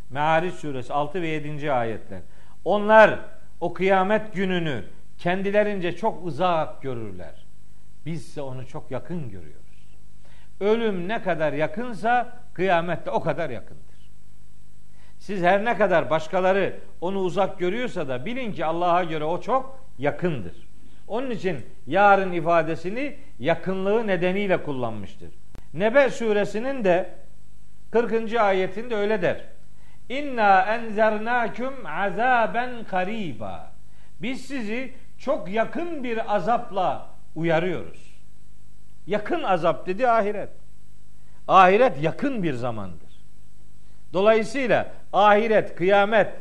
Me'ariç 0.09 0.53
suresi 0.53 0.93
6 0.93 1.21
ve 1.21 1.27
7. 1.27 1.71
ayetler. 1.71 2.21
Onlar 2.65 3.19
o 3.61 3.73
kıyamet 3.73 4.33
gününü 4.33 4.83
kendilerince 5.17 5.95
çok 5.95 6.25
uzak 6.25 6.81
görürler. 6.81 7.45
Biz 8.05 8.27
ise 8.27 8.41
onu 8.41 8.67
çok 8.67 8.91
yakın 8.91 9.29
görüyoruz. 9.29 9.59
Ölüm 10.59 11.07
ne 11.07 11.21
kadar 11.21 11.53
yakınsa 11.53 12.37
kıyamet 12.53 13.05
de 13.05 13.11
o 13.11 13.21
kadar 13.21 13.49
yakındır. 13.49 14.11
Siz 15.19 15.43
her 15.43 15.65
ne 15.65 15.77
kadar 15.77 16.09
başkaları 16.09 16.79
onu 17.01 17.19
uzak 17.19 17.59
görüyorsa 17.59 18.07
da 18.07 18.25
bilin 18.25 18.51
ki 18.51 18.65
Allah'a 18.65 19.03
göre 19.03 19.23
o 19.23 19.41
çok 19.41 19.85
yakındır. 19.97 20.69
Onun 21.07 21.29
için 21.29 21.65
yarın 21.87 22.31
ifadesini 22.31 23.15
yakınlığı 23.39 24.07
nedeniyle 24.07 24.63
kullanmıştır. 24.63 25.29
Nebe 25.73 26.09
suresinin 26.09 26.83
de 26.83 27.09
40. 27.91 28.33
ayetinde 28.35 28.95
öyle 28.95 29.21
der. 29.21 29.45
İnna 30.09 30.61
enzernâküm 30.61 31.85
azaben 31.85 32.83
kariba. 32.83 33.71
Biz 34.21 34.45
sizi 34.45 34.93
çok 35.17 35.49
yakın 35.49 36.03
bir 36.03 36.35
azapla 36.35 37.07
uyarıyoruz. 37.35 38.09
Yakın 39.07 39.43
azap 39.43 39.87
dedi 39.87 40.09
ahiret. 40.09 40.49
Ahiret 41.47 42.03
yakın 42.03 42.43
bir 42.43 42.53
zamandır. 42.53 43.09
Dolayısıyla 44.13 44.87
ahiret, 45.13 45.75
kıyamet, 45.75 46.33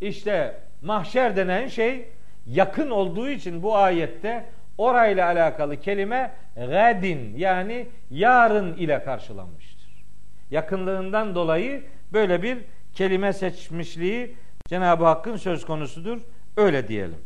işte 0.00 0.60
mahşer 0.82 1.36
denen 1.36 1.68
şey 1.68 2.08
yakın 2.46 2.90
olduğu 2.90 3.28
için 3.28 3.62
bu 3.62 3.76
ayette 3.76 4.44
orayla 4.78 5.26
alakalı 5.26 5.80
kelime 5.80 6.32
gadin 6.56 7.34
yani 7.36 7.86
yarın 8.10 8.74
ile 8.74 9.04
karşılanmıştır. 9.04 10.04
Yakınlığından 10.50 11.34
dolayı 11.34 11.82
böyle 12.12 12.42
bir 12.42 12.58
kelime 12.94 13.32
seçmişliği 13.32 14.36
Cenab-ı 14.68 15.04
Hakk'ın 15.04 15.36
söz 15.36 15.66
konusudur. 15.66 16.20
Öyle 16.56 16.88
diyelim. 16.88 17.18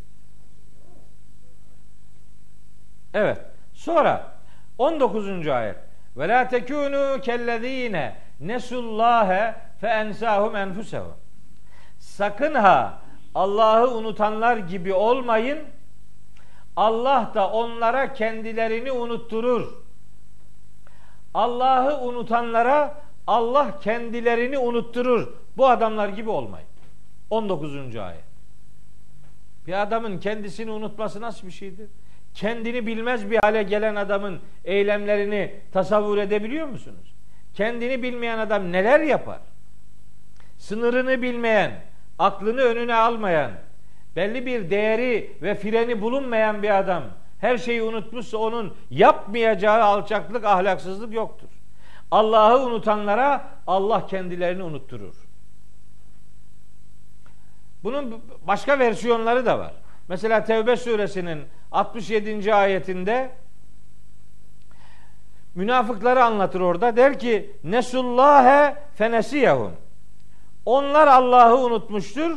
Evet. 3.14 3.38
Sonra 3.74 4.34
19. 4.78 5.48
ayet. 5.48 5.76
Ve 6.16 6.28
la 6.28 6.48
tekunu 6.48 7.20
kellezine 7.20 8.16
nesullâhe 8.40 9.54
fe 9.80 9.86
ensâhum 9.86 10.56
enfusehum. 10.56 11.14
Sakın 11.98 12.54
ha 12.54 12.98
Allah'ı 13.34 13.94
unutanlar 13.94 14.56
gibi 14.56 14.92
olmayın. 14.94 15.58
Allah 16.76 17.30
da 17.34 17.50
onlara 17.50 18.12
kendilerini 18.12 18.92
unutturur. 18.92 19.72
Allah'ı 21.34 22.00
unutanlara 22.00 23.02
Allah 23.26 23.80
kendilerini 23.80 24.58
unutturur. 24.58 25.43
Bu 25.56 25.68
adamlar 25.68 26.08
gibi 26.08 26.30
olmayın. 26.30 26.68
19. 27.30 27.96
ayet. 27.96 28.24
Bir 29.66 29.82
adamın 29.82 30.18
kendisini 30.18 30.70
unutması 30.70 31.20
nasıl 31.20 31.46
bir 31.46 31.52
şeydir? 31.52 31.90
Kendini 32.34 32.86
bilmez 32.86 33.30
bir 33.30 33.38
hale 33.42 33.62
gelen 33.62 33.94
adamın 33.94 34.40
eylemlerini 34.64 35.54
tasavvur 35.72 36.18
edebiliyor 36.18 36.66
musunuz? 36.66 37.14
kendini 37.54 38.02
bilmeyen 38.02 38.38
adam 38.38 38.72
neler 38.72 39.00
yapar? 39.00 39.38
Sınırını 40.58 41.22
bilmeyen, 41.22 41.72
aklını 42.18 42.60
önüne 42.60 42.94
almayan, 42.94 43.50
belli 44.16 44.46
bir 44.46 44.70
değeri 44.70 45.36
ve 45.42 45.54
freni 45.54 46.00
bulunmayan 46.00 46.62
bir 46.62 46.78
adam 46.78 47.02
her 47.40 47.58
şeyi 47.58 47.82
unutmuşsa 47.82 48.38
onun 48.38 48.76
yapmayacağı 48.90 49.82
alçaklık, 49.82 50.44
ahlaksızlık 50.44 51.14
yoktur. 51.14 51.48
Allah'ı 52.10 52.66
unutanlara 52.66 53.50
Allah 53.66 54.06
kendilerini 54.06 54.62
unutturur. 54.62 55.14
Bunun 57.84 58.22
başka 58.46 58.78
versiyonları 58.78 59.46
da 59.46 59.58
var. 59.58 59.72
Mesela 60.08 60.44
Tevbe 60.44 60.76
suresinin 60.76 61.44
67. 61.72 62.54
ayetinde 62.54 63.30
münafıkları 65.54 66.24
anlatır 66.24 66.60
orada. 66.60 66.96
Der 66.96 67.18
ki 67.18 67.56
Nesullâhe 67.64 68.76
fenesiyehum. 68.94 69.72
Onlar 70.66 71.06
Allah'ı 71.06 71.56
unutmuştur. 71.56 72.36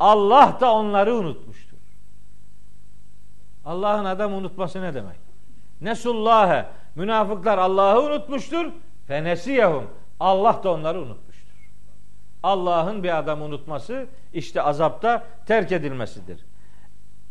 Allah 0.00 0.56
da 0.60 0.72
onları 0.72 1.14
unutmuştur. 1.14 1.78
Allah'ın 3.64 4.04
adam 4.04 4.34
unutması 4.34 4.82
ne 4.82 4.94
demek? 4.94 5.16
Nesullâhe. 5.80 6.66
Münafıklar 6.94 7.58
Allah'ı 7.58 8.02
unutmuştur. 8.02 8.72
Fenesiyehum. 9.06 9.86
Allah 10.20 10.60
da 10.64 10.72
onları 10.72 11.00
unutmuştur. 11.00 11.31
Allah'ın 12.42 13.02
bir 13.02 13.18
adam 13.18 13.42
unutması 13.42 14.06
işte 14.32 14.62
azapta 14.62 15.24
terk 15.46 15.72
edilmesidir. 15.72 16.40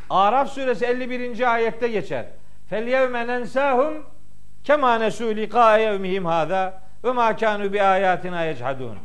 Araf 0.10 0.50
suresi 0.50 0.86
51. 0.86 1.54
ayette 1.54 1.88
geçer. 1.88 2.26
Fel 2.70 2.88
yevme 2.88 3.28
nensahum 3.28 3.94
kema 4.64 4.96
nesu 4.96 5.36
liqa 5.36 5.78
yevmihim 5.78 6.26
hada 6.26 6.82
ve 7.04 7.12
ma 7.12 7.36
kanu 7.36 7.74
bi 7.74 7.84
ayatina 7.84 8.44
yechadun. 8.44 8.98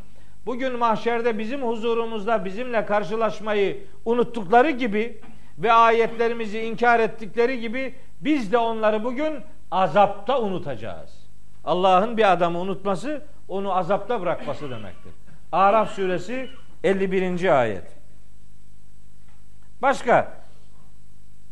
Bugün 0.46 0.78
mahşerde 0.78 1.38
bizim 1.38 1.62
huzurumuzda 1.62 2.44
bizimle 2.44 2.86
karşılaşmayı 2.86 3.84
unuttukları 4.04 4.70
gibi 4.70 5.20
ve 5.58 5.72
ayetlerimizi 5.72 6.60
inkar 6.60 7.00
ettikleri 7.00 7.60
gibi 7.60 7.94
biz 8.20 8.52
de 8.52 8.58
onları 8.58 9.04
bugün 9.04 9.34
azapta 9.70 10.40
unutacağız. 10.40 11.26
Allah'ın 11.64 12.16
bir 12.16 12.32
adamı 12.32 12.58
unutması 12.58 13.22
onu 13.48 13.76
azapta 13.76 14.20
bırakması 14.20 14.70
demektir. 14.70 15.12
Araf 15.52 15.90
suresi 15.90 16.50
51. 16.84 17.60
ayet. 17.60 17.84
Başka 19.82 20.32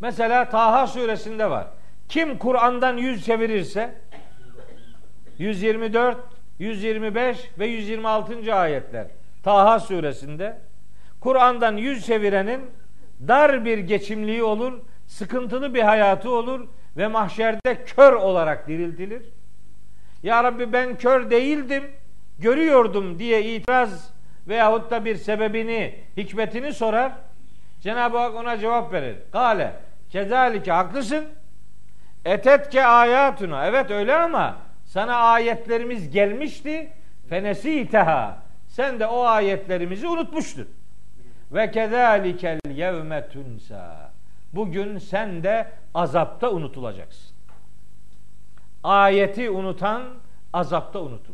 mesela 0.01 0.49
Taha 0.49 0.87
suresinde 0.87 1.51
var. 1.51 1.67
Kim 2.09 2.39
Kur'an'dan 2.39 2.97
yüz 2.97 3.25
çevirirse 3.25 3.95
124, 5.39 6.17
125 6.59 7.51
ve 7.59 7.67
126. 7.67 8.55
ayetler 8.55 9.07
Taha 9.43 9.81
suresinde 9.81 10.59
Kur'an'dan 11.21 11.77
yüz 11.77 12.07
çevirenin 12.07 12.61
dar 13.29 13.65
bir 13.65 13.79
geçimliği 13.79 14.43
olur, 14.43 14.81
sıkıntılı 15.07 15.75
bir 15.75 15.83
hayatı 15.83 16.31
olur 16.31 16.69
ve 16.97 17.07
mahşerde 17.07 17.85
kör 17.85 18.13
olarak 18.13 18.69
diriltilir. 18.69 19.23
Ya 20.23 20.45
Rabbi 20.45 20.73
ben 20.73 20.99
kör 20.99 21.31
değildim, 21.31 21.85
görüyordum 22.39 23.19
diye 23.19 23.55
itiraz 23.55 24.11
veyahut 24.49 24.91
da 24.91 25.05
bir 25.05 25.17
sebebini, 25.17 25.95
hikmetini 26.17 26.73
sorar. 26.73 27.13
Cenab-ı 27.81 28.19
Hak 28.19 28.35
ona 28.35 28.59
cevap 28.59 28.93
verir. 28.93 29.17
Kale, 29.33 29.73
kezalike 30.11 30.73
haklısın. 30.73 31.25
Etetke 32.25 32.87
ayatuna. 32.87 33.67
Evet 33.67 33.91
öyle 33.91 34.15
ama 34.15 34.57
sana 34.85 35.17
ayetlerimiz 35.17 36.11
gelmişti. 36.11 36.93
Fenesi 37.29 37.81
iteha. 37.81 38.39
Sen 38.69 39.01
de 39.01 39.07
o 39.07 39.25
ayetlerimizi 39.25 40.09
unutmuştun. 40.09 40.69
Ve 41.53 41.71
kezalikel 41.71 42.59
yevme 42.71 43.29
tunsa. 43.29 44.11
Bugün 44.53 44.99
sen 44.99 45.43
de 45.43 45.69
azapta 45.95 46.51
unutulacaksın. 46.51 47.37
Ayeti 48.85 49.51
unutan 49.51 50.03
azapta 50.53 51.01
unutulur. 51.01 51.34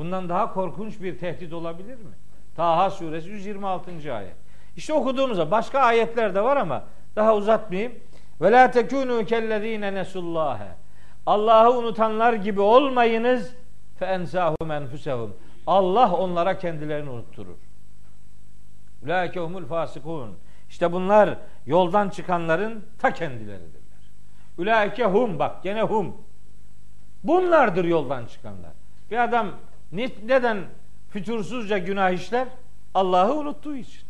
Bundan 0.00 0.28
daha 0.28 0.54
korkunç 0.54 1.02
bir 1.02 1.18
tehdit 1.18 1.52
olabilir 1.52 1.94
mi? 1.94 2.12
Taha 2.56 2.90
suresi 2.90 3.28
126. 3.28 4.14
ayet. 4.14 4.34
İşte 4.76 4.92
okuduğumuzda 4.92 5.50
başka 5.50 5.80
ayetler 5.80 6.34
de 6.34 6.44
var 6.44 6.56
ama 6.56 6.84
daha 7.16 7.36
uzatmayayım. 7.36 7.92
Ve 8.40 8.52
la 8.52 8.70
tekunu 8.70 9.24
kellezine 9.24 9.94
nesullâhe. 9.94 10.68
Allah'ı 11.26 11.78
unutanlar 11.78 12.32
gibi 12.32 12.60
olmayınız 12.60 13.54
fe 13.98 14.04
ensahum 14.04 14.70
enfusehum. 14.70 15.36
Allah 15.66 16.12
onlara 16.12 16.58
kendilerini 16.58 17.10
unutturur. 17.10 17.58
Ulaike 19.04 19.40
humul 19.40 19.66
fasikun. 19.66 20.38
İşte 20.68 20.92
bunlar 20.92 21.38
yoldan 21.66 22.08
çıkanların 22.08 22.84
ta 22.98 23.12
kendileridirler. 23.12 23.80
Ulaike 24.58 25.04
hum 25.04 25.38
bak 25.38 25.62
gene 25.62 25.82
hum. 25.82 26.16
Bunlardır 27.24 27.84
yoldan 27.84 28.26
çıkanlar. 28.26 28.72
Bir 29.10 29.24
adam 29.24 29.48
neden 29.92 30.64
fütursuzca 31.10 31.78
günah 31.78 32.10
işler? 32.10 32.48
Allah'ı 32.94 33.34
unuttuğu 33.34 33.76
için. 33.76 34.00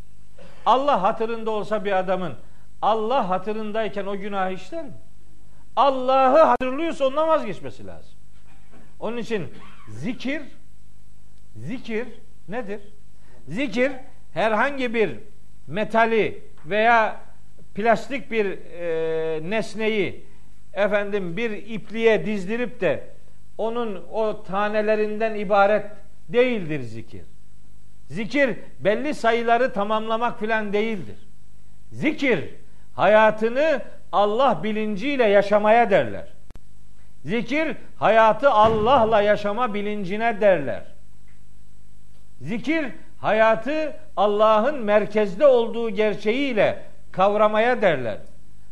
Allah 0.66 1.02
hatırında 1.02 1.50
olsa 1.50 1.84
bir 1.84 1.92
adamın 1.92 2.34
Allah 2.82 3.28
hatırındayken 3.28 4.06
o 4.06 4.16
günah 4.16 4.50
işler 4.50 4.84
mi? 4.84 4.92
Allah'ı 5.76 6.42
hatırlıyorsa 6.42 7.06
ondan 7.06 7.28
vazgeçmesi 7.28 7.86
lazım. 7.86 8.12
Onun 9.00 9.16
için 9.16 9.48
zikir 9.88 10.42
zikir 11.56 12.08
nedir? 12.48 12.80
Zikir 13.48 13.92
herhangi 14.34 14.94
bir 14.94 15.18
metali 15.66 16.42
veya 16.66 17.20
plastik 17.74 18.30
bir 18.30 18.46
e, 18.46 19.50
nesneyi 19.50 20.24
efendim 20.72 21.36
bir 21.36 21.50
ipliğe 21.50 22.26
dizdirip 22.26 22.80
de 22.80 23.10
onun 23.60 24.04
o 24.12 24.42
tanelerinden 24.42 25.34
ibaret 25.34 25.86
değildir 26.28 26.80
zikir. 26.80 27.22
Zikir 28.06 28.56
belli 28.80 29.14
sayıları 29.14 29.72
tamamlamak 29.72 30.40
filan 30.40 30.72
değildir. 30.72 31.16
Zikir 31.92 32.44
hayatını 32.94 33.82
Allah 34.12 34.62
bilinciyle 34.62 35.24
yaşamaya 35.24 35.90
derler. 35.90 36.28
Zikir 37.24 37.76
hayatı 37.98 38.50
Allah'la 38.50 39.22
yaşama 39.22 39.74
bilincine 39.74 40.40
derler. 40.40 40.82
Zikir 42.40 42.86
hayatı 43.18 43.96
Allah'ın 44.16 44.78
merkezde 44.78 45.46
olduğu 45.46 45.90
gerçeğiyle 45.90 46.82
kavramaya 47.12 47.82
derler. 47.82 48.18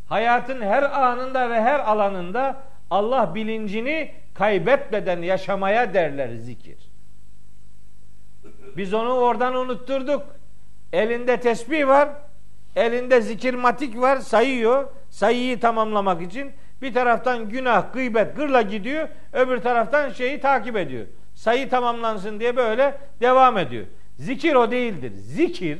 Hayatın 0.08 0.60
her 0.60 0.82
anında 0.82 1.50
ve 1.50 1.60
her 1.60 1.80
alanında 1.80 2.56
Allah 2.90 3.34
bilincini 3.34 4.10
kaybetmeden 4.38 5.22
yaşamaya 5.22 5.94
derler 5.94 6.36
zikir. 6.36 6.78
Biz 8.76 8.94
onu 8.94 9.12
oradan 9.12 9.54
unutturduk. 9.54 10.22
Elinde 10.92 11.40
tesbih 11.40 11.86
var, 11.86 12.08
elinde 12.76 13.20
zikirmatik 13.20 14.00
var, 14.00 14.16
sayıyor. 14.16 14.88
Sayıyı 15.10 15.60
tamamlamak 15.60 16.22
için 16.22 16.52
bir 16.82 16.94
taraftan 16.94 17.48
günah, 17.48 17.92
gıybet, 17.92 18.36
gırla 18.36 18.62
gidiyor, 18.62 19.08
öbür 19.32 19.58
taraftan 19.58 20.10
şeyi 20.10 20.40
takip 20.40 20.76
ediyor. 20.76 21.06
Sayı 21.34 21.68
tamamlansın 21.68 22.40
diye 22.40 22.56
böyle 22.56 22.98
devam 23.20 23.58
ediyor. 23.58 23.86
Zikir 24.16 24.54
o 24.54 24.70
değildir. 24.70 25.12
Zikir 25.14 25.78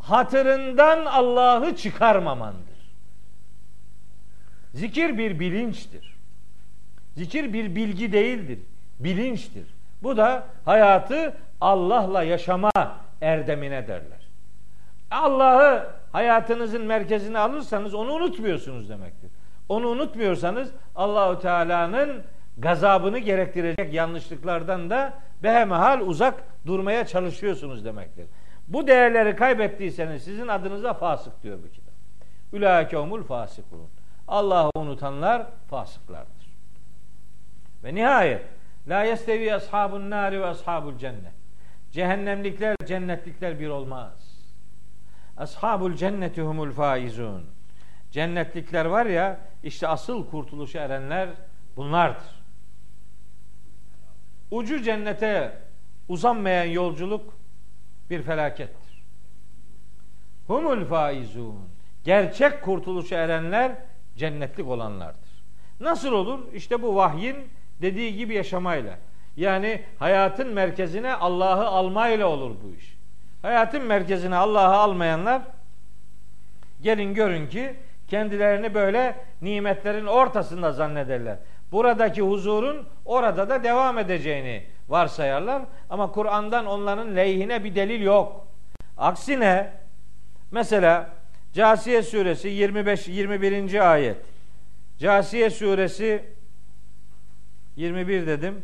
hatırından 0.00 1.06
Allah'ı 1.06 1.76
çıkarmamandır. 1.76 2.94
Zikir 4.74 5.18
bir 5.18 5.40
bilinçtir. 5.40 6.19
Zikir 7.16 7.52
bir 7.52 7.76
bilgi 7.76 8.12
değildir. 8.12 8.58
Bilinçtir. 9.00 9.66
Bu 10.02 10.16
da 10.16 10.46
hayatı 10.64 11.36
Allah'la 11.60 12.22
yaşama 12.22 12.70
erdemine 13.20 13.88
derler. 13.88 14.20
Allah'ı 15.10 15.86
hayatınızın 16.12 16.82
merkezine 16.82 17.38
alırsanız 17.38 17.94
onu 17.94 18.12
unutmuyorsunuz 18.12 18.88
demektir. 18.88 19.30
Onu 19.68 19.88
unutmuyorsanız 19.88 20.70
Allahu 20.96 21.40
Teala'nın 21.40 22.22
gazabını 22.58 23.18
gerektirecek 23.18 23.94
yanlışlıklardan 23.94 24.90
da 24.90 25.12
behemehal 25.42 26.00
uzak 26.00 26.44
durmaya 26.66 27.06
çalışıyorsunuz 27.06 27.84
demektir. 27.84 28.26
Bu 28.68 28.86
değerleri 28.86 29.36
kaybettiyseniz 29.36 30.22
sizin 30.22 30.48
adınıza 30.48 30.94
fasık 30.94 31.42
diyor 31.42 31.58
bu 31.64 31.70
kitap. 31.70 31.94
Ulaike 32.52 33.24
fasikun. 33.28 33.88
Allah'ı 34.28 34.70
unutanlar 34.74 35.46
fasıklardır. 35.70 36.39
Ve 37.84 37.94
nihayet 37.94 38.42
la 38.88 39.04
yestevi 39.04 39.54
ashabun 39.54 40.10
nari 40.10 40.40
ve 40.40 40.46
ashabul 40.46 40.98
cennet. 40.98 41.32
Cehennemlikler, 41.92 42.76
cennetlikler 42.86 43.60
bir 43.60 43.68
olmaz. 43.68 44.40
Ashabul 45.36 45.94
cenneti 45.94 46.42
humul 46.42 46.72
faizun. 46.72 47.44
Cennetlikler 48.10 48.84
var 48.84 49.06
ya 49.06 49.40
işte 49.62 49.88
asıl 49.88 50.30
kurtuluşa 50.30 50.80
erenler 50.80 51.28
bunlardır. 51.76 52.40
ucu 54.50 54.82
cennete 54.82 55.58
uzanmayan 56.08 56.64
yolculuk 56.64 57.34
bir 58.10 58.22
felakettir. 58.22 59.04
Humul 60.46 60.84
faizun. 60.84 61.68
Gerçek 62.04 62.62
kurtuluşa 62.62 63.16
erenler 63.16 63.72
cennetlik 64.16 64.68
olanlardır. 64.68 65.30
Nasıl 65.80 66.12
olur? 66.12 66.52
İşte 66.52 66.82
bu 66.82 66.96
vahyin 66.96 67.36
dediği 67.82 68.16
gibi 68.16 68.34
yaşamayla. 68.34 68.98
Yani 69.36 69.82
hayatın 69.98 70.48
merkezine 70.48 71.14
Allah'ı 71.14 71.66
almayla 71.66 72.26
olur 72.26 72.56
bu 72.64 72.74
iş. 72.74 72.96
Hayatın 73.42 73.84
merkezine 73.84 74.36
Allah'ı 74.36 74.74
almayanlar 74.74 75.42
gelin 76.82 77.14
görün 77.14 77.46
ki 77.46 77.74
kendilerini 78.08 78.74
böyle 78.74 79.16
nimetlerin 79.42 80.06
ortasında 80.06 80.72
zannederler. 80.72 81.36
Buradaki 81.72 82.22
huzurun 82.22 82.86
orada 83.04 83.48
da 83.48 83.64
devam 83.64 83.98
edeceğini 83.98 84.62
varsayarlar 84.88 85.62
ama 85.90 86.12
Kur'an'dan 86.12 86.66
onların 86.66 87.16
lehine 87.16 87.64
bir 87.64 87.74
delil 87.74 88.02
yok. 88.02 88.46
Aksine 88.98 89.72
mesela 90.50 91.10
Casiye 91.52 92.02
suresi 92.02 92.48
25 92.48 93.08
21. 93.08 93.92
ayet. 93.92 94.16
Casiye 94.98 95.50
suresi 95.50 96.24
21 97.76 98.26
dedim. 98.26 98.62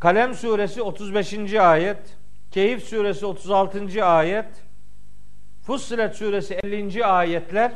Kalem 0.00 0.34
suresi 0.34 0.82
35. 0.82 1.54
ayet. 1.54 2.16
Keyif 2.50 2.84
suresi 2.84 3.26
36. 3.26 4.04
ayet. 4.04 4.48
Fussilet 5.62 6.16
suresi 6.16 6.54
50. 6.54 7.04
ayetler 7.06 7.72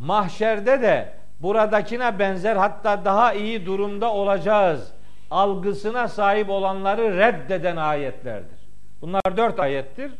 mahşerde 0.00 0.82
de 0.82 1.12
buradakine 1.40 2.18
benzer 2.18 2.56
hatta 2.56 3.04
daha 3.04 3.32
iyi 3.32 3.66
durumda 3.66 4.12
olacağız 4.12 4.92
algısına 5.30 6.08
sahip 6.08 6.50
olanları 6.50 7.18
reddeden 7.18 7.76
ayetlerdir. 7.76 8.58
Bunlar 9.00 9.36
dört 9.36 9.60
ayettir. 9.60 10.12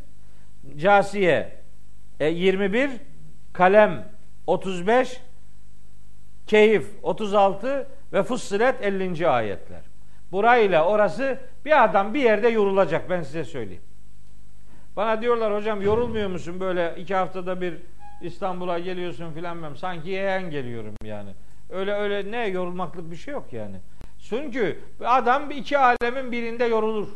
Casiye 0.77 1.53
e, 2.19 2.27
21, 2.27 2.91
Kalem 3.53 4.07
35, 4.47 5.21
Keyif 6.47 6.87
36 7.03 7.87
ve 8.13 8.23
Fussilet 8.23 8.83
50. 8.83 9.27
ayetler. 9.27 9.81
Burayla 10.31 10.85
orası 10.85 11.37
bir 11.65 11.83
adam 11.83 12.13
bir 12.13 12.21
yerde 12.21 12.47
yorulacak 12.47 13.09
ben 13.09 13.21
size 13.21 13.43
söyleyeyim. 13.43 13.83
Bana 14.95 15.21
diyorlar 15.21 15.55
hocam 15.55 15.81
yorulmuyor 15.81 16.29
musun 16.29 16.59
böyle 16.59 16.95
iki 16.97 17.15
haftada 17.15 17.61
bir 17.61 17.77
İstanbul'a 18.21 18.79
geliyorsun 18.79 19.33
filan 19.33 19.63
ben 19.63 19.73
sanki 19.73 20.09
yeğen 20.09 20.49
geliyorum 20.49 20.95
yani. 21.03 21.29
Öyle 21.69 21.93
öyle 21.93 22.31
ne 22.31 22.47
yorulmaklık 22.47 23.11
bir 23.11 23.15
şey 23.15 23.33
yok 23.33 23.53
yani. 23.53 23.75
Çünkü 24.19 24.79
adam 25.05 25.51
iki 25.51 25.77
alemin 25.77 26.31
birinde 26.31 26.65
yorulur. 26.65 27.07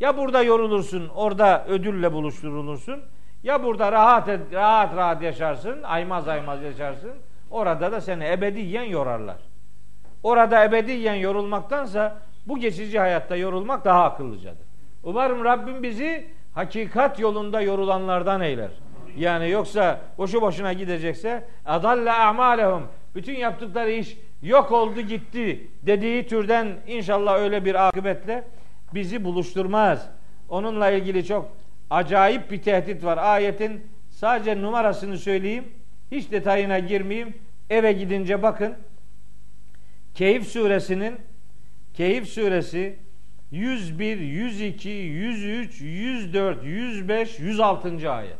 Ya 0.00 0.16
burada 0.16 0.42
yorulursun, 0.42 1.08
orada 1.08 1.66
ödülle 1.68 2.12
buluşturulursun. 2.12 3.02
Ya 3.42 3.62
burada 3.64 3.92
rahat 3.92 4.28
et, 4.28 4.40
rahat 4.52 4.96
rahat 4.96 5.22
yaşarsın, 5.22 5.82
aymaz 5.82 6.28
aymaz 6.28 6.62
yaşarsın. 6.62 7.12
Orada 7.50 7.92
da 7.92 8.00
seni 8.00 8.24
ebediyen 8.24 8.82
yorarlar. 8.82 9.36
Orada 10.22 10.64
ebediyen 10.64 11.14
yorulmaktansa 11.14 12.18
bu 12.46 12.58
geçici 12.58 12.98
hayatta 12.98 13.36
yorulmak 13.36 13.84
daha 13.84 14.04
akıllıcadır. 14.04 14.66
Umarım 15.02 15.44
Rabbim 15.44 15.82
bizi 15.82 16.26
hakikat 16.54 17.18
yolunda 17.18 17.60
yorulanlardan 17.60 18.40
eyler. 18.40 18.70
Yani 19.16 19.50
yoksa 19.50 20.00
boşu 20.18 20.40
boşuna 20.42 20.72
gidecekse 20.72 21.44
adalle 21.66 22.12
a'malehum 22.12 22.82
bütün 23.14 23.34
yaptıkları 23.34 23.90
iş 23.90 24.16
yok 24.42 24.72
oldu 24.72 25.00
gitti 25.00 25.68
dediği 25.82 26.26
türden 26.26 26.68
inşallah 26.86 27.34
öyle 27.34 27.64
bir 27.64 27.88
akıbetle 27.88 28.44
bizi 28.94 29.24
buluşturmaz. 29.24 30.08
Onunla 30.48 30.90
ilgili 30.90 31.26
çok 31.26 31.48
acayip 31.90 32.50
bir 32.50 32.62
tehdit 32.62 33.04
var. 33.04 33.18
Ayetin 33.18 33.86
sadece 34.10 34.62
numarasını 34.62 35.18
söyleyeyim. 35.18 35.64
Hiç 36.10 36.30
detayına 36.32 36.78
girmeyeyim. 36.78 37.34
Eve 37.70 37.92
gidince 37.92 38.42
bakın. 38.42 38.74
Keyif 40.14 40.46
suresinin 40.48 41.16
Keyif 41.94 42.28
suresi 42.28 42.98
101, 43.50 44.18
102, 44.18 44.88
103, 44.88 45.80
104, 45.80 46.64
105, 46.64 47.38
106. 47.40 48.10
ayetler. 48.10 48.38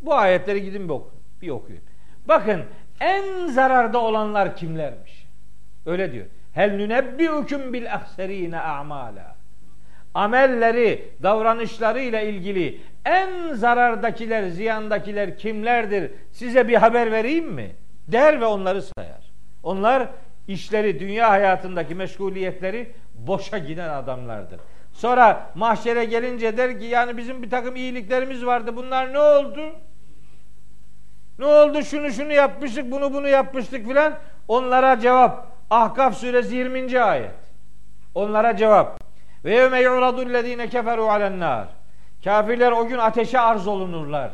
Bu 0.00 0.14
ayetleri 0.14 0.62
gidin 0.62 0.88
bir 0.88 0.94
okuyun. 0.94 1.22
Bir 1.42 1.48
okuyun. 1.48 1.82
Bakın 2.28 2.62
en 3.00 3.46
zararda 3.46 3.98
olanlar 3.98 4.56
kimlermiş? 4.56 5.26
Öyle 5.86 6.12
diyor. 6.12 6.26
Hel 6.52 6.72
nünebbiukum 6.76 7.72
bil 7.72 7.94
ahserine 7.94 8.60
a'mala. 8.60 9.36
Amelleri, 10.14 11.08
davranışlarıyla 11.22 12.20
ilgili 12.20 12.80
en 13.04 13.54
zarardakiler, 13.54 14.48
ziyandakiler 14.48 15.38
kimlerdir? 15.38 16.10
Size 16.32 16.68
bir 16.68 16.74
haber 16.74 17.12
vereyim 17.12 17.52
mi? 17.52 17.70
Der 18.08 18.40
ve 18.40 18.46
onları 18.46 18.82
sayar. 18.82 19.32
Onlar 19.62 20.08
işleri, 20.48 21.00
dünya 21.00 21.30
hayatındaki 21.30 21.94
meşguliyetleri 21.94 22.92
boşa 23.14 23.58
giden 23.58 23.88
adamlardır. 23.88 24.60
Sonra 24.92 25.50
mahşere 25.54 26.04
gelince 26.04 26.56
der 26.56 26.78
ki 26.78 26.84
yani 26.84 27.16
bizim 27.16 27.42
bir 27.42 27.50
takım 27.50 27.76
iyiliklerimiz 27.76 28.46
vardı. 28.46 28.76
Bunlar 28.76 29.12
ne 29.12 29.18
oldu? 29.18 29.60
Ne 31.38 31.46
oldu? 31.46 31.82
Şunu 31.82 32.10
şunu 32.10 32.32
yapmıştık, 32.32 32.90
bunu 32.90 33.14
bunu 33.14 33.28
yapmıştık 33.28 33.86
filan. 33.88 34.14
Onlara 34.48 35.00
cevap. 35.00 35.46
Ahkaf 35.70 36.16
suresi 36.16 36.56
20. 36.56 37.00
ayet. 37.00 37.34
Onlara 38.14 38.56
cevap. 38.56 39.00
Ve 39.44 39.54
yevme 39.54 39.80
yu'radul 39.80 40.32
lezine 40.32 40.68
keferu 40.68 41.10
alen 41.10 41.40
Kafirler 42.24 42.72
o 42.72 42.86
gün 42.86 42.98
ateşe 42.98 43.40
arz 43.40 43.66
olunurlar. 43.66 44.30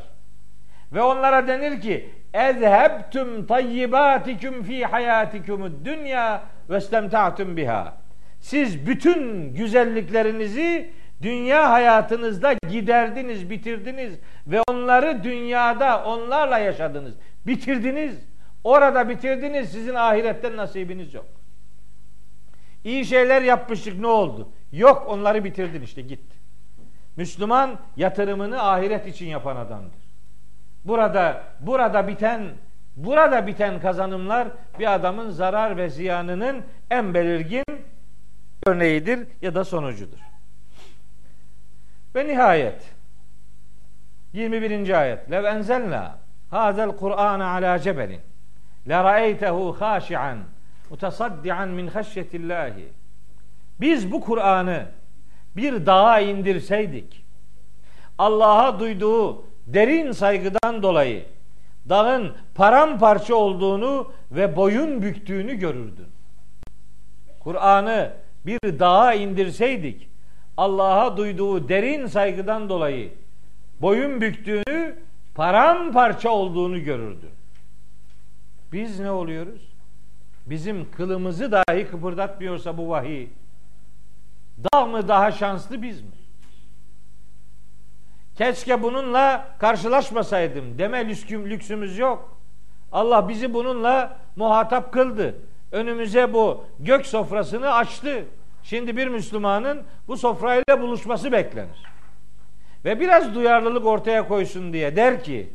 Ve 0.92 1.02
onlara 1.02 1.48
denir 1.48 1.80
ki 1.80 2.10
ezhebtum 2.34 3.46
tayyibatikum 3.46 4.62
fi 4.62 4.84
hayatikumud 4.86 5.84
dünya 5.84 6.42
ve 6.70 6.78
istemta'tum 6.78 7.56
biha. 7.56 7.96
Siz 8.40 8.86
bütün 8.86 9.54
güzelliklerinizi 9.54 10.90
dünya 11.22 11.70
hayatınızda 11.70 12.54
giderdiniz, 12.70 13.50
bitirdiniz 13.50 14.18
ve 14.46 14.60
onları 14.70 15.24
dünyada 15.24 16.04
onlarla 16.04 16.58
yaşadınız. 16.58 17.14
Bitirdiniz. 17.46 18.28
Orada 18.64 19.08
bitirdiniz. 19.08 19.72
Sizin 19.72 19.94
ahiretten 19.94 20.56
nasibiniz 20.56 21.14
yok. 21.14 21.26
İyi 22.84 23.04
şeyler 23.04 23.42
yapmıştık 23.42 23.98
ne 23.98 24.06
oldu? 24.06 24.48
Yok 24.72 25.04
onları 25.08 25.44
bitirdin 25.44 25.82
işte 25.82 26.02
gitti. 26.02 26.37
Müslüman 27.18 27.78
yatırımını 27.96 28.62
ahiret 28.62 29.06
için 29.06 29.26
yapan 29.26 29.56
adamdır. 29.56 29.98
Burada 30.84 31.42
burada 31.60 32.08
biten 32.08 32.48
burada 32.96 33.46
biten 33.46 33.80
kazanımlar 33.80 34.48
bir 34.78 34.94
adamın 34.94 35.30
zarar 35.30 35.76
ve 35.76 35.90
ziyanının 35.90 36.62
en 36.90 37.14
belirgin 37.14 37.64
örneğidir 38.66 39.28
ya 39.42 39.54
da 39.54 39.64
sonucudur. 39.64 40.18
Ve 42.14 42.26
nihayet 42.26 42.82
21. 44.32 45.00
ayet. 45.00 45.30
Lev 45.30 45.44
enzelna 45.44 46.18
hazel 46.50 46.96
Kur'an 46.96 47.40
ala 47.40 47.78
cebelin 47.78 48.20
la 48.86 49.04
ra'eytehu 49.04 49.76
khashi'an 49.78 50.38
mutasaddian 50.90 51.68
min 51.68 51.86
haşyetillahi. 51.86 52.88
Biz 53.80 54.12
bu 54.12 54.20
Kur'an'ı 54.20 54.97
bir 55.56 55.86
dağa 55.86 56.20
indirseydik 56.20 57.24
Allah'a 58.18 58.80
duyduğu 58.80 59.44
derin 59.66 60.12
saygıdan 60.12 60.82
dolayı 60.82 61.24
dağın 61.88 62.32
paramparça 62.54 63.34
olduğunu 63.34 64.12
ve 64.30 64.56
boyun 64.56 65.02
büktüğünü 65.02 65.54
görürdün. 65.54 66.06
Kur'an'ı 67.40 68.12
bir 68.46 68.78
dağa 68.78 69.14
indirseydik 69.14 70.08
Allah'a 70.56 71.16
duyduğu 71.16 71.68
derin 71.68 72.06
saygıdan 72.06 72.68
dolayı 72.68 73.10
boyun 73.80 74.20
büktüğünü, 74.20 74.96
paramparça 75.34 76.30
olduğunu 76.30 76.84
görürdü. 76.84 77.26
Biz 78.72 79.00
ne 79.00 79.10
oluyoruz? 79.10 79.68
Bizim 80.46 80.90
kılımızı 80.90 81.52
dahi 81.52 81.86
kıpırdatmıyorsa 81.90 82.78
bu 82.78 82.88
vahiy, 82.88 83.26
dağ 84.64 84.86
mı 84.86 85.08
daha 85.08 85.32
şanslı 85.32 85.82
biz 85.82 86.00
mi? 86.00 86.10
Keşke 88.34 88.82
bununla 88.82 89.46
karşılaşmasaydım 89.58 90.78
deme 90.78 91.08
lüksüm, 91.08 91.50
lüksümüz 91.50 91.98
yok. 91.98 92.38
Allah 92.92 93.28
bizi 93.28 93.54
bununla 93.54 94.16
muhatap 94.36 94.92
kıldı. 94.92 95.34
Önümüze 95.72 96.32
bu 96.32 96.64
gök 96.78 97.06
sofrasını 97.06 97.72
açtı. 97.72 98.24
Şimdi 98.62 98.96
bir 98.96 99.08
Müslümanın 99.08 99.82
bu 100.08 100.16
sofrayla 100.16 100.80
buluşması 100.82 101.32
beklenir. 101.32 101.82
Ve 102.84 103.00
biraz 103.00 103.34
duyarlılık 103.34 103.86
ortaya 103.86 104.28
koysun 104.28 104.72
diye 104.72 104.96
der 104.96 105.24
ki 105.24 105.52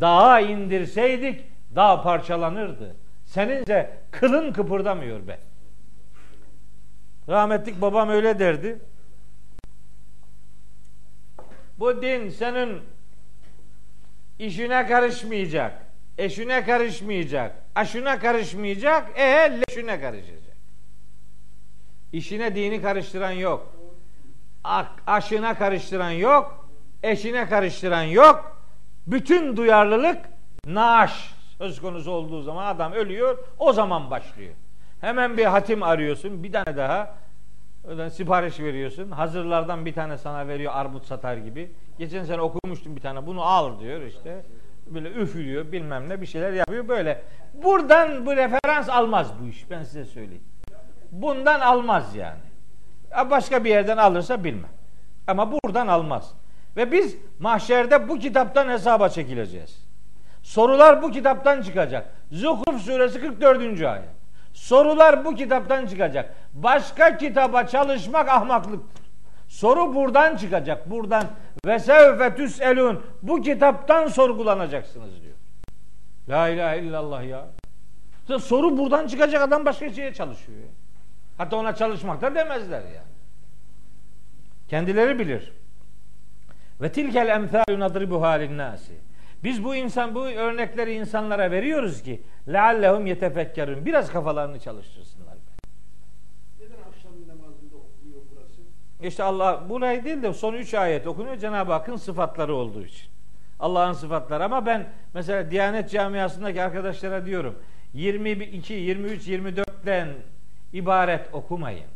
dağa 0.00 0.40
indirseydik 0.40 1.44
dağ 1.76 2.02
parçalanırdı. 2.02 2.96
Seninse 3.24 3.96
kılın 4.10 4.52
kıpırdamıyor 4.52 5.26
be. 5.26 5.38
Rahmetlik 7.28 7.80
babam 7.80 8.08
öyle 8.08 8.38
derdi. 8.38 8.78
Bu 11.78 12.02
din 12.02 12.28
senin 12.28 12.82
işine 14.38 14.86
karışmayacak, 14.86 15.82
eşine 16.18 16.64
karışmayacak, 16.64 17.56
aşına 17.74 18.18
karışmayacak, 18.18 19.18
e 19.18 19.60
leşine 19.68 20.00
karışacak. 20.00 20.54
İşine 22.12 22.54
dini 22.54 22.82
karıştıran 22.82 23.30
yok. 23.30 23.74
Aşına 25.06 25.54
karıştıran 25.54 26.10
yok, 26.10 26.68
eşine 27.02 27.48
karıştıran 27.48 28.02
yok. 28.02 28.58
Bütün 29.06 29.56
duyarlılık 29.56 30.18
naaş 30.66 31.34
söz 31.58 31.80
konusu 31.80 32.10
olduğu 32.10 32.42
zaman 32.42 32.66
adam 32.66 32.92
ölüyor, 32.92 33.38
o 33.58 33.72
zaman 33.72 34.10
başlıyor. 34.10 34.54
Hemen 35.04 35.36
bir 35.36 35.44
hatim 35.44 35.82
arıyorsun, 35.82 36.42
bir 36.42 36.52
tane 36.52 36.76
daha 36.76 37.14
öyle 37.88 38.10
sipariş 38.10 38.60
veriyorsun. 38.60 39.10
Hazırlardan 39.10 39.86
bir 39.86 39.92
tane 39.92 40.18
sana 40.18 40.48
veriyor 40.48 40.72
armut 40.74 41.06
satar 41.06 41.36
gibi. 41.36 41.72
Geçen 41.98 42.24
sene 42.24 42.40
okumuştum 42.40 42.96
bir 42.96 43.00
tane. 43.00 43.26
Bunu 43.26 43.42
al 43.42 43.80
diyor 43.80 44.02
işte. 44.02 44.44
Böyle 44.86 45.10
üfürüyor 45.10 45.72
bilmem 45.72 46.08
ne 46.08 46.20
bir 46.20 46.26
şeyler 46.26 46.52
yapıyor 46.52 46.88
böyle. 46.88 47.22
Buradan 47.54 48.26
bu 48.26 48.36
referans 48.36 48.88
almaz 48.88 49.32
bu 49.42 49.46
iş 49.46 49.70
ben 49.70 49.82
size 49.82 50.04
söyleyeyim. 50.04 50.44
Bundan 51.12 51.60
almaz 51.60 52.16
yani. 52.16 52.40
Ya 53.10 53.30
Başka 53.30 53.64
bir 53.64 53.70
yerden 53.70 53.96
alırsa 53.96 54.44
bilmem. 54.44 54.70
Ama 55.26 55.52
buradan 55.52 55.86
almaz. 55.86 56.34
Ve 56.76 56.92
biz 56.92 57.16
mahşerde 57.38 58.08
bu 58.08 58.18
kitaptan 58.18 58.68
hesaba 58.68 59.08
çekileceğiz. 59.08 59.84
Sorular 60.42 61.02
bu 61.02 61.10
kitaptan 61.10 61.62
çıkacak. 61.62 62.14
Zuhruf 62.30 62.80
suresi 62.80 63.20
44. 63.20 63.82
ayet. 63.82 64.23
Sorular 64.54 65.24
bu 65.24 65.34
kitaptan 65.34 65.86
çıkacak. 65.86 66.34
Başka 66.54 67.16
kitaba 67.16 67.66
çalışmak 67.66 68.28
ahmaklıktır. 68.28 69.04
Soru 69.48 69.94
buradan 69.94 70.36
çıkacak. 70.36 70.90
Buradan 70.90 71.24
ve 71.66 71.78
sevfe 71.78 72.34
tüselun. 72.34 73.06
Bu 73.22 73.42
kitaptan 73.42 74.08
sorgulanacaksınız 74.08 75.22
diyor. 75.22 75.34
La 76.28 76.48
ilahe 76.48 76.78
illallah 76.78 77.24
ya. 77.24 77.46
Soru 78.38 78.78
buradan 78.78 79.06
çıkacak 79.06 79.42
adam 79.42 79.64
başka 79.64 79.92
şeye 79.92 80.14
çalışıyor. 80.14 80.58
Hatta 81.38 81.56
ona 81.56 81.74
çalışmak 81.74 82.22
da 82.22 82.34
demezler 82.34 82.80
ya. 82.80 83.02
Kendileri 84.68 85.18
bilir. 85.18 85.52
Ve 86.80 86.92
tilkel 86.92 87.28
emthalu 87.28 87.80
nadribuha 87.80 88.30
linnâsi. 88.30 88.92
Biz 89.44 89.64
bu 89.64 89.74
insan 89.74 90.14
bu 90.14 90.26
örnekleri 90.26 90.94
insanlara 90.94 91.50
veriyoruz 91.50 92.02
ki 92.02 92.22
leallehum 92.48 93.06
yetefekkerun. 93.06 93.86
Biraz 93.86 94.12
kafalarını 94.12 94.60
çalıştırsınlar. 94.60 95.34
Neden 96.60 96.74
akşam 96.88 97.12
namazında 97.12 97.76
okunuyor 97.76 98.22
burası? 98.34 98.60
İşte 99.02 99.22
Allah 99.22 99.62
burayı 99.68 100.04
değil 100.04 100.22
de 100.22 100.32
son 100.32 100.54
üç 100.54 100.74
ayet 100.74 101.06
okunuyor 101.06 101.36
Cenab-ı 101.36 101.72
Hakk'ın 101.72 101.96
sıfatları 101.96 102.54
olduğu 102.54 102.84
için. 102.84 103.08
Allah'ın 103.60 103.92
sıfatları 103.92 104.44
ama 104.44 104.66
ben 104.66 104.86
mesela 105.14 105.50
Diyanet 105.50 105.90
Camiası'ndaki 105.90 106.62
arkadaşlara 106.62 107.26
diyorum 107.26 107.58
22, 107.94 108.74
23, 108.74 109.28
24'ten 109.28 110.08
ibaret 110.72 111.34
okumayın. 111.34 111.86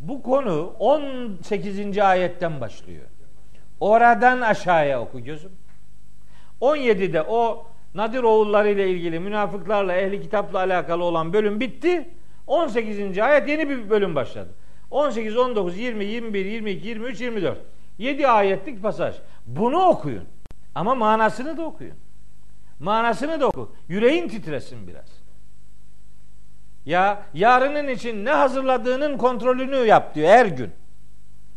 Bu 0.00 0.22
konu 0.22 0.74
18. 0.78 1.98
ayetten 1.98 2.60
başlıyor. 2.60 3.04
Oradan 3.80 4.40
aşağıya 4.40 5.00
oku 5.00 5.24
gözüm. 5.24 5.52
17'de 6.60 7.22
o 7.22 7.66
Nadir 7.94 8.22
oğulları 8.22 8.70
ile 8.70 8.90
ilgili 8.90 9.20
münafıklarla 9.20 9.94
ehli 9.94 10.22
kitapla 10.22 10.58
alakalı 10.58 11.04
olan 11.04 11.32
bölüm 11.32 11.60
bitti. 11.60 12.08
18. 12.46 13.18
ayet 13.18 13.48
yeni 13.48 13.68
bir 13.68 13.90
bölüm 13.90 14.14
başladı. 14.14 14.48
18, 14.90 15.36
19, 15.36 15.78
20, 15.78 16.04
21, 16.04 16.44
22, 16.44 16.88
23, 16.88 17.20
24. 17.20 17.58
7 17.98 18.28
ayetlik 18.28 18.82
pasaj. 18.82 19.16
Bunu 19.46 19.82
okuyun. 19.82 20.24
Ama 20.74 20.94
manasını 20.94 21.56
da 21.56 21.62
okuyun. 21.62 21.94
Manasını 22.80 23.40
da 23.40 23.46
oku. 23.46 23.72
Yüreğin 23.88 24.28
titresin 24.28 24.88
biraz. 24.88 25.26
Ya 26.86 27.22
yarının 27.34 27.88
için 27.88 28.24
ne 28.24 28.30
hazırladığının 28.30 29.18
kontrolünü 29.18 29.76
yap 29.76 30.14
diyor 30.14 30.28
her 30.28 30.46
gün. 30.46 30.70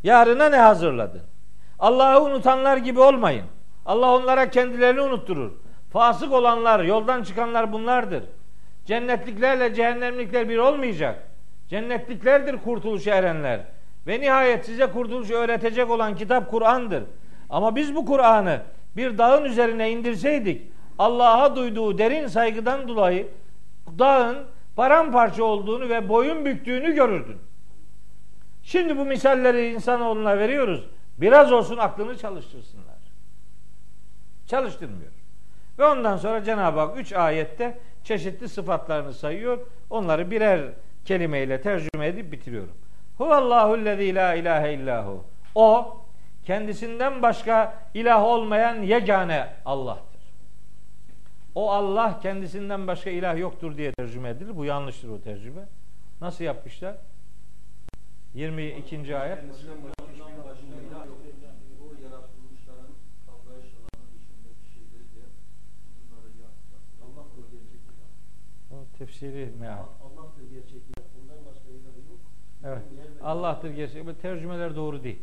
Yarına 0.04 0.50
ne 0.50 0.58
hazırladın? 0.58 1.22
Allah'ı 1.80 2.24
unutanlar 2.24 2.78
gibi 2.78 3.00
olmayın. 3.00 3.46
Allah 3.90 4.16
onlara 4.16 4.50
kendilerini 4.50 5.02
unutturur. 5.02 5.52
Fasık 5.92 6.34
olanlar, 6.34 6.80
yoldan 6.80 7.24
çıkanlar 7.24 7.74
bunlardır. 7.74 8.24
Cennetliklerle 8.86 9.74
cehennemlikler 9.74 10.50
bir 10.50 10.58
olmayacak. 10.58 11.28
Cennetliklerdir 11.68 12.58
kurtuluşa 12.58 13.16
erenler. 13.16 13.62
Ve 14.08 14.22
nihayet 14.22 14.66
size 14.66 14.86
kurtuluşu 14.86 15.34
öğretecek 15.34 15.90
olan 15.90 16.16
kitap 16.16 16.52
Kur'an'dır. 16.52 17.04
Ama 17.50 17.76
biz 17.76 17.96
bu 17.96 18.06
Kur'an'ı 18.06 18.62
bir 18.98 19.18
dağın 19.18 19.46
üzerine 19.46 19.92
indirseydik 19.92 20.72
Allah'a 21.00 21.56
duyduğu 21.56 21.98
derin 21.98 22.28
saygıdan 22.28 22.88
dolayı 22.88 23.28
dağın 24.00 24.38
paramparça 24.76 25.44
olduğunu 25.44 25.90
ve 25.90 26.10
boyun 26.10 26.46
büktüğünü 26.46 26.96
görürdün. 26.96 27.38
Şimdi 28.64 28.98
bu 28.98 29.06
misalleri 29.06 29.72
insanoğluna 29.72 30.38
veriyoruz. 30.38 30.86
Biraz 31.18 31.52
olsun 31.52 31.78
aklını 31.78 32.18
çalıştırsınlar. 32.18 32.89
Çalıştırmıyor. 34.50 35.12
Ve 35.80 35.86
ondan 35.86 36.18
sonra 36.18 36.44
Cenab-ı 36.44 36.80
Hak 36.80 36.98
üç 36.98 37.14
ayette 37.14 37.78
çeşitli 38.04 38.50
sıfatlarını 38.50 39.14
sayıyor. 39.14 39.58
Onları 39.90 40.32
birer 40.32 40.62
kelimeyle 41.06 41.62
tercüme 41.62 42.08
edip 42.08 42.32
bitiriyorum. 42.32 42.76
Huvallahu 43.18 43.86
lezî 43.86 44.16
la 44.16 44.34
ilahe 44.34 44.74
illahu. 44.74 45.24
O 45.56 45.98
kendisinden 46.46 47.22
başka 47.22 47.74
ilah 47.94 48.24
olmayan 48.24 48.82
yegane 48.82 49.48
Allah'tır. 49.66 50.22
O 51.56 51.72
Allah 51.72 52.20
kendisinden 52.20 52.88
başka 52.88 53.10
ilah 53.10 53.38
yoktur 53.38 53.78
diye 53.78 53.92
tercüme 53.92 54.30
edilir. 54.30 54.58
Bu 54.58 54.66
yanlıştır 54.66 55.10
o 55.10 55.22
tercüme. 55.22 55.62
Nasıl 56.22 56.44
yapmışlar? 56.44 56.96
22. 58.34 59.18
ayet. 59.18 59.40
Kendisinden 59.40 59.78
başka 59.84 60.14
hiçbir 60.14 60.88
ilah 60.88 61.06
yok. 61.06 61.18
O 61.82 61.86
yaratılmışların 62.04 62.92
kavrayış 63.26 63.72
alanı 63.80 64.06
dışındaki 64.16 64.66
şeyleri 64.74 65.08
de 65.16 65.24
bunları 66.00 66.30
yaptı. 66.46 66.76
Allah'tır 67.06 67.44
gerçek 67.52 67.82
ilah. 67.90 68.10
O 68.76 68.86
tefsiri 69.00 69.50
meal. 69.60 69.74
Allah'tır 69.74 70.44
gerçek 70.52 70.82
ilah. 70.90 71.06
Ondan 71.22 71.46
başka 71.46 71.70
ilah 71.70 71.96
yok. 72.10 72.20
Evet. 72.66 72.84
Allah'tır 73.24 73.70
gerçek. 73.70 74.08
Bu 74.08 74.14
tercümeler 74.14 74.76
doğru 74.76 75.04
değil. 75.04 75.20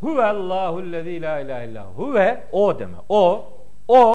Huvallahu 0.00 0.92
lezî 0.92 1.22
la 1.22 1.40
ilahe 1.40 1.70
illa 1.70 1.86
hu. 1.86 2.06
Huve 2.06 2.44
o 2.52 2.78
deme. 2.78 2.96
O 3.08 3.52
o 3.88 4.12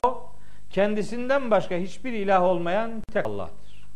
kendisinden 0.70 1.52
başka 1.52 1.76
hiçbir 1.76 2.14
ilah 2.14 2.44
olmayan 2.44 3.02
tek 3.14 3.28
Allah'tır. 3.28 3.88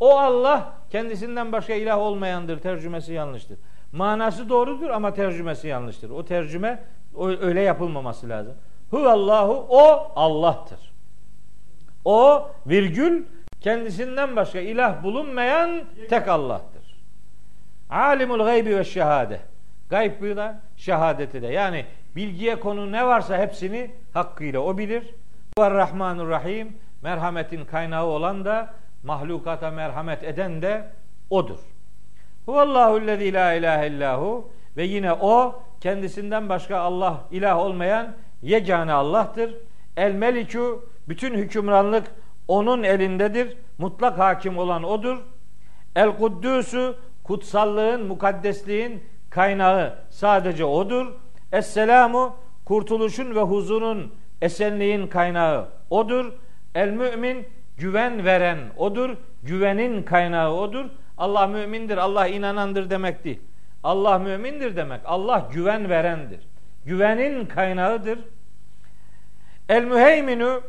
O 0.00 0.18
Allah 0.18 0.72
kendisinden 0.90 1.52
başka 1.52 1.74
ilah 1.74 1.98
olmayandır. 1.98 2.60
Tercümesi 2.60 3.12
yanlıştır. 3.12 3.58
Manası 3.92 4.48
doğrudur 4.48 4.90
ama 4.90 5.14
tercümesi 5.14 5.68
yanlıştır. 5.68 6.10
O 6.10 6.24
tercüme 6.24 6.84
öyle 7.40 7.60
yapılmaması 7.60 8.28
lazım. 8.28 8.54
Huvallahu 8.90 9.66
o 9.68 10.12
Allah'tır. 10.16 10.78
O 12.04 12.48
virgül 12.66 13.24
kendisinden 13.60 14.36
başka 14.36 14.60
ilah 14.60 15.02
bulunmayan 15.02 15.84
tek 16.10 16.28
Allah'tır. 16.28 16.98
Alimul 17.90 18.44
gaybi 18.44 18.76
ve 18.76 18.84
şehade. 18.84 19.40
Gayb 19.90 20.36
da 20.36 20.60
şehadeti 20.76 21.42
de. 21.42 21.46
Yani 21.46 21.86
bilgiye 22.16 22.60
konu 22.60 22.92
ne 22.92 23.06
varsa 23.06 23.38
hepsini 23.38 23.90
hakkıyla 24.14 24.60
o 24.60 24.78
bilir. 24.78 25.14
Ve 25.58 25.70
Rahmanur 25.70 26.28
Rahim. 26.28 26.76
Merhametin 27.02 27.64
kaynağı 27.64 28.04
olan 28.04 28.44
da 28.44 28.74
mahlukata 29.02 29.70
merhamet 29.70 30.24
eden 30.24 30.62
de 30.62 30.88
odur. 31.30 31.58
Huvallahu 32.46 33.06
lezî 33.06 33.32
la 33.32 33.52
ilahe 33.52 33.86
illahu 33.88 34.50
ve 34.76 34.84
yine 34.84 35.12
o 35.12 35.62
kendisinden 35.80 36.48
başka 36.48 36.78
Allah 36.78 37.20
ilah 37.30 37.58
olmayan 37.58 38.14
yegane 38.42 38.92
Allah'tır. 38.92 39.54
El 39.96 40.12
melikü 40.12 40.78
bütün 41.08 41.34
hükümranlık 41.34 42.06
onun 42.48 42.82
elindedir. 42.82 43.56
Mutlak 43.78 44.18
hakim 44.18 44.58
olan 44.58 44.82
odur. 44.82 45.18
El 45.96 46.16
kuddüsü 46.16 46.94
kutsallığın, 47.24 48.06
mukaddesliğin 48.06 49.04
kaynağı 49.30 49.94
sadece 50.10 50.64
odur. 50.64 51.06
Esselamu 51.52 52.36
kurtuluşun 52.64 53.34
ve 53.34 53.40
huzurun, 53.40 54.14
esenliğin 54.42 55.06
kaynağı 55.06 55.68
odur. 55.90 56.32
El 56.74 56.90
mümin 56.90 57.46
güven 57.76 58.24
veren 58.24 58.58
odur. 58.76 59.16
Güvenin 59.42 60.02
kaynağı 60.02 60.52
odur. 60.52 60.84
Allah 61.18 61.46
mümindir, 61.46 61.96
Allah 61.96 62.26
inanandır 62.26 62.90
demek 62.90 63.24
değil. 63.24 63.40
Allah 63.82 64.18
mümindir 64.18 64.76
demek. 64.76 65.00
Allah 65.04 65.48
güven 65.52 65.88
verendir. 65.88 66.40
Güvenin 66.84 67.46
kaynağıdır. 67.46 68.18
El 69.68 69.84
müheyminu 69.84 70.62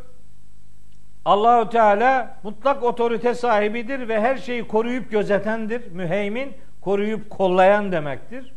Allahu 1.29 1.69
Teala 1.69 2.37
mutlak 2.43 2.83
otorite 2.83 3.33
sahibidir 3.33 4.07
ve 4.07 4.21
her 4.21 4.37
şeyi 4.37 4.67
koruyup 4.67 5.11
gözetendir. 5.11 5.91
Müheymin 5.91 6.53
koruyup 6.81 7.29
kollayan 7.29 7.91
demektir. 7.91 8.53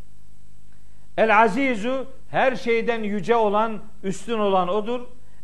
El 1.19 1.43
azizu 1.43 2.07
her 2.31 2.57
şeyden 2.57 3.03
yüce 3.03 3.37
olan, 3.37 3.81
üstün 4.03 4.39
olan 4.39 4.69
odur. 4.69 5.01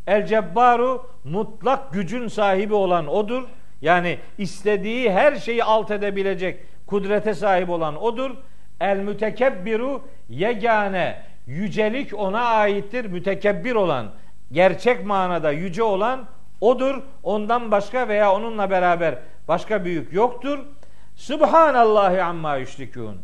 El 0.06 0.26
cebbaru 0.26 1.06
mutlak 1.24 1.92
gücün 1.92 2.28
sahibi 2.28 2.74
olan 2.74 3.06
odur. 3.06 3.44
Yani 3.82 4.18
istediği 4.38 5.12
her 5.12 5.36
şeyi 5.36 5.64
alt 5.64 5.90
edebilecek 5.90 6.60
kudrete 6.86 7.34
sahip 7.34 7.70
olan 7.70 8.02
odur. 8.02 8.30
El 8.80 8.96
mütekebbiru 8.96 10.02
yegane 10.28 11.22
yücelik 11.46 12.18
ona 12.18 12.40
aittir. 12.40 13.04
Mütekebbir 13.04 13.74
olan, 13.74 14.10
gerçek 14.52 15.06
manada 15.06 15.52
yüce 15.52 15.82
olan 15.82 16.37
odur. 16.60 17.02
Ondan 17.22 17.70
başka 17.70 18.08
veya 18.08 18.32
onunla 18.34 18.70
beraber 18.70 19.18
başka 19.48 19.84
büyük 19.84 20.12
yoktur. 20.12 20.58
Subhanallahi 21.16 22.22
amma 22.22 22.56
yüşrikûn. 22.56 23.16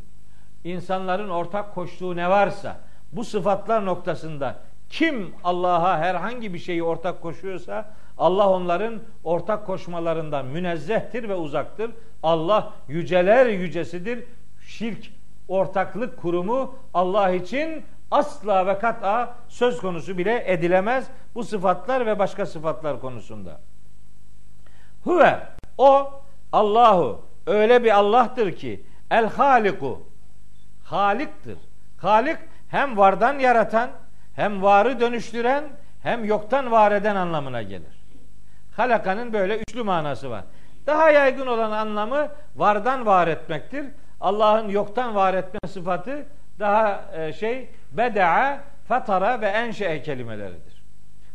İnsanların 0.65 1.29
ortak 1.29 1.75
koştuğu 1.75 2.17
ne 2.17 2.31
varsa 2.31 2.81
bu 3.13 3.25
sıfatlar 3.25 3.87
noktasında 3.87 4.57
kim 4.91 5.35
Allah'a 5.45 5.99
herhangi 5.99 6.55
bir 6.55 6.59
şeyi 6.59 6.83
ortak 6.83 7.23
koşuyorsa 7.23 7.91
Allah 8.19 8.51
onların 8.51 9.01
ortak 9.25 9.67
koşmalarından 9.67 10.47
münezzehtir 10.47 11.29
ve 11.29 11.35
uzaktır. 11.35 11.91
Allah 12.23 12.73
yüceler 12.89 13.47
yücesidir. 13.47 14.25
Şirk, 14.67 15.11
ortaklık 15.49 16.17
kurumu 16.17 16.75
Allah 16.95 17.31
için 17.31 17.85
asla 18.15 18.67
ve 18.67 18.79
kat'a 18.79 19.35
söz 19.49 19.81
konusu 19.81 20.19
bile 20.19 20.53
edilemez 20.53 21.07
bu 21.35 21.45
sıfatlar 21.45 22.07
ve 22.07 22.19
başka 22.19 22.47
sıfatlar 22.47 23.01
konusunda. 23.01 23.61
Huve 25.05 25.39
o 25.79 26.13
Allahu 26.53 27.23
öyle 27.47 27.85
bir 27.85 27.91
Allah'tır 27.91 28.53
ki 28.53 28.85
el 29.11 29.27
haliku 29.27 30.03
haliktir. 30.85 31.59
Halik 31.99 32.39
hem 32.69 32.97
vardan 32.97 33.39
yaratan 33.39 33.91
hem 34.37 34.63
varı 34.63 35.01
dönüştüren 35.01 35.65
hem 36.03 36.25
yoktan 36.25 36.71
var 36.71 36.93
eden 36.93 37.17
anlamına 37.17 37.63
gelir. 37.63 38.05
Halakanın 38.77 39.33
böyle 39.33 39.59
üçlü 39.59 39.83
manası 39.83 40.31
var. 40.31 40.45
Daha 40.87 41.11
yaygın 41.11 41.47
olan 41.47 41.71
anlamı 41.71 42.29
vardan 42.57 43.07
var 43.07 43.29
etmektir. 43.29 43.87
Allah'ın 44.21 44.69
yoktan 44.69 45.15
var 45.15 45.35
etme 45.35 45.59
sıfatı 45.69 46.27
daha 46.59 47.05
e, 47.17 47.33
şey 47.33 47.69
beda'a, 47.93 48.61
fatara 48.89 49.41
ve 49.41 49.47
enşe'e 49.47 50.03
kelimeleridir. 50.03 50.83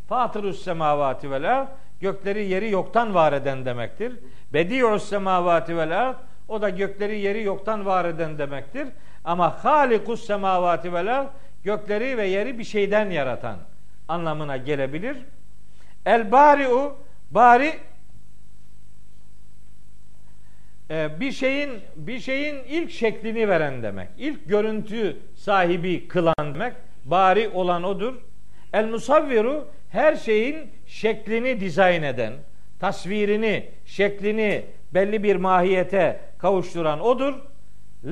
Fatırus 0.09 0.63
semavati 0.63 1.31
vel 1.31 1.57
ard 1.57 1.67
gökleri 2.01 2.45
yeri 2.45 2.69
yoktan 2.71 3.13
var 3.13 3.33
eden 3.33 3.65
demektir. 3.65 4.19
Bedi'us 4.53 5.09
semavati 5.09 5.77
vel 5.77 6.01
ard 6.01 6.15
o 6.47 6.61
da 6.61 6.69
gökleri 6.69 7.19
yeri 7.19 7.43
yoktan 7.43 7.85
var 7.85 8.05
eden 8.05 8.37
demektir. 8.37 8.87
Ama 9.25 9.63
halikus 9.63 10.25
semavati 10.25 10.93
vel 10.93 11.19
ard 11.19 11.27
gökleri 11.63 12.17
ve 12.17 12.27
yeri 12.27 12.59
bir 12.59 12.63
şeyden 12.63 13.09
yaratan 13.09 13.57
anlamına 14.07 14.57
gelebilir. 14.57 15.17
El 16.05 16.31
bari'u 16.31 16.97
bari 17.31 17.67
e, 17.67 17.79
bir 20.89 21.31
şeyin 21.31 21.69
bir 21.95 22.19
şeyin 22.19 22.55
ilk 22.69 22.91
şeklini 22.91 23.47
veren 23.47 23.83
demek. 23.83 24.09
İlk 24.17 24.49
görüntü 24.49 25.17
sahibi 25.35 26.07
kılan 26.07 26.35
demek. 26.53 26.73
Bari 27.05 27.49
olan 27.49 27.83
odur. 27.83 28.13
El 28.73 28.85
musavviru 28.85 29.67
her 29.89 30.15
şeyin 30.15 30.71
şeklini 30.87 31.59
dizayn 31.59 32.03
eden, 32.03 32.33
tasvirini, 32.79 33.69
şeklini 33.85 34.65
belli 34.93 35.23
bir 35.23 35.35
mahiyete 35.35 36.19
kavuşturan 36.37 36.99
odur. 36.99 37.33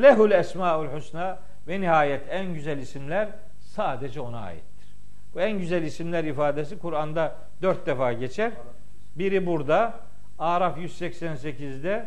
Lehul 0.02 0.32
esmaul 0.32 0.86
husna 0.86 1.40
ve 1.68 1.82
nihayet 1.82 2.22
en 2.30 2.54
güzel 2.54 2.78
isimler 2.78 3.30
sadece 3.60 4.22
ona 4.22 4.40
aittir. 4.40 4.88
Bu 5.34 5.41
en 5.41 5.60
güzel 5.60 5.84
isimler 5.84 6.24
ifadesi 6.24 6.80
Kur'an'da 6.80 7.36
dört 7.62 7.86
defa 7.86 8.14
geçer. 8.14 8.52
Biri 9.16 9.45
burada, 9.45 9.94
Araf 10.40 10.78
188'de, 10.78 12.06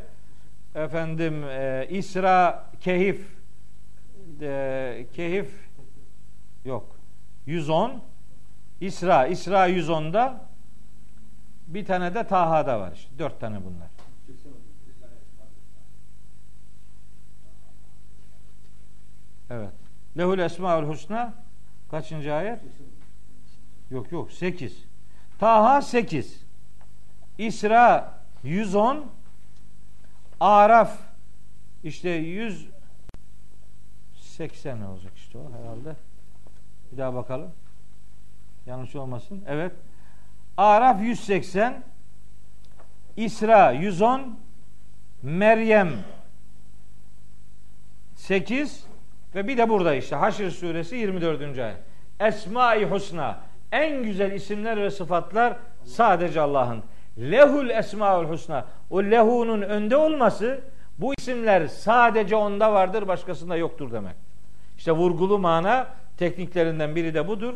efendim 0.75 1.45
e, 1.45 1.87
İsra 1.91 2.65
Kehif 2.81 3.27
e, 4.41 5.07
Kehif 5.13 5.51
yok 6.65 6.97
110 7.47 8.03
İsra 8.81 9.27
İsra 9.27 9.69
110'da 9.69 10.45
bir 11.67 11.85
tane 11.85 12.15
de 12.15 12.27
Taha'da 12.27 12.81
var 12.81 12.93
işte 12.93 13.19
dört 13.19 13.41
tane 13.41 13.65
bunlar. 13.65 13.89
Evet. 19.51 19.73
Lehul 20.19 20.39
Esmaül 20.39 20.89
Husna 20.89 21.35
kaçıncı 21.91 22.35
ayet? 22.35 22.59
Yok 23.91 24.13
yok 24.13 24.33
8. 24.33 24.85
Taha 25.39 25.83
8. 25.83 26.43
İsra 27.39 28.15
110 28.43 29.07
Araf 30.41 30.99
işte 31.85 32.11
180 32.11 34.83
olacak 34.83 35.13
işte 35.17 35.39
o 35.39 35.53
herhalde. 35.59 35.97
Bir 36.93 36.99
daha 36.99 37.15
bakalım. 37.15 37.51
Yanlış 38.67 38.97
olmasın. 38.97 39.45
Evet. 39.49 39.73
Araf 40.57 41.03
180 41.03 41.83
İsra 43.17 43.73
110 43.73 44.39
Meryem 45.23 45.91
8 48.15 48.87
ve 49.35 49.49
bir 49.49 49.59
de 49.59 49.69
burada 49.69 49.95
işte 49.95 50.17
Haşr 50.17 50.51
suresi 50.51 50.97
24. 50.97 51.59
ayet. 51.59 51.77
Esma-i 52.21 52.85
Husna 52.85 53.41
en 53.73 54.03
güzel 54.03 54.33
isimler 54.33 54.77
ve 54.77 54.91
sıfatlar 54.91 55.57
sadece 55.85 56.41
Allah'ın. 56.41 56.83
Lehul 57.19 57.71
esmaul 57.71 58.25
husna. 58.25 58.67
O 58.91 59.03
lehunun 59.03 59.63
önde 59.63 59.97
olması 59.97 60.61
bu 60.99 61.15
isimler 61.19 61.67
sadece 61.67 62.37
onda 62.37 62.73
vardır, 62.73 63.09
başkasında 63.09 63.57
yoktur 63.57 63.93
demek. 63.93 64.17
İşte 64.79 64.93
vurgulu 64.93 65.39
mana 65.39 65.87
tekniklerinden 66.17 66.97
biri 66.97 67.15
de 67.15 67.29
budur. 67.29 67.55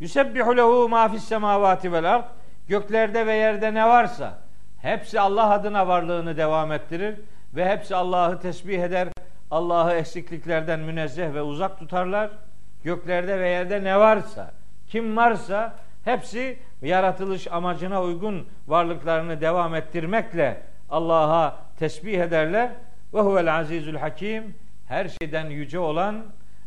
Yusebbihu 0.00 0.56
lehu 0.56 0.88
ma 0.88 1.08
fis 1.08 1.24
semavati 1.24 1.92
vel 1.92 2.14
ard. 2.14 2.24
Göklerde 2.68 3.26
ve 3.26 3.34
yerde 3.34 3.74
ne 3.74 3.88
varsa 3.88 4.38
hepsi 4.82 5.20
Allah 5.20 5.50
adına 5.50 5.88
varlığını 5.88 6.36
devam 6.36 6.72
ettirir 6.72 7.20
ve 7.54 7.68
hepsi 7.68 7.96
Allah'ı 7.96 8.40
tesbih 8.40 8.82
eder. 8.82 9.08
Allah'ı 9.50 9.92
eksikliklerden 9.92 10.80
münezzeh 10.80 11.34
ve 11.34 11.42
uzak 11.42 11.78
tutarlar. 11.78 12.30
Göklerde 12.84 13.40
ve 13.40 13.48
yerde 13.48 13.84
ne 13.84 13.98
varsa, 13.98 14.50
kim 14.88 15.16
varsa 15.16 15.74
hepsi 16.04 16.58
yaratılış 16.82 17.52
amacına 17.52 18.02
uygun 18.02 18.46
varlıklarını 18.68 19.40
devam 19.40 19.74
ettirmekle 19.74 20.62
Allah'a 20.90 21.56
tesbih 21.78 22.18
ederler. 22.18 22.70
Ve 23.14 23.20
huvel 23.20 23.58
azizül 23.58 23.96
hakim 23.96 24.54
her 24.86 25.08
şeyden 25.08 25.50
yüce 25.50 25.78
olan 25.78 26.24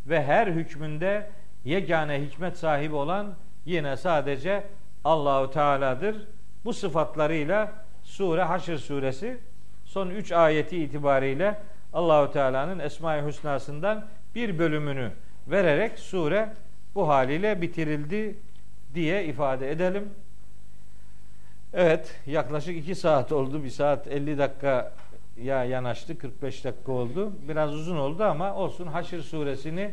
ve 0.08 0.24
her 0.24 0.48
hükmünde 0.48 1.30
yegane 1.66 2.22
hikmet 2.22 2.58
sahibi 2.58 2.96
olan 2.96 3.34
yine 3.66 3.98
sadece 3.98 4.64
Allahu 5.04 5.52
Teala'dır. 5.52 6.28
Bu 6.66 6.74
sıfatlarıyla 6.74 7.72
sure 8.04 8.44
Haşr 8.44 8.78
suresi 8.78 9.38
son 9.86 10.10
3 10.10 10.32
ayeti 10.32 10.78
itibariyle 10.78 11.58
Allahu 11.94 12.32
Teala'nın 12.32 12.80
Esma-i 12.80 13.26
Hüsna'sından 13.26 14.06
bir 14.36 14.60
bölümünü 14.60 15.12
vererek 15.48 16.00
sure 16.00 16.50
bu 16.96 17.08
haliyle 17.08 17.62
bitirildi 17.62 18.36
diye 18.96 19.26
ifade 19.26 19.72
edelim. 19.72 20.10
Evet 21.74 22.16
yaklaşık 22.26 22.78
2 22.78 22.96
saat 22.96 23.32
oldu. 23.32 23.64
1 23.64 23.70
saat 23.70 24.08
50 24.08 24.38
dakika 24.38 24.92
ya 25.44 25.64
yanaştı. 25.64 26.18
45 26.18 26.66
dakika 26.66 26.92
oldu. 26.92 27.34
Biraz 27.50 27.74
uzun 27.74 27.98
oldu 27.98 28.24
ama 28.24 28.56
olsun 28.56 28.88
Haşr 28.88 29.20
suresini 29.20 29.92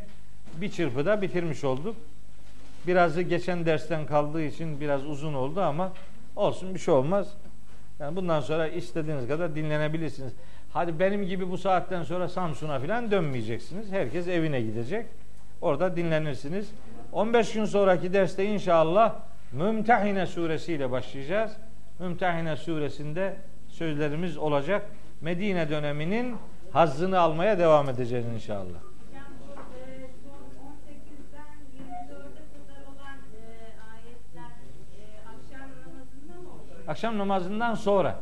bir 0.61 0.71
çırpıda 0.71 1.23
bitirmiş 1.23 1.65
olduk. 1.65 1.97
Birazı 2.87 3.23
geçen 3.23 3.67
dersten 3.67 4.07
kaldığı 4.07 4.43
için 4.43 4.81
biraz 4.81 5.07
uzun 5.07 5.35
oldu 5.35 5.61
ama 5.61 5.93
olsun 6.37 6.75
bir 6.75 6.79
şey 6.79 6.95
olmaz. 6.95 7.29
Yani 8.01 8.17
bundan 8.17 8.41
sonra 8.41 8.69
istediğiniz 8.69 9.29
kadar 9.29 9.55
dinlenebilirsiniz. 9.55 10.33
Hadi 10.73 10.99
benim 10.99 11.27
gibi 11.27 11.51
bu 11.51 11.59
saatten 11.59 12.03
sonra 12.03 12.29
Samsun'a 12.29 12.81
falan 12.81 13.11
dönmeyeceksiniz. 13.11 13.93
Herkes 13.93 14.29
evine 14.29 14.61
gidecek. 14.61 15.07
Orada 15.61 15.97
dinlenirsiniz. 15.97 16.71
15 17.13 17.53
gün 17.53 17.65
sonraki 17.65 18.13
derste 18.13 18.45
inşallah 18.45 19.15
Mümtehine 19.53 20.27
suresiyle 20.27 20.91
başlayacağız. 20.91 21.53
Mümtehine 21.99 22.57
suresinde 22.57 23.37
sözlerimiz 23.69 24.37
olacak. 24.37 24.87
Medine 25.21 25.71
döneminin 25.71 26.37
hazzını 26.73 27.21
almaya 27.21 27.59
devam 27.59 27.89
edeceğiz 27.89 28.27
inşallah. 28.27 28.59
Hocam 28.59 29.25
bu 29.41 29.53
son 30.25 30.41
18'den 30.69 31.55
24'e 31.79 32.45
kadar 32.53 32.83
olan 32.87 33.19
ayetler 33.95 34.53
akşam 36.89 37.19
namazından 37.19 37.75
sonra. 37.75 38.21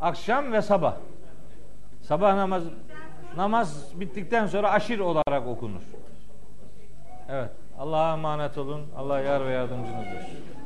Akşam 0.00 0.52
ve 0.52 0.62
sabah. 0.62 0.96
Sabah 2.02 2.34
namazı 2.34 2.68
18'den 2.68 3.36
Namaz 3.36 4.00
bittikten 4.00 4.46
sonra 4.46 4.70
aşir 4.70 4.98
olarak 4.98 5.46
okunur. 5.46 5.82
Evet. 7.28 7.50
Allah'a 7.78 8.12
emanet 8.12 8.58
olun. 8.58 8.86
Allah 8.96 9.20
yar 9.20 9.46
ve 9.46 9.50
yardımcınız 9.50 10.06
olsun. 10.06 10.57